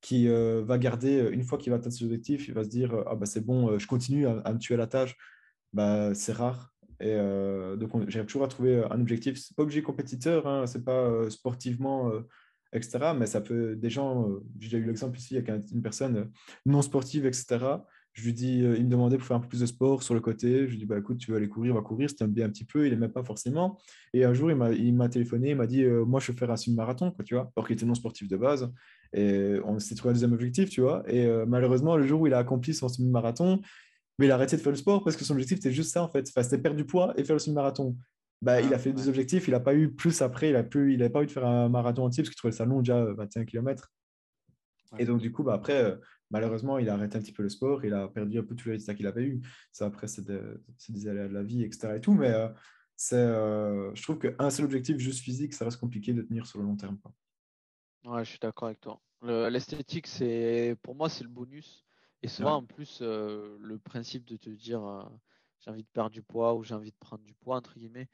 qui 0.00 0.28
euh, 0.28 0.62
va 0.64 0.78
garder, 0.78 1.18
euh, 1.18 1.32
une 1.32 1.42
fois 1.42 1.58
qu'il 1.58 1.70
va 1.70 1.76
atteindre 1.76 1.94
ses 1.94 2.04
objectifs, 2.04 2.46
il 2.46 2.54
va 2.54 2.62
se 2.62 2.68
dire, 2.68 2.94
ah 3.06 3.16
bah 3.16 3.26
c'est 3.26 3.44
bon, 3.44 3.78
je 3.78 3.86
continue 3.86 4.26
à, 4.26 4.52
me 4.52 4.58
tuer 4.58 4.74
à 4.74 4.78
la 4.78 4.86
tâche. 4.86 5.16
Bah, 5.72 6.14
c'est 6.14 6.32
rare. 6.32 6.72
Et 7.00 7.12
euh, 7.12 7.76
donc, 7.76 7.90
j'arrive 8.08 8.26
toujours 8.26 8.44
à 8.44 8.48
trouver 8.48 8.84
un 8.88 9.00
objectif. 9.00 9.36
C'est 9.36 9.56
pas 9.56 9.64
obligé 9.64 9.82
compétiteur, 9.82 10.46
hein, 10.46 10.66
c'est 10.66 10.84
pas 10.84 11.28
sportivement, 11.30 12.12
Mais 13.14 13.26
ça 13.26 13.40
peut, 13.40 13.76
des 13.76 13.90
gens, 13.90 14.28
j'ai 14.58 14.68
déjà 14.68 14.78
eu 14.78 14.86
l'exemple 14.86 15.18
ici, 15.18 15.34
il 15.34 15.44
y 15.46 15.50
a 15.50 15.58
une 15.72 15.82
personne 15.82 16.30
non 16.64 16.82
sportive, 16.82 17.26
etc 17.26 17.78
je 18.16 18.24
lui 18.24 18.32
dis, 18.32 18.62
euh, 18.64 18.76
il 18.78 18.86
me 18.86 18.90
demandait 18.90 19.18
pour 19.18 19.26
faire 19.26 19.36
un 19.36 19.40
peu 19.40 19.48
plus 19.48 19.60
de 19.60 19.66
sport 19.66 20.02
sur 20.02 20.14
le 20.14 20.20
côté. 20.20 20.66
Je 20.66 20.70
lui 20.70 20.78
dis, 20.78 20.86
bah, 20.86 20.98
écoute, 20.98 21.18
tu 21.18 21.30
veux 21.30 21.36
aller 21.36 21.50
courir, 21.50 21.74
on 21.74 21.76
va 21.76 21.82
courir. 21.82 22.08
C'était 22.08 22.26
bien 22.26 22.46
un 22.46 22.48
petit 22.48 22.64
peu, 22.64 22.86
il 22.86 22.90
n'aimait 22.90 23.10
pas 23.10 23.22
forcément. 23.22 23.78
Et 24.14 24.24
un 24.24 24.32
jour, 24.32 24.50
il 24.50 24.56
m'a 24.94 25.08
téléphoné, 25.10 25.50
il 25.50 25.56
m'a 25.56 25.66
dit, 25.66 25.84
euh, 25.84 26.02
moi, 26.06 26.18
je 26.18 26.32
veux 26.32 26.38
faire 26.38 26.50
un 26.50 26.56
semi-marathon, 26.56 27.10
quoi, 27.10 27.24
tu 27.26 27.34
vois, 27.34 27.52
alors 27.54 27.66
qu'il 27.66 27.76
était 27.76 27.84
non 27.84 27.94
sportif 27.94 28.26
de 28.26 28.38
base. 28.38 28.72
Et 29.12 29.56
on 29.66 29.78
s'est 29.78 29.94
trouvé 29.94 30.10
un 30.10 30.14
deuxième 30.14 30.32
objectif, 30.32 30.70
tu 30.70 30.80
vois. 30.80 31.02
Et 31.06 31.26
euh, 31.26 31.44
malheureusement, 31.46 31.98
le 31.98 32.06
jour 32.06 32.22
où 32.22 32.26
il 32.26 32.32
a 32.32 32.38
accompli 32.38 32.72
son 32.72 32.88
semi-marathon, 32.88 33.60
mais 34.18 34.24
il 34.24 34.30
a 34.30 34.34
arrêté 34.36 34.56
de 34.56 34.62
faire 34.62 34.72
le 34.72 34.78
sport 34.78 35.04
parce 35.04 35.14
que 35.14 35.24
son 35.24 35.34
objectif, 35.34 35.58
c'était 35.58 35.74
juste 35.74 35.92
ça, 35.92 36.02
en 36.02 36.08
fait. 36.08 36.26
C'était 36.26 36.56
perdre 36.56 36.78
du 36.78 36.86
poids 36.86 37.12
et 37.18 37.24
faire 37.24 37.34
le 37.34 37.40
semi-marathon. 37.40 37.98
Bah, 38.46 38.60
il 38.60 38.72
a 38.72 38.76
ah, 38.76 38.78
fait 38.78 38.92
deux 38.92 39.08
objectifs, 39.08 39.48
il 39.48 39.50
n'a 39.50 39.58
pas 39.58 39.74
eu 39.74 39.90
plus 39.92 40.22
après, 40.22 40.50
il 40.50 40.52
n'avait 40.52 41.10
pas 41.10 41.24
eu 41.24 41.26
de 41.26 41.32
faire 41.32 41.44
un 41.44 41.68
marathon 41.68 42.04
entier 42.04 42.22
parce 42.22 42.28
qu'il 42.28 42.36
trouvait 42.36 42.52
le 42.52 42.56
salon 42.56 42.78
déjà 42.78 43.04
21 43.04 43.44
km. 43.44 43.92
Et 45.00 45.04
donc, 45.04 45.20
du 45.20 45.32
coup, 45.32 45.42
bah, 45.42 45.54
après, 45.54 45.98
malheureusement, 46.30 46.78
il 46.78 46.88
a 46.88 46.94
arrêté 46.94 47.18
un 47.18 47.20
petit 47.20 47.32
peu 47.32 47.42
le 47.42 47.48
sport, 47.48 47.84
il 47.84 47.92
a 47.92 48.06
perdu 48.06 48.38
un 48.38 48.44
peu 48.44 48.54
tous 48.54 48.68
les 48.68 48.74
résultats 48.74 48.94
qu'il 48.94 49.08
avait 49.08 49.24
eu. 49.24 49.42
Ça, 49.72 49.86
après, 49.86 50.06
c'est 50.06 50.24
des, 50.24 51.08
aléas 51.08 51.26
de 51.26 51.34
la 51.34 51.42
vie, 51.42 51.64
etc. 51.64 51.96
Et 51.96 52.00
tout, 52.00 52.14
mais 52.14 52.30
euh, 52.30 52.48
c'est, 52.94 53.16
euh, 53.16 53.92
je 53.96 54.02
trouve 54.04 54.20
qu'un 54.20 54.50
seul 54.50 54.66
objectif 54.66 54.96
juste 54.98 55.24
physique, 55.24 55.52
ça 55.52 55.64
reste 55.64 55.80
compliqué 55.80 56.12
de 56.12 56.22
tenir 56.22 56.46
sur 56.46 56.60
le 56.60 56.66
long 56.66 56.76
terme. 56.76 56.98
Quoi. 56.98 57.12
Ouais, 58.04 58.24
je 58.24 58.30
suis 58.30 58.38
d'accord 58.38 58.68
avec 58.68 58.80
toi. 58.80 59.00
L'esthétique, 59.22 60.06
c'est 60.06 60.76
pour 60.84 60.94
moi, 60.94 61.08
c'est 61.08 61.24
le 61.24 61.30
bonus. 61.30 61.84
Et 62.22 62.28
souvent, 62.28 62.58
en 62.58 62.64
plus, 62.64 63.00
euh, 63.02 63.56
le 63.60 63.80
principe 63.80 64.24
de 64.24 64.36
te 64.36 64.50
dire 64.50 65.10
j'ai 65.58 65.72
envie 65.72 65.82
de 65.82 65.88
perdre 65.88 66.10
du 66.10 66.22
poids 66.22 66.54
ou 66.54 66.62
j'ai 66.62 66.74
envie 66.74 66.92
de 66.92 66.96
prendre 67.00 67.24
du 67.24 67.34
poids, 67.34 67.56
entre 67.56 67.74
guillemets, 67.74 68.08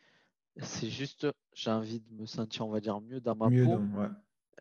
c'est 0.61 0.91
juste 0.91 1.27
j'ai 1.55 1.71
envie 1.71 2.01
de 2.01 2.13
me 2.15 2.27
sentir, 2.27 2.67
on 2.67 2.71
va 2.71 2.81
dire, 2.81 3.01
mieux 3.01 3.21
dans 3.21 3.35
ma 3.35 3.49
peau. 3.49 3.81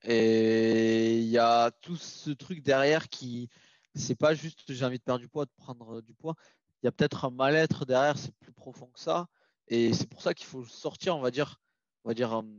Et 0.03 1.19
il 1.19 1.27
y 1.27 1.37
a 1.37 1.71
tout 1.71 1.95
ce 1.95 2.31
truc 2.31 2.63
derrière 2.63 3.09
qui, 3.09 3.49
c'est 3.93 4.15
pas 4.15 4.33
juste 4.33 4.61
j'ai 4.67 4.85
envie 4.85 4.97
de 4.97 5.03
perdre 5.03 5.21
du 5.21 5.27
poids, 5.27 5.45
de 5.45 5.51
prendre 5.57 6.01
du 6.01 6.13
poids. 6.13 6.35
Il 6.81 6.87
y 6.87 6.89
a 6.89 6.91
peut-être 6.91 7.25
un 7.25 7.29
mal-être 7.29 7.85
derrière, 7.85 8.17
c'est 8.17 8.33
plus 8.39 8.53
profond 8.53 8.87
que 8.87 8.99
ça. 8.99 9.27
Et 9.67 9.93
c'est 9.93 10.07
pour 10.07 10.21
ça 10.21 10.33
qu'il 10.33 10.47
faut 10.47 10.65
sortir, 10.65 11.15
on 11.15 11.21
va 11.21 11.29
dire, 11.29 11.59
on 12.03 12.09
va 12.09 12.13
dire, 12.13 12.31
hum, 12.31 12.51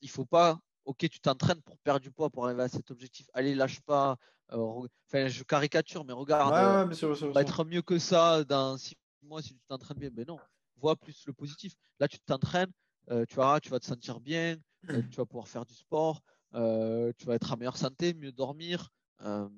il 0.00 0.08
faut 0.10 0.24
pas, 0.24 0.60
ok, 0.84 0.98
tu 0.98 1.20
t'entraînes 1.20 1.62
pour 1.62 1.78
perdre 1.78 2.00
du 2.00 2.10
poids, 2.10 2.30
pour 2.30 2.44
arriver 2.46 2.62
à 2.62 2.68
cet 2.68 2.90
objectif. 2.90 3.26
Allez, 3.34 3.54
lâche 3.54 3.80
pas. 3.80 4.16
Euh, 4.52 4.86
enfin, 5.08 5.26
je 5.28 5.42
caricature, 5.42 6.04
mais 6.04 6.12
regarde, 6.12 6.52
euh, 6.54 6.84
va 7.32 7.40
être 7.40 7.64
mieux 7.64 7.82
que 7.82 7.98
ça 7.98 8.44
dans 8.44 8.76
six 8.76 8.96
mois 9.22 9.42
si 9.42 9.54
tu 9.54 9.60
t'entraînes 9.66 9.98
bien. 9.98 10.10
Mais 10.14 10.24
non, 10.24 10.38
vois 10.84 10.96
plus 10.96 11.26
le 11.26 11.32
positif. 11.32 11.74
Là, 11.98 12.08
tu 12.08 12.18
t'entraînes, 12.20 12.72
euh, 13.10 13.24
tu 13.26 13.36
verras, 13.36 13.60
tu 13.60 13.70
vas 13.70 13.80
te 13.80 13.86
sentir 13.86 14.20
bien, 14.20 14.56
tu 14.86 15.16
vas 15.16 15.26
pouvoir 15.26 15.48
faire 15.48 15.64
du 15.64 15.74
sport. 15.74 16.22
Euh, 16.54 17.12
tu 17.18 17.26
vas 17.26 17.34
être 17.34 17.52
en 17.52 17.56
meilleure 17.56 17.76
santé, 17.76 18.14
mieux 18.14 18.32
dormir. 18.32 18.90
Euh, 19.22 19.48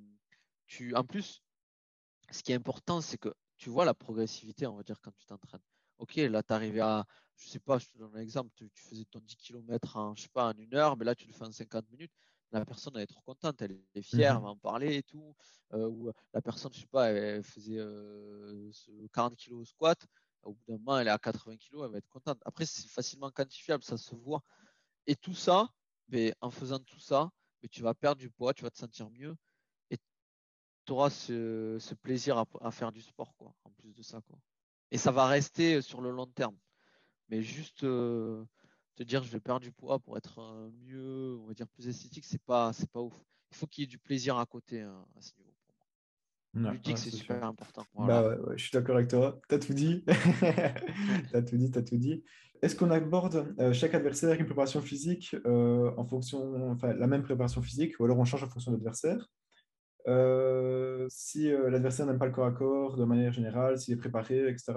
tu, 0.66 0.94
en 0.94 1.04
plus, 1.04 1.42
ce 2.30 2.42
qui 2.42 2.52
est 2.52 2.54
important, 2.54 3.00
c'est 3.00 3.18
que 3.18 3.32
tu 3.58 3.70
vois 3.70 3.84
la 3.84 3.94
progressivité, 3.94 4.66
on 4.66 4.76
va 4.76 4.82
dire, 4.82 5.00
quand 5.00 5.12
tu 5.16 5.26
t'entraînes. 5.26 5.60
Ok, 5.98 6.16
là, 6.16 6.42
tu 6.42 6.52
arrivé 6.52 6.80
à, 6.80 7.04
je 7.36 7.48
sais 7.48 7.58
pas, 7.58 7.78
je 7.78 7.86
te 7.86 7.98
donne 7.98 8.14
un 8.14 8.20
exemple, 8.20 8.50
tu, 8.54 8.70
faisais 8.74 9.04
ton 9.04 9.20
10 9.20 9.36
km 9.36 9.96
en, 9.96 10.14
je 10.14 10.22
sais 10.22 10.28
pas, 10.28 10.48
en 10.48 10.52
une 10.52 10.74
heure, 10.74 10.96
mais 10.96 11.04
là, 11.04 11.14
tu 11.14 11.26
le 11.26 11.32
fais 11.32 11.44
en 11.44 11.52
50 11.52 11.90
minutes. 11.90 12.12
La 12.52 12.64
personne, 12.64 12.92
elle 12.96 13.02
est 13.02 13.06
trop 13.06 13.22
contente, 13.22 13.60
elle 13.60 13.78
est 13.94 14.02
fière, 14.02 14.32
elle 14.32 14.38
mhm. 14.38 14.44
va 14.44 14.50
en 14.50 14.56
parler 14.56 14.96
et 14.96 15.02
tout. 15.02 15.34
Euh, 15.72 15.88
ou 15.88 16.12
la 16.32 16.40
personne, 16.40 16.72
je 16.72 16.80
sais 16.80 16.86
pas, 16.86 17.10
elle 17.10 17.42
faisait 17.42 17.80
40 19.12 19.36
kg 19.36 19.52
au 19.52 19.64
squat. 19.64 20.06
Au 20.46 20.52
bout 20.52 20.64
d'un 20.68 20.78
moment, 20.78 20.98
elle 20.98 21.08
est 21.08 21.10
à 21.10 21.18
80 21.18 21.56
kg, 21.56 21.84
elle 21.84 21.90
va 21.90 21.98
être 21.98 22.08
contente. 22.08 22.40
Après, 22.44 22.66
c'est 22.66 22.88
facilement 22.88 23.30
quantifiable, 23.30 23.82
ça 23.82 23.96
se 23.96 24.14
voit. 24.14 24.42
Et 25.06 25.16
tout 25.16 25.34
ça, 25.34 25.68
mais 26.08 26.34
en 26.40 26.50
faisant 26.50 26.78
tout 26.78 27.00
ça, 27.00 27.30
mais 27.62 27.68
tu 27.68 27.82
vas 27.82 27.94
perdre 27.94 28.20
du 28.20 28.30
poids, 28.30 28.54
tu 28.54 28.62
vas 28.62 28.70
te 28.70 28.78
sentir 28.78 29.10
mieux 29.10 29.36
et 29.90 29.98
tu 30.84 30.92
auras 30.92 31.10
ce, 31.10 31.94
plaisir 31.94 32.44
à, 32.60 32.70
faire 32.70 32.92
du 32.92 33.02
sport, 33.02 33.34
quoi, 33.36 33.54
en 33.64 33.70
plus 33.72 33.92
de 33.92 34.02
ça. 34.02 34.20
Quoi. 34.22 34.38
Et 34.90 34.98
ça 34.98 35.10
va 35.10 35.26
rester 35.26 35.82
sur 35.82 36.00
le 36.00 36.10
long 36.10 36.26
terme. 36.26 36.56
Mais 37.28 37.42
juste 37.42 37.82
euh, 37.82 38.44
te 38.94 39.02
dire 39.02 39.24
je 39.24 39.30
vais 39.30 39.40
perdre 39.40 39.60
du 39.60 39.72
poids 39.72 39.98
pour 39.98 40.16
être 40.16 40.38
euh, 40.38 40.70
mieux, 40.84 41.36
on 41.40 41.46
va 41.46 41.54
dire 41.54 41.66
plus 41.68 41.88
esthétique, 41.88 42.24
c'est 42.24 42.42
pas, 42.42 42.72
c'est 42.72 42.90
pas 42.90 43.00
ouf. 43.00 43.20
Il 43.50 43.56
faut 43.56 43.66
qu'il 43.66 43.82
y 43.82 43.84
ait 43.84 43.88
du 43.88 43.98
plaisir 43.98 44.38
à 44.38 44.46
côté 44.46 44.82
hein, 44.82 45.06
à 45.16 45.20
ce 45.20 45.32
niveau. 45.36 45.55
Ludique, 46.56 46.98
c'est 46.98 47.10
super 47.10 47.44
important. 47.44 47.84
Bah 47.98 48.36
je 48.56 48.62
suis 48.62 48.72
d'accord 48.72 48.96
avec 48.96 49.08
toi. 49.08 49.40
T'as 49.48 49.58
tout 49.58 49.74
dit. 49.74 50.04
t'as 51.32 51.42
tout 51.42 51.56
dit, 51.56 51.70
t'as 51.70 51.82
tout 51.82 51.96
dit. 51.96 52.24
Est-ce 52.62 52.74
qu'on 52.74 52.90
aborde 52.90 53.54
euh, 53.60 53.72
chaque 53.72 53.94
adversaire 53.94 54.30
avec 54.30 54.40
une 54.40 54.46
préparation 54.46 54.80
physique 54.80 55.36
euh, 55.46 55.90
en 55.96 56.04
fonction, 56.04 56.70
enfin 56.70 56.94
la 56.94 57.06
même 57.06 57.22
préparation 57.22 57.60
physique, 57.62 57.98
ou 58.00 58.04
alors 58.04 58.18
on 58.18 58.24
change 58.24 58.44
en 58.44 58.48
fonction 58.48 58.70
de 58.70 58.76
l'adversaire? 58.76 59.30
Euh, 60.08 61.06
Si 61.10 61.50
l'adversaire 61.50 62.06
n'aime 62.06 62.18
pas 62.18 62.26
le 62.26 62.32
corps 62.32 62.46
à 62.46 62.52
corps 62.52 62.96
de 62.96 63.04
manière 63.04 63.32
générale, 63.32 63.78
s'il 63.78 63.94
est 63.94 63.98
préparé, 63.98 64.48
etc., 64.48 64.72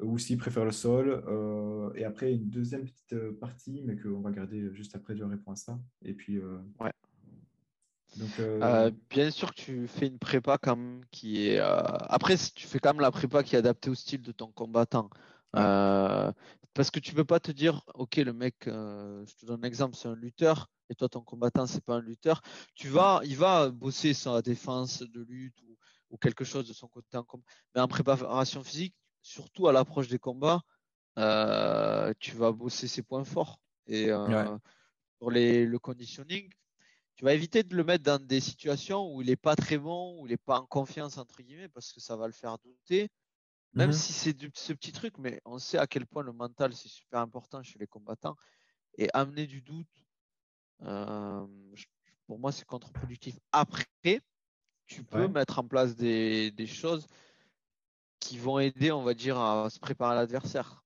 ou 0.00 0.18
s'il 0.18 0.38
préfère 0.38 0.64
le 0.64 0.72
sol. 0.72 1.22
et 1.96 2.04
après, 2.04 2.32
une 2.32 2.48
deuxième 2.48 2.84
petite 2.84 3.16
partie, 3.38 3.82
mais 3.84 3.96
qu'on 3.96 4.20
va 4.20 4.30
garder 4.30 4.70
juste 4.72 4.94
après, 4.96 5.16
je 5.16 5.24
réponds 5.24 5.52
à 5.52 5.56
ça. 5.56 5.78
Et 6.02 6.14
puis, 6.14 6.38
ouais. 6.80 6.90
Donc, 8.16 9.00
bien 9.10 9.30
sûr 9.30 9.54
que 9.54 9.60
tu 9.60 9.88
fais 9.88 10.06
une 10.06 10.18
prépa 10.18 10.58
quand 10.58 10.76
même 10.76 11.02
qui 11.10 11.48
est. 11.48 11.58
Après, 11.58 12.36
tu 12.54 12.66
fais 12.66 12.78
quand 12.78 12.92
même 12.92 13.00
la 13.00 13.10
prépa 13.10 13.42
qui 13.42 13.56
est 13.56 13.58
adaptée 13.58 13.90
au 13.90 13.94
style 13.94 14.22
de 14.22 14.32
ton 14.32 14.52
combattant. 14.52 15.10
Euh, 15.56 16.32
parce 16.74 16.90
que 16.90 16.98
tu 16.98 17.14
peux 17.14 17.24
pas 17.24 17.40
te 17.40 17.52
dire, 17.52 17.82
ok, 17.94 18.16
le 18.16 18.32
mec, 18.32 18.66
euh, 18.66 19.24
je 19.26 19.34
te 19.36 19.46
donne 19.46 19.64
un 19.64 19.68
exemple, 19.68 19.96
c'est 19.96 20.08
un 20.08 20.16
lutteur, 20.16 20.70
et 20.90 20.94
toi, 20.94 21.08
ton 21.08 21.20
combattant, 21.20 21.66
c'est 21.66 21.84
pas 21.84 21.94
un 21.94 22.00
lutteur. 22.00 22.42
Tu 22.74 22.88
vas, 22.88 23.20
il 23.24 23.36
va 23.36 23.70
bosser 23.70 24.12
sa 24.12 24.42
défense 24.42 25.02
de 25.02 25.22
lutte 25.22 25.60
ou, 25.62 25.76
quelque 26.20 26.44
chose 26.44 26.68
de 26.68 26.72
son 26.72 26.86
côté 26.86 27.16
en 27.16 27.24
combat. 27.24 27.42
Mais 27.74 27.80
en 27.80 27.88
préparation 27.88 28.62
physique, 28.62 28.94
surtout 29.20 29.66
à 29.66 29.72
l'approche 29.72 30.06
des 30.06 30.20
combats, 30.20 30.62
euh, 31.18 32.12
tu 32.20 32.36
vas 32.36 32.52
bosser 32.52 32.86
ses 32.86 33.02
points 33.02 33.24
forts. 33.24 33.58
Et 33.88 34.10
pour 35.18 35.32
les, 35.32 35.66
le 35.66 35.78
conditioning, 35.80 36.48
tu 37.16 37.24
vas 37.24 37.32
éviter 37.32 37.62
de 37.62 37.76
le 37.76 37.84
mettre 37.84 38.04
dans 38.04 38.24
des 38.24 38.40
situations 38.40 39.14
où 39.14 39.22
il 39.22 39.28
n'est 39.28 39.36
pas 39.36 39.54
très 39.54 39.78
bon, 39.78 40.20
où 40.20 40.26
il 40.26 40.30
n'est 40.30 40.36
pas 40.36 40.60
en 40.60 40.66
confiance, 40.66 41.16
entre 41.16 41.42
guillemets, 41.42 41.68
parce 41.68 41.92
que 41.92 42.00
ça 42.00 42.16
va 42.16 42.26
le 42.26 42.32
faire 42.32 42.58
douter. 42.58 43.08
Même 43.72 43.90
mmh 43.90 43.94
si 43.94 44.12
c'est 44.12 44.36
ce 44.54 44.72
petit 44.72 44.92
truc, 44.92 45.18
mais 45.18 45.40
on 45.44 45.58
sait 45.58 45.78
à 45.78 45.86
quel 45.86 46.06
point 46.06 46.22
le 46.22 46.32
mental, 46.32 46.74
c'est 46.74 46.88
super 46.88 47.20
important 47.20 47.62
chez 47.62 47.78
les 47.78 47.86
combattants. 47.86 48.36
Et 48.98 49.08
amener 49.12 49.46
du 49.46 49.62
doute, 49.62 49.88
pour 50.78 52.38
moi, 52.38 52.52
c'est 52.52 52.64
contre-productif. 52.64 53.38
Après, 53.52 53.86
tu 54.86 55.02
peux 55.02 55.28
mettre 55.28 55.58
en 55.58 55.66
place 55.66 55.96
des, 55.96 56.66
choses 56.66 57.06
qui 58.20 58.38
vont 58.38 58.58
aider, 58.58 58.92
on 58.92 59.02
va 59.02 59.14
dire, 59.14 59.38
à 59.38 59.70
se 59.70 59.78
préparer 59.78 60.12
à 60.12 60.16
l'adversaire. 60.16 60.84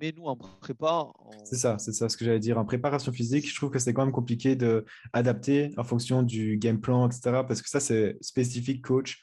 Mais 0.00 0.12
nous, 0.16 0.24
en 0.24 0.36
prépa. 0.36 1.06
C'est 1.44 1.56
ça, 1.56 1.78
c'est 1.78 1.92
ça 1.92 2.08
ce 2.08 2.16
que 2.16 2.24
j'allais 2.24 2.40
dire. 2.40 2.58
En 2.58 2.64
préparation 2.64 3.12
physique, 3.12 3.48
je 3.48 3.54
trouve 3.54 3.70
que 3.70 3.78
c'est 3.78 3.92
quand 3.92 4.04
même 4.04 4.14
compliqué 4.14 4.56
d'adapter 4.56 5.72
en 5.76 5.84
fonction 5.84 6.22
du 6.22 6.56
game 6.58 6.80
plan, 6.80 7.08
etc. 7.08 7.42
Parce 7.46 7.62
que 7.62 7.68
ça, 7.68 7.80
c'est 7.80 8.16
spécifique 8.20 8.84
coach. 8.84 9.22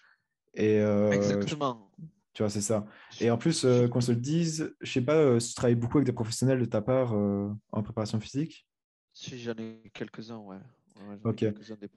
Et, 0.56 0.78
Exactement. 0.78 1.90
Tu 2.34 2.42
vois, 2.42 2.50
c'est 2.50 2.62
ça. 2.62 2.86
Et 3.22 3.30
en 3.30 3.38
plus, 3.38 3.64
euh, 3.64 3.88
qu'on 3.88 4.02
se 4.02 4.12
le 4.12 4.20
dise, 4.20 4.76
je 4.82 4.92
sais 4.92 5.02
pas 5.02 5.16
euh, 5.16 5.40
si 5.40 5.50
tu 5.50 5.56
travailles 5.56 5.76
beaucoup 5.76 6.00
avec 6.00 6.08
des 6.08 6.14
professionnels 6.14 6.60
de 6.60 6.66
ta 6.66 6.82
part 6.82 7.14
euh, 7.14 7.50
en 7.72 7.84
préparation 7.84 8.20
physique. 8.20 8.68
Si, 9.14 9.40
j'en 9.40 9.54
ai 9.54 9.92
quelques-uns, 9.94 10.38
ouais. 10.38 10.58
Ok. 11.24 11.46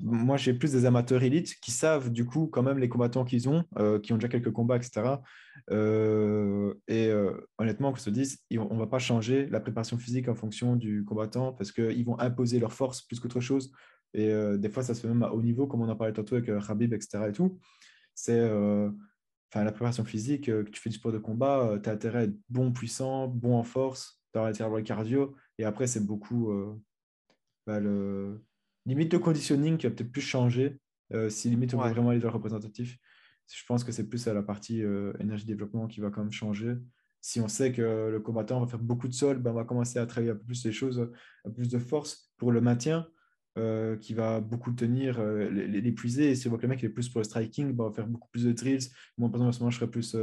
Moi, 0.01 0.37
j'ai 0.37 0.55
plus 0.55 0.73
des 0.73 0.85
amateurs 0.85 1.23
élites 1.23 1.55
qui 1.61 1.71
savent 1.71 2.11
du 2.11 2.25
coup 2.25 2.47
quand 2.47 2.63
même 2.63 2.79
les 2.79 2.89
combattants 2.89 3.25
qu'ils 3.25 3.49
ont, 3.49 3.65
euh, 3.79 3.99
qui 3.99 4.13
ont 4.13 4.17
déjà 4.17 4.29
quelques 4.29 4.53
combats, 4.53 4.77
etc. 4.77 5.17
Euh, 5.71 6.75
et 6.89 7.09
euh, 7.09 7.33
honnêtement, 7.59 7.93
qu'on 7.93 7.99
se 7.99 8.11
dise, 8.11 8.45
on 8.57 8.75
ne 8.75 8.79
va 8.79 8.87
pas 8.87 8.99
changer 8.99 9.47
la 9.47 9.61
préparation 9.61 9.99
physique 9.99 10.29
en 10.29 10.35
fonction 10.35 10.77
du 10.77 11.05
combattant 11.05 11.53
parce 11.53 11.73
qu'ils 11.73 12.05
vont 12.05 12.19
imposer 12.19 12.59
leur 12.59 12.73
force 12.73 13.03
plus 13.03 13.21
qu'autre 13.21 13.41
chose. 13.41 13.73
Et 14.15 14.33
des 14.57 14.71
fois, 14.71 14.83
ça 14.83 14.95
se 14.95 15.01
fait 15.03 15.09
même 15.09 15.23
à 15.23 15.33
haut 15.33 15.43
niveau, 15.43 15.67
comme 15.67 15.83
on 15.83 15.89
en 15.89 15.97
parlait 15.97 16.15
tantôt 16.15 16.37
avec 16.37 16.49
Rabib, 16.49 16.95
etc. 16.95 17.25
Et 17.29 17.33
tout. 17.33 17.59
C'est 18.15 18.41
enfin 18.41 19.63
la 19.65 19.73
préparation 19.73 20.05
physique, 20.05 20.47
que 20.47 20.63
tu 20.63 20.81
fais 20.81 20.89
du 20.89 20.97
sport 20.97 21.13
de 21.13 21.19
combat, 21.19 21.79
tu 21.83 21.91
as 21.91 21.93
intérêt 21.93 22.19
à 22.21 22.23
être 22.23 22.37
bon, 22.49 22.73
puissant, 22.73 23.29
bon 23.29 23.57
en 23.57 23.63
force, 23.63 24.23
tu 24.33 24.39
as 24.39 24.45
intérêt 24.45 24.63
à 24.63 24.67
avoir 24.67 24.79
le 24.79 24.87
cardio. 24.87 25.37
Et 25.59 25.65
après, 25.65 25.87
c'est 25.87 26.01
beaucoup 26.01 26.51
bah, 27.67 27.79
le 27.79 28.41
limite 28.87 29.11
de 29.11 29.19
conditioning 29.19 29.77
qui 29.77 29.87
va 29.87 29.93
peut-être 29.93 30.13
plus 30.13 30.23
changer. 30.23 30.79
Euh, 31.13 31.29
si 31.29 31.51
limite 31.51 31.75
on 31.75 31.83
veut 31.83 31.91
vraiment 31.91 32.11
aller 32.11 32.19
vers 32.19 32.31
le 32.31 32.37
représentatif, 32.37 32.99
je 33.53 33.63
pense 33.67 33.85
que 33.85 33.93
c'est 33.93 34.09
plus 34.09 34.27
à 34.27 34.35
la 34.35 34.43
partie 34.43 34.83
euh, 34.83 35.13
énergie 35.21 35.45
développement 35.45 35.87
qui 35.87 36.01
va 36.01 36.11
quand 36.11 36.23
même 36.23 36.33
changer. 36.33 36.75
Si 37.21 37.41
on 37.41 37.49
sait 37.49 37.73
que 37.73 38.09
le 38.11 38.21
combattant 38.21 38.61
va 38.61 38.67
faire 38.67 38.81
beaucoup 38.81 39.09
de 39.09 39.13
sol, 39.13 39.39
ben 39.39 39.51
on 39.51 39.55
va 39.55 39.65
commencer 39.65 39.99
à 39.99 40.07
travailler 40.07 40.33
un 40.33 40.37
peu 40.37 40.45
plus 40.45 40.65
les 40.65 40.73
choses, 40.73 41.01
un 41.45 41.51
peu 41.51 41.57
plus 41.57 41.69
de 41.69 41.79
force 41.79 42.33
pour 42.37 42.53
le 42.53 42.61
maintien, 42.61 43.09
euh, 43.59 43.97
qui 43.97 44.15
va 44.15 44.41
beaucoup 44.41 44.73
tenir, 44.73 45.21
l'épuiser. 45.23 46.31
Et 46.31 46.35
si 46.37 46.47
on 46.47 46.51
voit 46.51 46.59
que 46.59 46.63
le 46.63 46.69
mec 46.69 46.85
est 46.85 46.89
plus 46.89 47.09
pour 47.09 47.21
le 47.21 47.25
striking, 47.25 47.73
ben 47.73 47.85
on 47.85 47.89
va 47.89 47.95
faire 47.95 48.07
beaucoup 48.07 48.29
plus 48.31 48.45
de 48.45 48.53
drills. 48.53 48.91
Moi, 49.19 49.29
par 49.29 49.41
exemple, 49.41 49.49
en 49.49 49.53
ce 49.53 49.59
moment, 49.61 49.71
je 49.71 49.79
serais 49.79 49.91
plus 49.91 50.17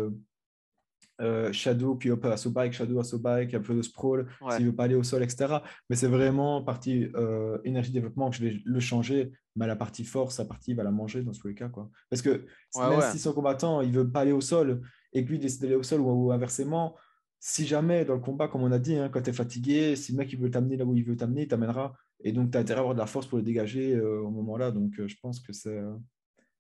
euh, 1.22 1.52
shadow, 1.52 1.96
puis 1.96 2.10
hop, 2.10 2.26
assaut 2.26 2.50
bike, 2.50 2.74
shadow, 2.74 3.00
assaut 3.00 3.20
bike, 3.20 3.54
un 3.54 3.60
peu 3.60 3.76
de 3.76 3.82
sprawl, 3.82 4.28
s'il 4.52 4.66
veut 4.66 4.76
pas 4.76 4.86
aller 4.86 4.96
au 4.96 5.04
sol, 5.04 5.22
etc. 5.22 5.58
Mais 5.90 5.96
c'est 5.96 6.08
vraiment 6.08 6.64
partie 6.64 7.08
euh, 7.16 7.60
énergie 7.64 7.92
développement 7.92 8.30
que 8.32 8.38
je 8.38 8.44
vais 8.44 8.62
le 8.64 8.80
changer, 8.80 9.32
mais 9.56 9.68
la 9.68 9.76
partie 9.76 10.06
force, 10.06 10.36
sa 10.36 10.46
partie, 10.46 10.72
il 10.72 10.78
va 10.78 10.84
la 10.84 10.92
manger 10.92 11.22
dans 11.22 11.32
tous 11.32 11.48
les 11.48 11.54
cas. 11.54 11.70
Quoi. 11.70 11.90
Parce 12.10 12.22
que 12.22 12.46
même 12.78 13.02
si 13.12 13.20
son 13.20 13.34
combattant, 13.34 13.82
il 13.82 13.92
veut 13.92 14.10
pas 14.10 14.22
aller 14.22 14.32
au 14.32 14.42
sol 14.42 14.82
et 15.14 15.24
que 15.24 15.30
lui 15.30 15.40
décide 15.40 15.62
d'aller 15.62 15.76
au 15.76 15.84
sol 15.84 16.02
ou, 16.02 16.32
inversement, 16.32 16.96
si 17.40 17.68
jamais 17.68 18.06
dans 18.06 18.16
le 18.16 18.22
combat, 18.22 18.48
comme 18.48 18.64
on 18.64 18.72
a 18.72 18.80
dit, 18.80 18.96
hein, 18.96 19.10
quand 19.10 19.22
tu 19.22 19.30
es 19.30 19.34
fatigué, 19.34 19.96
si 19.96 20.14
le 20.14 20.18
mec 20.18 20.34
il 20.34 20.40
veut 20.40 20.50
t'amener 20.50 20.78
là 20.78 20.86
où 20.86 20.96
il 20.96 21.04
veut 21.04 21.16
t'amener, 21.16 21.44
il 21.44 21.48
t'amènera. 21.48 21.94
Et 22.24 22.32
donc, 22.32 22.52
tu 22.52 22.58
as 22.58 22.62
intérêt 22.62 22.80
à 22.80 22.82
avoir 22.82 22.96
de 22.96 23.00
la 23.00 23.06
force 23.06 23.28
pour 23.28 23.38
le 23.38 23.44
dégager 23.44 23.96
euh, 23.96 24.22
au 24.22 24.32
moment-là. 24.32 24.72
Donc, 24.72 24.94
je 24.98 25.16
pense 25.22 25.42
que 25.42 25.52
c'est 25.54 25.82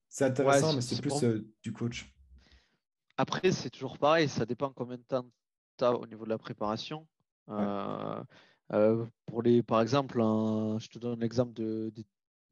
c'est 0.09 0.25
intéressant, 0.25 0.75
mais 0.75 0.81
c'est 0.81 1.01
plus 1.01 1.25
du 1.63 1.73
coach. 1.73 2.13
Après, 3.17 3.51
c'est 3.51 3.69
toujours 3.69 3.97
pareil, 3.97 4.27
ça 4.27 4.45
dépend 4.45 4.71
combien 4.71 4.97
de 4.97 5.03
temps 5.03 5.25
tu 5.77 5.85
as 5.85 5.93
au 5.93 6.05
niveau 6.07 6.25
de 6.25 6.29
la 6.29 6.37
préparation. 6.37 7.05
Euh, 7.49 8.23
euh, 8.71 9.05
pour 9.25 9.43
les, 9.43 9.61
par 9.61 9.81
exemple, 9.81 10.17
je 10.17 10.87
te 10.87 10.99
donne 10.99 11.19
l'exemple 11.19 11.53
de, 11.53 11.91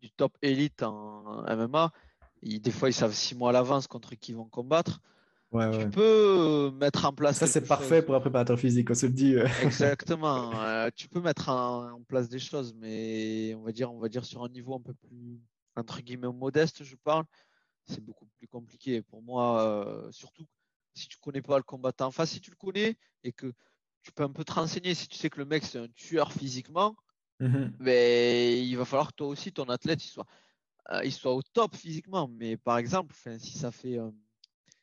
du 0.01 0.11
top 0.11 0.37
élite 0.41 0.83
en 0.83 1.43
MMA. 1.43 1.91
des 2.43 2.71
fois, 2.71 2.89
ils 2.89 2.93
savent 2.93 3.13
six 3.13 3.35
mois 3.35 3.49
à 3.49 3.53
l'avance 3.53 3.87
contre 3.87 4.15
qui 4.15 4.31
ils 4.31 4.35
vont 4.35 4.49
combattre. 4.49 5.01
tu 5.51 5.89
peux 5.89 6.71
mettre 6.71 7.05
en 7.05 7.13
place. 7.13 7.37
Ça, 7.37 7.47
c'est 7.47 7.67
parfait 7.67 8.01
pour 8.01 8.15
un 8.15 8.19
préparateur 8.19 8.59
physique, 8.59 8.91
on 8.91 8.95
se 8.95 9.07
le 9.07 9.13
dit. 9.13 9.35
Exactement. 9.63 10.51
Euh, 10.61 10.89
tu 10.95 11.07
peux 11.07 11.21
mettre 11.21 11.49
en, 11.49 11.91
en, 11.91 12.01
place 12.03 12.29
des 12.29 12.39
choses, 12.39 12.75
mais 12.77 13.55
on 13.55 13.63
va 13.63 13.71
dire, 13.71 13.91
on 13.91 13.99
va 13.99 14.09
dire 14.09 14.25
sur 14.25 14.43
un 14.43 14.49
niveau 14.49 14.75
un 14.75 14.81
peu 14.81 14.93
plus 14.93 15.41
entre 15.75 16.01
guillemets 16.01 16.31
modeste, 16.31 16.83
je 16.83 16.95
parle 16.95 17.25
c'est 17.91 18.01
beaucoup 18.01 18.25
plus 18.37 18.47
compliqué. 18.47 19.01
Pour 19.01 19.21
moi, 19.21 19.61
euh, 19.61 20.11
surtout 20.11 20.45
si 20.93 21.07
tu 21.07 21.17
connais 21.17 21.41
pas 21.41 21.57
le 21.57 21.63
combattant. 21.63 22.07
Enfin, 22.07 22.25
si 22.25 22.41
tu 22.41 22.49
le 22.49 22.55
connais 22.55 22.97
et 23.23 23.31
que 23.31 23.53
tu 24.01 24.11
peux 24.11 24.23
un 24.23 24.31
peu 24.31 24.43
te 24.43 24.53
renseigner, 24.53 24.93
si 24.93 25.07
tu 25.07 25.17
sais 25.17 25.29
que 25.29 25.39
le 25.39 25.45
mec 25.45 25.63
c'est 25.63 25.79
un 25.79 25.87
tueur 25.89 26.31
physiquement, 26.33 26.95
mais 27.39 27.47
mhm. 27.47 27.73
ben, 27.79 28.57
il 28.63 28.75
va 28.75 28.85
falloir 28.85 29.09
que 29.09 29.15
toi 29.15 29.27
aussi, 29.27 29.51
ton 29.51 29.69
athlète, 29.69 30.03
il 30.03 30.09
soit, 30.09 30.27
euh, 30.91 31.03
il 31.03 31.11
soit 31.11 31.33
au 31.33 31.41
top 31.41 31.75
physiquement. 31.75 32.27
Mais 32.27 32.57
par 32.57 32.77
exemple, 32.77 33.15
si 33.39 33.57
ça 33.57 33.71
fait, 33.71 33.97
euh, 33.97 34.11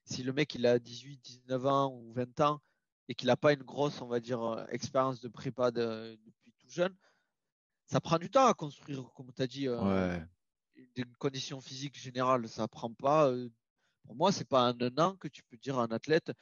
si 0.05 0.23
le 0.23 0.33
mec 0.33 0.55
il 0.55 0.67
a 0.67 0.79
18, 0.79 1.19
19 1.19 1.67
ans 1.67 1.93
ou 1.93 2.13
20 2.13 2.41
ans 2.41 2.61
et 3.09 3.15
qu'il 3.15 3.29
n'a 3.29 3.37
pas 3.37 3.53
une 3.53 3.63
grosse, 3.63 4.01
on 4.03 4.07
va 4.07 4.21
dire, 4.21 4.67
expérience 4.71 5.21
de 5.21 5.29
prépa 5.29 5.71
depuis 5.71 6.53
tout 6.59 6.69
jeune, 6.69 6.95
ça 7.87 8.01
prend 8.01 8.19
du 8.19 8.31
temps 8.31 8.47
à 8.47 8.55
construire, 8.55 9.11
comme 9.15 9.33
tu 9.33 9.43
as 9.43 9.47
dit, 9.47 9.69
ouais 9.69 10.23
d'une 10.95 11.17
condition 11.17 11.61
physique 11.61 11.99
générale, 11.99 12.49
ça 12.49 12.69
prend 12.69 12.93
pas. 12.93 13.31
Euh, 13.31 13.51
pour 14.03 14.17
moi, 14.17 14.33
c'est 14.33 14.49
pas 14.49 14.73
en 14.73 14.81
un 14.81 14.99
an 14.99 15.17
que 15.17 15.29
tu 15.29 15.43
peux 15.43 15.57
dire 15.57 15.79
à 15.79 15.85
un 15.85 15.89
athlète, 15.89 16.33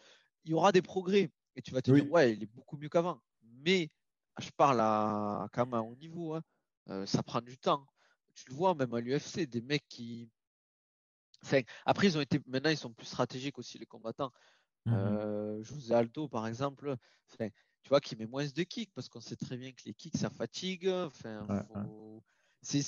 il 0.44 0.50
y 0.52 0.54
aura 0.54 0.72
des 0.72 0.82
progrès. 0.82 1.30
Et 1.56 1.62
tu 1.62 1.72
vas 1.72 1.82
te 1.82 1.90
dire, 1.90 2.10
ouais, 2.10 2.34
il 2.34 2.42
est 2.42 2.54
beaucoup 2.54 2.76
mieux 2.76 2.88
qu'avant. 2.88 3.20
Mais 3.42 3.90
je 4.38 4.50
parle 4.50 4.80
à, 4.80 5.48
quand 5.52 5.64
même 5.64 5.74
à 5.74 5.82
haut 5.82 5.96
niveau. 5.96 6.34
Hein. 6.34 6.42
Euh, 6.90 7.06
ça 7.06 7.22
prend 7.22 7.40
du 7.40 7.58
temps. 7.58 7.86
Tu 8.34 8.50
le 8.50 8.54
vois 8.54 8.74
même 8.74 8.92
à 8.94 9.00
l'UFC, 9.00 9.46
des 9.46 9.62
mecs 9.62 9.88
qui. 9.88 10.30
Enfin, 11.42 11.60
après, 11.86 12.08
ils 12.08 12.18
ont 12.18 12.20
été. 12.20 12.40
Maintenant, 12.46 12.70
ils 12.70 12.76
sont 12.76 12.92
plus 12.92 13.06
stratégiques 13.06 13.58
aussi, 13.58 13.78
les 13.78 13.86
combattants. 13.86 14.32
Mmh 14.84 14.92
euh, 14.94 15.62
José 15.62 15.94
Aldo, 15.94 16.28
par 16.28 16.46
exemple, 16.46 16.96
tu 17.38 17.88
vois, 17.88 18.00
qui 18.00 18.14
met 18.14 18.26
moins 18.26 18.46
de 18.46 18.62
kicks 18.62 18.92
parce 18.94 19.08
qu'on 19.08 19.20
sait 19.20 19.36
très 19.36 19.56
bien 19.56 19.72
que 19.72 19.82
les 19.86 19.94
kicks, 19.94 20.16
ça 20.16 20.30
fatigue. 20.30 20.88
Enfin, 20.88 21.46
c'est 22.62 22.82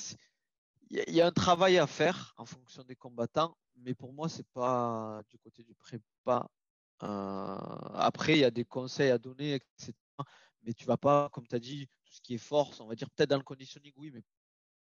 il 0.89 1.13
y, 1.13 1.21
a 1.21 1.27
un 1.27 1.31
travail 1.31 1.77
à 1.77 1.85
faire 1.85 2.33
en 2.37 2.45
fonction 2.45 2.83
des 2.83 2.95
combattants, 2.95 3.55
mais 3.77 3.93
pour 3.93 4.11
moi, 4.11 4.27
c'est 4.27 4.47
pas 4.53 5.21
du 5.29 5.37
côté 5.37 5.63
du 5.63 5.75
prépa. 5.75 6.49
Euh, 7.03 7.57
après, 7.93 8.33
il 8.33 8.39
y 8.39 8.43
a 8.43 8.51
des 8.51 8.65
conseils 8.65 9.11
à 9.11 9.17
donner, 9.17 9.53
etc. 9.55 9.93
Mais 10.63 10.73
tu 10.73 10.85
vas 10.85 10.97
pas, 10.97 11.29
comme 11.29 11.47
tu 11.47 11.55
as 11.55 11.59
dit, 11.59 11.87
tout 12.05 12.13
ce 12.13 12.21
qui 12.21 12.33
est 12.33 12.39
force, 12.39 12.79
on 12.81 12.87
va 12.87 12.95
dire 12.95 13.09
peut-être 13.11 13.29
dans 13.29 13.37
le 13.37 13.43
conditioning, 13.43 13.93
oui, 13.97 14.11
mais 14.11 14.23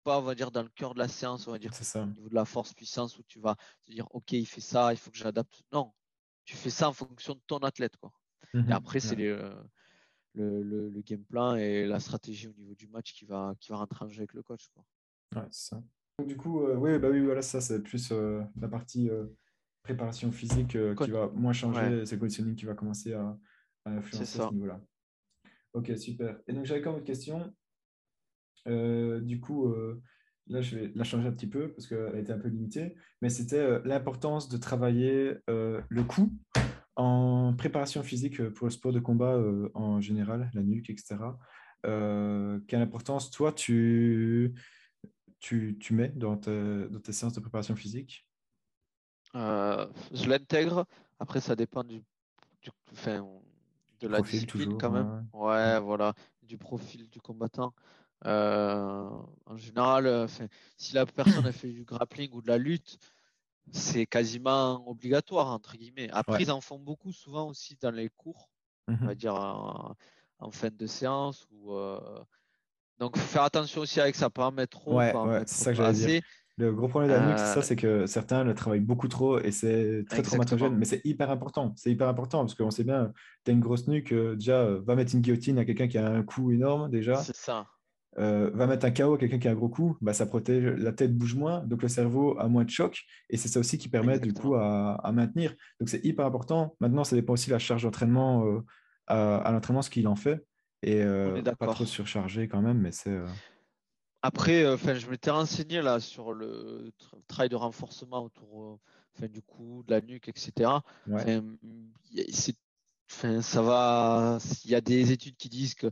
pas, 0.02 0.18
on 0.18 0.22
va 0.22 0.34
dire, 0.34 0.50
dans 0.50 0.62
le 0.62 0.70
cœur 0.70 0.94
de 0.94 0.98
la 0.98 1.08
séance, 1.08 1.46
on 1.46 1.52
va 1.52 1.58
dire, 1.58 1.74
ça. 1.74 2.02
au 2.02 2.06
niveau 2.06 2.28
de 2.28 2.34
la 2.34 2.46
force-puissance, 2.46 3.18
où 3.18 3.22
tu 3.24 3.38
vas 3.38 3.56
te 3.84 3.92
dire, 3.92 4.06
OK, 4.12 4.32
il 4.32 4.46
fait 4.46 4.62
ça, 4.62 4.92
il 4.92 4.96
faut 4.96 5.10
que 5.10 5.18
j'adapte. 5.18 5.62
Non, 5.72 5.92
tu 6.44 6.56
fais 6.56 6.70
ça 6.70 6.88
en 6.88 6.92
fonction 6.92 7.34
de 7.34 7.42
ton 7.46 7.58
athlète. 7.58 7.96
Quoi. 7.98 8.12
et 8.54 8.58
mmh 8.58 8.72
après, 8.72 9.00
c'est 9.00 9.16
le, 9.16 9.54
le, 10.34 10.88
le, 10.88 11.02
game 11.02 11.24
plan 11.24 11.56
et 11.56 11.86
la 11.86 12.00
stratégie 12.00 12.48
au 12.48 12.54
niveau 12.54 12.74
du 12.74 12.88
match 12.88 13.12
qui 13.12 13.26
va, 13.26 13.54
qui 13.60 13.70
va 13.70 13.76
rentrer 13.76 14.04
en 14.04 14.08
jeu 14.08 14.20
avec 14.20 14.32
le 14.32 14.42
coach. 14.42 14.68
Quoi. 14.74 14.82
Ouais, 15.36 15.42
c'est 15.50 15.70
ça. 15.70 15.82
Donc, 16.20 16.28
du 16.28 16.36
coup, 16.36 16.62
euh, 16.62 16.76
oui, 16.76 16.98
bah 16.98 17.08
oui, 17.10 17.20
voilà, 17.20 17.40
ça, 17.40 17.60
c'est 17.60 17.82
plus 17.82 18.10
euh, 18.12 18.42
la 18.60 18.68
partie 18.68 19.08
euh, 19.08 19.24
préparation 19.82 20.30
physique 20.30 20.76
qui 20.96 21.10
va 21.10 21.28
moins 21.28 21.54
changer, 21.54 22.04
c'est 22.04 22.16
le 22.16 22.20
conditioning 22.20 22.54
qui 22.54 22.66
va 22.66 22.74
commencer 22.74 23.14
à, 23.14 23.38
influencer 23.86 24.40
à 24.40 24.48
ce 24.48 24.52
niveau-là. 24.52 24.80
Ok, 25.72 25.96
super. 25.96 26.38
Et 26.46 26.52
donc, 26.52 26.66
j'avais 26.66 26.82
quand 26.82 26.90
même 26.90 27.00
une 27.00 27.06
question. 27.06 27.54
du 28.66 29.40
coup, 29.40 29.74
là, 30.48 30.60
je 30.60 30.76
vais 30.76 30.92
la 30.94 31.04
changer 31.04 31.28
un 31.28 31.32
petit 31.32 31.46
peu 31.46 31.72
parce 31.72 31.86
qu'elle 31.86 32.18
était 32.18 32.32
un 32.32 32.38
peu 32.38 32.48
limitée, 32.48 32.94
mais 33.22 33.30
c'était 33.30 33.80
l'importance 33.84 34.50
de 34.50 34.58
travailler 34.58 35.36
le 35.48 36.02
coup 36.02 36.30
en 36.96 37.54
préparation 37.56 38.02
physique 38.02 38.46
pour 38.50 38.66
le 38.66 38.70
sport 38.70 38.92
de 38.92 39.00
combat 39.00 39.42
en 39.72 40.02
général, 40.02 40.50
la 40.52 40.62
nuque, 40.62 40.90
etc. 40.90 41.16
quelle 41.82 42.82
importance, 42.82 43.30
toi, 43.30 43.54
tu 43.54 44.52
tu, 45.40 45.76
tu 45.80 45.94
mets 45.94 46.10
dans, 46.10 46.36
dans, 46.36 47.00
tes 47.00 47.12
séances 47.12 47.32
de 47.32 47.40
préparation 47.40 47.74
physique? 47.74 48.26
Euh, 49.34 49.86
Je 50.12 50.28
l'intègre. 50.28 50.86
Après, 51.18 51.40
ça 51.40 51.56
dépend 51.56 51.82
du, 51.82 52.02
du 52.62 52.70
de 54.00 54.08
la 54.08 54.20
discipline 54.20 54.78
quand 54.78 54.90
même. 54.90 55.26
Ouais. 55.32 55.80
voilà, 55.80 56.14
du 56.42 56.58
profil 56.58 57.08
du 57.08 57.20
combattant. 57.20 57.74
Euh, 58.26 59.08
en 59.46 59.56
général, 59.56 60.06
euh, 60.06 60.26
si 60.76 60.94
la 60.94 61.06
personne 61.06 61.46
a 61.46 61.52
fait 61.52 61.70
du 61.70 61.84
grappling 61.84 62.30
ou 62.32 62.42
de 62.42 62.48
la 62.48 62.58
lutte, 62.58 62.98
c'est 63.72 64.04
quasiment 64.06 64.86
obligatoire, 64.88 65.46
entre 65.48 65.76
guillemets. 65.76 66.10
Après, 66.10 66.42
ils 66.42 66.50
en 66.50 66.60
font 66.60 66.78
beaucoup 66.78 67.12
souvent 67.12 67.48
aussi 67.48 67.76
dans 67.80 67.90
les 67.90 68.10
cours, 68.10 68.50
on 68.88 68.94
va 68.94 69.12
mmh 69.12 69.14
dire 69.14 69.34
en, 69.34 69.96
fin 70.50 70.70
de 70.70 70.86
séance 70.86 71.46
ou 71.50 71.72
donc, 73.00 73.16
faut 73.16 73.26
faire 73.26 73.42
attention 73.42 73.80
aussi 73.80 73.98
avec 73.98 74.14
ça, 74.14 74.28
pas 74.28 74.46
en 74.46 74.52
mettre 74.52 74.78
trop. 74.78 74.98
Ouais, 74.98 75.12
c'est 75.46 75.64
ça 75.64 75.70
que 75.70 75.78
j'allais 75.78 75.92
dire. 75.94 76.22
Le 76.58 76.74
gros 76.74 76.88
problème 76.88 77.10
de 77.10 77.16
la 77.16 77.26
nuque, 77.26 77.38
c'est 77.38 77.46
ça, 77.46 77.58
euh, 77.60 77.62
c'est 77.62 77.76
que 77.76 78.04
certains 78.04 78.44
le 78.44 78.54
travaillent 78.54 78.80
beaucoup 78.80 79.08
trop 79.08 79.38
et 79.38 79.50
c'est 79.50 80.04
très 80.10 80.20
traumatisant. 80.20 80.68
mais 80.70 80.84
c'est 80.84 81.00
hyper 81.04 81.30
important. 81.30 81.72
C'est 81.76 81.90
hyper 81.90 82.06
important 82.06 82.40
parce 82.40 82.54
qu'on 82.54 82.70
sait 82.70 82.84
bien, 82.84 83.12
tu 83.46 83.50
as 83.50 83.54
une 83.54 83.60
grosse 83.60 83.88
nuque, 83.88 84.12
euh, 84.12 84.36
déjà, 84.36 84.60
euh, 84.60 84.82
va 84.84 84.94
mettre 84.94 85.14
une 85.14 85.22
guillotine 85.22 85.58
à 85.58 85.64
quelqu'un 85.64 85.88
qui 85.88 85.96
a 85.96 86.06
un 86.06 86.22
coup 86.22 86.52
énorme, 86.52 86.90
déjà. 86.90 87.16
C'est 87.16 87.34
ça. 87.34 87.66
va 88.18 88.66
mettre 88.66 88.84
un 88.84 88.90
KO 88.90 89.14
à 89.14 89.18
quelqu'un 89.18 89.38
qui 89.38 89.48
a 89.48 89.52
un 89.52 89.54
gros 89.54 89.70
coup, 89.70 89.96
bah, 90.02 90.12
ça 90.12 90.26
protège, 90.26 90.64
la 90.64 90.92
tête 90.92 91.16
bouge 91.16 91.34
moins, 91.34 91.60
donc 91.60 91.80
le 91.80 91.88
cerveau 91.88 92.38
a 92.38 92.46
moins 92.48 92.64
de 92.64 92.70
choc, 92.70 93.04
et 93.30 93.38
c'est 93.38 93.48
ça 93.48 93.58
aussi 93.58 93.78
qui 93.78 93.88
permet 93.88 94.18
du 94.20 94.34
coup 94.34 94.54
à, 94.54 95.10
maintenir. 95.14 95.54
Donc 95.78 95.88
c'est 95.88 96.04
hyper 96.04 96.26
important. 96.26 96.76
Maintenant, 96.80 97.04
ça 97.04 97.16
dépend 97.16 97.32
aussi 97.32 97.46
de 97.46 97.54
la 97.54 97.58
charge 97.58 97.84
d'entraînement 97.84 98.44
à, 99.06 99.36
à 99.36 99.52
l'entraînement, 99.52 99.80
ce 99.80 99.88
qu'il 99.88 100.06
en 100.08 100.16
fait. 100.16 100.44
Et 100.82 101.02
euh, 101.02 101.42
pas 101.42 101.66
trop 101.66 101.84
surchargé 101.84 102.48
quand 102.48 102.62
même, 102.62 102.78
mais 102.78 102.92
c'est. 102.92 103.10
Euh, 103.10 103.26
Après, 104.22 104.62
euh, 104.62 104.74
enfin, 104.74 104.94
je 104.94 105.08
m'étais 105.08 105.30
renseigné 105.30 105.82
là 105.82 106.00
sur 106.00 106.32
le 106.32 106.92
travail 107.26 107.48
de 107.48 107.56
renforcement 107.56 108.24
autour 108.24 108.78
du 109.20 109.42
cou, 109.42 109.82
de 109.86 109.92
la 109.92 110.00
nuque, 110.00 110.28
etc. 110.28 110.70
Ouais. 111.06 111.42
ça 113.08 113.62
va. 113.62 114.38
Il 114.64 114.70
y 114.70 114.74
a 114.74 114.80
des 114.80 115.12
études 115.12 115.36
qui 115.36 115.50
disent 115.50 115.74
que 115.74 115.90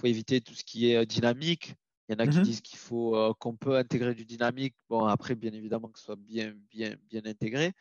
faut 0.00 0.06
éviter 0.06 0.40
tout 0.40 0.54
ce 0.54 0.64
qui 0.64 0.90
est 0.90 1.06
dynamique 1.06 1.74
Il 2.08 2.12
y 2.12 2.16
en 2.16 2.18
a 2.18 2.26
qui 2.26 2.38
mhm. 2.38 2.44
disent 2.44 2.60
qu'il 2.60 2.78
faut 2.78 3.16
euh, 3.16 3.32
qu'on 3.38 3.56
peut 3.56 3.76
intégrer 3.76 4.14
du 4.14 4.24
dynamique. 4.24 4.74
Bon, 4.88 5.04
après, 5.04 5.34
bien 5.34 5.52
évidemment, 5.52 5.88
que 5.88 5.98
ce 5.98 6.06
soit 6.06 6.16
bien, 6.16 6.54
bien, 6.70 6.96
bien 7.08 7.22
intégré. 7.24 7.72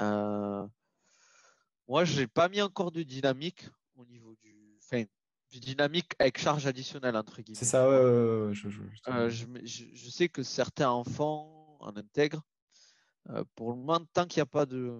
Euh, 0.00 0.66
moi, 1.88 2.04
je 2.04 2.20
n'ai 2.20 2.26
pas 2.26 2.48
mis 2.48 2.60
encore 2.60 2.92
de 2.92 3.02
dynamique 3.02 3.68
au 3.96 4.04
niveau 4.04 4.34
du. 4.42 4.61
Du 5.52 5.60
dynamique 5.60 6.14
avec 6.18 6.38
charge 6.38 6.66
additionnelle, 6.66 7.14
entre 7.14 7.42
guillemets. 7.42 7.58
C'est 7.58 7.66
ça, 7.66 7.86
ouais, 7.86 8.54
je, 8.54 8.68
euh, 9.08 9.28
je, 9.28 9.46
je, 9.92 10.08
sais 10.08 10.30
que 10.30 10.42
certains 10.42 10.88
enfants 10.88 11.76
en 11.80 11.94
intègrent. 11.94 12.42
pour 13.54 13.70
le 13.70 13.76
moment, 13.76 14.00
tant 14.14 14.26
qu'il 14.26 14.38
n'y 14.38 14.44
a 14.44 14.46
pas 14.46 14.64
de, 14.64 14.90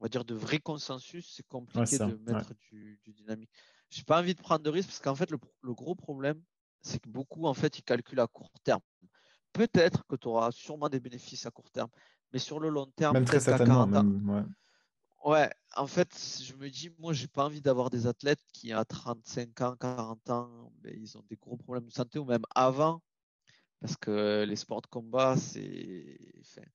on 0.00 0.04
va 0.04 0.08
dire, 0.08 0.24
de 0.24 0.34
vrai 0.34 0.58
consensus, 0.58 1.34
c'est 1.36 1.46
compliqué 1.46 1.98
de 1.98 2.18
mettre 2.26 2.54
du, 2.70 2.98
du, 3.04 3.12
dynamique. 3.12 3.50
J'ai 3.90 4.04
pas 4.04 4.20
envie 4.20 4.34
de 4.34 4.40
prendre 4.40 4.62
de 4.62 4.70
risques 4.70 4.88
parce 4.88 5.00
qu'en 5.00 5.14
fait, 5.14 5.30
le, 5.30 5.38
le, 5.62 5.74
gros 5.74 5.94
problème, 5.94 6.42
c'est 6.80 6.98
que 6.98 7.08
beaucoup, 7.10 7.46
en 7.46 7.54
fait, 7.54 7.78
ils 7.78 7.82
calculent 7.82 8.20
à 8.20 8.26
court 8.26 8.50
terme. 8.62 8.80
Peut-être 9.52 10.06
que 10.06 10.16
tu 10.16 10.28
auras 10.28 10.50
sûrement 10.50 10.88
des 10.88 10.98
bénéfices 10.98 11.44
à 11.44 11.50
court 11.50 11.70
terme, 11.70 11.90
mais 12.32 12.38
sur 12.38 12.58
le 12.58 12.70
long 12.70 12.86
terme, 12.96 13.14
même 13.14 13.24
très 13.24 13.38
certainement. 13.38 13.86
ouais. 13.86 14.42
ouais. 15.24 15.50
En 15.76 15.86
fait, 15.86 16.40
je 16.42 16.54
me 16.54 16.68
dis, 16.68 16.90
moi, 16.98 17.12
j'ai 17.12 17.28
pas 17.28 17.44
envie 17.44 17.60
d'avoir 17.60 17.90
des 17.90 18.06
athlètes 18.06 18.42
qui, 18.52 18.72
à 18.72 18.84
35 18.84 19.60
ans, 19.60 19.76
40 19.76 20.30
ans, 20.30 20.72
ben, 20.82 20.94
ils 20.96 21.16
ont 21.18 21.24
des 21.28 21.36
gros 21.36 21.56
problèmes 21.56 21.86
de 21.86 21.92
santé 21.92 22.18
ou 22.18 22.24
même 22.24 22.44
avant, 22.54 23.02
parce 23.80 23.96
que 23.96 24.44
les 24.44 24.56
sports 24.56 24.82
de 24.82 24.86
combat, 24.86 25.36
c'est. 25.36 26.18
Enfin, 26.40 26.66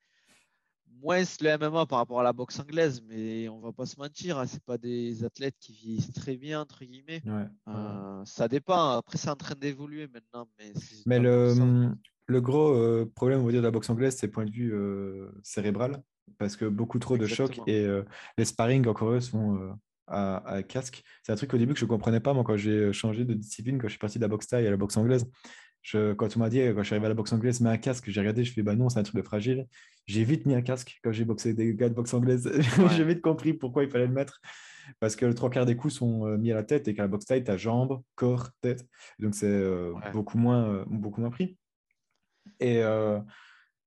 moins 1.02 1.24
le 1.42 1.58
MMA 1.58 1.86
par 1.86 2.00
rapport 2.00 2.20
à 2.20 2.24
la 2.24 2.34
boxe 2.34 2.60
anglaise, 2.60 3.02
mais 3.08 3.48
on 3.50 3.60
va 3.60 3.72
pas 3.72 3.86
se 3.86 3.98
mentir, 4.00 4.36
ce 4.36 4.42
hein, 4.42 4.46
c'est 4.48 4.64
pas 4.64 4.78
des 4.78 5.24
athlètes 5.24 5.56
qui 5.60 5.74
vieillissent 5.74 6.12
très 6.12 6.38
bien 6.38 6.62
entre 6.62 6.84
guillemets. 6.84 7.22
Euh, 7.68 8.26
ça 8.26 8.48
dépend. 8.48 8.98
Après, 8.98 9.18
c'est 9.18 9.30
en 9.30 9.36
train 9.36 9.56
d'évoluer 9.56 10.08
maintenant, 10.08 10.48
mais. 10.58 10.74
Mais 11.06 11.20
le, 11.20 11.94
le 12.28 12.42
gros 12.42 12.74
euh, 12.74 13.12
problème, 13.16 13.42
on 13.42 13.46
va 13.46 13.52
dire, 13.52 13.62
de 13.62 13.66
la 13.66 13.72
boxe 13.72 13.90
anglaise, 13.90 14.16
c'est 14.18 14.28
point 14.28 14.46
de 14.46 14.52
vue 14.52 14.74
euh, 14.74 15.32
cérébral, 15.44 16.04
parce 16.38 16.56
que 16.56 16.66
beaucoup 16.66 17.00
trop 17.00 17.18
de 17.18 17.26
chocs 17.26 17.60
et 17.68 17.88
les 18.38 18.46
sparring 18.46 18.88
encore 18.88 19.12
eux 19.12 19.22
sont 19.22 19.76
à, 20.08 20.38
à, 20.48 20.64
casque. 20.64 21.04
C'est 21.24 21.32
un 21.32 21.36
truc 21.36 21.54
au 21.54 21.58
début 21.58 21.74
que 21.74 21.80
je 21.80 21.86
comprenais 21.86 22.20
pas 22.20 22.34
moi 22.34 22.44
quand 22.44 22.58
j'ai 22.58 22.92
changé 22.94 23.26
de 23.26 23.34
discipline, 23.34 23.78
quand 23.78 23.88
je 23.88 23.92
suis 23.92 24.00
parti 24.00 24.18
de 24.18 24.24
la 24.24 24.28
boxe 24.28 24.48
taille 24.48 24.68
à 24.68 24.72
la 24.72 24.78
boxe 24.78 24.98
anglaise. 24.98 25.30
Je, 25.82 26.14
quand 26.14 26.36
on 26.36 26.40
m'a 26.40 26.50
dit, 26.50 26.60
quand 26.60 26.80
je 26.80 26.84
suis 26.84 26.96
arrivé 26.96 27.06
à 27.06 27.10
la 27.10 27.16
boxe 27.16 27.32
anglaise, 27.32 27.62
mets 27.62 27.70
un 27.70 27.78
casque, 27.78 28.10
j'ai 28.10 28.20
regardé, 28.20 28.44
je 28.44 28.52
fais, 28.52 28.64
bah 28.64 28.76
non, 28.76 28.90
c'est 28.90 29.00
un 29.00 29.04
truc 29.04 29.16
de 29.16 29.22
fragile. 29.22 29.66
J'ai 30.08 30.24
vite 30.24 30.46
mis 30.46 30.54
un 30.54 30.62
casque 30.62 31.00
quand 31.04 31.12
j'ai 31.12 31.26
boxé 31.26 31.54
des 31.54 31.74
gars 31.74 31.88
de 31.88 31.94
boxe 31.94 32.14
anglaise. 32.14 32.52
j'ai 32.98 33.04
vite 33.06 33.22
compris 33.22 33.54
pourquoi 33.54 33.84
il 33.84 33.90
fallait 33.90 34.08
le 34.08 34.14
mettre. 34.14 34.42
Parce 35.00 35.16
que 35.16 35.26
le 35.26 35.34
trois 35.34 35.50
quarts 35.50 35.66
des 35.66 35.76
coups 35.76 35.94
sont 35.94 36.26
mis 36.38 36.52
à 36.52 36.56
la 36.56 36.64
tête 36.64 36.88
et 36.88 36.96
qu'à 36.96 37.04
la 37.04 37.08
boxe 37.08 37.26
taille, 37.26 37.44
tu 37.44 37.52
as 37.52 37.58
jambes, 37.58 38.02
corps, 38.16 38.50
tête. 38.62 38.86
Donc 39.20 39.36
c'est 39.36 39.46
euh, 39.46 39.94
beaucoup, 40.12 40.38
moins, 40.38 40.84
beaucoup 40.88 41.22
moins 41.22 41.30
pris. 41.30 41.58
Et 42.60 42.82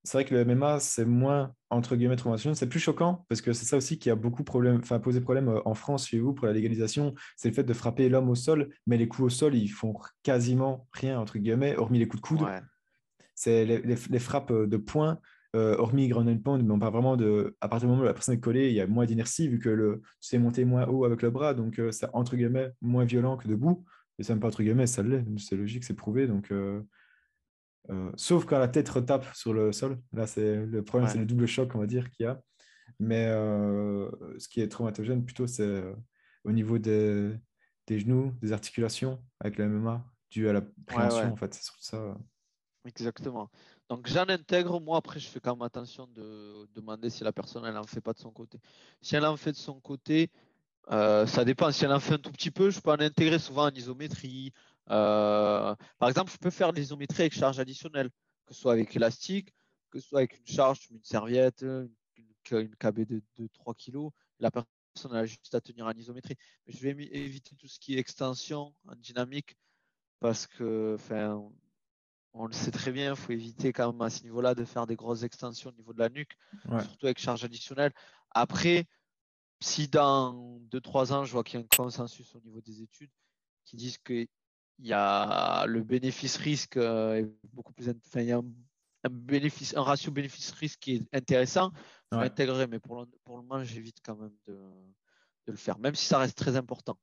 c'est 0.04 0.18
vrai 0.18 0.24
que 0.24 0.34
le 0.34 0.44
MMA, 0.44 0.80
c'est 0.80 1.04
moins, 1.04 1.54
entre 1.70 1.94
guillemets, 1.94 2.16
traumatisant. 2.16 2.54
C'est 2.54 2.68
plus 2.68 2.80
choquant 2.80 3.24
parce 3.28 3.40
que 3.40 3.52
c'est 3.52 3.64
ça 3.64 3.76
aussi 3.76 3.98
qui 3.98 4.10
a 4.10 4.16
beaucoup 4.16 4.42
problème, 4.42 4.80
enfin, 4.82 4.98
posé 4.98 5.20
problème 5.20 5.48
euh, 5.48 5.60
en 5.64 5.74
France 5.74 6.08
chez 6.08 6.18
vous 6.18 6.32
pour 6.34 6.46
la 6.46 6.52
légalisation. 6.52 7.14
C'est 7.36 7.48
le 7.48 7.54
fait 7.54 7.62
de 7.62 7.72
frapper 7.72 8.08
l'homme 8.08 8.28
au 8.28 8.34
sol, 8.34 8.70
mais 8.86 8.96
les 8.96 9.06
coups 9.06 9.26
au 9.26 9.30
sol, 9.30 9.54
ils 9.54 9.68
font 9.68 9.94
quasiment 10.24 10.88
rien, 10.92 11.20
entre 11.20 11.38
guillemets, 11.38 11.76
hormis 11.76 12.00
les 12.00 12.08
coups 12.08 12.22
de 12.22 12.26
coude. 12.26 12.46
C'est 13.34 13.64
les, 13.64 14.18
frappes 14.18 14.50
euh, 14.50 14.66
de 14.66 14.76
poing, 14.76 15.18
euh, 15.54 15.76
hormis 15.78 16.08
grand 16.08 16.24
pound, 16.42 16.64
mais 16.64 16.72
on 16.72 16.78
parle 16.80 16.92
vraiment 16.92 17.16
de. 17.16 17.56
À 17.60 17.68
partir 17.68 17.86
du 17.86 17.92
moment 17.92 18.02
où 18.02 18.06
la 18.06 18.14
personne 18.14 18.34
est 18.34 18.40
collée, 18.40 18.70
il 18.70 18.74
y 18.74 18.80
a 18.80 18.88
moins 18.88 19.06
d'inertie 19.06 19.48
vu 19.48 19.60
que 19.60 19.68
le, 19.68 20.00
tu 20.20 20.28
sais 20.28 20.38
monter 20.38 20.64
moins 20.64 20.86
haut 20.88 21.04
avec 21.04 21.22
le 21.22 21.30
bras, 21.30 21.54
donc 21.54 21.80
c'est 21.90 22.06
entre 22.12 22.36
guillemets 22.36 22.72
moins 22.80 23.04
violent 23.04 23.36
que 23.36 23.46
debout. 23.46 23.84
Et 24.18 24.24
ça, 24.24 24.34
même 24.34 24.40
pas 24.40 24.48
entre 24.48 24.62
guillemets, 24.62 24.86
ça 24.86 25.02
l'est, 25.02 25.24
c'est 25.38 25.56
logique, 25.56 25.84
c'est 25.84 25.94
prouvé. 25.94 26.26
Donc. 26.26 26.50
Euh, 26.50 26.82
sauf 28.16 28.44
quand 28.44 28.58
la 28.58 28.68
tête 28.68 28.88
retape 28.88 29.26
sur 29.34 29.52
le 29.52 29.72
sol. 29.72 30.00
Là, 30.12 30.26
c'est 30.26 30.64
le 30.64 30.84
problème, 30.84 31.08
c'est 31.08 31.18
le 31.18 31.26
double 31.26 31.46
choc, 31.46 31.74
on 31.74 31.78
va 31.78 31.86
dire, 31.86 32.10
qu'il 32.10 32.24
y 32.24 32.28
a. 32.28 32.40
Mais 32.98 33.26
euh, 33.26 34.10
ce 34.38 34.48
qui 34.48 34.60
est 34.60 34.68
traumatogène, 34.68 35.24
plutôt, 35.24 35.46
c'est 35.46 35.62
euh, 35.62 35.94
au 36.44 36.52
niveau 36.52 36.78
des, 36.78 37.34
des, 37.86 37.98
genoux, 37.98 38.32
des 38.40 38.52
articulations 38.52 39.22
avec 39.40 39.58
la 39.58 39.66
MMA, 39.66 40.04
dû 40.30 40.48
à 40.48 40.52
la 40.52 40.62
préhension, 40.86 41.32
en 41.32 41.36
fait. 41.36 41.52
C'est 41.54 41.64
surtout 41.64 41.82
ça. 41.82 42.16
Exactement. 42.84 43.50
Donc, 43.88 44.08
j'en 44.08 44.28
intègre. 44.28 44.80
Moi, 44.80 44.96
après, 44.96 45.20
je 45.20 45.28
fais 45.28 45.40
quand 45.40 45.56
même 45.56 45.62
attention 45.62 46.06
de 46.14 46.68
demander 46.74 47.10
si 47.10 47.24
la 47.24 47.32
personne, 47.32 47.64
elle 47.64 47.76
en 47.76 47.86
fait 47.86 48.00
pas 48.00 48.12
de 48.12 48.18
son 48.18 48.30
côté. 48.30 48.60
Si 49.00 49.16
elle 49.16 49.26
en 49.26 49.36
fait 49.36 49.52
de 49.52 49.56
son 49.56 49.80
côté, 49.80 50.30
ça 50.88 51.44
dépend. 51.44 51.70
Si 51.70 51.84
elle 51.84 51.92
en 51.92 52.00
fait 52.00 52.14
un 52.14 52.18
tout 52.18 52.32
petit 52.32 52.50
peu, 52.50 52.70
je 52.70 52.80
peux 52.80 52.90
en 52.90 53.00
intégrer 53.00 53.38
souvent 53.38 53.66
en 53.66 53.70
isométrie, 53.70 54.52
euh, 54.90 55.74
par 55.98 56.08
exemple, 56.08 56.30
je 56.32 56.38
peux 56.38 56.50
faire 56.50 56.72
l'isométrie 56.72 57.22
avec 57.22 57.34
charge 57.34 57.58
additionnelle, 57.58 58.10
que 58.46 58.54
ce 58.54 58.60
soit 58.60 58.72
avec 58.72 58.94
élastique, 58.96 59.54
que 59.90 60.00
ce 60.00 60.08
soit 60.08 60.20
avec 60.20 60.38
une 60.38 60.46
charge, 60.46 60.88
une 60.90 61.02
serviette, 61.02 61.62
une, 61.62 61.90
une, 62.50 62.76
KB 62.76 63.00
de, 63.00 63.22
3 63.54 63.74
kg. 63.74 64.08
La 64.40 64.50
personne 64.50 65.14
a 65.14 65.24
juste 65.24 65.54
à 65.54 65.60
tenir 65.60 65.86
en 65.86 65.92
isométrie. 65.92 66.36
Mais 66.66 66.72
je 66.72 66.80
vais 66.80 66.90
éviter 66.90 67.54
tout 67.56 67.68
ce 67.68 67.78
qui 67.78 67.94
est 67.94 67.98
extension 67.98 68.74
en 68.88 68.96
dynamique 68.96 69.56
parce 70.20 70.46
que, 70.46 70.96
enfin, 70.98 71.42
on 72.34 72.46
le 72.46 72.52
sait 72.52 72.70
très 72.70 72.92
bien, 72.92 73.10
il 73.10 73.16
faut 73.16 73.32
éviter 73.32 73.72
quand 73.72 73.92
même 73.92 74.02
à 74.02 74.10
ce 74.10 74.22
niveau-là 74.22 74.54
de 74.54 74.64
faire 74.64 74.86
des 74.86 74.96
grosses 74.96 75.22
extensions 75.22 75.70
au 75.70 75.74
niveau 75.74 75.92
de 75.92 75.98
la 75.98 76.08
nuque, 76.08 76.36
surtout 76.64 77.06
avec 77.06 77.18
charge 77.18 77.44
additionnelle. 77.44 77.92
Après, 78.30 78.86
si 79.60 79.88
dans 79.88 80.58
2-3 80.70 81.12
ans, 81.12 81.24
je 81.24 81.32
vois 81.32 81.44
qu'il 81.44 81.60
y 81.60 81.62
a 81.62 81.64
un 81.64 81.76
consensus 81.76 82.34
au 82.34 82.40
niveau 82.40 82.60
des 82.60 82.82
études 82.82 83.10
qui 83.64 83.76
disent 83.76 83.98
que 83.98 84.26
il 84.82 84.88
y 84.88 84.92
a 84.92 85.64
le 85.66 85.82
bénéfice-risque 85.82 86.76
euh, 86.76 87.14
est 87.14 87.32
beaucoup 87.52 87.72
plus. 87.72 87.88
Enfin, 87.88 88.20
il 88.20 88.26
y 88.26 88.32
a 88.32 88.38
un, 88.38 89.08
bénéfice, 89.10 89.76
un 89.76 89.82
ratio 89.82 90.10
bénéfice-risque 90.10 90.80
qui 90.80 90.96
est 90.96 91.16
intéressant. 91.16 91.70
Je 92.10 92.18
ouais. 92.18 92.66
mais 92.66 92.80
pour 92.80 93.00
le, 93.00 93.06
pour 93.24 93.36
le 93.36 93.44
moment, 93.44 93.62
j'évite 93.62 93.98
quand 94.04 94.16
même 94.16 94.34
de, 94.46 94.54
de, 94.54 95.52
le 95.52 95.56
faire, 95.56 95.78
même 95.78 95.94
si 95.94 96.04
ça 96.04 96.18
reste 96.18 96.36
très 96.36 96.56
important. 96.56 96.98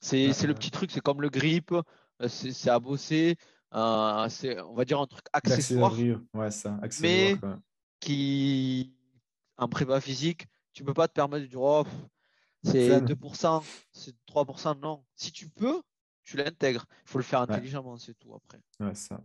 C'est 0.00 0.28
le 0.42 0.54
petit 0.54 0.70
truc, 0.70 0.90
c'est 0.90 1.00
comme 1.00 1.22
le 1.22 1.30
grip, 1.30 1.72
euh, 1.72 2.28
c'est 2.28 2.70
à 2.70 2.78
bosser. 2.78 3.36
Euh, 3.74 4.28
c'est, 4.28 4.60
on 4.60 4.74
va 4.74 4.84
dire, 4.84 5.00
un 5.00 5.06
truc 5.06 5.24
accessoire. 5.32 5.94
Ouais, 6.34 6.50
ça, 6.50 6.78
mais 7.00 7.36
qui, 7.98 8.92
en 9.56 9.68
prépa 9.68 10.00
physique, 10.02 10.46
tu 10.74 10.84
peux 10.84 10.92
pas 10.92 11.08
te 11.08 11.14
permettre 11.14 11.44
de 11.44 11.50
dire, 11.50 11.62
oh, 11.62 11.86
c'est 12.62 13.00
2%, 13.00 13.64
c'est 13.90 14.14
3%. 14.28 14.80
Non. 14.80 15.02
Si 15.14 15.32
tu 15.32 15.48
peux, 15.48 15.80
tu 16.24 16.36
l'intègres. 16.36 16.86
Il 17.06 17.10
faut 17.10 17.18
le 17.18 17.24
faire 17.24 17.40
intelligemment, 17.40 17.96
c'est 17.96 18.18
tout 18.18 18.34
après. 18.34 18.60
Ouais, 18.80 18.94
ça. 18.94 19.22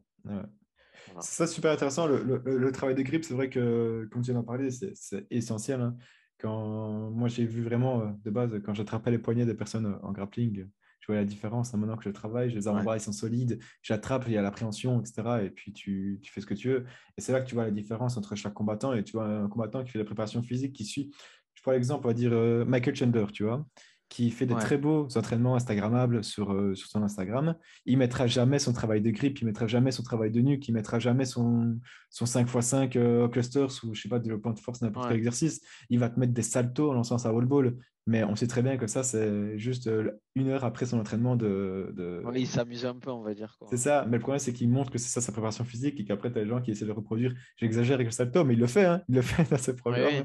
C'est 1.19 1.35
ça 1.35 1.47
super 1.47 1.71
intéressant. 1.71 2.07
Le, 2.07 2.41
le, 2.43 2.71
travail 2.71 2.95
de 2.95 3.01
grip, 3.01 3.23
c'est 3.23 3.33
vrai 3.33 3.49
que, 3.49 4.07
comme 4.11 4.21
tu 4.21 4.31
viens 4.31 4.39
d'en 4.39 4.45
parler, 4.45 4.69
c'est 4.71 5.27
essentiel. 5.29 5.81
Hein. 5.81 5.95
Quand 6.39 7.09
moi, 7.11 7.27
j'ai 7.29 7.45
vu 7.45 7.63
vraiment 7.63 8.01
euh, 8.01 8.11
de 8.23 8.29
base, 8.29 8.59
quand 8.63 8.73
j'attrapais 8.73 9.11
les 9.11 9.17
poignets 9.17 9.45
des 9.45 9.55
personnes 9.55 9.87
euh, 9.87 10.05
en 10.05 10.11
grappling, 10.11 10.67
je 10.99 11.07
vois 11.07 11.15
la 11.15 11.25
différence. 11.25 11.73
Hein, 11.73 11.77
maintenant 11.77 11.97
que 11.97 12.03
je 12.03 12.09
travaille, 12.09 12.51
les 12.51 12.67
avant-bras, 12.67 12.97
ils 12.97 13.01
sont 13.01 13.11
solides, 13.11 13.59
j'attrape, 13.81 14.25
il 14.27 14.33
y 14.33 14.37
a 14.37 14.41
l'appréhension, 14.41 14.99
etc. 14.99 15.45
Et 15.45 15.49
puis, 15.49 15.73
tu, 15.73 16.19
tu, 16.21 16.31
fais 16.31 16.41
ce 16.41 16.45
que 16.45 16.53
tu 16.53 16.69
veux. 16.69 16.85
Et 17.17 17.21
c'est 17.21 17.31
là 17.31 17.41
que 17.41 17.47
tu 17.47 17.55
vois 17.55 17.63
la 17.63 17.71
différence 17.71 18.17
entre 18.17 18.35
chaque 18.35 18.53
combattant 18.53 18.93
et 18.93 19.03
tu 19.03 19.13
vois 19.13 19.25
un 19.25 19.47
combattant 19.47 19.83
qui 19.83 19.91
fait 19.91 19.99
la 19.99 20.05
préparation 20.05 20.43
physique, 20.43 20.73
qui 20.73 20.85
suit. 20.85 21.11
Je 21.55 21.61
prends 21.63 21.71
l'exemple, 21.71 22.05
on 22.05 22.09
va 22.09 22.13
dire 22.13 22.33
euh, 22.33 22.65
Michael 22.65 22.95
Chandler, 22.95 23.25
tu 23.33 23.43
vois 23.43 23.65
qui 24.09 24.31
fait 24.31 24.45
des 24.45 24.55
très 24.55 24.77
beaux 24.77 25.07
entraînements 25.15 25.55
Instagrammables 25.55 26.23
sur, 26.23 26.53
euh, 26.53 26.75
sur 26.75 26.89
son 26.89 27.03
Instagram. 27.03 27.55
Il 27.85 27.97
mettra 27.97 28.25
jamais 28.25 28.57
son 28.57 28.71
travail 28.71 29.01
de 29.01 29.11
grip, 29.11 29.39
il 29.41 29.45
mettra 29.45 29.67
jamais 29.67 29.91
son 29.91 30.03
travail 30.03 30.31
de 30.31 30.39
nuque, 30.39 30.67
il 30.67 30.73
mettra 30.73 30.97
jamais 30.99 31.25
son, 31.25 31.77
son 32.09 32.25
5x5 32.25 32.97
euh, 32.97 33.27
clusters 33.27 33.83
ou 33.83 33.93
je 33.93 34.01
sais 34.01 34.09
pas, 34.09 34.19
développement 34.19 34.53
de 34.53 34.59
force, 34.59 34.81
n'importe 34.81 35.09
quel 35.09 35.17
exercice. 35.17 35.61
Il 35.89 35.99
va 35.99 36.09
te 36.09 36.19
mettre 36.19 36.33
des 36.33 36.41
saltos 36.41 36.91
en 36.91 36.93
lançant 36.93 37.17
sa 37.17 37.33
wall 37.33 37.45
ball. 37.45 37.75
Mais 38.07 38.23
on 38.23 38.37
sait 38.37 38.47
très 38.47 38.61
bien 38.61 38.77
que 38.77 38.87
ça, 38.87 39.03
c'est 39.03 39.59
juste 39.59 39.87
euh, 39.87 40.11
une 40.33 40.47
heure 40.47 40.63
après 40.63 40.85
son 40.85 40.97
entraînement 40.97 41.35
de. 41.35 41.93
Oui, 42.25 42.41
il 42.41 42.47
s'amuse 42.47 42.85
un 42.85 42.95
peu, 42.95 43.11
on 43.11 43.21
va 43.21 43.33
dire. 43.33 43.57
C'est 43.69 43.77
ça. 43.77 44.05
Mais 44.07 44.15
le 44.15 44.21
problème, 44.21 44.39
c'est 44.39 44.53
qu'il 44.53 44.69
montre 44.69 44.89
que 44.91 44.97
c'est 44.97 45.09
ça 45.09 45.19
sa 45.19 45.33
préparation 45.33 45.65
physique 45.65 45.99
et 45.99 46.05
qu'après, 46.05 46.31
tu 46.31 46.39
as 46.39 46.43
les 46.43 46.47
gens 46.47 46.61
qui 46.61 46.71
essaient 46.71 46.85
de 46.85 46.91
reproduire. 46.93 47.33
J'exagère 47.57 47.95
avec 47.95 48.07
le 48.07 48.11
salto, 48.11 48.45
mais 48.45 48.53
il 48.53 48.59
le 48.59 48.67
fait. 48.67 48.85
Hein. 48.85 49.03
Il 49.09 49.15
le 49.15 49.21
fait 49.21 49.43
dans 49.51 49.57
ses 49.57 49.75
programmes. 49.75 50.23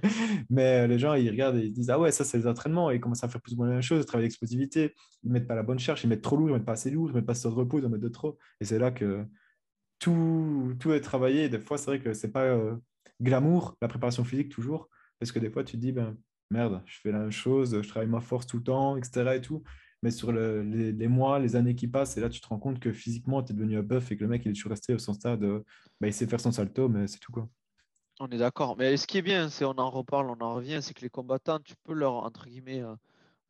Mais 0.48 0.84
euh, 0.84 0.86
les 0.86 1.00
gens, 1.00 1.14
ils 1.14 1.28
regardent 1.28 1.56
et 1.56 1.66
ils 1.66 1.72
disent 1.72 1.90
Ah 1.90 1.98
ouais, 1.98 2.12
ça, 2.12 2.22
c'est 2.22 2.38
les 2.38 2.46
entraînements. 2.46 2.92
Et 2.92 2.96
ils 2.96 3.00
commencent 3.00 3.24
à 3.24 3.28
faire 3.28 3.40
plus 3.40 3.54
ou 3.54 3.56
moins 3.56 3.66
la 3.66 3.74
même 3.74 3.82
chose, 3.82 4.06
travailler 4.06 4.28
l'explosivité. 4.28 4.94
Ils 5.24 5.28
ne 5.28 5.32
mettent 5.32 5.48
pas 5.48 5.56
la 5.56 5.64
bonne 5.64 5.80
charge, 5.80 6.04
ils 6.04 6.08
mettent 6.08 6.22
trop 6.22 6.36
lourd, 6.36 6.50
ils 6.50 6.52
ne 6.52 6.58
mettent 6.58 6.66
pas 6.66 6.72
assez 6.72 6.90
lourd, 6.90 7.08
ils 7.08 7.12
ne 7.12 7.16
mettent 7.16 7.26
pas 7.26 7.32
assez 7.32 7.48
de 7.48 7.54
repos, 7.54 7.80
ils 7.80 7.86
en 7.86 7.88
mettent 7.88 8.00
de 8.00 8.08
trop. 8.08 8.38
Et 8.60 8.64
c'est 8.64 8.78
là 8.78 8.92
que 8.92 9.26
tout, 9.98 10.74
tout 10.78 10.92
est 10.92 11.00
travaillé. 11.00 11.48
des 11.48 11.58
fois, 11.58 11.78
c'est 11.78 11.86
vrai 11.86 12.00
que 12.00 12.12
c'est 12.12 12.30
pas 12.30 12.44
euh, 12.44 12.76
glamour, 13.20 13.76
la 13.82 13.88
préparation 13.88 14.22
physique, 14.22 14.50
toujours. 14.50 14.88
Parce 15.18 15.32
que 15.32 15.40
des 15.40 15.50
fois, 15.50 15.64
tu 15.64 15.72
te 15.72 15.80
dis, 15.80 15.90
ben, 15.90 16.16
merde, 16.52 16.82
je 16.86 17.00
fais 17.00 17.12
la 17.12 17.18
même 17.18 17.32
chose, 17.32 17.80
je 17.82 17.88
travaille 17.88 18.08
ma 18.08 18.20
force 18.20 18.46
tout 18.46 18.58
le 18.58 18.62
temps, 18.62 18.96
etc. 18.96 19.36
Et 19.36 19.40
tout. 19.40 19.62
Mais 20.02 20.10
sur 20.10 20.32
les, 20.32 21.08
mois, 21.08 21.38
les 21.38 21.54
années 21.54 21.76
qui 21.76 21.86
passent, 21.86 22.16
et 22.16 22.20
là, 22.20 22.28
tu 22.28 22.40
te 22.40 22.48
rends 22.48 22.58
compte 22.58 22.80
que 22.80 22.92
physiquement, 22.92 23.42
tu 23.42 23.52
es 23.52 23.54
devenu 23.54 23.78
un 23.78 23.82
buff 23.82 24.10
et 24.10 24.16
que 24.16 24.24
le 24.24 24.28
mec, 24.28 24.42
il 24.44 24.50
est 24.50 24.54
toujours 24.54 24.70
resté 24.70 24.94
au 24.94 24.98
son 24.98 25.12
stade. 25.12 25.44
Bah, 26.00 26.08
il 26.08 26.12
sait 26.12 26.26
faire 26.26 26.40
son 26.40 26.50
salto, 26.52 26.88
mais 26.88 27.06
c'est 27.06 27.20
tout. 27.20 27.32
quoi. 27.32 27.48
On 28.18 28.28
est 28.28 28.38
d'accord. 28.38 28.76
Mais 28.76 28.96
ce 28.96 29.06
qui 29.06 29.18
est 29.18 29.22
bien, 29.22 29.48
c'est 29.48 29.64
on 29.64 29.78
en 29.78 29.90
reparle, 29.90 30.30
on 30.30 30.40
en 30.40 30.54
revient, 30.54 30.80
c'est 30.82 30.94
que 30.94 31.02
les 31.02 31.10
combattants, 31.10 31.60
tu 31.60 31.74
peux 31.84 31.92
leur, 31.92 32.14
entre 32.14 32.46
guillemets, 32.46 32.82
euh, 32.82 32.94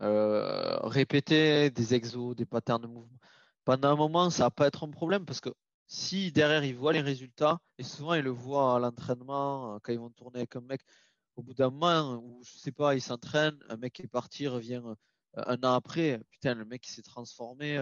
euh, 0.03 0.79
répéter 0.83 1.71
des 1.71 1.95
exos, 1.95 2.37
des 2.37 2.47
patterns 2.47 2.83
de 2.83 2.87
mouvement. 2.87 3.19
Pendant 3.65 3.91
un 3.91 3.97
moment, 3.97 4.31
ça 4.31 4.45
va 4.45 4.51
pas 4.51 4.67
être 4.67 4.85
un 4.85 4.91
problème 4.91 5.25
parce 5.25 5.41
que 5.41 5.51
si 5.87 6.33
derrière 6.33 6.65
ils 6.65 6.75
voient 6.77 6.93
les 6.93 7.01
résultats, 7.01 7.61
et 7.79 7.83
souvent 7.83 8.15
ils 8.15 8.23
le 8.23 8.31
voient 8.31 8.77
à 8.77 8.79
l'entraînement, 8.79 9.79
quand 9.83 9.93
ils 9.93 9.99
vont 9.99 10.11
tourner 10.11 10.39
avec 10.39 10.57
un 10.57 10.61
mec, 10.63 10.81
au 11.37 11.43
bout 11.43 11.55
d'un 11.55 11.71
moment 11.71 12.17
où 12.17 12.43
je 12.45 12.59
sais 12.59 12.73
pas, 12.73 12.95
ils 12.95 13.01
s'entraînent, 13.01 13.59
un 13.69 13.77
mec 13.77 14.01
est 14.01 14.09
parti, 14.09 14.47
revient 14.49 14.83
un 15.35 15.57
an 15.63 15.73
après, 15.73 16.21
putain, 16.31 16.55
le 16.55 16.65
mec 16.65 16.87
il 16.87 16.91
s'est 16.91 17.03
transformé, 17.03 17.77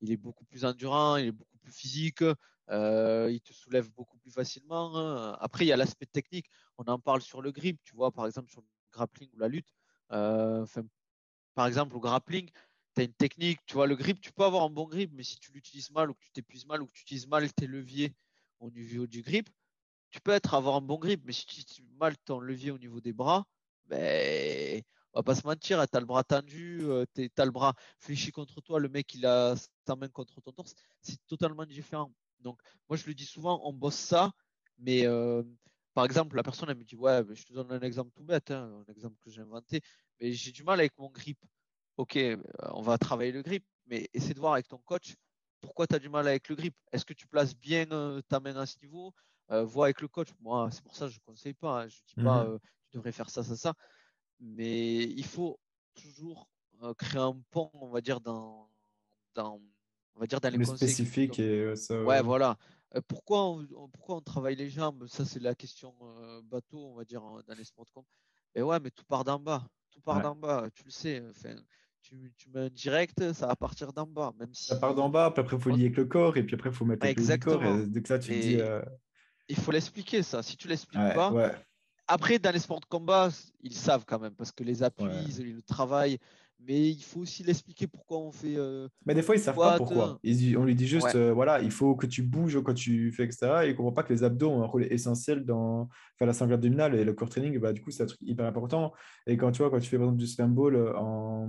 il 0.00 0.10
est 0.10 0.16
beaucoup 0.16 0.44
plus 0.44 0.64
endurant, 0.64 1.16
il 1.16 1.26
est 1.28 1.32
beaucoup 1.32 1.58
plus 1.58 1.72
physique, 1.72 2.22
il 2.68 3.40
te 3.42 3.52
soulève 3.52 3.90
beaucoup 3.92 4.18
plus 4.18 4.30
facilement. 4.32 4.96
Hein. 4.96 5.36
Après, 5.40 5.64
il 5.64 5.68
y 5.68 5.72
a 5.72 5.76
l'aspect 5.76 6.06
technique. 6.06 6.46
On 6.78 6.84
en 6.84 6.98
parle 6.98 7.20
sur 7.22 7.42
le 7.42 7.52
grip, 7.52 7.80
tu 7.84 7.94
vois, 7.94 8.10
par 8.10 8.26
exemple 8.26 8.50
sur 8.50 8.60
le 8.60 8.66
grappling 8.92 9.30
ou 9.34 9.38
la 9.38 9.48
lutte. 9.48 9.72
par 11.54 11.66
exemple, 11.66 11.96
au 11.96 12.00
grappling, 12.00 12.50
tu 12.94 13.00
as 13.02 13.04
une 13.04 13.12
technique, 13.14 13.60
tu 13.66 13.74
vois, 13.74 13.86
le 13.86 13.96
grip, 13.96 14.20
tu 14.20 14.32
peux 14.32 14.44
avoir 14.44 14.64
un 14.64 14.70
bon 14.70 14.86
grip, 14.86 15.10
mais 15.14 15.22
si 15.22 15.38
tu 15.38 15.52
l'utilises 15.52 15.90
mal 15.90 16.10
ou 16.10 16.14
que 16.14 16.24
tu 16.24 16.30
t'épuises 16.32 16.66
mal 16.66 16.82
ou 16.82 16.86
que 16.86 16.92
tu 16.92 17.02
utilises 17.02 17.28
mal 17.28 17.52
tes 17.52 17.66
leviers 17.66 18.14
au 18.58 18.70
niveau 18.70 19.06
du 19.06 19.22
grip, 19.22 19.48
tu 20.10 20.20
peux 20.20 20.32
être 20.32 20.54
avoir 20.54 20.76
un 20.76 20.80
bon 20.80 20.98
grip, 20.98 21.22
mais 21.24 21.32
si 21.32 21.46
tu 21.64 21.82
mal 21.98 22.16
ton 22.18 22.40
levier 22.40 22.70
au 22.70 22.78
niveau 22.78 23.00
des 23.00 23.12
bras, 23.12 23.44
ben, 23.86 24.82
on 25.12 25.18
va 25.20 25.22
pas 25.22 25.34
se 25.34 25.46
mentir, 25.46 25.84
tu 25.88 25.96
as 25.96 26.00
le 26.00 26.06
bras 26.06 26.24
tendu, 26.24 26.80
euh, 26.82 27.04
tu 27.14 27.30
as 27.36 27.44
le 27.44 27.50
bras 27.50 27.74
fléchi 27.98 28.30
contre 28.32 28.60
toi, 28.60 28.78
le 28.80 28.88
mec 28.88 29.14
il 29.14 29.26
a 29.26 29.54
sa 29.86 29.96
main 29.96 30.08
contre 30.08 30.40
ton 30.40 30.52
torse, 30.52 30.74
c'est 31.02 31.18
totalement 31.26 31.66
différent. 31.66 32.12
Donc 32.40 32.60
moi 32.88 32.96
je 32.96 33.06
le 33.06 33.14
dis 33.14 33.26
souvent, 33.26 33.60
on 33.64 33.72
bosse 33.72 33.96
ça, 33.96 34.32
mais 34.78 35.06
euh, 35.06 35.42
par 35.94 36.04
exemple 36.04 36.36
la 36.36 36.42
personne 36.42 36.70
elle 36.70 36.76
me 36.78 36.84
dit 36.84 36.96
ouais, 36.96 37.22
je 37.32 37.44
te 37.44 37.52
donne 37.52 37.70
un 37.72 37.80
exemple 37.80 38.10
tout 38.14 38.24
bête, 38.24 38.50
hein, 38.50 38.84
un 38.86 38.92
exemple 38.92 39.16
que 39.20 39.30
j'ai 39.30 39.42
inventé, 39.42 39.80
mais 40.20 40.32
j'ai 40.32 40.52
du 40.52 40.62
mal 40.64 40.78
avec 40.80 40.96
mon 40.98 41.10
grip. 41.10 41.38
Ok, 41.96 42.16
euh, 42.16 42.36
on 42.72 42.82
va 42.82 42.96
travailler 42.98 43.32
le 43.32 43.42
grip, 43.42 43.64
mais 43.86 44.08
essaie 44.14 44.34
de 44.34 44.40
voir 44.40 44.54
avec 44.54 44.68
ton 44.68 44.78
coach 44.78 45.14
pourquoi 45.60 45.86
tu 45.86 45.94
as 45.94 45.98
du 45.98 46.08
mal 46.08 46.26
avec 46.26 46.48
le 46.48 46.56
grip? 46.56 46.74
Est-ce 46.92 47.04
que 47.04 47.12
tu 47.12 47.26
places 47.26 47.54
bien 47.54 47.86
ta 48.28 48.40
main 48.40 48.56
à 48.56 48.66
ce 48.66 48.76
niveau? 48.82 49.12
Vois 49.50 49.86
avec 49.86 50.00
le 50.00 50.08
coach. 50.08 50.28
Moi, 50.40 50.68
c'est 50.70 50.82
pour 50.82 50.94
ça 50.94 51.06
que 51.06 51.12
je 51.12 51.18
ne 51.18 51.24
conseille 51.24 51.54
pas. 51.54 51.82
Hein. 51.82 51.88
Je 51.88 51.96
ne 51.96 52.22
dis 52.22 52.24
pas 52.24 52.44
mmh 52.44 52.58
tu 52.90 52.96
devrais 52.96 53.12
faire 53.12 53.30
ça, 53.30 53.44
ça, 53.44 53.54
ça 53.54 53.74
mais 54.40 55.02
il 55.04 55.24
faut 55.24 55.60
toujours 55.94 56.48
euh, 56.82 56.94
créer 56.94 57.20
un 57.20 57.38
pont, 57.50 57.70
on 57.74 57.88
va 57.88 58.00
dire, 58.00 58.20
dans, 58.20 58.68
dans, 59.34 59.60
on 60.14 60.20
va 60.20 60.26
dire 60.26 60.40
dans 60.40 60.48
les 60.48 60.58
le 60.58 60.64
spécifiques. 60.64 61.38
Et 61.38 61.76
ça, 61.76 62.02
ouais, 62.02 62.22
voilà. 62.22 62.56
Euh, 62.96 63.00
pourquoi 63.06 63.48
on, 63.48 63.88
pourquoi 63.92 64.16
on 64.16 64.20
travaille 64.20 64.56
les 64.56 64.70
jambes? 64.70 65.06
Ça, 65.06 65.24
c'est 65.24 65.40
la 65.40 65.54
question 65.54 65.94
euh, 66.02 66.40
bateau, 66.42 66.78
on 66.78 66.94
va 66.94 67.04
dire, 67.04 67.22
dans 67.46 67.54
les 67.54 67.64
sports 67.64 67.84
de 67.84 68.02
Et 68.58 68.62
ouais, 68.62 68.80
mais 68.80 68.90
tout 68.90 69.04
part 69.04 69.24
d'en 69.24 69.38
bas. 69.38 69.66
Tout 69.90 70.00
part 70.00 70.22
d'en 70.22 70.34
bas, 70.34 70.68
tu 70.74 70.84
le 70.84 70.90
sais. 70.90 71.22
Enfin, 71.30 71.56
tu, 72.00 72.32
tu, 72.36 72.48
mets 72.50 72.60
un 72.60 72.70
direct, 72.70 73.32
ça 73.32 73.46
va 73.46 73.56
partir 73.56 73.92
d'en 73.92 74.06
bas. 74.06 74.32
Même 74.38 74.54
si... 74.54 74.64
Ça 74.66 74.76
part 74.76 74.94
d'en 74.94 75.10
bas, 75.10 75.30
puis 75.30 75.40
après, 75.40 75.56
il 75.56 75.62
faut 75.62 75.70
lier 75.70 75.86
avec 75.86 75.96
le 75.96 76.06
corps, 76.06 76.36
et 76.36 76.44
puis 76.44 76.54
après, 76.54 76.70
il 76.70 76.74
faut 76.74 76.84
mettre 76.84 77.06
le 77.06 77.36
corps. 77.38 77.62
Et 77.62 77.86
dès 77.86 78.00
que 78.00 78.08
ça, 78.08 78.18
tu 78.18 78.38
dis. 78.38 78.58
Il 79.50 79.56
faut 79.56 79.72
l'expliquer, 79.72 80.22
ça. 80.22 80.42
Si 80.42 80.56
tu 80.56 80.68
l'expliques 80.68 81.14
pas, 81.14 81.52
après, 82.06 82.38
dans 82.38 82.50
les 82.50 82.58
sports 82.58 82.80
de 82.80 82.86
combat, 82.86 83.28
ils 83.62 83.74
savent 83.74 84.04
quand 84.04 84.18
même 84.18 84.34
parce 84.34 84.50
que 84.50 84.64
les 84.64 84.82
appuis, 84.82 85.06
ils, 85.38 85.54
le 85.54 85.62
travaillent. 85.62 86.18
Mais 86.66 86.90
il 86.90 87.02
faut 87.02 87.20
aussi 87.20 87.42
l'expliquer 87.42 87.86
pourquoi 87.86 88.18
on 88.18 88.32
fait. 88.32 88.56
Euh, 88.56 88.86
mais 89.06 89.14
des 89.14 89.22
fois, 89.22 89.34
ils 89.34 89.40
savent 89.40 89.56
pas 89.56 89.78
pourquoi. 89.78 90.18
on 90.22 90.64
lui 90.64 90.74
dit 90.74 90.86
juste, 90.86 91.14
euh, 91.14 91.32
voilà, 91.32 91.60
il 91.62 91.70
faut 91.70 91.94
que 91.94 92.06
tu 92.06 92.22
bouges 92.22 92.60
quand 92.62 92.74
tu 92.74 93.12
fais, 93.12 93.24
etc. 93.24 93.62
Et 93.62 93.66
ils 93.66 93.70
ne 93.70 93.72
comprennent 93.74 93.94
pas 93.94 94.02
que 94.02 94.12
les 94.12 94.24
abdos 94.24 94.50
ont 94.50 94.62
un 94.62 94.66
rôle 94.66 94.84
essentiel 94.92 95.46
dans 95.46 95.88
la 96.20 96.32
sangle 96.34 96.52
abdominale 96.52 96.94
et 96.96 97.04
le 97.04 97.14
core 97.14 97.30
training, 97.30 97.58
bah, 97.58 97.72
du 97.72 97.80
coup, 97.80 97.90
c'est 97.90 98.02
un 98.02 98.06
truc 98.06 98.20
hyper 98.20 98.44
important. 98.44 98.92
Et 99.26 99.38
quand 99.38 99.52
tu 99.52 99.62
vois, 99.62 99.70
quand 99.70 99.80
tu 99.80 99.88
fais 99.88 99.96
par 99.96 100.08
exemple 100.08 100.22
du 100.22 100.54
ball 100.54 100.74
euh, 100.76 100.98
en 100.98 101.48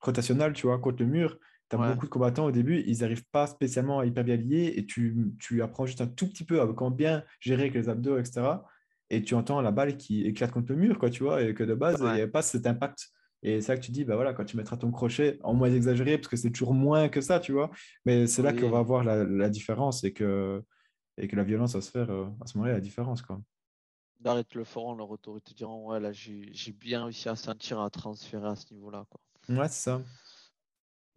rotationnel, 0.00 0.54
tu 0.54 0.66
vois, 0.66 0.78
contre 0.78 1.02
le 1.02 1.08
mur, 1.08 1.38
tu 1.70 1.76
as 1.76 1.92
beaucoup 1.92 2.06
de 2.06 2.10
combattants 2.10 2.46
au 2.46 2.52
début, 2.52 2.82
ils 2.86 3.00
n'arrivent 3.00 3.26
pas 3.30 3.46
spécialement 3.46 4.00
à 4.00 4.06
hyper 4.06 4.24
bien 4.24 4.36
lier 4.36 4.74
et 4.76 4.86
tu, 4.86 5.32
tu 5.38 5.62
apprends 5.62 5.86
juste 5.86 6.00
un 6.00 6.06
tout 6.06 6.28
petit 6.28 6.44
peu 6.44 6.60
à 6.60 6.66
comment 6.66 6.90
bien 6.90 7.22
gérer 7.40 7.62
avec 7.62 7.74
les 7.74 7.88
abdos, 7.88 8.18
etc 8.18 8.58
et 9.10 9.22
tu 9.22 9.34
entends 9.34 9.60
la 9.60 9.70
balle 9.70 9.96
qui 9.96 10.24
éclate 10.26 10.50
contre 10.50 10.72
le 10.72 10.78
mur, 10.78 10.98
quoi, 10.98 11.10
tu 11.10 11.22
vois, 11.22 11.42
et 11.42 11.54
que 11.54 11.64
de 11.64 11.74
base, 11.74 11.96
il 12.00 12.04
n'y 12.04 12.10
avait 12.10 12.28
pas 12.28 12.42
cet 12.42 12.66
impact. 12.66 13.08
Et 13.42 13.60
c'est 13.60 13.72
là 13.72 13.78
que 13.78 13.84
tu 13.84 13.92
dis, 13.92 14.04
bah 14.04 14.16
voilà, 14.16 14.34
quand 14.34 14.44
tu 14.44 14.56
mettras 14.56 14.76
ton 14.76 14.90
crochet, 14.90 15.38
en 15.44 15.54
moins 15.54 15.72
exagéré, 15.72 16.18
parce 16.18 16.28
que 16.28 16.36
c'est 16.36 16.50
toujours 16.50 16.74
moins 16.74 17.08
que 17.08 17.20
ça, 17.20 17.38
tu 17.40 17.52
vois, 17.52 17.70
mais 18.04 18.26
c'est 18.26 18.42
là 18.42 18.52
qu'on 18.52 18.70
va 18.70 18.82
voir 18.82 19.04
la, 19.04 19.48
différence 19.48 20.04
et 20.04 20.12
que, 20.12 20.62
et 21.16 21.28
que 21.28 21.36
la 21.36 21.44
violence 21.44 21.74
va 21.74 21.80
se 21.80 21.90
faire 21.90 22.10
euh, 22.10 22.26
à 22.40 22.46
ce 22.46 22.58
moment-là, 22.58 22.74
la 22.74 22.80
différence, 22.80 23.22
quoi. 23.22 23.40
D'arrêter 24.20 24.58
le 24.58 24.64
forum, 24.64 24.98
leur 24.98 25.10
autorité 25.10 25.54
diront, 25.54 25.88
ouais, 25.88 26.00
là, 26.00 26.10
j'ai 26.12 26.72
bien 26.72 27.04
réussi 27.04 27.28
à 27.28 27.36
sentir, 27.36 27.80
à 27.80 27.88
transférer 27.88 28.48
à 28.48 28.56
ce 28.56 28.74
niveau-là, 28.74 29.06
quoi. 29.08 29.20
Ouais, 29.56 29.68
c'est 29.68 29.84
ça. 29.84 30.02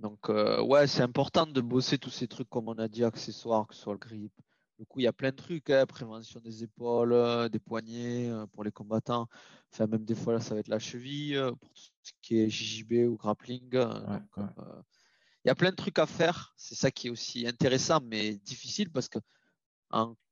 Donc, 0.01 0.29
euh, 0.29 0.59
ouais, 0.63 0.87
c'est 0.87 1.03
important 1.03 1.45
de 1.45 1.61
bosser 1.61 1.99
tous 1.99 2.09
ces 2.09 2.27
trucs, 2.27 2.49
comme 2.49 2.67
on 2.67 2.77
a 2.79 2.87
dit, 2.87 3.03
accessoires, 3.03 3.67
que 3.67 3.75
ce 3.75 3.81
soit 3.81 3.93
le 3.93 3.99
grip, 3.99 4.31
du 4.79 4.85
coup, 4.87 4.99
il 4.99 5.03
y 5.03 5.07
a 5.07 5.13
plein 5.13 5.29
de 5.29 5.35
trucs, 5.35 5.69
hein, 5.69 5.85
prévention 5.85 6.39
des 6.39 6.63
épaules, 6.63 7.13
euh, 7.13 7.49
des 7.49 7.59
poignets 7.59 8.27
euh, 8.31 8.47
pour 8.47 8.63
les 8.63 8.71
combattants. 8.71 9.27
Enfin, 9.71 9.85
même 9.85 10.03
des 10.03 10.15
fois, 10.15 10.33
là, 10.33 10.39
ça 10.39 10.55
va 10.55 10.59
être 10.59 10.69
la 10.69 10.79
cheville 10.79 11.39
pour 11.59 11.69
tout 11.69 11.83
ce 12.01 12.11
qui 12.23 12.39
est 12.39 12.49
JJB 12.49 13.07
ou 13.07 13.15
grappling. 13.15 13.69
il 13.73 15.45
y 15.45 15.49
a 15.51 15.55
plein 15.55 15.69
de 15.69 15.75
trucs 15.75 15.99
à 15.99 16.07
faire. 16.07 16.51
C'est 16.57 16.73
ça 16.73 16.89
qui 16.89 17.07
est 17.07 17.11
aussi 17.11 17.45
intéressant, 17.45 17.99
mais 18.03 18.37
difficile 18.37 18.89
parce 18.89 19.07
que. 19.07 19.19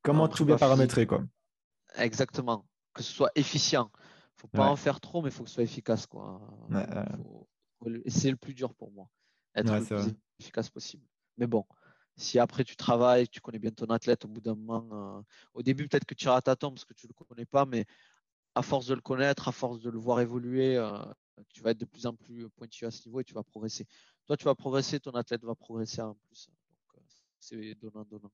Comment 0.02 0.28
tout 0.28 0.46
bien 0.46 0.58
paramétrer, 0.58 1.06
quoi. 1.06 1.24
Exactement. 1.96 2.66
Que 2.96 3.04
ce 3.04 3.14
soit 3.14 3.32
efficient. 3.36 3.92
Il 3.94 4.38
ne 4.38 4.42
faut 4.42 4.48
pas 4.48 4.68
en 4.68 4.76
faire 4.76 5.00
trop, 5.00 5.22
mais 5.22 5.30
il 5.30 5.32
faut 5.32 5.44
que 5.44 5.50
ce 5.50 5.56
soit 5.56 5.64
efficace, 5.64 6.08
quoi. 6.08 6.42
Et 8.04 8.10
c'est 8.10 8.32
le 8.32 8.38
plus 8.38 8.56
dur 8.56 8.74
pour 8.74 8.92
moi. 8.92 9.08
Être 9.56 9.74
le 9.74 9.86
plus 9.86 10.16
efficace 10.40 10.70
possible. 10.70 11.06
Mais 11.38 11.48
bon, 11.48 11.66
si 12.16 12.38
après 12.38 12.64
tu 12.64 12.76
travailles, 12.76 13.28
tu 13.28 13.42
connais 13.42 13.60
bien 13.60 13.72
ton 13.72 13.86
athlète, 13.86 14.26
au 14.26 14.28
bout 14.28 14.42
d'un 14.42 14.56
moment, 14.56 15.18
euh, 15.18 15.22
au 15.54 15.64
début 15.64 15.88
peut-être 15.88 16.06
que 16.06 16.14
tu 16.14 16.26
iras 16.26 16.38
à 16.38 16.42
tâtons 16.42 16.70
parce 16.72 16.86
que 16.86 16.94
tu 16.94 17.08
ne 17.08 17.14
le 17.18 17.26
connais 17.26 17.46
pas, 17.46 17.66
mais 17.66 17.86
à 18.56 18.62
force 18.62 18.88
de 18.88 18.94
le 18.94 19.02
connaître, 19.02 19.48
à 19.48 19.52
force 19.52 19.80
de 19.82 19.90
le 19.90 19.98
voir 19.98 20.20
évoluer, 20.20 20.76
euh, 20.76 20.92
tu 21.54 21.62
vas 21.62 21.72
être 21.72 21.78
de 21.78 21.86
plus 21.86 22.06
en 22.06 22.16
plus 22.16 22.50
pointu 22.50 22.86
à 22.86 22.92
ce 22.92 23.08
niveau 23.08 23.22
et 23.22 23.24
tu 23.24 23.34
vas 23.34 23.44
progresser. 23.44 23.86
Toi, 24.26 24.38
tu 24.38 24.46
vas 24.46 24.56
progresser, 24.56 25.00
ton 25.00 25.12
athlète 25.12 25.44
va 25.44 25.56
progresser 25.56 26.02
en 26.02 26.16
plus. 26.16 26.50
Donc, 26.50 26.98
euh, 26.98 27.06
c'est 27.40 27.76
donnant-donnant. 27.76 28.32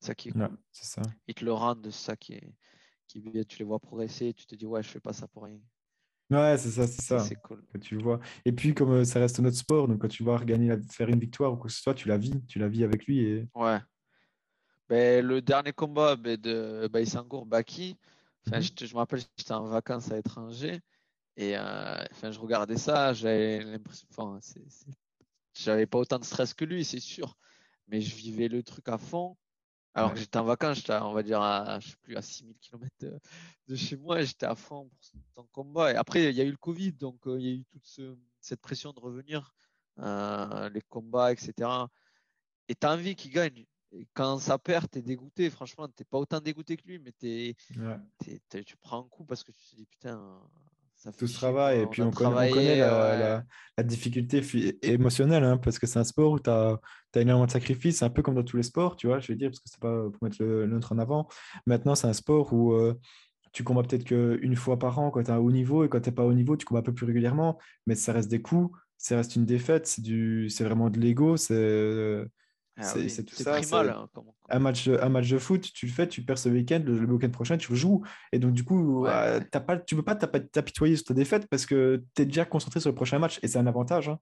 C'est 0.00 0.08
ça 0.08 0.14
qui 0.14 0.28
est 0.30 0.32
cool. 0.32 0.58
ça. 0.72 1.02
Ils 1.28 1.34
te 1.34 1.44
le 1.44 1.52
rendent, 1.52 1.84
c'est 1.84 2.04
ça 2.04 2.16
qui 2.16 2.34
est, 2.34 2.54
qui 3.06 3.22
Tu 3.46 3.58
les 3.58 3.64
vois 3.64 3.78
progresser, 3.78 4.34
tu 4.34 4.46
te 4.46 4.54
dis, 4.54 4.66
ouais, 4.66 4.82
je 4.82 4.88
fais 4.88 5.00
pas 5.00 5.12
ça 5.12 5.28
pour 5.28 5.44
rien. 5.44 5.60
Ouais, 6.30 6.56
c'est 6.58 6.70
ça, 6.70 6.86
c'est 6.86 7.02
ça. 7.02 7.18
C'est 7.20 7.36
cool. 7.36 7.62
Que 7.72 7.78
tu 7.78 7.96
vois. 7.98 8.18
Et 8.44 8.52
puis, 8.52 8.74
comme 8.74 8.92
euh, 8.92 9.04
ça 9.04 9.20
reste 9.20 9.40
notre 9.40 9.56
sport, 9.56 9.88
donc 9.88 10.00
quand 10.00 10.08
tu 10.08 10.22
vois 10.22 10.38
gagner, 10.38 10.74
faire 10.90 11.08
une 11.08 11.20
victoire 11.20 11.52
ou 11.52 11.56
quoi 11.56 11.66
que 11.66 11.72
ce 11.72 11.82
soit, 11.82 11.94
tu 11.94 12.08
la 12.08 12.16
vis, 12.16 12.32
tu 12.46 12.58
la 12.58 12.68
vis 12.68 12.84
avec 12.84 13.06
lui. 13.06 13.20
Et... 13.20 13.48
Ouais. 13.54 13.78
Ben, 14.88 15.24
le 15.24 15.42
dernier 15.42 15.72
combat 15.72 16.16
ben, 16.16 16.36
de 16.36 16.88
Baïsangour 16.90 17.46
Baki, 17.46 17.96
enfin, 18.46 18.58
mhm. 18.58 18.62
je, 18.62 18.86
je, 18.86 18.94
me 18.94 18.98
rappelle, 18.98 19.20
j'étais 19.36 19.52
en 19.52 19.66
vacances 19.66 20.10
à 20.10 20.16
l'étranger 20.16 20.80
et 21.36 21.56
euh, 21.56 22.04
enfin, 22.12 22.30
je 22.30 22.38
regardais 22.38 22.76
ça, 22.76 23.12
j'avais 23.12 23.62
l'impression, 23.64 24.06
enfin, 24.10 24.38
j'avais 25.52 25.86
pas 25.86 25.98
autant 25.98 26.18
de 26.18 26.24
stress 26.24 26.54
que 26.54 26.64
lui, 26.64 26.84
c'est 26.84 27.00
sûr, 27.00 27.36
mais 27.88 28.00
je 28.00 28.14
vivais 28.14 28.48
le 28.48 28.62
truc 28.62 28.88
à 28.88 28.98
fond. 28.98 29.36
Alors 29.94 30.12
que 30.12 30.18
j'étais 30.18 30.38
en 30.38 30.44
vacances, 30.44 30.78
j'étais, 30.78 30.94
on 30.94 31.12
va 31.12 31.22
dire, 31.22 31.40
à, 31.40 31.78
je 31.78 31.90
sais 31.90 31.96
plus, 32.02 32.16
à 32.16 32.22
6000 32.22 32.56
km 32.58 32.92
de, 33.68 33.76
chez 33.76 33.96
moi, 33.96 34.20
et 34.20 34.26
j'étais 34.26 34.46
à 34.46 34.56
fond 34.56 34.88
pour 34.88 34.98
son 35.36 35.46
combat. 35.52 35.92
Et 35.92 35.96
après, 35.96 36.30
il 36.30 36.36
y 36.36 36.40
a 36.40 36.44
eu 36.44 36.50
le 36.50 36.56
Covid, 36.56 36.92
donc 36.92 37.26
euh, 37.26 37.38
il 37.38 37.46
y 37.46 37.50
a 37.50 37.52
eu 37.52 37.64
toute 37.66 37.86
cette 38.40 38.60
pression 38.60 38.92
de 38.92 38.98
revenir, 38.98 39.54
euh, 40.00 40.68
les 40.70 40.82
combats, 40.82 41.32
etc. 41.32 41.70
Et 42.68 42.74
tu 42.74 42.86
as 42.86 42.92
envie 42.92 43.14
qu'il 43.14 43.30
gagne. 43.30 43.64
Et 43.92 44.08
quand 44.14 44.40
ça 44.40 44.58
perd, 44.58 44.90
tu 44.90 44.98
es 44.98 45.02
dégoûté. 45.02 45.48
Franchement, 45.50 45.88
tu 45.88 46.04
pas 46.04 46.18
autant 46.18 46.40
dégoûté 46.40 46.76
que 46.76 46.86
lui, 46.88 46.98
mais 46.98 47.12
tu 47.12 48.76
prends 48.80 48.98
un 48.98 49.08
coup 49.08 49.24
parce 49.24 49.44
que 49.44 49.52
tu 49.52 49.58
te 49.70 49.76
dis, 49.76 49.86
putain, 49.86 50.40
tout 51.12 51.26
ce 51.26 51.34
travail. 51.34 51.80
Et 51.80 51.86
puis, 51.86 52.02
on, 52.02 52.10
connaît, 52.10 52.78
la, 52.78 53.42
difficulté 53.82 54.42
émotionnelle, 54.82 55.44
hein, 55.44 55.56
parce 55.58 55.78
que 55.78 55.86
c'est 55.86 55.98
un 55.98 56.04
sport 56.04 56.32
où 56.32 56.38
tu 56.38 56.50
as, 56.50 56.78
as, 57.14 57.20
énormément 57.20 57.46
de 57.46 57.50
sacrifices. 57.50 57.98
C'est 57.98 58.04
un 58.04 58.10
peu 58.10 58.22
comme 58.22 58.34
dans 58.34 58.42
tous 58.42 58.56
les 58.56 58.62
sports, 58.62 58.96
tu 58.96 59.06
vois, 59.06 59.20
je 59.20 59.32
veux 59.32 59.36
dire, 59.36 59.50
parce 59.50 59.60
que 59.60 59.68
c'est 59.68 59.80
pas 59.80 60.10
pour 60.10 60.22
mettre 60.22 60.36
le, 60.40 60.66
nôtre 60.66 60.92
en 60.92 60.98
avant. 60.98 61.28
Maintenant, 61.66 61.94
c'est 61.94 62.06
un 62.06 62.12
sport 62.12 62.52
où 62.52 62.72
euh, 62.72 62.94
tu 63.52 63.64
combats 63.64 63.82
peut-être 63.82 64.04
qu'une 64.04 64.56
fois 64.56 64.78
par 64.78 64.98
an 64.98 65.10
quand 65.10 65.22
tu 65.22 65.30
es 65.30 65.34
à 65.34 65.40
haut 65.40 65.52
niveau, 65.52 65.84
et 65.84 65.88
quand 65.88 66.00
tu 66.00 66.10
n'es 66.10 66.14
pas 66.14 66.22
à 66.22 66.26
haut 66.26 66.32
niveau, 66.32 66.56
tu 66.56 66.66
combats 66.66 66.80
un 66.80 66.84
peu 66.84 66.94
plus 66.94 67.06
régulièrement, 67.06 67.58
mais 67.86 67.94
ça 67.94 68.12
reste 68.12 68.30
des 68.30 68.42
coups, 68.42 68.76
ça 68.98 69.16
reste 69.16 69.36
une 69.36 69.44
défaite, 69.44 69.86
c'est 69.86 70.64
vraiment 70.64 70.90
de 70.90 70.98
l'ego, 70.98 71.36
c'est 71.36 72.24
ah 72.76 72.82
c'est 72.82 73.24
tout 73.24 73.36
ça. 73.36 73.56
Hein, 73.56 74.08
un, 74.48 74.58
match, 74.58 74.88
un 74.88 75.08
match 75.08 75.30
de 75.30 75.38
foot, 75.38 75.72
tu 75.72 75.86
le 75.86 75.92
fais, 75.92 76.08
tu 76.08 76.22
perds 76.22 76.38
ce 76.38 76.48
week-end, 76.48 76.82
le, 76.84 77.04
week-end 77.04 77.30
prochain, 77.30 77.56
tu 77.56 77.70
le 77.70 77.76
joues. 77.76 78.02
Et 78.32 78.38
donc, 78.38 78.52
du 78.52 78.64
coup, 78.64 79.06
euh, 79.06 79.40
pas, 79.40 79.76
tu 79.78 79.94
ne 79.94 80.00
peux 80.00 80.04
pas 80.04 80.16
t'apitoyer 80.16 80.96
sur 80.96 81.06
ta 81.06 81.14
défaite 81.14 81.46
parce 81.48 81.66
que 81.66 82.02
tu 82.14 82.22
es 82.22 82.24
déjà 82.26 82.44
concentré 82.44 82.80
sur 82.80 82.90
le 82.90 82.94
prochain 82.94 83.18
match 83.18 83.38
et 83.42 83.48
c'est 83.48 83.58
un 83.58 83.66
avantage. 83.66 84.08
Hein. 84.08 84.18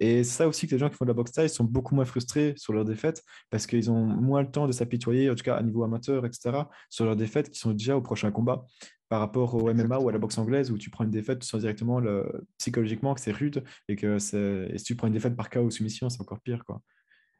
Et 0.00 0.24
c'est 0.24 0.38
ça 0.38 0.48
aussi 0.48 0.66
que 0.66 0.72
les 0.72 0.78
gens 0.78 0.90
qui 0.90 0.96
font 0.96 1.04
de 1.04 1.10
la 1.10 1.14
boxe 1.14 1.32
taille 1.32 1.48
sont 1.48 1.64
beaucoup 1.64 1.94
moins 1.94 2.04
frustrés 2.04 2.54
sur 2.56 2.72
leur 2.72 2.84
défaite 2.84 3.22
parce 3.48 3.66
qu'ils 3.66 3.90
ont 3.90 4.04
moins 4.04 4.42
le 4.42 4.50
temps 4.50 4.66
de 4.66 4.72
s'apitoyer, 4.72 5.30
en 5.30 5.34
tout 5.34 5.44
cas 5.44 5.56
à 5.56 5.62
niveau 5.62 5.84
amateur, 5.84 6.26
etc., 6.26 6.62
sur 6.90 7.04
leurs 7.04 7.16
défaites 7.16 7.48
qui 7.48 7.58
sont 7.58 7.72
déjà 7.72 7.96
au 7.96 8.02
prochain 8.02 8.30
combat 8.30 8.66
par 9.08 9.20
rapport 9.20 9.54
au 9.54 9.72
MMA 9.72 9.98
ou 9.98 10.08
à 10.08 10.12
la 10.12 10.18
boxe 10.18 10.36
anglaise 10.38 10.70
où 10.70 10.78
tu 10.78 10.90
prends 10.90 11.04
une 11.04 11.10
défaite, 11.10 11.38
tu 11.38 11.46
sens 11.46 11.60
directement 11.60 12.00
le... 12.00 12.46
psychologiquement 12.58 13.14
que 13.14 13.20
c'est 13.20 13.32
rude 13.32 13.62
et 13.88 13.96
que 13.96 14.16
et 14.16 14.78
si 14.78 14.84
tu 14.84 14.96
prends 14.96 15.06
une 15.06 15.12
défaite 15.12 15.36
par 15.36 15.48
cas 15.48 15.60
ou 15.60 15.70
soumission, 15.70 16.10
c'est 16.10 16.20
encore 16.20 16.40
pire. 16.40 16.64
Quoi. 16.64 16.80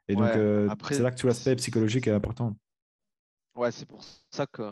Et 0.09 0.17
donc, 0.17 0.29
c'est 0.91 1.01
là 1.01 1.11
que 1.11 1.19
tout 1.19 1.27
l'aspect 1.27 1.57
psychologique 1.57 2.07
est 2.07 2.13
important. 2.13 2.57
Ouais, 3.55 3.71
c'est 3.73 3.87
pour 3.87 4.03
ça 4.31 4.47
que 4.47 4.63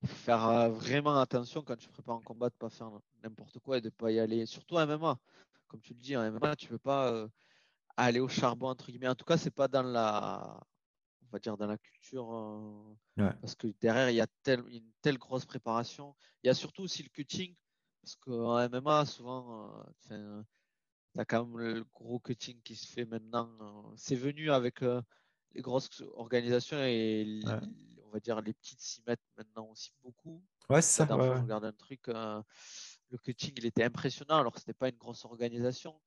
il 0.00 0.08
faut 0.08 0.14
faire 0.14 0.70
vraiment 0.70 1.18
attention 1.18 1.62
quand 1.62 1.76
tu 1.76 1.88
prépares 1.88 2.16
un 2.16 2.22
combat 2.22 2.48
de 2.48 2.54
ne 2.54 2.58
pas 2.58 2.70
faire 2.70 2.90
n'importe 3.24 3.58
quoi 3.58 3.78
et 3.78 3.80
de 3.80 3.88
ne 3.88 3.90
pas 3.90 4.12
y 4.12 4.20
aller. 4.20 4.46
Surtout 4.46 4.76
en 4.76 4.86
MMA. 4.86 5.18
Comme 5.66 5.80
tu 5.80 5.92
le 5.92 5.98
dis, 5.98 6.16
en 6.16 6.22
MMA, 6.30 6.54
tu 6.54 6.66
ne 6.66 6.70
peux 6.70 6.78
pas 6.78 7.26
aller 7.96 8.20
au 8.20 8.28
charbon, 8.28 8.68
entre 8.68 8.86
guillemets. 8.86 9.08
En 9.08 9.16
tout 9.16 9.24
cas, 9.24 9.36
c'est 9.36 9.50
pas 9.50 9.66
dans 9.66 9.82
la, 9.82 10.60
on 11.22 11.26
va 11.32 11.40
dire, 11.40 11.56
dans 11.56 11.66
la 11.66 11.76
culture. 11.78 12.96
Parce 13.16 13.56
que 13.56 13.66
derrière, 13.80 14.08
il 14.10 14.16
y 14.16 14.20
a 14.20 14.26
une 14.46 14.92
telle 15.02 15.18
grosse 15.18 15.44
préparation. 15.44 16.14
Il 16.44 16.46
y 16.46 16.50
a 16.50 16.54
surtout 16.54 16.82
aussi 16.82 17.02
le 17.02 17.08
cutting. 17.08 17.54
Parce 18.00 18.14
qu'en 18.16 18.68
MMA, 18.68 19.04
souvent, 19.04 19.84
tu 21.18 21.22
as 21.22 21.24
quand 21.24 21.44
même 21.44 21.58
le 21.58 21.84
gros 21.94 22.20
cutting 22.20 22.60
qui 22.62 22.76
se 22.76 22.86
fait 22.86 23.04
maintenant. 23.04 23.50
c'est 23.96 24.14
venu 24.14 24.52
avec 24.52 24.80
les 24.80 25.60
grosses 25.60 26.02
organisations 26.14 26.78
et 26.78 27.40
on 28.04 28.10
va 28.10 28.20
dire 28.20 28.40
les 28.40 28.52
petites 28.52 28.80
s'y 28.80 29.02
mettent 29.06 29.20
maintenant 29.36 29.66
aussi 29.66 29.92
beaucoup. 30.02 30.42
Ouais, 30.70 30.80
c'est 30.80 31.04
ça. 31.04 31.08
je 31.10 31.40
regarde 31.42 31.64
un 31.64 31.72
truc, 31.72 32.06
le 32.06 33.18
cutting 33.20 33.52
il 33.56 33.66
était 33.66 33.82
impressionnant 33.82 34.38
alors 34.38 34.52
que 34.52 34.60
c'était 34.60 34.74
pas 34.74 34.88
une 34.88 34.96
grosse 34.96 35.24
organisation. 35.24 35.98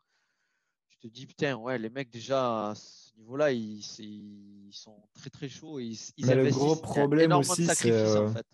Je 0.87 1.07
te 1.07 1.13
dis 1.13 1.25
putain, 1.25 1.55
ouais, 1.55 1.77
les 1.77 1.89
mecs 1.89 2.09
déjà 2.09 2.69
à 2.69 2.75
ce 2.75 3.13
niveau-là, 3.17 3.51
ils, 3.51 3.81
ils, 3.99 4.71
sont 4.71 5.03
très 5.13 5.29
très 5.29 5.49
chauds. 5.49 5.79
Ils, 5.79 5.97
ils 6.15 6.25
Mais 6.27 6.35
le 6.35 6.49
gros 6.51 6.75
problème 6.75 7.33
aussi, 7.33 7.65
c'est 7.65 8.17
en 8.17 8.31
fait. 8.31 8.45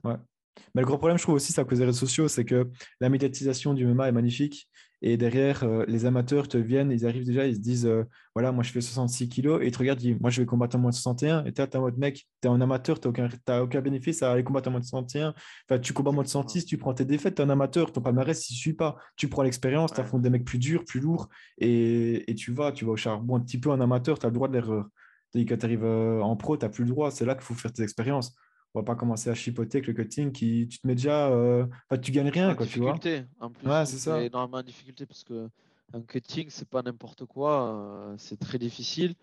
Mais 0.73 0.81
le 0.81 0.87
gros 0.87 0.97
problème, 0.97 1.17
je 1.17 1.23
trouve 1.23 1.35
aussi, 1.35 1.53
c'est 1.53 1.61
à 1.61 1.65
cause 1.65 1.79
des 1.79 1.85
réseaux 1.85 1.99
sociaux, 1.99 2.27
c'est 2.27 2.45
que 2.45 2.69
la 2.99 3.09
médiatisation 3.09 3.73
du 3.73 3.85
MMA 3.85 4.09
est 4.09 4.11
magnifique. 4.11 4.69
Et 5.01 5.15
derrière, 5.17 5.63
euh, 5.63 5.85
les 5.87 6.05
amateurs 6.05 6.47
te 6.47 6.57
viennent, 6.57 6.91
ils 6.91 7.05
arrivent 7.05 7.25
déjà, 7.25 7.45
ils 7.45 7.55
se 7.55 7.59
disent 7.59 7.85
euh, 7.85 8.03
voilà, 8.33 8.51
moi 8.51 8.63
je 8.63 8.71
fais 8.71 8.81
66 8.81 9.29
kilos, 9.29 9.61
et 9.61 9.67
ils 9.67 9.71
te 9.71 9.77
regardent, 9.77 10.01
ils 10.01 10.13
disent 10.13 10.21
moi 10.21 10.31
je 10.31 10.41
vais 10.41 10.47
combattre 10.47 10.75
en 10.75 10.79
moins 10.79 10.89
de 10.89 10.95
61. 10.95 11.45
Et 11.45 11.53
tu 11.53 11.61
es 11.61 11.75
en 11.75 11.81
mode 11.81 11.97
mec, 11.97 12.27
tu 12.41 12.47
es 12.47 12.51
un 12.51 12.59
amateur, 12.61 12.99
tu 12.99 13.07
n'as 13.07 13.11
aucun, 13.11 13.61
aucun, 13.61 13.81
bénéfice 13.81 14.23
à 14.23 14.31
aller 14.31 14.43
combattre 14.43 14.69
en 14.69 14.71
moins 14.71 14.79
de 14.79 14.85
61. 14.85 15.35
Enfin, 15.69 15.79
tu 15.79 15.93
combats 15.93 16.09
en 16.09 16.13
moins 16.13 16.23
de 16.23 16.29
106, 16.29 16.65
tu 16.65 16.77
prends 16.77 16.93
tes 16.93 17.05
défaites, 17.05 17.35
tu 17.35 17.41
es 17.41 17.45
un 17.45 17.49
amateur, 17.49 17.91
ton 17.91 18.01
palmarès, 18.01 18.49
il 18.49 18.53
ne 18.53 18.57
suit 18.57 18.73
pas. 18.73 18.97
Tu 19.15 19.27
prends 19.27 19.43
l'expérience, 19.43 19.93
tu 19.93 20.01
affrontes 20.01 20.23
des 20.23 20.31
mecs 20.31 20.45
plus 20.45 20.57
durs, 20.57 20.83
plus 20.83 20.99
lourds, 20.99 21.29
et, 21.59 22.29
et, 22.29 22.35
tu 22.35 22.51
vas, 22.51 22.71
tu 22.71 22.85
vas 22.85 22.91
au 22.93 22.97
charbon 22.97 23.35
un 23.35 23.41
petit 23.41 23.59
peu 23.59 23.69
en 23.69 23.79
amateur, 23.79 24.17
tu 24.17 24.25
as 24.25 24.29
le 24.29 24.35
droit 24.35 24.47
de 24.47 24.53
l'erreur. 24.53 24.87
Dès 25.33 25.45
que 25.45 25.53
tu 25.53 25.65
arrives 25.65 25.83
euh, 25.83 26.21
en 26.21 26.35
pro, 26.35 26.57
tu 26.57 26.65
n'as 26.65 26.69
plus 26.69 26.85
le 26.85 26.89
droit. 26.89 27.11
C'est 27.11 27.25
là 27.25 27.35
qu'il 27.35 27.43
faut 27.43 27.53
faire 27.53 27.73
tes 27.73 27.83
expériences 27.83 28.33
on 28.73 28.79
va 28.79 28.83
pas 28.83 28.95
commencer 28.95 29.29
à 29.29 29.33
chipoter 29.33 29.77
avec 29.79 29.87
le 29.87 29.93
cutting 29.93 30.31
qui 30.31 30.67
tu 30.67 30.79
te 30.79 30.87
mets 30.87 30.95
déjà 30.95 31.29
euh... 31.29 31.65
tu 32.01 32.11
gagnes 32.11 32.29
rien 32.29 32.53
quoi 32.55 32.65
tu 32.65 32.79
vois. 32.79 32.93
en 33.39 33.49
plus 33.49 33.67
ouais, 33.67 33.85
c'est 33.85 33.97
ça. 33.97 34.21
énormément 34.21 34.61
de 34.61 34.67
difficulté 34.67 35.05
parce 35.05 35.23
que 35.23 35.49
un 35.93 36.01
cutting 36.01 36.49
c'est 36.49 36.67
pas 36.67 36.81
n'importe 36.81 37.25
quoi 37.25 37.73
euh, 37.73 38.15
c'est 38.17 38.39
très 38.39 38.57
difficile. 38.57 39.15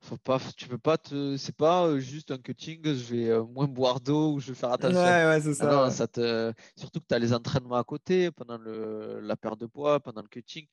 Faut 0.00 0.16
pas 0.16 0.40
tu 0.56 0.66
peux 0.68 0.78
pas 0.78 0.98
te 0.98 1.36
c'est 1.36 1.54
pas 1.56 1.86
euh, 1.86 1.98
juste 1.98 2.32
un 2.32 2.38
cutting 2.38 2.82
je 2.84 3.14
vais 3.14 3.28
euh, 3.30 3.44
moins 3.44 3.68
boire 3.68 4.00
d'eau 4.00 4.34
ou 4.34 4.40
je 4.40 4.48
vais 4.48 4.54
faire 4.54 4.72
attention. 4.72 4.98
Ouais, 4.98 5.26
ouais, 5.26 5.40
c'est 5.40 5.54
ça, 5.54 5.90
ça 5.90 6.08
te... 6.08 6.52
surtout 6.76 7.00
que 7.00 7.06
tu 7.08 7.14
as 7.14 7.18
les 7.18 7.32
entraînements 7.32 7.76
à 7.76 7.84
côté 7.84 8.30
pendant 8.30 8.58
le... 8.58 9.20
la 9.20 9.36
perte 9.36 9.60
de 9.60 9.66
poids 9.66 10.00
pendant 10.00 10.22
le 10.22 10.28
cutting. 10.28 10.66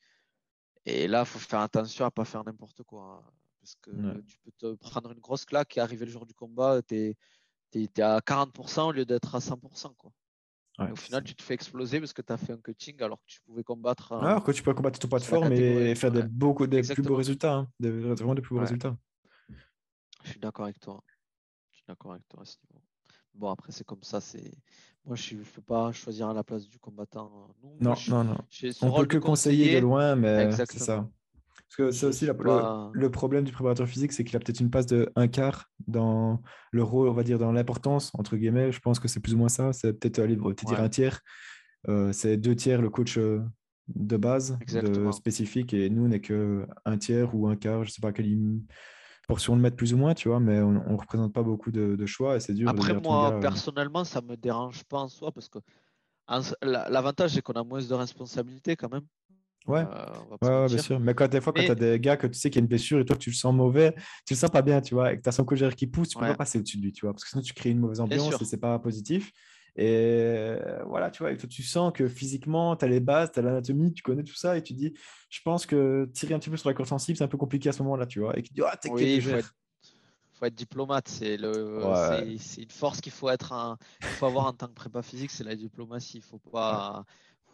Et 0.85 1.07
là 1.07 1.26
faut 1.26 1.39
faire 1.39 1.60
attention 1.60 2.06
à 2.06 2.11
pas 2.11 2.26
faire 2.26 2.43
n'importe 2.43 2.84
quoi 2.84 3.23
parce 3.60 3.76
que 3.81 4.22
tu 4.22 4.38
peux 4.39 4.51
te 4.57 4.73
prendre 4.76 5.11
une 5.11 5.19
grosse 5.19 5.45
claque 5.45 5.77
et 5.77 5.81
arriver 5.81 6.06
le 6.06 6.11
jour 6.11 6.26
du 6.26 6.34
combat 6.34 6.81
tu 6.81 7.15
tu 7.72 7.84
es, 7.84 8.02
à 8.02 8.20
40% 8.20 8.82
au 8.88 8.91
lieu 8.91 9.06
d'être 9.06 9.36
à 9.36 9.40
100%. 9.40 9.96
Quoi. 9.98 10.12
au 10.91 10.96
final, 10.96 11.24
tu 11.24 11.36
te 11.36 11.41
fais 11.41 11.54
exploser 11.54 12.00
parce 12.00 12.14
que 12.14 12.22
tu 12.22 12.34
as 12.34 12.38
fait 12.38 12.54
un 12.54 12.58
cutting 12.58 13.02
alors 13.02 13.20
que 13.20 13.28
tu 13.28 13.41
pouvais 13.41 13.64
combattre. 13.64 14.14
alors 14.14 14.44
que 14.44 14.52
tu 14.52 14.64
peux 14.64 14.74
combattre 14.74 15.00
ton 15.00 15.08
poids 15.08 15.20
de 15.20 15.24
forme 15.24 15.52
et 15.52 15.96
faire 15.96 16.12
des, 16.12 16.24
beaucoup, 16.24 16.68
des 16.68 16.82
plus 16.82 17.04
beaux 17.04 17.16
résultats. 17.16 17.54
Hein. 17.54 17.72
Des, 17.80 17.90
vraiment 17.90 18.36
des 18.36 18.41
plus 18.41 18.56
beaux 18.56 18.62
résultats. 18.62 18.96
Je 20.24 20.32
suis 20.32 20.40
d'accord 20.40 20.66
avec 20.66 20.80
toi. 20.80 21.02
Je 21.72 21.78
suis 21.78 21.86
d'accord 21.88 22.12
avec 22.12 22.28
toi 22.28 22.41
à 22.41 22.46
ce 22.46 22.58
niveau. 22.70 22.82
Bon, 23.34 23.50
après, 23.50 23.72
c'est 23.72 23.86
comme 23.86 24.04
ça. 24.04 24.20
c'est 24.20 24.52
Moi, 25.06 25.16
je 25.16 25.36
ne 25.36 25.44
peux 25.44 25.62
pas 25.62 25.91
choisir 25.91 26.28
à 26.28 26.34
la 26.34 26.44
place 26.44 26.68
du 26.68 26.78
combattant. 26.80 27.56
Non, 27.80 27.96
non, 28.10 28.24
non. 28.24 28.38
On 28.82 28.91
peut 28.91 29.06
que 29.06 29.18
conseiller 29.18 29.76
de 29.76 29.80
loin, 29.82 30.16
mais 30.16 30.52
c'est 30.52 30.80
ça. 30.80 31.10
Parce 31.70 31.91
que 31.91 31.91
c'est 31.91 32.08
aussi 32.08 32.26
le, 32.26 33.10
problème 33.10 33.44
du 33.44 33.52
préparateur 33.52 33.88
physique, 33.88 34.12
c'est 34.12 34.24
qu'il 34.24 34.36
a 34.36 34.40
peut-être 34.40 34.60
une 34.60 34.72
passe 34.72 34.88
de 34.88 35.12
un 35.16 35.28
quart 35.28 35.66
dans 35.88 36.41
le 36.72 36.82
rôle, 36.82 37.08
on 37.08 37.14
va 37.14 37.22
dire, 37.22 37.38
dans 37.38 37.52
l'importance, 37.52 38.12
entre 38.16 38.38
guillemets. 38.38 38.72
Je 38.72 38.80
pense 38.80 39.00
que 39.00 39.08
c'est 39.08 39.20
plus 39.20 39.36
ou 39.36 39.38
moins 39.38 39.50
ça. 39.50 39.72
C'est 39.72 39.94
peut-être 39.94 40.26
dire 40.66 40.82
un 40.82 40.90
tiers. 40.90 41.20
Euh, 41.88 42.12
c'est 42.12 42.38
deux 42.38 42.56
tiers 42.56 42.82
le 42.82 42.90
coach 42.90 43.18
euh, 43.20 43.41
de 43.88 44.18
base, 44.18 44.58
de 44.68 45.12
spécifique, 45.12 45.74
et 45.74 45.91
nous, 45.91 46.06
on 46.06 46.08
n'est 46.08 46.22
que 46.22 46.66
un 46.86 46.98
tiers 46.98 47.36
ou 47.36 47.48
un 47.48 47.56
quart. 47.56 47.84
Je 47.84 47.90
ne 47.90 47.94
sais 47.94 48.02
pas 48.02 48.12
quelle 48.12 48.36
portion 49.28 49.56
de 49.56 49.62
mettre 49.62 49.76
plus 49.76 49.94
ou 49.94 49.98
moins, 49.98 50.16
tu 50.16 50.28
vois, 50.28 50.40
mais 50.40 50.60
on 50.60 50.72
ne 50.72 50.98
représente 50.98 51.34
pas 51.34 51.44
beaucoup 51.44 51.72
de, 51.72 52.06
choix 52.08 52.36
et 52.36 52.40
c'est 52.40 52.56
dur. 52.56 52.68
Après, 52.68 53.00
moi, 53.00 53.36
euh, 53.36 53.40
personnellement, 53.40 54.04
ça 54.04 54.22
ne 54.22 54.28
me 54.28 54.36
dérange 54.36 54.84
pas 54.86 54.98
en 54.98 55.08
soi 55.08 55.32
parce 55.32 55.50
que 55.50 55.60
l'avantage, 56.64 57.36
c'est 57.36 57.41
qu'on 57.44 57.54
a 57.54 57.64
moins 57.64 57.82
de 57.82 57.94
responsabilités 57.94 58.76
quand 58.76 58.91
même. 58.91 59.06
Ouais, 59.70 59.86
euh, 60.44 60.66
ouais, 60.66 60.68
bien 60.68 60.78
sûr. 60.80 61.00
Mais 61.00 61.14
quand 61.14 61.28
des 61.28 61.41
fois, 61.41 61.54
quand 61.54 61.64
tu 61.64 61.72
as 61.72 61.76
des 61.76 62.00
gars 62.00 62.18
que 62.18 62.28
tu 62.28 62.40
sais 62.40 62.50
qu'il 62.50 62.60
y 62.60 62.62
a 62.62 62.64
une 62.64 62.68
blessure 62.68 63.00
et 63.00 63.06
toi, 63.06 63.16
tu 63.16 63.30
le 63.30 63.36
sens 63.36 63.54
mauvais, 63.54 63.94
tu 64.26 64.34
le 64.34 64.36
sens 64.36 64.50
pas 64.50 64.62
bien, 64.62 64.82
tu 64.82 64.96
vois, 64.96 65.14
et 65.14 65.18
que 65.18 65.22
tu 65.22 65.30
as 65.30 65.32
son 65.32 65.46
coach 65.46 65.64
qui 65.76 65.88
pousse, 65.88 66.10
tu 66.10 66.18
peux 66.18 66.26
pas 66.26 66.36
passer 66.36 66.60
au-dessus 66.60 66.78
de 66.78 66.84
lui, 66.84 66.91
tu 66.91 67.06
vois, 67.06 67.14
parce 67.14 67.24
que 67.24 67.30
sinon, 67.30 67.41
tu 67.41 67.54
crées 67.54 67.70
une 67.70 67.80
mauvaise 67.80 68.00
ambiance 68.00 68.41
et 68.41 68.46
c'est 68.46 68.58
pas 68.58 68.80
positif. 68.80 69.32
Et 69.76 70.56
voilà, 70.88 71.10
tu 71.12 71.24
vois, 71.24 71.32
et 71.32 71.38
toi, 71.38 71.48
tu 71.48 71.64
sens 71.64 71.94
que 71.94 72.08
physiquement, 72.08 72.76
tu 72.76 72.86
as 72.86 72.88
les 72.88 73.00
bases, 73.00 73.32
tu 73.32 73.40
as 73.40 73.41
l'anatomie, 73.41 73.94
tu 73.94 74.02
connais 74.02 74.24
tout 74.24 74.36
ça, 74.36 74.58
et 74.58 74.64
tu 74.64 74.74
dis, 74.74 74.94
je 75.30 75.40
pense 75.44 75.66
que 75.66 76.10
tirer 76.14 76.34
un 76.34 76.40
petit 76.40 76.50
peu 76.50 76.58
sur 76.58 76.68
la 76.68 76.74
corde 76.74 76.90
sensible, 76.90 77.18
c'est 77.18 77.24
un 77.24 77.30
peu 77.30 77.38
compliqué 77.38 77.70
à 77.70 77.72
ce 77.72 77.84
moment-là, 77.84 78.06
tu 78.06 78.20
vois. 78.20 78.38
Et 78.38 78.41
tu 78.41 78.52
dis, 78.54 78.62
ah, 78.66 78.76
t'es 78.76 78.90
oui, 78.90 79.22
faut 79.22 79.30
être, 79.30 79.56
faut 80.34 80.46
être 80.46 80.56
diplomate, 80.56 81.08
c'est 81.08 81.38
le, 81.38 81.82
c'est 82.40 82.64
une 82.64 82.72
force 82.72 83.00
qu'il 83.02 83.12
faut 83.12 83.30
être, 83.30 83.54
un, 83.54 83.78
faut 84.02 84.26
avoir 84.26 84.48
en 84.48 84.54
tant 84.54 84.68
que 84.68 84.74
prépa 84.74 85.02
physique, 85.02 85.32
c'est 85.32 85.44
la 85.44 85.56
diplomatie. 85.56 86.18
Il 86.18 86.24
faut 86.24 86.40
pas 86.52 87.06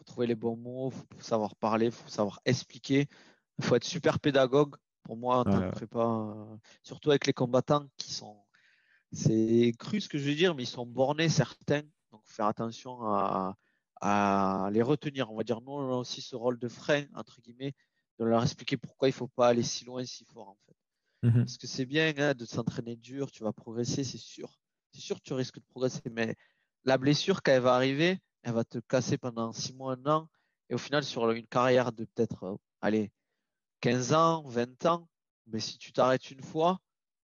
trouver 0.06 0.26
les 0.26 0.34
bons 0.34 0.56
mots, 0.56 0.90
il 1.12 1.16
faut 1.16 1.22
savoir 1.22 1.54
parler, 1.56 1.86
il 1.86 1.92
faut 1.92 2.08
savoir 2.08 2.40
expliquer. 2.44 3.08
Il 3.58 3.64
faut 3.64 3.76
être 3.76 3.84
super 3.84 4.20
pédagogue 4.20 4.76
pour 5.02 5.16
moi 5.16 5.38
en 5.38 5.44
tant 5.44 5.60
que 5.60 5.74
prépa, 5.74 6.34
surtout 6.82 7.10
avec 7.10 7.26
les 7.26 7.32
combattants 7.32 7.86
qui 7.96 8.12
sont. 8.12 8.36
C'est 9.12 9.72
cru 9.78 10.00
ce 10.00 10.08
que 10.08 10.18
je 10.18 10.28
veux 10.28 10.34
dire, 10.34 10.54
mais 10.54 10.64
ils 10.64 10.68
sont 10.68 10.86
bornés 10.86 11.28
certains. 11.28 11.82
Donc 12.10 12.22
faire 12.24 12.46
attention 12.46 13.02
à, 13.04 13.56
à 14.00 14.68
les 14.72 14.82
retenir. 14.82 15.30
On 15.30 15.36
va 15.36 15.44
dire, 15.44 15.60
nous, 15.60 15.72
on 15.72 15.92
a 15.92 15.96
aussi 15.96 16.20
ce 16.20 16.36
rôle 16.36 16.58
de 16.58 16.68
frein, 16.68 17.04
entre 17.14 17.40
guillemets, 17.40 17.74
de 18.18 18.24
leur 18.24 18.42
expliquer 18.42 18.76
pourquoi 18.76 19.08
il 19.08 19.12
ne 19.12 19.16
faut 19.16 19.28
pas 19.28 19.48
aller 19.48 19.62
si 19.62 19.84
loin, 19.84 20.04
si 20.04 20.24
fort, 20.24 20.48
en 20.48 20.58
fait. 20.66 20.76
Mmh 21.22 21.38
Parce 21.40 21.56
que 21.56 21.66
c'est 21.66 21.86
bien 21.86 22.12
hein, 22.18 22.34
de 22.34 22.44
s'entraîner 22.44 22.96
dur, 22.96 23.30
tu 23.30 23.42
vas 23.42 23.52
progresser, 23.52 24.04
c'est 24.04 24.18
sûr. 24.18 24.58
C'est 24.92 25.00
sûr 25.00 25.16
que 25.16 25.22
tu 25.22 25.34
risques 25.34 25.58
de 25.58 25.64
progresser, 25.64 26.02
mais 26.10 26.36
la 26.84 26.98
blessure, 26.98 27.42
quand 27.42 27.52
elle 27.52 27.62
va 27.62 27.74
arriver, 27.74 28.18
elle 28.46 28.52
va 28.52 28.64
te 28.64 28.78
casser 28.78 29.18
pendant 29.18 29.52
6 29.52 29.74
mois, 29.74 29.94
un 29.94 30.06
an, 30.06 30.28
et 30.70 30.74
au 30.74 30.78
final, 30.78 31.02
sur 31.02 31.28
une 31.32 31.46
carrière 31.48 31.90
de 31.90 32.04
peut-être, 32.04 32.44
euh, 32.44 32.56
allez, 32.80 33.10
15 33.80 34.12
ans, 34.12 34.42
20 34.46 34.86
ans, 34.86 35.08
mais 35.48 35.58
si 35.58 35.78
tu 35.78 35.92
t'arrêtes 35.92 36.30
une 36.30 36.42
fois 36.42 36.78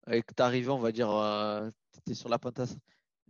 et 0.09 0.23
que 0.23 0.33
tu 0.33 0.41
arrives, 0.41 0.69
on 0.69 0.79
va 0.79 0.93
dire, 0.93 1.11
euh, 1.11 1.69
tu 2.05 2.13
es 2.13 2.15
sur 2.15 2.29
la 2.29 2.39
pente, 2.39 2.61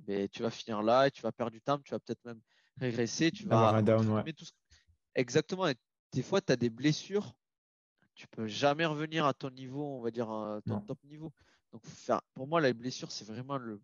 mais 0.07 0.27
tu 0.29 0.43
vas 0.43 0.51
finir 0.51 0.83
là 0.83 1.07
et 1.07 1.11
tu 1.11 1.23
vas 1.23 1.31
perdre 1.31 1.51
du 1.51 1.61
temps, 1.61 1.79
tu 1.79 1.89
vas 1.89 1.99
peut-être 1.99 2.23
même 2.25 2.39
régresser, 2.77 3.31
tu 3.31 3.47
vas. 3.47 3.81
Down, 3.81 4.23
Exactement. 5.15 5.67
Et 5.67 5.75
des 6.11 6.21
fois, 6.21 6.41
tu 6.41 6.53
as 6.53 6.55
des 6.55 6.69
blessures, 6.69 7.33
tu 8.13 8.27
peux 8.27 8.45
jamais 8.45 8.85
revenir 8.85 9.25
à 9.25 9.33
ton 9.33 9.49
niveau, 9.49 9.97
on 9.97 10.01
va 10.01 10.11
dire, 10.11 10.29
à 10.29 10.61
ton 10.67 10.79
top 10.81 11.03
niveau. 11.05 11.33
Donc, 11.71 11.83
faire, 11.85 12.21
pour 12.35 12.47
moi, 12.47 12.61
la 12.61 12.71
blessure, 12.71 13.11
c'est 13.11 13.25
vraiment 13.25 13.57
le, 13.57 13.81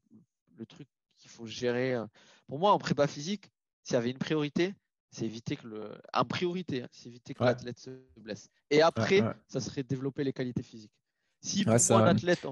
le 0.57 0.65
truc 0.67 0.87
qu'il 1.17 1.31
faut 1.31 1.47
gérer. 1.47 1.95
Euh. 1.95 2.05
Pour 2.47 2.59
moi, 2.59 2.71
en 2.71 2.77
prépa 2.77 3.07
physique, 3.07 3.51
s'il 3.85 3.93
y 3.93 3.97
avait 3.97 4.09
une 4.09 4.17
priorité, 4.17 4.73
c'est 5.11 5.25
éviter 5.25 5.55
que 5.55 5.67
le. 5.67 5.97
En 6.11 6.25
priorité, 6.25 6.83
hein, 6.83 6.89
c'est 6.91 7.07
éviter 7.07 7.33
que 7.33 7.43
l'athlète 7.43 7.79
se 7.79 7.91
blesse. 8.17 8.49
Et 8.69 8.81
après, 8.81 9.23
ça 9.47 9.61
serait 9.61 9.83
développer 9.83 10.23
les 10.23 10.33
qualités 10.33 10.63
physiques. 10.63 10.91
Si 11.39 11.63
pour 11.63 11.73
un 11.73 12.07
athlète, 12.07 12.45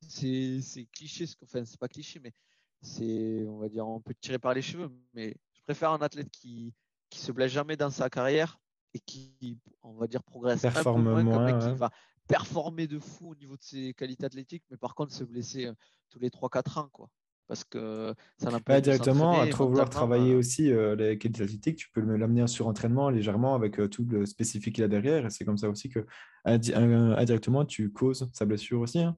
c'est 0.00 0.86
cliché, 0.92 1.26
enfin, 1.42 1.64
c'est 1.64 1.78
pas 1.78 1.88
cliché, 1.88 2.20
mais 2.20 2.32
c'est, 2.80 3.46
on 3.46 3.58
va 3.58 3.68
dire, 3.68 3.86
on 3.86 4.00
peut 4.00 4.14
tirer 4.20 4.40
par 4.40 4.52
les 4.52 4.62
cheveux, 4.62 4.90
mais 5.14 5.36
je 5.54 5.62
préfère 5.62 5.92
un 5.92 6.02
athlète 6.02 6.30
qui 6.30 6.74
qui 7.08 7.20
se 7.20 7.30
blesse 7.30 7.52
jamais 7.52 7.76
dans 7.76 7.90
sa 7.90 8.08
carrière 8.08 8.58
et 8.94 8.98
qui, 8.98 9.60
on 9.82 9.92
va 9.92 10.06
dire, 10.06 10.22
progresse 10.22 10.62
Performe 10.62 11.06
un 11.06 11.16
peu 11.16 11.22
moins, 11.22 11.60
qui 11.60 11.74
va 11.76 11.90
performer 12.26 12.86
de 12.86 12.98
fou 12.98 13.30
au 13.30 13.34
niveau 13.34 13.56
de 13.56 13.62
ses 13.62 13.94
qualités 13.94 14.24
athlétiques, 14.24 14.64
mais 14.70 14.78
par 14.78 14.94
contre 14.94 15.12
se 15.12 15.22
blesser 15.22 15.66
euh, 15.66 15.74
tous 16.08 16.18
les 16.18 16.30
3-4 16.30 16.78
ans, 16.78 16.88
quoi 16.90 17.10
parce 17.52 17.64
que 17.64 18.14
ça 18.38 18.50
n'a 18.50 18.60
pas 18.60 18.80
directement 18.80 19.38
à 19.38 19.46
trop 19.46 19.68
vouloir 19.68 19.90
travailler 19.90 20.32
euh, 20.32 20.38
aussi 20.38 20.72
euh, 20.72 20.96
les 20.96 21.18
qualités 21.18 21.42
athlétiques 21.42 21.76
tu 21.76 21.90
peux 21.90 22.00
l'amener 22.00 22.46
sur 22.46 22.66
entraînement 22.66 23.10
légèrement 23.10 23.54
avec 23.54 23.78
euh, 23.78 23.88
tout 23.88 24.06
le 24.08 24.24
spécifique 24.24 24.76
qu'il 24.76 24.84
a 24.84 24.88
derrière 24.88 25.26
et 25.26 25.28
c'est 25.28 25.44
comme 25.44 25.58
ça 25.58 25.68
aussi 25.68 25.90
que 25.90 26.06
indirectement 26.46 27.66
tu 27.66 27.92
causes 27.92 28.30
sa 28.32 28.46
blessure 28.46 28.80
aussi 28.80 29.00
hein. 29.00 29.14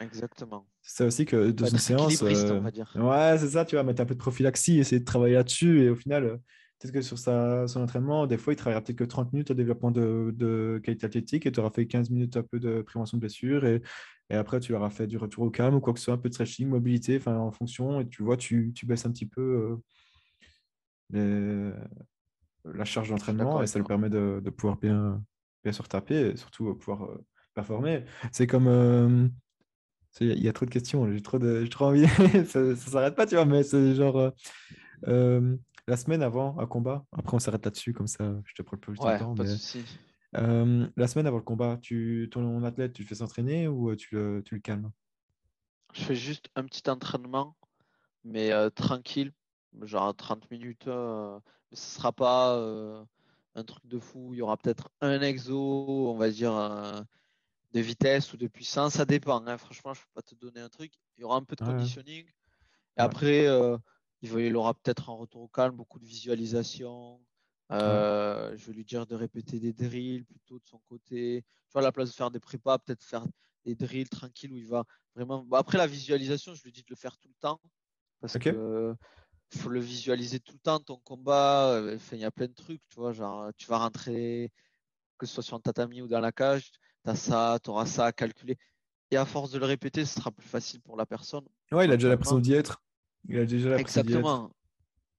exactement 0.00 0.66
c'est 0.82 1.04
aussi 1.04 1.26
que 1.26 1.52
dans 1.52 1.66
une 1.66 1.78
séance 1.78 2.20
on 2.22 2.60
va 2.60 2.72
dire. 2.72 2.92
ouais 2.96 3.36
c'est 3.38 3.50
ça 3.50 3.64
tu 3.64 3.76
vas 3.76 3.84
mettre 3.84 4.02
un 4.02 4.06
peu 4.06 4.14
de 4.14 4.18
prophylaxie 4.18 4.80
essayer 4.80 4.98
de 4.98 5.04
travailler 5.04 5.34
là-dessus 5.34 5.84
et 5.84 5.90
au 5.90 5.94
final 5.94 6.40
peut-être 6.80 6.92
que 6.92 7.02
sur 7.02 7.18
sa, 7.18 7.66
son 7.66 7.80
entraînement, 7.82 8.26
des 8.26 8.36
fois, 8.36 8.52
il 8.52 8.56
travaillera 8.56 8.82
peut-être 8.82 8.98
que 8.98 9.04
30 9.04 9.32
minutes 9.32 9.50
au 9.52 9.54
développement 9.54 9.90
de, 9.90 10.34
de 10.36 10.80
qualité 10.84 11.06
athlétique 11.06 11.46
et 11.46 11.52
tu 11.52 11.60
auras 11.60 11.70
fait 11.70 11.86
15 11.86 12.10
minutes 12.10 12.36
un 12.36 12.42
peu 12.42 12.58
de 12.58 12.82
prévention 12.82 13.16
de 13.16 13.20
blessure 13.20 13.64
et, 13.64 13.80
et 14.30 14.36
après, 14.36 14.60
tu 14.60 14.74
auras 14.74 14.90
fait 14.90 15.06
du 15.06 15.18
retour 15.18 15.44
au 15.44 15.50
calme 15.50 15.74
ou 15.74 15.80
quoi 15.80 15.92
que 15.92 15.98
ce 15.98 16.06
soit, 16.06 16.14
un 16.14 16.18
peu 16.18 16.28
de 16.28 16.34
stretching, 16.34 16.68
mobilité, 16.68 17.16
enfin, 17.18 17.36
en 17.36 17.50
fonction. 17.50 18.00
Et 18.00 18.08
tu 18.08 18.22
vois, 18.22 18.36
tu, 18.36 18.72
tu 18.74 18.86
baisses 18.86 19.04
un 19.04 19.12
petit 19.12 19.26
peu 19.26 19.78
euh, 21.14 21.72
la 22.64 22.84
charge 22.84 23.10
d'entraînement 23.10 23.62
et 23.62 23.66
ça 23.66 23.78
lui 23.78 23.86
permet 23.86 24.08
de, 24.08 24.40
de, 24.42 24.50
pouvoir 24.50 24.78
bien, 24.78 25.22
bien 25.62 25.72
se 25.72 25.82
retaper 25.82 26.30
et 26.30 26.36
surtout 26.36 26.74
pouvoir 26.74 27.04
euh, 27.04 27.24
performer. 27.54 28.04
C'est 28.32 28.46
comme. 28.46 28.68
Euh, 28.68 29.28
il 30.20 30.42
y 30.42 30.48
a 30.48 30.52
trop 30.52 30.64
de 30.64 30.70
questions, 30.70 31.12
j'ai 31.12 31.20
trop, 31.20 31.40
de, 31.40 31.66
trop 31.66 31.86
envie, 31.86 32.06
ça 32.46 32.60
ne 32.60 32.76
s'arrête 32.76 33.16
pas, 33.16 33.26
tu 33.26 33.34
vois, 33.34 33.44
mais 33.44 33.64
c'est 33.64 33.96
genre 33.96 34.30
la 35.02 35.96
semaine 35.96 36.22
avant 36.22 36.56
un 36.60 36.66
combat, 36.66 37.04
après 37.10 37.34
on 37.34 37.40
s'arrête 37.40 37.64
là-dessus, 37.64 37.92
comme 37.92 38.06
ça 38.06 38.32
je 38.44 38.54
te 38.54 38.62
prends 38.62 38.76
plus 38.76 38.96
ouais, 39.00 39.18
temps. 39.18 39.34
Pas 39.34 39.42
de 39.42 39.48
souci. 39.48 39.84
La 40.34 41.08
semaine 41.08 41.26
avant 41.26 41.38
le 41.38 41.42
combat, 41.42 41.78
tu, 41.80 42.28
ton 42.30 42.62
athlète, 42.64 42.92
tu 42.92 43.02
le 43.02 43.08
fais 43.08 43.14
s'entraîner 43.16 43.68
ou 43.68 43.94
tu 43.96 44.14
le, 44.14 44.42
tu 44.44 44.54
le 44.54 44.60
calmes? 44.60 44.90
Je 45.92 46.02
fais 46.02 46.14
juste 46.16 46.48
un 46.56 46.64
petit 46.64 46.88
entraînement, 46.90 47.56
mais 48.24 48.50
tranquille, 48.72 49.32
genre 49.82 50.14
30 50.14 50.50
minutes. 50.50 50.86
mais 50.86 50.92
ce 51.76 51.86
ne 51.86 51.98
sera 51.98 52.12
pas 52.12 52.56
un 53.54 53.64
truc 53.64 53.86
de 53.86 53.98
fou. 53.98 54.34
Il 54.34 54.38
y 54.38 54.42
aura 54.42 54.56
peut-être 54.56 54.90
un 55.00 55.20
exo, 55.20 56.10
on 56.10 56.16
va 56.16 56.30
dire, 56.30 56.52
de 57.74 57.80
vitesse 57.80 58.32
ou 58.32 58.36
de 58.36 58.46
puissance. 58.46 58.94
Ça 58.94 59.04
dépend. 59.04 59.44
Hein. 59.46 59.58
Franchement, 59.58 59.94
je 59.94 60.00
ne 60.00 60.04
peux 60.04 60.12
pas 60.14 60.22
te 60.22 60.34
donner 60.34 60.60
un 60.60 60.68
truc. 60.68 60.92
Il 61.16 61.22
y 61.22 61.24
aura 61.24 61.36
un 61.36 61.44
peu 61.44 61.56
de 61.56 61.64
conditioning. 61.64 62.24
Et 62.96 63.00
après, 63.00 63.46
euh, 63.46 63.76
il, 64.22 64.56
aura 64.56 64.74
peut-être 64.74 65.10
un 65.10 65.14
retour 65.14 65.42
au 65.42 65.48
calme, 65.48 65.76
beaucoup 65.76 65.98
de 65.98 66.06
visualisation. 66.06 67.20
Euh, 67.74 68.56
je 68.56 68.66
vais 68.66 68.72
lui 68.72 68.84
dire 68.84 69.06
de 69.06 69.14
répéter 69.14 69.58
des 69.58 69.72
drills 69.72 70.24
plutôt 70.24 70.58
de 70.58 70.66
son 70.66 70.78
côté. 70.88 71.42
Tu 71.42 71.72
vois, 71.72 71.82
à 71.82 71.84
la 71.84 71.92
place 71.92 72.10
de 72.10 72.14
faire 72.14 72.30
des 72.30 72.40
prépas, 72.40 72.78
peut-être 72.78 73.02
faire 73.02 73.26
des 73.64 73.74
drills 73.74 74.08
tranquilles 74.08 74.52
où 74.52 74.56
il 74.56 74.66
va 74.66 74.84
vraiment. 75.14 75.46
après, 75.52 75.78
la 75.78 75.86
visualisation, 75.86 76.54
je 76.54 76.62
lui 76.62 76.72
dis 76.72 76.82
de 76.82 76.90
le 76.90 76.96
faire 76.96 77.16
tout 77.18 77.28
le 77.28 77.34
temps. 77.40 77.60
Parce 78.20 78.38
que 78.38 78.94
faut 79.56 79.70
le 79.70 79.80
visualiser 79.80 80.40
tout 80.40 80.52
le 80.52 80.58
temps, 80.58 80.80
ton 80.80 80.98
combat. 80.98 81.70
Euh, 81.70 81.98
il 82.12 82.18
y 82.18 82.24
a 82.24 82.30
plein 82.30 82.46
de 82.46 82.54
trucs, 82.54 82.82
tu 82.88 82.96
vois. 82.96 83.12
Genre, 83.12 83.50
tu 83.56 83.66
vas 83.66 83.78
rentrer, 83.78 84.52
que 85.18 85.26
ce 85.26 85.34
soit 85.34 85.42
sur 85.42 85.56
un 85.56 85.60
tatami 85.60 86.02
ou 86.02 86.08
dans 86.08 86.20
la 86.20 86.32
cage, 86.32 86.70
tu 86.72 87.10
as 87.10 87.14
ça, 87.14 87.58
tu 87.62 87.70
auras 87.70 87.86
ça 87.86 88.06
à 88.06 88.12
calculer. 88.12 88.58
Et 89.10 89.16
à 89.16 89.24
force 89.24 89.50
de 89.50 89.58
le 89.58 89.66
répéter, 89.66 90.04
ce 90.04 90.14
sera 90.14 90.30
plus 90.30 90.48
facile 90.48 90.80
pour 90.80 90.96
la 90.96 91.06
personne. 91.06 91.46
Ouais, 91.70 91.84
il 91.84 91.92
a 91.92 91.96
déjà 91.96 92.08
l'impression 92.08 92.38
d'y 92.38 92.54
être. 92.54 92.82
Il 93.28 93.38
a 93.38 93.46
déjà 93.46 93.78
Exactement. 93.78 94.50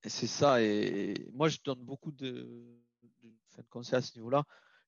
C'est 0.07 0.27
ça. 0.27 0.61
Et 0.61 1.13
moi, 1.33 1.49
je 1.49 1.57
donne 1.63 1.83
beaucoup 1.83 2.11
de, 2.11 2.25
de, 3.23 3.29
de 3.57 3.61
conseils 3.69 3.97
à 3.97 4.01
ce 4.01 4.15
niveau-là. 4.15 4.43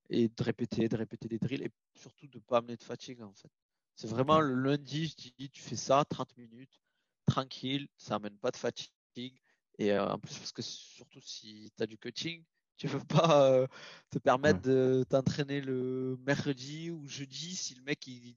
Et 0.10 0.30
de 0.30 0.44
répéter, 0.44 0.88
de 0.88 0.96
répéter 0.96 1.28
des 1.28 1.40
drills. 1.40 1.64
Et 1.64 1.72
surtout 1.96 2.28
de 2.28 2.38
ne 2.38 2.44
pas 2.44 2.58
amener 2.58 2.78
de 2.78 2.84
fatigue, 2.84 3.22
en 3.22 3.34
fait. 3.34 3.52
C'est 3.98 4.08
vraiment 4.08 4.40
le 4.40 4.54
lundi, 4.54 5.08
je 5.08 5.16
dis, 5.16 5.50
tu 5.50 5.60
fais 5.60 5.76
ça 5.76 6.06
30 6.08 6.38
minutes, 6.38 6.80
tranquille, 7.26 7.88
ça 7.98 8.16
n'amène 8.16 8.38
pas 8.38 8.52
de 8.52 8.58
fatigue. 8.58 9.42
Et 9.80 9.92
euh, 9.92 10.08
en 10.08 10.20
plus, 10.20 10.38
parce 10.38 10.52
que 10.52 10.62
surtout 10.62 11.20
si 11.20 11.72
tu 11.76 11.84
as 11.84 11.88
du 11.88 11.98
coaching, 11.98 12.44
tu 12.78 12.86
ne 12.86 12.92
peux 12.92 13.00
pas 13.08 13.52
euh, 13.52 13.68
te 14.12 14.20
permettre 14.20 14.62
de 14.62 15.04
t'entraîner 15.10 15.62
le 15.62 16.16
mercredi 16.26 16.92
ou 16.92 17.08
jeudi 17.08 17.56
si 17.56 17.74
le 17.74 17.82
mec 17.82 18.06
il, 18.06 18.36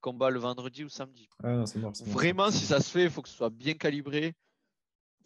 combat 0.00 0.30
le 0.30 0.38
vendredi 0.38 0.84
ou 0.84 0.88
samedi. 0.88 1.28
Ah 1.42 1.64
Vraiment, 2.06 2.52
si 2.52 2.64
ça 2.64 2.80
se 2.80 2.88
fait, 2.88 3.04
il 3.04 3.10
faut 3.10 3.20
que 3.20 3.28
ce 3.28 3.36
soit 3.36 3.50
bien 3.50 3.74
calibré. 3.74 4.34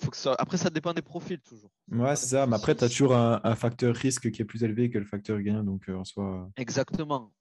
Faut 0.01 0.11
que 0.11 0.17
ça... 0.17 0.35
Après, 0.39 0.57
ça 0.57 0.71
dépend 0.71 0.95
des 0.95 1.03
profils 1.03 1.41
toujours. 1.41 1.71
Ouais, 1.91 2.15
c'est 2.15 2.27
ça. 2.27 2.47
Mais 2.47 2.57
après, 2.57 2.75
tu 2.75 2.85
as 2.85 2.89
toujours 2.89 3.17
un, 3.17 3.55
facteur 3.57 3.95
risque 3.95 4.31
qui 4.31 4.43
est 4.43 4.45
plus 4.45 4.63
élevé 4.63 4.91
que 4.91 4.99
le 4.99 5.05
facteur 5.05 5.41
gain. 5.41 5.65
Donc, 5.65 5.89
euh, 5.89 5.97
en 5.97 6.05
soi... 6.05 6.49
Exactement. 6.57 7.33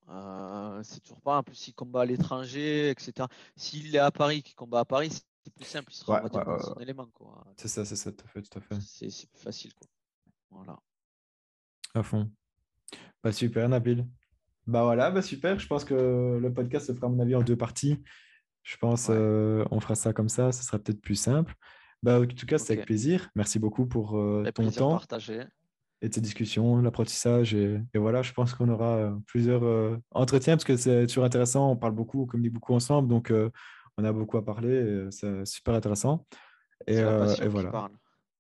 c'est 0.84 1.02
toujours 1.02 1.22
pas. 1.22 1.38
En 1.38 1.44
plus, 1.44 1.56
s'il 1.56 1.76
combat 1.76 2.02
à 2.02 2.06
l'étranger, 2.06 2.90
etc. 2.90 3.28
S'il 3.56 3.96
est 3.96 4.00
à 4.00 4.12
Paris, 4.12 4.42
qui 4.42 4.56
combat 4.56 4.80
à 4.80 4.86
Paris, 4.86 5.12
c'est 5.12 5.54
plus 5.54 5.66
simple, 5.66 5.92
il 5.92 5.96
sera 5.96 6.24
ouais, 6.24 6.60
son 6.62 6.80
élément. 6.80 7.08
C'est 7.56 7.68
ça, 7.68 7.86
c'est 7.86 7.96
ça, 7.96 8.12
tout 8.12 8.26
à 8.26 8.28
fait. 8.28 8.42
Tout 8.42 8.58
à 8.58 8.62
fait. 8.62 8.82
C'est 8.82 9.30
plus 9.30 9.42
facile. 9.42 9.74
Quoi. 9.74 9.88
Voilà. 10.52 10.80
À 11.94 12.04
fond. 12.04 12.30
Bah, 13.24 13.32
super, 13.32 13.70
Nabil. 13.70 14.06
Bah 14.66 14.84
voilà, 14.84 15.10
bah 15.12 15.22
super. 15.22 15.58
Je 15.60 15.68
pense 15.68 15.86
que 15.86 16.40
le 16.42 16.54
podcast 16.54 16.88
se 16.88 16.94
fera, 16.94 17.08
à 17.08 17.10
mon 17.10 17.20
avis, 17.20 17.36
en 17.36 17.42
deux 17.42 17.56
parties. 17.56 18.04
Je 18.64 18.76
pense 18.76 19.08
euh, 19.10 19.64
on 19.72 19.80
fera 19.80 19.96
ça 19.96 20.12
comme 20.12 20.28
ça, 20.28 20.52
ce 20.52 20.62
sera 20.62 20.78
peut-être 20.78 21.02
plus 21.02 21.16
simple. 21.16 21.56
Bah, 22.04 22.22
en 22.22 22.26
tout 22.26 22.46
cas, 22.46 22.58
c'est 22.58 22.74
avec 22.74 22.86
plaisir. 22.86 23.30
Merci 23.36 23.60
beaucoup 23.60 23.88
pour 23.88 24.18
euh, 24.18 24.44
ton 24.54 24.70
temps 24.70 24.92
partagé. 24.92 25.44
et 26.02 26.10
tes 26.10 26.22
discussions, 26.22 26.82
l'apprentissage. 26.82 27.54
Et, 27.54 27.80
voilà, 27.96 28.22
je 28.22 28.34
pense 28.34 28.54
qu'on 28.54 28.70
aura 28.70 28.98
euh, 28.98 29.12
plusieurs 29.26 30.00
entretiens 30.12 30.56
parce 30.56 30.66
que 30.66 30.78
c'est 30.78 31.08
toujours 31.08 31.24
intéressant. 31.24 31.72
On 31.72 31.76
parle 31.76 31.94
beaucoup, 31.94 32.24
on 32.24 32.26
communique 32.26 32.54
beaucoup 32.54 32.74
ensemble. 32.74 33.08
Donc, 33.10 33.34
on 33.98 34.04
a 34.04 34.12
beaucoup 34.12 34.38
à 34.38 34.46
parler. 34.46 35.08
C'est 35.10 35.46
super 35.46 35.74
intéressant. 35.74 36.26
Et, 36.86 36.98
et 36.98 37.48
voilà. 37.48 37.90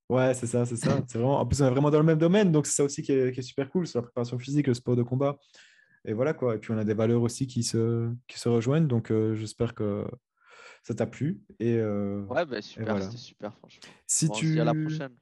Ouais, 0.09 0.33
c'est 0.33 0.47
ça, 0.47 0.65
c'est 0.65 0.77
ça. 0.77 1.01
C'est 1.07 1.17
vraiment... 1.17 1.39
En 1.39 1.45
plus, 1.45 1.61
on 1.61 1.65
est 1.67 1.71
vraiment 1.71 1.89
dans 1.89 1.99
le 1.99 2.05
même 2.05 2.17
domaine, 2.17 2.49
donc 2.51 2.65
c'est 2.65 2.75
ça 2.75 2.83
aussi 2.85 3.01
qui 3.01 3.11
est, 3.11 3.41
super 3.41 3.69
cool, 3.69 3.85
c'est 3.85 3.97
la 3.97 4.03
préparation 4.03 4.39
physique, 4.39 4.67
le 4.67 4.73
sport 4.73 4.95
de 4.95 5.03
combat. 5.03 5.37
Et 6.05 6.13
voilà 6.13 6.33
quoi. 6.33 6.55
Et 6.55 6.59
puis 6.59 6.71
on 6.71 6.77
a 6.77 6.85
des 6.85 6.93
valeurs 6.93 7.21
aussi 7.21 7.45
qui 7.45 7.61
se, 7.63 8.09
qui 8.25 8.39
se 8.39 8.47
rejoignent, 8.47 8.87
donc 8.87 9.11
j'espère 9.33 9.73
que 9.73 10.05
ça 10.87 10.95
t'a 10.95 11.05
plu. 11.05 11.41
Et, 11.59 11.81
ouais, 11.81 12.45
bah, 12.45 12.61
super, 12.61 13.03
c'était 13.03 13.17
super, 13.17 13.53
franchement. 13.55 13.89
Si 14.05 14.29
tu... 14.29 14.59
à 14.61 14.63
la 14.63 14.73
prochaine. 14.73 15.13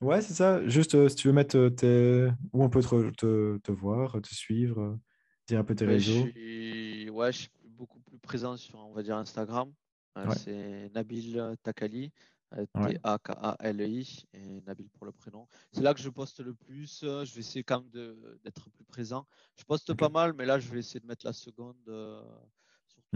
Ouais, 0.00 0.20
c'est 0.20 0.34
ça. 0.34 0.66
Juste 0.68 1.08
si 1.08 1.16
tu 1.16 1.28
veux 1.28 1.34
mettre 1.34 1.68
tes... 1.70 2.28
où 2.52 2.62
on 2.62 2.68
peut 2.68 2.82
te, 2.82 3.10
te, 3.12 3.56
te 3.56 3.72
voir, 3.72 4.20
te 4.20 4.34
suivre, 4.34 4.98
dire 5.46 5.58
un 5.60 5.64
peu 5.64 5.74
tes 5.74 5.86
réseaux. 5.86 6.26
Je 6.26 6.30
suis... 6.30 7.10
Ouais, 7.10 7.32
je 7.32 7.38
suis 7.38 7.50
beaucoup 7.64 8.00
plus 8.00 8.18
présent 8.18 8.56
sur, 8.58 8.78
on 8.78 8.92
va 8.92 9.02
dire, 9.02 9.16
Instagram. 9.16 9.72
C'est 10.36 10.90
Nabil 10.94 11.56
Takali. 11.62 12.12
T-A-K-A-L-I 12.54 14.26
et 14.32 14.60
Nabil 14.60 14.88
pour 14.90 15.06
le 15.06 15.12
prénom. 15.12 15.48
C'est 15.72 15.80
là 15.80 15.92
que 15.92 16.00
je 16.00 16.08
poste 16.08 16.38
le 16.38 16.54
plus. 16.54 17.00
Je 17.02 17.34
vais 17.34 17.40
essayer 17.40 17.64
quand 17.64 17.80
même 17.80 17.90
d'être 18.44 18.70
plus 18.70 18.84
présent. 18.84 19.26
Je 19.56 19.64
poste 19.64 19.92
pas 19.94 20.08
mal, 20.08 20.34
mais 20.34 20.44
là, 20.44 20.60
je 20.60 20.70
vais 20.70 20.78
essayer 20.78 21.00
de 21.00 21.06
mettre 21.06 21.26
la 21.26 21.32
seconde, 21.32 21.74
euh, 21.88 22.22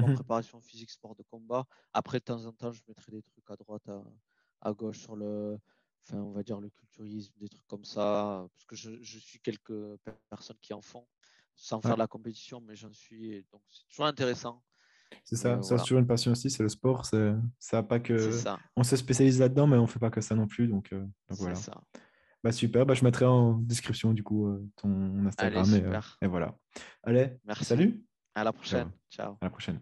en 0.03 0.09
mhm. 0.09 0.15
préparation 0.15 0.61
physique, 0.61 0.91
sport 0.91 1.15
de 1.15 1.23
combat. 1.23 1.65
Après, 1.93 2.19
de 2.19 2.25
temps 2.25 2.45
en 2.45 2.53
temps, 2.53 2.73
je 2.73 2.83
mettrai 2.89 3.13
des 3.13 3.23
trucs 3.23 3.51
à 3.51 3.57
droite, 3.57 3.89
à, 4.61 4.73
gauche 4.73 4.99
sur 4.99 5.17
le, 5.17 5.59
enfin, 6.07 6.19
on 6.19 6.33
va 6.33 6.43
dire 6.43 6.61
le 6.61 6.71
culturisme, 6.71 7.33
des 7.39 7.49
trucs 7.49 7.67
comme 7.67 7.85
ça. 7.85 8.47
Parce 8.53 8.65
que 8.65 8.77
je, 8.77 9.03
je 9.03 9.19
suis 9.19 9.41
quelques 9.41 9.97
personnes 10.31 10.59
qui 10.61 10.73
en 10.73 10.83
font 10.83 11.07
sans 11.59 11.81
faire 11.81 11.95
de 11.95 11.99
la 11.99 12.07
compétition, 12.07 12.61
mais 12.61 12.77
j'en 12.77 12.93
suis. 12.93 13.45
Donc, 13.53 13.63
c'est 13.69 13.87
toujours 13.89 14.07
intéressant. 14.07 14.63
C'est 15.25 15.37
ça, 15.37 15.61
ça 15.63 15.77
c'est 15.77 15.85
toujours 15.85 15.99
une 15.99 16.07
passion 16.07 16.33
aussi, 16.33 16.51
c'est 16.51 16.63
le 16.63 16.69
sport. 16.69 17.05
Ça 17.59 17.83
pas 17.83 17.99
que. 17.99 18.31
On 18.77 18.85
se 18.85 18.97
spécialise 18.97 19.41
là-dedans, 19.41 19.67
mais 19.67 19.77
on 19.77 19.87
fait 19.87 19.99
pas 19.99 20.11
que 20.11 20.21
ça 20.21 20.35
non 20.35 20.47
plus. 20.47 20.69
Donc, 20.69 20.93
euh, 20.93 21.05
voilà. 21.29 21.55
Ça. 21.55 21.81
Bah, 22.45 22.53
super, 22.53 22.87
bah, 22.87 22.95
je 22.95 23.05
mettrai 23.05 23.25
en 23.25 23.55
description 23.55 24.13
du 24.13 24.23
coup 24.23 24.47
euh, 24.47 24.65
ton 24.77 25.27
Instagram. 25.27 25.67
Euh, 25.73 26.01
et, 26.23 26.27
voilà. 26.27 26.57
Allez, 27.03 27.33
Merci. 27.45 27.65
salut. 27.65 28.05
À 28.35 28.45
la 28.45 28.53
prochaine. 28.53 28.91
Ciao. 29.11 29.33
À 29.41 29.47
la 29.47 29.51
prochaine. 29.51 29.81